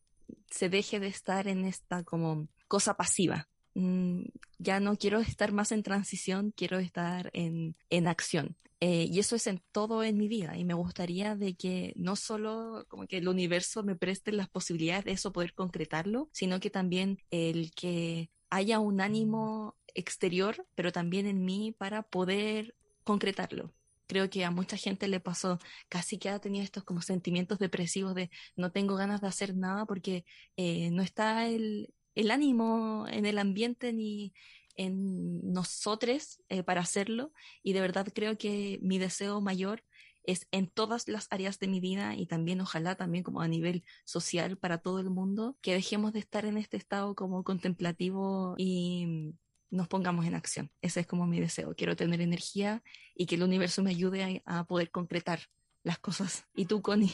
se 0.49 0.69
deje 0.69 0.99
de 0.99 1.07
estar 1.07 1.47
en 1.47 1.65
esta 1.65 2.03
como 2.03 2.49
cosa 2.67 2.95
pasiva. 2.95 3.47
Mm, 3.75 4.23
ya 4.59 4.79
no 4.79 4.97
quiero 4.97 5.19
estar 5.19 5.51
más 5.51 5.71
en 5.71 5.83
transición, 5.83 6.53
quiero 6.55 6.79
estar 6.79 7.29
en, 7.33 7.75
en 7.89 8.07
acción. 8.07 8.55
Eh, 8.85 9.07
y 9.09 9.19
eso 9.19 9.37
es 9.37 9.47
en 9.47 9.61
todo 9.71 10.03
en 10.03 10.17
mi 10.17 10.27
vida. 10.27 10.57
Y 10.57 10.65
me 10.65 10.73
gustaría 10.73 11.35
de 11.37 11.55
que 11.55 11.93
no 11.95 12.17
solo 12.17 12.85
como 12.89 13.07
que 13.07 13.17
el 13.17 13.29
universo 13.29 13.81
me 13.81 13.95
preste 13.95 14.33
las 14.33 14.49
posibilidades 14.49 15.05
de 15.05 15.13
eso 15.13 15.31
poder 15.31 15.53
concretarlo, 15.53 16.29
sino 16.33 16.59
que 16.59 16.69
también 16.69 17.17
el 17.31 17.71
que 17.73 18.29
haya 18.49 18.79
un 18.79 18.99
ánimo 18.99 19.77
exterior, 19.95 20.67
pero 20.75 20.91
también 20.91 21.27
en 21.27 21.45
mí 21.45 21.73
para 21.77 22.03
poder 22.03 22.75
concretarlo. 23.05 23.73
Creo 24.05 24.29
que 24.29 24.43
a 24.43 24.51
mucha 24.51 24.75
gente 24.75 25.07
le 25.07 25.21
pasó, 25.21 25.59
casi 25.87 26.17
que 26.17 26.29
ha 26.29 26.39
tenido 26.39 26.63
estos 26.63 26.83
como 26.83 27.01
sentimientos 27.01 27.59
depresivos 27.59 28.13
de 28.15 28.29
no 28.57 28.71
tengo 28.71 28.95
ganas 28.95 29.21
de 29.21 29.27
hacer 29.27 29.55
nada 29.55 29.85
porque 29.85 30.25
eh, 30.57 30.91
no 30.91 31.03
está 31.03 31.47
el, 31.47 31.93
el 32.15 32.31
ánimo 32.31 33.05
en 33.09 33.25
el 33.25 33.37
ambiente 33.37 33.93
ni, 33.93 34.33
en 34.75 35.53
nosotros 35.53 36.41
eh, 36.49 36.63
para 36.63 36.81
hacerlo 36.81 37.31
y 37.61 37.73
de 37.73 37.81
verdad 37.81 38.07
creo 38.13 38.37
que 38.37 38.79
mi 38.81 38.97
deseo 38.97 39.41
mayor 39.41 39.83
es 40.23 40.47
en 40.51 40.67
todas 40.67 41.07
las 41.07 41.27
áreas 41.31 41.59
de 41.59 41.67
mi 41.67 41.79
vida 41.79 42.15
y 42.15 42.25
también 42.25 42.61
ojalá 42.61 42.95
también 42.95 43.23
como 43.23 43.41
a 43.41 43.47
nivel 43.47 43.83
social 44.05 44.57
para 44.57 44.77
todo 44.77 44.99
el 44.99 45.09
mundo 45.09 45.57
que 45.61 45.73
dejemos 45.73 46.13
de 46.13 46.19
estar 46.19 46.45
en 46.45 46.57
este 46.57 46.77
estado 46.77 47.13
como 47.13 47.43
contemplativo 47.43 48.55
y 48.57 49.35
nos 49.69 49.87
pongamos 49.87 50.25
en 50.25 50.35
acción. 50.35 50.71
Ese 50.81 51.01
es 51.01 51.07
como 51.07 51.25
mi 51.25 51.39
deseo. 51.39 51.73
Quiero 51.75 51.95
tener 51.95 52.21
energía 52.21 52.83
y 53.15 53.25
que 53.25 53.35
el 53.35 53.43
universo 53.43 53.83
me 53.83 53.89
ayude 53.89 54.41
a, 54.45 54.59
a 54.59 54.63
poder 54.65 54.91
concretar 54.91 55.39
las 55.81 55.99
cosas. 55.99 56.45
¿Y 56.55 56.65
tú, 56.65 56.81
Connie? 56.81 57.11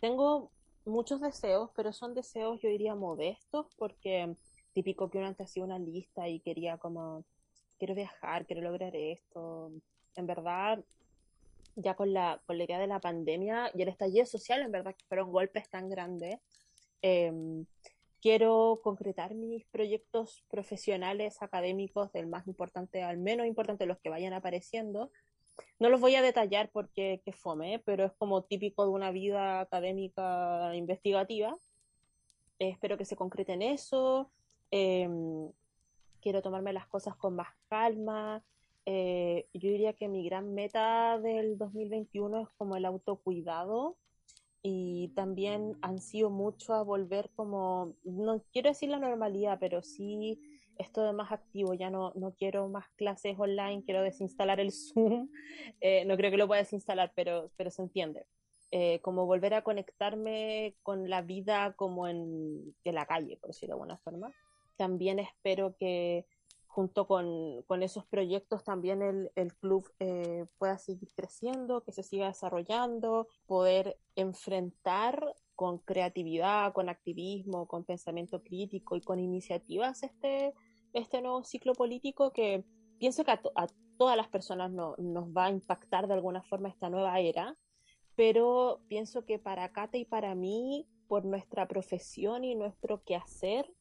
Tengo 0.00 0.52
muchos 0.84 1.20
deseos, 1.20 1.70
pero 1.74 1.92
son 1.92 2.14
deseos 2.14 2.60
yo 2.60 2.68
diría 2.68 2.94
modestos 2.94 3.66
porque 3.76 4.34
típico 4.72 5.10
que 5.10 5.18
uno 5.18 5.26
antes 5.26 5.50
hacía 5.50 5.64
una 5.64 5.78
lista 5.78 6.28
y 6.28 6.40
quería 6.40 6.78
como, 6.78 7.24
quiero 7.78 7.94
viajar, 7.94 8.46
quiero 8.46 8.62
lograr 8.62 8.94
esto. 8.96 9.72
En 10.16 10.26
verdad, 10.26 10.82
ya 11.76 11.94
con 11.94 12.12
la, 12.12 12.40
con 12.46 12.58
la 12.58 12.64
idea 12.64 12.78
de 12.78 12.86
la 12.86 13.00
pandemia 13.00 13.70
y 13.74 13.82
el 13.82 13.88
estallido 13.88 14.26
social, 14.26 14.62
en 14.62 14.72
verdad 14.72 14.94
que 14.94 15.04
fueron 15.06 15.30
golpes 15.30 15.68
tan 15.68 15.88
grandes, 15.88 16.38
em, 17.02 17.66
quiero 18.20 18.80
concretar 18.82 19.34
mis 19.34 19.64
proyectos 19.66 20.44
profesionales, 20.48 21.42
académicos, 21.42 22.12
del 22.12 22.28
más 22.28 22.46
importante 22.46 23.02
al 23.02 23.18
menos 23.18 23.46
importante, 23.46 23.86
los 23.86 23.98
que 23.98 24.10
vayan 24.10 24.32
apareciendo. 24.32 25.10
No 25.78 25.88
los 25.88 26.00
voy 26.00 26.14
a 26.14 26.22
detallar 26.22 26.70
porque 26.70 27.20
que 27.24 27.32
fome, 27.32 27.82
pero 27.84 28.04
es 28.04 28.12
como 28.12 28.44
típico 28.44 28.84
de 28.84 28.90
una 28.90 29.10
vida 29.10 29.60
académica 29.60 30.74
investigativa. 30.74 31.56
espero 32.58 32.96
que 32.96 33.04
se 33.04 33.16
concreten 33.16 33.60
eso. 33.62 34.30
Em, 34.70 35.50
quiero 36.20 36.42
tomarme 36.42 36.72
las 36.72 36.86
cosas 36.86 37.16
con 37.16 37.34
más 37.34 37.48
calma. 37.68 38.42
Eh, 38.86 39.46
yo 39.52 39.70
diría 39.70 39.92
que 39.92 40.08
mi 40.08 40.24
gran 40.24 40.54
meta 40.54 41.18
del 41.18 41.58
2021 41.58 42.42
es 42.42 42.48
como 42.56 42.76
el 42.76 42.84
autocuidado 42.84 43.96
y 44.62 45.08
también 45.16 45.76
han 45.82 45.98
sido 46.00 46.30
mucho 46.30 46.74
a 46.74 46.82
volver 46.82 47.30
como, 47.34 47.94
no 48.04 48.42
quiero 48.52 48.70
decir 48.70 48.90
la 48.90 48.98
normalidad, 48.98 49.58
pero 49.60 49.82
sí 49.82 50.40
esto 50.78 51.02
de 51.04 51.12
más 51.12 51.32
activo, 51.32 51.74
ya 51.74 51.90
no, 51.90 52.12
no 52.14 52.32
quiero 52.32 52.68
más 52.68 52.88
clases 52.96 53.38
online, 53.38 53.84
quiero 53.84 54.02
desinstalar 54.02 54.60
el 54.60 54.72
Zoom, 54.72 55.28
eh, 55.80 56.04
no 56.04 56.16
creo 56.16 56.30
que 56.30 56.36
lo 56.36 56.46
pueda 56.46 56.62
desinstalar, 56.62 57.12
pero, 57.14 57.50
pero 57.56 57.70
se 57.70 57.82
entiende. 57.82 58.26
Eh, 58.74 59.00
como 59.02 59.26
volver 59.26 59.52
a 59.52 59.62
conectarme 59.62 60.76
con 60.82 61.10
la 61.10 61.20
vida 61.20 61.74
como 61.74 62.08
en, 62.08 62.74
en 62.84 62.94
la 62.94 63.04
calle, 63.04 63.36
por 63.36 63.50
decirlo 63.50 63.74
de 63.74 63.80
alguna 63.82 63.98
forma 63.98 64.32
también 64.76 65.18
espero 65.18 65.76
que 65.76 66.26
junto 66.66 67.06
con, 67.06 67.62
con 67.68 67.82
esos 67.82 68.04
proyectos 68.06 68.64
también 68.64 69.02
el, 69.02 69.30
el 69.34 69.54
club 69.54 69.88
eh, 70.00 70.46
pueda 70.58 70.78
seguir 70.78 71.10
creciendo, 71.14 71.82
que 71.82 71.92
se 71.92 72.02
siga 72.02 72.26
desarrollando, 72.26 73.28
poder 73.46 73.98
enfrentar 74.16 75.36
con 75.62 75.78
creatividad, 75.78 76.72
con 76.72 76.88
activismo, 76.88 77.68
con 77.68 77.84
pensamiento 77.84 78.42
crítico 78.42 78.96
y 78.96 79.00
con 79.00 79.20
iniciativas 79.20 80.02
este, 80.02 80.54
este 80.92 81.22
nuevo 81.22 81.44
ciclo 81.44 81.72
político 81.74 82.32
que 82.32 82.64
pienso 82.98 83.24
que 83.24 83.30
a, 83.30 83.40
a 83.54 83.68
todas 83.96 84.16
las 84.16 84.26
personas 84.26 84.72
no, 84.72 84.96
nos 84.98 85.28
va 85.28 85.44
a 85.44 85.50
impactar 85.50 86.08
de 86.08 86.14
alguna 86.14 86.42
forma 86.42 86.68
esta 86.68 86.90
nueva 86.90 87.20
era, 87.20 87.56
pero 88.16 88.80
pienso 88.88 89.24
que 89.24 89.38
para 89.38 89.70
Kate 89.70 89.98
y 89.98 90.04
para 90.04 90.34
mí, 90.34 90.88
por 91.06 91.24
nuestra 91.24 91.68
profesión 91.68 92.42
y 92.42 92.56
nuestro 92.56 93.04
quehacer, 93.04 93.72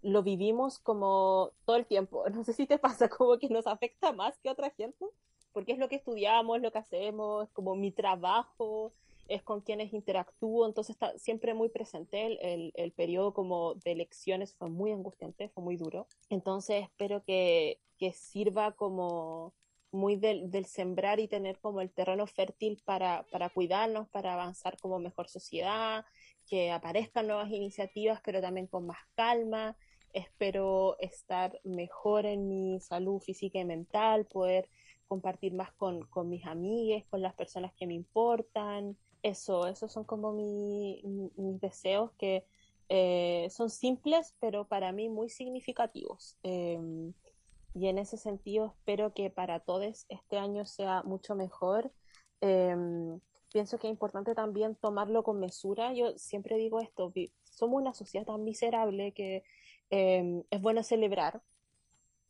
lo 0.00 0.22
vivimos 0.22 0.78
como 0.78 1.50
todo 1.66 1.76
el 1.76 1.84
tiempo. 1.84 2.24
No 2.32 2.44
sé 2.44 2.54
si 2.54 2.66
te 2.66 2.78
pasa 2.78 3.10
como 3.10 3.36
que 3.38 3.50
nos 3.50 3.66
afecta 3.66 4.14
más 4.14 4.38
que 4.38 4.48
a 4.48 4.52
otra 4.52 4.70
gente, 4.70 5.04
porque 5.52 5.72
es 5.72 5.78
lo 5.78 5.90
que 5.90 5.96
estudiamos, 5.96 6.62
lo 6.62 6.72
que 6.72 6.78
hacemos, 6.78 7.50
como 7.50 7.76
mi 7.76 7.92
trabajo, 7.92 8.94
es 9.28 9.42
con 9.42 9.60
quienes 9.60 9.92
interactúo, 9.92 10.66
entonces 10.66 10.94
está 10.96 11.16
siempre 11.18 11.54
muy 11.54 11.68
presente 11.68 12.26
el, 12.54 12.72
el, 12.74 12.92
periodo 12.92 13.34
como 13.34 13.74
de 13.74 13.92
elecciones 13.92 14.54
fue 14.54 14.70
muy 14.70 14.92
angustiante, 14.92 15.48
fue 15.50 15.62
muy 15.62 15.76
duro. 15.76 16.06
Entonces 16.30 16.84
espero 16.84 17.22
que, 17.24 17.80
que 17.98 18.12
sirva 18.12 18.72
como 18.72 19.54
muy 19.92 20.16
del, 20.16 20.50
del, 20.50 20.66
sembrar 20.66 21.20
y 21.20 21.28
tener 21.28 21.58
como 21.60 21.80
el 21.80 21.90
terreno 21.90 22.26
fértil 22.26 22.82
para, 22.84 23.24
para 23.30 23.48
cuidarnos, 23.48 24.08
para 24.08 24.34
avanzar 24.34 24.76
como 24.80 24.98
mejor 24.98 25.28
sociedad, 25.28 26.04
que 26.46 26.70
aparezcan 26.70 27.26
nuevas 27.26 27.50
iniciativas, 27.50 28.20
pero 28.24 28.40
también 28.40 28.66
con 28.66 28.86
más 28.86 28.98
calma, 29.14 29.76
espero 30.12 30.96
estar 30.98 31.60
mejor 31.64 32.26
en 32.26 32.48
mi 32.48 32.80
salud 32.80 33.20
física 33.20 33.58
y 33.58 33.64
mental, 33.64 34.26
poder 34.26 34.68
compartir 35.08 35.52
más 35.54 35.72
con, 35.72 36.06
con 36.06 36.28
mis 36.28 36.46
amigas, 36.46 37.04
con 37.10 37.22
las 37.22 37.34
personas 37.34 37.72
que 37.74 37.86
me 37.86 37.94
importan. 37.94 38.96
Eso, 39.26 39.66
esos 39.66 39.92
son 39.92 40.04
como 40.04 40.32
mi, 40.32 41.02
mis 41.36 41.60
deseos 41.60 42.12
que 42.18 42.44
eh, 42.88 43.48
son 43.50 43.70
simples, 43.70 44.34
pero 44.40 44.66
para 44.66 44.92
mí 44.92 45.08
muy 45.08 45.28
significativos. 45.28 46.36
Eh, 46.42 46.78
y 47.74 47.88
en 47.88 47.98
ese 47.98 48.16
sentido 48.16 48.66
espero 48.66 49.12
que 49.12 49.30
para 49.30 49.60
todos 49.60 50.06
este 50.08 50.38
año 50.38 50.64
sea 50.64 51.02
mucho 51.02 51.34
mejor. 51.34 51.92
Eh, 52.40 52.76
pienso 53.52 53.78
que 53.78 53.88
es 53.88 53.90
importante 53.90 54.34
también 54.34 54.76
tomarlo 54.76 55.22
con 55.22 55.40
mesura. 55.40 55.92
Yo 55.92 56.16
siempre 56.18 56.56
digo 56.56 56.80
esto, 56.80 57.12
somos 57.44 57.80
una 57.80 57.94
sociedad 57.94 58.26
tan 58.26 58.44
miserable 58.44 59.12
que 59.12 59.44
Em, 59.90 60.42
es 60.50 60.60
bueno 60.60 60.82
celebrar. 60.82 61.42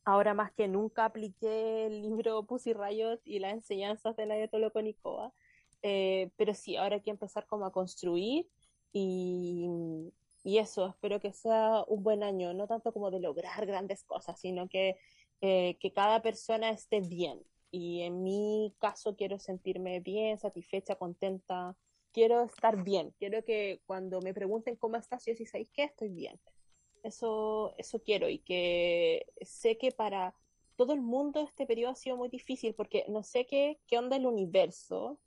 Ahora 0.05 0.35
más 0.35 0.53
que 0.53 0.69
nunca 0.69 1.05
apliqué 1.05 1.87
el 1.87 2.03
libro 2.03 2.45
Pussy 2.45 2.73
Riot 2.73 3.21
y 3.25 3.41
las 3.41 3.55
enseñanzas 3.55 4.17
de 4.17 4.27
la 4.27 4.49
Toloco 4.49 4.81
eh, 5.89 6.31
pero 6.37 6.53
sí, 6.53 6.75
ahora 6.77 6.97
hay 6.97 7.01
que 7.03 7.11
empezar 7.11 7.47
como 7.47 7.65
a 7.65 7.71
construir 7.71 8.49
y, 8.93 9.69
y, 10.43 10.59
eso, 10.59 10.89
espero 10.89 11.21
que 11.21 11.33
sea 11.33 11.85
un 11.87 12.03
buen 12.03 12.25
año, 12.25 12.53
no 12.55 12.67
tanto 12.67 12.93
como 12.93 13.13
de 13.13 13.21
lograr 13.21 13.65
grandes 13.67 14.03
cosas, 14.03 14.41
sino 14.41 14.69
que, 14.69 14.97
eh, 15.43 15.77
que 15.79 15.93
cada 15.93 16.23
persona 16.23 16.71
esté 16.71 17.01
bien. 17.01 17.41
Y 17.71 18.03
en 18.03 18.25
mi 18.25 18.75
caso 18.81 19.15
quiero 19.15 19.39
sentirme 19.39 20.01
bien, 20.01 20.39
satisfecha, 20.41 20.97
contenta, 20.97 21.77
quiero 22.13 22.43
estar 22.43 22.83
bien, 22.83 23.15
quiero 23.17 23.45
que 23.45 23.81
cuando 23.87 24.21
me 24.21 24.35
pregunten 24.35 24.75
cómo 24.75 24.97
estás, 24.97 25.25
yo 25.25 25.37
sí 25.37 25.47
sabéis 25.47 25.71
que 25.73 25.85
estoy 25.85 26.09
bien. 26.09 26.41
Eso, 27.05 27.75
eso 27.79 28.01
quiero 28.03 28.29
y 28.29 28.41
que 28.41 29.27
sé 29.41 29.79
que 29.79 29.93
para 29.93 30.35
todo 30.75 30.95
el 30.95 31.01
mundo 31.01 31.45
este 31.45 31.65
periodo 31.65 31.93
ha 31.93 31.95
sido 31.95 32.17
muy 32.17 32.29
difícil 32.29 32.75
porque 32.75 33.05
no 33.09 33.23
sé 33.23 33.47
qué, 33.47 33.79
qué 33.87 33.99
onda 33.99 34.17
el 34.17 34.27
universo, 34.27 35.21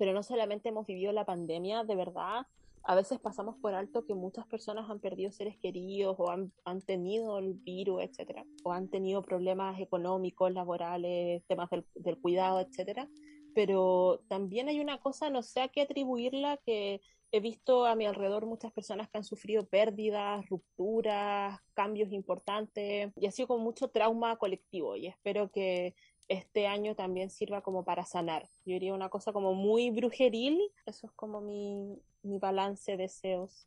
pero 0.00 0.14
no 0.14 0.22
solamente 0.22 0.70
hemos 0.70 0.86
vivido 0.86 1.12
la 1.12 1.26
pandemia, 1.26 1.84
de 1.84 1.94
verdad, 1.94 2.46
a 2.84 2.94
veces 2.94 3.20
pasamos 3.20 3.56
por 3.58 3.74
alto 3.74 4.06
que 4.06 4.14
muchas 4.14 4.46
personas 4.46 4.88
han 4.88 4.98
perdido 4.98 5.30
seres 5.30 5.58
queridos 5.58 6.16
o 6.18 6.30
han, 6.30 6.50
han 6.64 6.80
tenido 6.80 7.38
el 7.38 7.52
virus, 7.52 8.02
etcétera, 8.04 8.46
o 8.64 8.72
han 8.72 8.88
tenido 8.88 9.20
problemas 9.20 9.78
económicos, 9.78 10.54
laborales, 10.54 11.44
temas 11.48 11.68
del, 11.68 11.84
del 11.96 12.18
cuidado, 12.18 12.60
etcétera. 12.60 13.10
Pero 13.54 14.22
también 14.28 14.68
hay 14.68 14.80
una 14.80 15.02
cosa, 15.02 15.28
no 15.28 15.42
sé 15.42 15.60
a 15.60 15.68
qué 15.68 15.82
atribuirla, 15.82 16.56
que 16.64 17.02
he 17.32 17.40
visto 17.40 17.84
a 17.84 17.94
mi 17.94 18.06
alrededor 18.06 18.46
muchas 18.46 18.72
personas 18.72 19.10
que 19.10 19.18
han 19.18 19.24
sufrido 19.24 19.66
pérdidas, 19.66 20.48
rupturas, 20.48 21.60
cambios 21.74 22.10
importantes 22.10 23.12
y 23.16 23.26
ha 23.26 23.30
sido 23.30 23.48
con 23.48 23.60
mucho 23.60 23.88
trauma 23.88 24.36
colectivo 24.36 24.96
y 24.96 25.06
espero 25.06 25.50
que 25.50 25.94
este 26.30 26.68
año 26.68 26.94
también 26.94 27.28
sirva 27.28 27.60
como 27.60 27.84
para 27.84 28.04
sanar. 28.04 28.48
Yo 28.64 28.74
diría 28.74 28.94
una 28.94 29.08
cosa 29.08 29.32
como 29.32 29.52
muy 29.52 29.90
brujeril, 29.90 30.60
eso 30.86 31.08
es 31.08 31.12
como 31.12 31.40
mi, 31.40 32.00
mi 32.22 32.38
balance 32.38 32.92
de 32.92 32.98
deseos. 32.98 33.66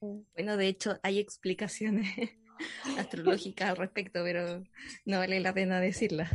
Mm. 0.00 0.20
Bueno, 0.32 0.56
de 0.56 0.68
hecho, 0.68 0.98
hay 1.02 1.18
explicaciones 1.18 2.08
astrológicas 2.98 3.68
al 3.68 3.76
respecto, 3.76 4.22
pero 4.24 4.64
no 5.04 5.18
vale 5.18 5.40
la 5.40 5.52
pena 5.52 5.78
decirla. 5.78 6.30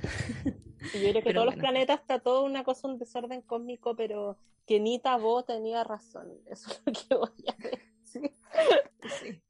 yo 0.93 1.09
creo 1.09 1.23
que 1.23 1.33
todos 1.33 1.47
los 1.47 1.55
planetas 1.55 1.99
está 2.01 2.19
todo 2.19 2.43
una 2.43 2.63
cosa, 2.63 2.87
un 2.87 2.99
desorden 2.99 3.41
cósmico, 3.41 3.95
pero 3.95 4.37
que 4.67 4.79
Nita 4.79 5.17
Bo 5.17 5.43
tenía 5.43 5.83
razón. 5.83 6.31
Eso 6.45 6.69
es 6.69 6.81
lo 6.85 6.93
que 6.93 7.15
voy 7.15 7.45
a 7.47 7.55
decir. 7.55 8.31
Sí, 9.19 9.41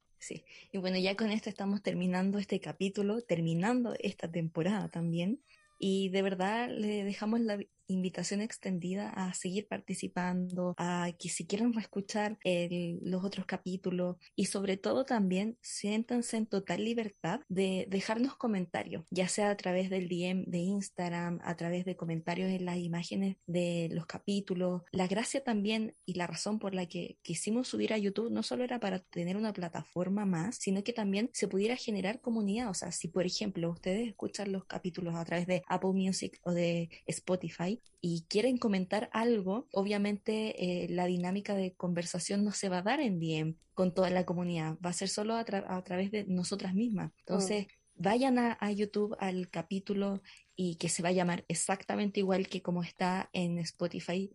Y 0.72 0.78
bueno, 0.78 0.98
ya 0.98 1.16
con 1.16 1.30
esto 1.30 1.48
estamos 1.50 1.82
terminando 1.82 2.38
este 2.38 2.60
capítulo, 2.60 3.22
terminando 3.22 3.94
esta 3.98 4.30
temporada 4.30 4.88
también. 4.88 5.42
Y 5.78 6.08
de 6.10 6.22
verdad 6.22 6.68
le 6.70 7.04
dejamos 7.04 7.40
la 7.40 7.58
invitación 7.88 8.40
extendida 8.40 9.10
a 9.10 9.34
seguir 9.34 9.66
participando, 9.66 10.74
a 10.78 11.10
que 11.18 11.28
si 11.28 11.46
quieren 11.46 11.72
reescuchar 11.72 12.38
los 12.44 13.24
otros 13.24 13.46
capítulos 13.46 14.16
y 14.36 14.46
sobre 14.46 14.76
todo 14.76 15.04
también 15.04 15.58
siéntanse 15.60 16.36
en 16.36 16.46
total 16.46 16.84
libertad 16.84 17.40
de 17.48 17.86
dejarnos 17.88 18.36
comentarios, 18.36 19.04
ya 19.10 19.28
sea 19.28 19.50
a 19.50 19.56
través 19.56 19.90
del 19.90 20.08
DM 20.08 20.44
de 20.46 20.58
Instagram, 20.58 21.40
a 21.42 21.56
través 21.56 21.84
de 21.84 21.96
comentarios 21.96 22.50
en 22.50 22.64
las 22.64 22.78
imágenes 22.78 23.36
de 23.46 23.88
los 23.92 24.06
capítulos. 24.06 24.82
La 24.92 25.06
gracia 25.06 25.42
también 25.42 25.94
y 26.04 26.14
la 26.14 26.26
razón 26.26 26.58
por 26.58 26.74
la 26.74 26.86
que 26.86 27.18
quisimos 27.22 27.68
subir 27.68 27.92
a 27.92 27.98
YouTube 27.98 28.30
no 28.30 28.42
solo 28.42 28.64
era 28.64 28.78
para 28.80 29.00
tener 29.00 29.36
una 29.36 29.52
plataforma 29.52 30.26
más, 30.26 30.56
sino 30.56 30.84
que 30.84 30.92
también 30.92 31.30
se 31.32 31.48
pudiera 31.48 31.76
generar 31.76 32.20
comunidad. 32.20 32.70
O 32.70 32.74
sea, 32.74 32.92
si 32.92 33.08
por 33.08 33.26
ejemplo 33.26 33.70
ustedes 33.70 34.08
escuchan 34.08 34.52
los 34.52 34.64
capítulos 34.66 35.14
a 35.14 35.24
través 35.24 35.46
de 35.46 35.62
Apple 35.68 35.92
Music 35.92 36.38
o 36.42 36.52
de 36.52 36.90
Spotify, 37.06 37.77
y 38.00 38.24
quieren 38.28 38.58
comentar 38.58 39.10
algo, 39.12 39.68
obviamente 39.72 40.84
eh, 40.84 40.88
la 40.88 41.06
dinámica 41.06 41.54
de 41.54 41.74
conversación 41.74 42.44
no 42.44 42.52
se 42.52 42.68
va 42.68 42.78
a 42.78 42.82
dar 42.82 43.00
en 43.00 43.18
DM 43.18 43.56
con 43.74 43.92
toda 43.92 44.10
la 44.10 44.24
comunidad, 44.24 44.78
va 44.84 44.90
a 44.90 44.94
ser 44.94 45.08
solo 45.08 45.34
a, 45.34 45.44
través 45.44 46.10
de 46.10 46.24
nosotras 46.26 46.74
mismas. 46.74 47.12
Entonces, 47.20 47.66
mm. 47.66 48.02
vayan 48.02 48.38
a, 48.38 48.56
a, 48.60 48.70
YouTube 48.70 49.16
al 49.18 49.50
capítulo 49.50 50.22
y 50.54 50.76
que 50.76 50.88
se 50.88 51.02
va 51.02 51.08
a 51.10 51.12
llamar 51.12 51.44
exactamente 51.48 52.20
igual 52.20 52.48
que 52.48 52.62
como 52.62 52.82
está 52.82 53.30
en 53.32 53.58
Spotify 53.58 54.30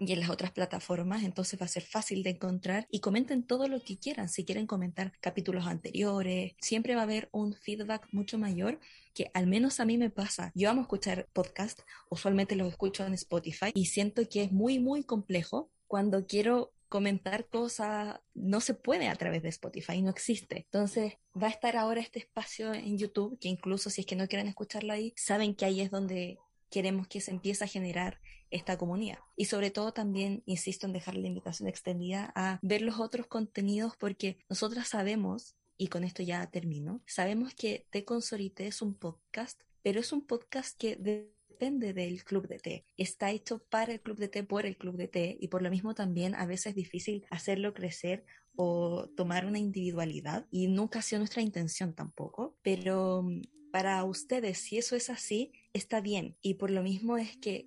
y 0.00 0.12
en 0.12 0.20
las 0.20 0.30
otras 0.30 0.50
plataformas, 0.50 1.22
entonces 1.22 1.60
va 1.60 1.66
a 1.66 1.68
ser 1.68 1.84
fácil 1.84 2.22
de 2.22 2.30
encontrar 2.30 2.86
y 2.90 3.00
comenten 3.00 3.44
todo 3.44 3.68
lo 3.68 3.82
que 3.82 3.98
quieran, 3.98 4.28
si 4.28 4.44
quieren 4.44 4.66
comentar 4.66 5.12
capítulos 5.20 5.66
anteriores, 5.66 6.54
siempre 6.60 6.94
va 6.94 7.02
a 7.02 7.04
haber 7.04 7.28
un 7.32 7.54
feedback 7.54 8.08
mucho 8.12 8.38
mayor 8.38 8.80
que 9.14 9.30
al 9.34 9.46
menos 9.46 9.78
a 9.78 9.84
mí 9.84 9.96
me 9.96 10.10
pasa. 10.10 10.50
Yo 10.54 10.70
amo 10.70 10.82
escuchar 10.82 11.28
podcast, 11.32 11.80
usualmente 12.10 12.56
los 12.56 12.68
escucho 12.68 13.06
en 13.06 13.14
Spotify 13.14 13.70
y 13.74 13.86
siento 13.86 14.28
que 14.28 14.42
es 14.42 14.52
muy, 14.52 14.78
muy 14.78 15.04
complejo 15.04 15.70
cuando 15.86 16.26
quiero 16.26 16.72
comentar 16.88 17.48
cosas, 17.48 18.20
no 18.34 18.60
se 18.60 18.74
puede 18.74 19.08
a 19.08 19.16
través 19.16 19.42
de 19.42 19.48
Spotify, 19.48 20.00
no 20.00 20.10
existe. 20.10 20.58
Entonces 20.58 21.14
va 21.40 21.48
a 21.48 21.50
estar 21.50 21.76
ahora 21.76 22.00
este 22.00 22.20
espacio 22.20 22.72
en 22.72 22.98
YouTube, 22.98 23.38
que 23.40 23.48
incluso 23.48 23.90
si 23.90 24.02
es 24.02 24.06
que 24.06 24.16
no 24.16 24.28
quieren 24.28 24.46
escucharlo 24.46 24.92
ahí, 24.92 25.12
saben 25.16 25.56
que 25.56 25.64
ahí 25.64 25.80
es 25.80 25.90
donde 25.90 26.38
queremos 26.70 27.06
que 27.08 27.20
se 27.20 27.30
empiece 27.30 27.64
a 27.64 27.68
generar 27.68 28.20
esta 28.50 28.78
comunidad. 28.78 29.18
Y 29.36 29.46
sobre 29.46 29.70
todo 29.70 29.92
también, 29.92 30.42
insisto 30.46 30.86
en 30.86 30.92
dejar 30.92 31.16
la 31.16 31.26
invitación 31.26 31.68
extendida 31.68 32.32
a 32.36 32.58
ver 32.62 32.82
los 32.82 33.00
otros 33.00 33.26
contenidos 33.26 33.96
porque 33.98 34.38
nosotras 34.48 34.88
sabemos, 34.88 35.56
y 35.76 35.88
con 35.88 36.04
esto 36.04 36.22
ya 36.22 36.46
termino, 36.50 37.02
sabemos 37.06 37.54
que 37.54 37.86
Te 37.90 38.04
Consorite 38.04 38.66
es 38.66 38.80
un 38.80 38.94
podcast, 38.94 39.60
pero 39.82 40.00
es 40.00 40.12
un 40.12 40.26
podcast 40.26 40.78
que 40.78 40.96
depende 40.96 41.92
del 41.92 42.22
club 42.24 42.46
de 42.48 42.58
té. 42.58 42.84
Está 42.96 43.30
hecho 43.30 43.64
para 43.64 43.92
el 43.92 44.00
club 44.00 44.18
de 44.18 44.28
té, 44.28 44.44
por 44.44 44.66
el 44.66 44.76
club 44.76 44.96
de 44.96 45.08
té, 45.08 45.36
y 45.40 45.48
por 45.48 45.62
lo 45.62 45.70
mismo 45.70 45.94
también 45.94 46.34
a 46.34 46.46
veces 46.46 46.66
es 46.66 46.74
difícil 46.74 47.24
hacerlo 47.30 47.74
crecer 47.74 48.24
o 48.56 49.08
tomar 49.16 49.46
una 49.46 49.58
individualidad, 49.58 50.46
y 50.50 50.68
nunca 50.68 51.00
ha 51.00 51.02
sido 51.02 51.18
nuestra 51.18 51.42
intención 51.42 51.92
tampoco, 51.92 52.56
pero 52.62 53.26
para 53.74 54.04
ustedes, 54.04 54.58
si 54.58 54.78
eso 54.78 54.94
es 54.94 55.10
así, 55.10 55.50
está 55.72 56.00
bien. 56.00 56.36
Y 56.40 56.54
por 56.54 56.70
lo 56.70 56.84
mismo 56.84 57.18
es 57.18 57.36
que 57.36 57.66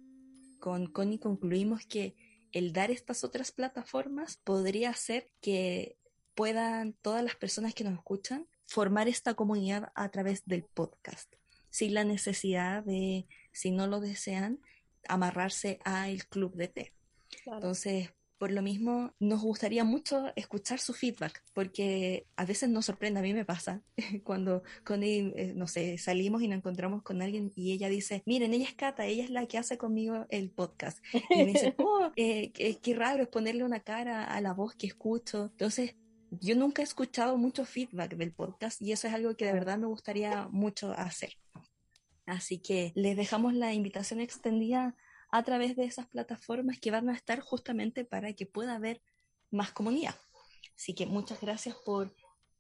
con 0.57 0.88
Connie 0.88 1.19
concluimos 1.19 1.85
que 1.85 2.15
el 2.53 2.71
dar 2.71 2.91
estas 2.91 3.25
otras 3.25 3.51
plataformas 3.51 4.38
podría 4.38 4.91
hacer 4.91 5.29
que 5.41 5.97
puedan 6.34 6.93
todas 6.93 7.25
las 7.25 7.35
personas 7.35 7.73
que 7.73 7.84
nos 7.84 7.95
escuchan 7.95 8.47
formar 8.67 9.09
esta 9.09 9.34
comunidad 9.34 9.91
a 9.95 10.07
través 10.07 10.45
del 10.45 10.63
podcast, 10.63 11.29
sin 11.69 11.93
la 11.93 12.05
necesidad 12.05 12.85
de, 12.85 13.27
si 13.51 13.71
no 13.71 13.85
lo 13.85 13.99
desean, 13.99 14.61
amarrarse 15.09 15.79
al 15.84 16.25
club 16.27 16.55
de 16.55 16.69
té. 16.69 16.93
Entonces, 17.45 18.13
por 18.38 18.51
lo 18.51 18.61
mismo, 18.61 19.14
nos 19.19 19.41
gustaría 19.41 19.84
mucho 19.84 20.31
escuchar 20.35 20.80
su 20.80 20.93
feedback, 20.93 21.43
porque 21.53 22.27
a 22.35 22.45
veces 22.45 22.69
nos 22.69 22.85
sorprende, 22.85 23.19
a 23.19 23.23
mí 23.23 23.34
me 23.34 23.45
pasa, 23.45 23.81
cuando 24.23 24.64
con 24.84 25.03
eh, 25.03 25.53
no 25.55 25.68
sé, 25.68 25.97
salimos 25.97 26.41
y 26.41 26.47
nos 26.47 26.57
encontramos 26.57 27.03
con 27.03 27.22
alguien 27.22 27.51
y 27.55 27.72
ella 27.72 27.89
dice, 27.89 28.23
miren, 28.26 28.53
ella 28.53 28.65
es 28.65 28.76
Cata, 28.76 29.05
ella 29.05 29.23
es 29.23 29.30
la 29.30 29.45
que 29.47 29.57
hace 29.57 29.77
conmigo 29.77 30.26
el 30.30 30.49
podcast. 30.49 31.03
Y 31.30 31.38
me 31.38 31.45
dice, 31.45 31.76
oh, 31.80 32.11
eh, 32.15 32.51
qué 32.51 32.95
raro 32.95 33.23
es 33.23 33.30
ponerle 33.30 33.64
una 33.64 33.80
cara 33.80 34.23
a 34.23 34.41
la 34.41 34.53
voz 34.53 34.76
que 34.76 34.88
escucho. 34.88 35.49
Entonces, 35.51 35.95
yo 36.30 36.55
nunca 36.55 36.81
he 36.81 36.85
escuchado 36.85 37.38
mucho 37.38 37.65
feedback 37.65 38.15
del 38.15 38.34
podcast 38.34 38.81
y 38.81 38.91
eso 38.91 39.07
es 39.07 39.14
algo 39.14 39.35
que 39.35 39.45
de 39.45 39.53
verdad 39.53 39.77
me 39.77 39.88
gustaría 39.88 40.47
mucho 40.49 40.91
hacer. 40.91 41.38
Así 42.26 42.59
que 42.59 42.91
les 42.95 43.15
dejamos 43.15 43.53
la 43.53 43.73
invitación 43.73 44.19
extendida 44.19 44.95
a 45.31 45.43
través 45.43 45.75
de 45.75 45.85
esas 45.85 46.07
plataformas 46.07 46.79
que 46.79 46.91
van 46.91 47.09
a 47.09 47.13
estar 47.13 47.39
justamente 47.39 48.05
para 48.05 48.33
que 48.33 48.45
pueda 48.45 48.75
haber 48.75 49.01
más 49.51 49.71
comunidad. 49.71 50.15
Así 50.75 50.93
que 50.93 51.05
muchas 51.05 51.41
gracias 51.41 51.75
por, 51.85 52.13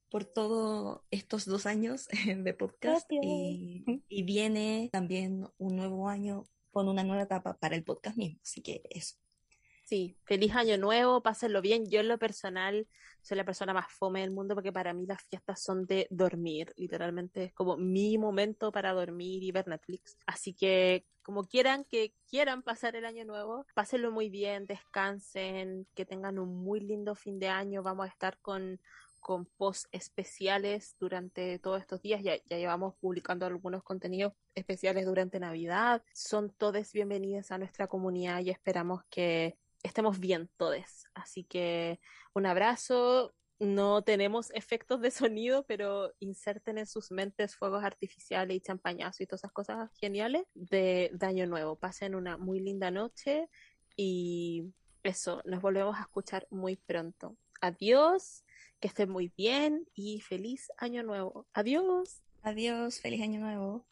por 0.09 0.25
todos 0.25 1.01
estos 1.11 1.45
dos 1.45 1.65
años 1.65 2.07
de 2.25 2.53
podcast 2.53 3.09
y, 3.11 3.83
y, 4.09 4.23
viene 4.23 4.89
también 4.91 5.47
un 5.57 5.75
nuevo 5.75 6.09
año 6.09 6.43
con 6.71 6.89
una 6.89 7.03
nueva 7.03 7.23
etapa 7.23 7.57
para 7.57 7.75
el 7.75 7.83
podcast 7.83 8.17
mismo. 8.17 8.39
Así 8.43 8.61
que 8.61 8.81
eso. 8.89 9.15
Sí, 9.83 10.17
feliz 10.25 10.53
año 10.53 10.77
nuevo, 10.77 11.23
pásenlo 11.23 11.61
bien. 11.61 11.89
Yo 11.89 12.01
en 12.01 12.09
lo 12.09 12.19
personal 12.19 12.87
soy 13.21 13.37
la 13.37 13.45
persona 13.45 13.73
más 13.73 13.91
fome 13.91 14.21
del 14.21 14.31
mundo 14.31 14.53
porque 14.53 14.73
para 14.73 14.93
mí 14.93 15.05
las 15.05 15.23
fiestas 15.23 15.61
son 15.61 15.85
de 15.85 16.07
dormir, 16.09 16.73
literalmente 16.75 17.45
es 17.45 17.53
como 17.53 17.77
mi 17.77 18.17
momento 18.17 18.71
para 18.71 18.93
dormir 18.93 19.43
y 19.43 19.51
ver 19.51 19.67
Netflix. 19.67 20.17
Así 20.25 20.53
que 20.53 21.05
como 21.27 21.43
quieran 21.43 21.83
que 21.83 22.13
quieran 22.29 22.63
pasar 22.63 22.95
el 22.95 23.03
año 23.03 23.25
nuevo, 23.25 23.65
pásenlo 23.73 24.13
muy 24.13 24.29
bien, 24.29 24.65
descansen, 24.65 25.85
que 25.93 26.05
tengan 26.05 26.39
un 26.39 26.63
muy 26.63 26.79
lindo 26.79 27.15
fin 27.15 27.37
de 27.37 27.49
año. 27.49 27.83
Vamos 27.83 28.05
a 28.05 28.09
estar 28.09 28.37
con 28.39 28.79
con 29.19 29.45
posts 29.45 29.89
especiales 29.91 30.95
durante 31.01 31.59
todos 31.59 31.81
estos 31.81 32.01
días. 32.01 32.23
Ya, 32.23 32.37
ya 32.45 32.57
llevamos 32.57 32.95
publicando 32.95 33.45
algunos 33.45 33.83
contenidos 33.83 34.31
especiales 34.55 35.05
durante 35.05 35.37
Navidad. 35.37 36.01
Son 36.13 36.49
todos 36.49 36.93
bienvenidos 36.93 37.51
a 37.51 37.57
nuestra 37.57 37.87
comunidad 37.87 38.39
y 38.39 38.49
esperamos 38.49 39.03
que 39.09 39.57
estemos 39.83 40.21
bien 40.21 40.49
todos. 40.55 41.07
Así 41.13 41.43
que 41.43 41.99
un 42.33 42.45
abrazo. 42.45 43.33
No 43.59 44.03
tenemos 44.03 44.51
efectos 44.53 45.01
de 45.01 45.11
sonido, 45.11 45.63
pero 45.65 46.13
inserten 46.19 46.77
en 46.77 46.85
sus 46.85 47.11
mentes 47.11 47.55
fuegos 47.55 47.83
artificiales 47.83 48.57
y 48.57 48.61
champañazos 48.61 49.21
y 49.21 49.25
todas 49.25 49.41
esas 49.41 49.51
cosas 49.51 49.89
geniales 49.99 50.43
de, 50.53 51.09
de 51.13 51.25
Año 51.25 51.47
Nuevo. 51.47 51.75
Pasen 51.75 52.15
una 52.15 52.37
muy 52.37 52.59
linda 52.59 52.91
noche 52.91 53.49
y 53.95 54.73
eso, 55.03 55.41
nos 55.45 55.61
volvemos 55.61 55.97
a 55.97 56.01
escuchar 56.01 56.47
muy 56.51 56.75
pronto. 56.75 57.35
Adiós, 57.61 58.43
que 58.79 58.87
estén 58.87 59.09
muy 59.09 59.31
bien 59.35 59.87
y 59.93 60.21
feliz 60.21 60.71
Año 60.77 61.01
Nuevo. 61.03 61.47
Adiós. 61.53 62.21
Adiós, 62.43 62.99
feliz 62.99 63.21
Año 63.21 63.39
Nuevo. 63.39 63.85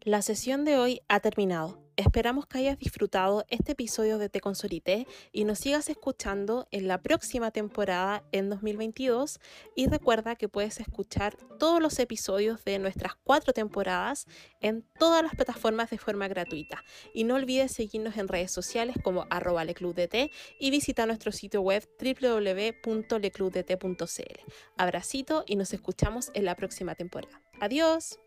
La 0.00 0.20
sesión 0.22 0.64
de 0.64 0.78
hoy 0.78 1.00
ha 1.08 1.20
terminado. 1.20 1.81
Esperamos 1.96 2.46
que 2.46 2.58
hayas 2.58 2.78
disfrutado 2.78 3.44
este 3.48 3.72
episodio 3.72 4.16
de 4.16 4.30
Te 4.30 4.40
Consolité 4.40 5.06
y 5.30 5.44
nos 5.44 5.58
sigas 5.58 5.90
escuchando 5.90 6.66
en 6.70 6.88
la 6.88 7.02
próxima 7.02 7.50
temporada 7.50 8.24
en 8.32 8.48
2022 8.48 9.38
y 9.76 9.88
recuerda 9.88 10.36
que 10.36 10.48
puedes 10.48 10.80
escuchar 10.80 11.36
todos 11.58 11.82
los 11.82 11.98
episodios 11.98 12.64
de 12.64 12.78
nuestras 12.78 13.16
cuatro 13.16 13.52
temporadas 13.52 14.26
en 14.60 14.86
todas 14.98 15.22
las 15.22 15.34
plataformas 15.34 15.90
de 15.90 15.98
forma 15.98 16.28
gratuita 16.28 16.82
y 17.12 17.24
no 17.24 17.34
olvides 17.34 17.72
seguirnos 17.72 18.16
en 18.16 18.28
redes 18.28 18.50
sociales 18.50 18.96
como 19.04 19.26
arroba 19.28 19.62
leclubdt 19.64 20.30
y 20.58 20.70
visita 20.70 21.04
nuestro 21.04 21.30
sitio 21.30 21.60
web 21.60 21.86
www.leclubdt.cl. 22.00 24.40
Abracito 24.78 25.44
y 25.46 25.56
nos 25.56 25.74
escuchamos 25.74 26.30
en 26.32 26.46
la 26.46 26.56
próxima 26.56 26.94
temporada. 26.94 27.42
Adiós. 27.60 28.18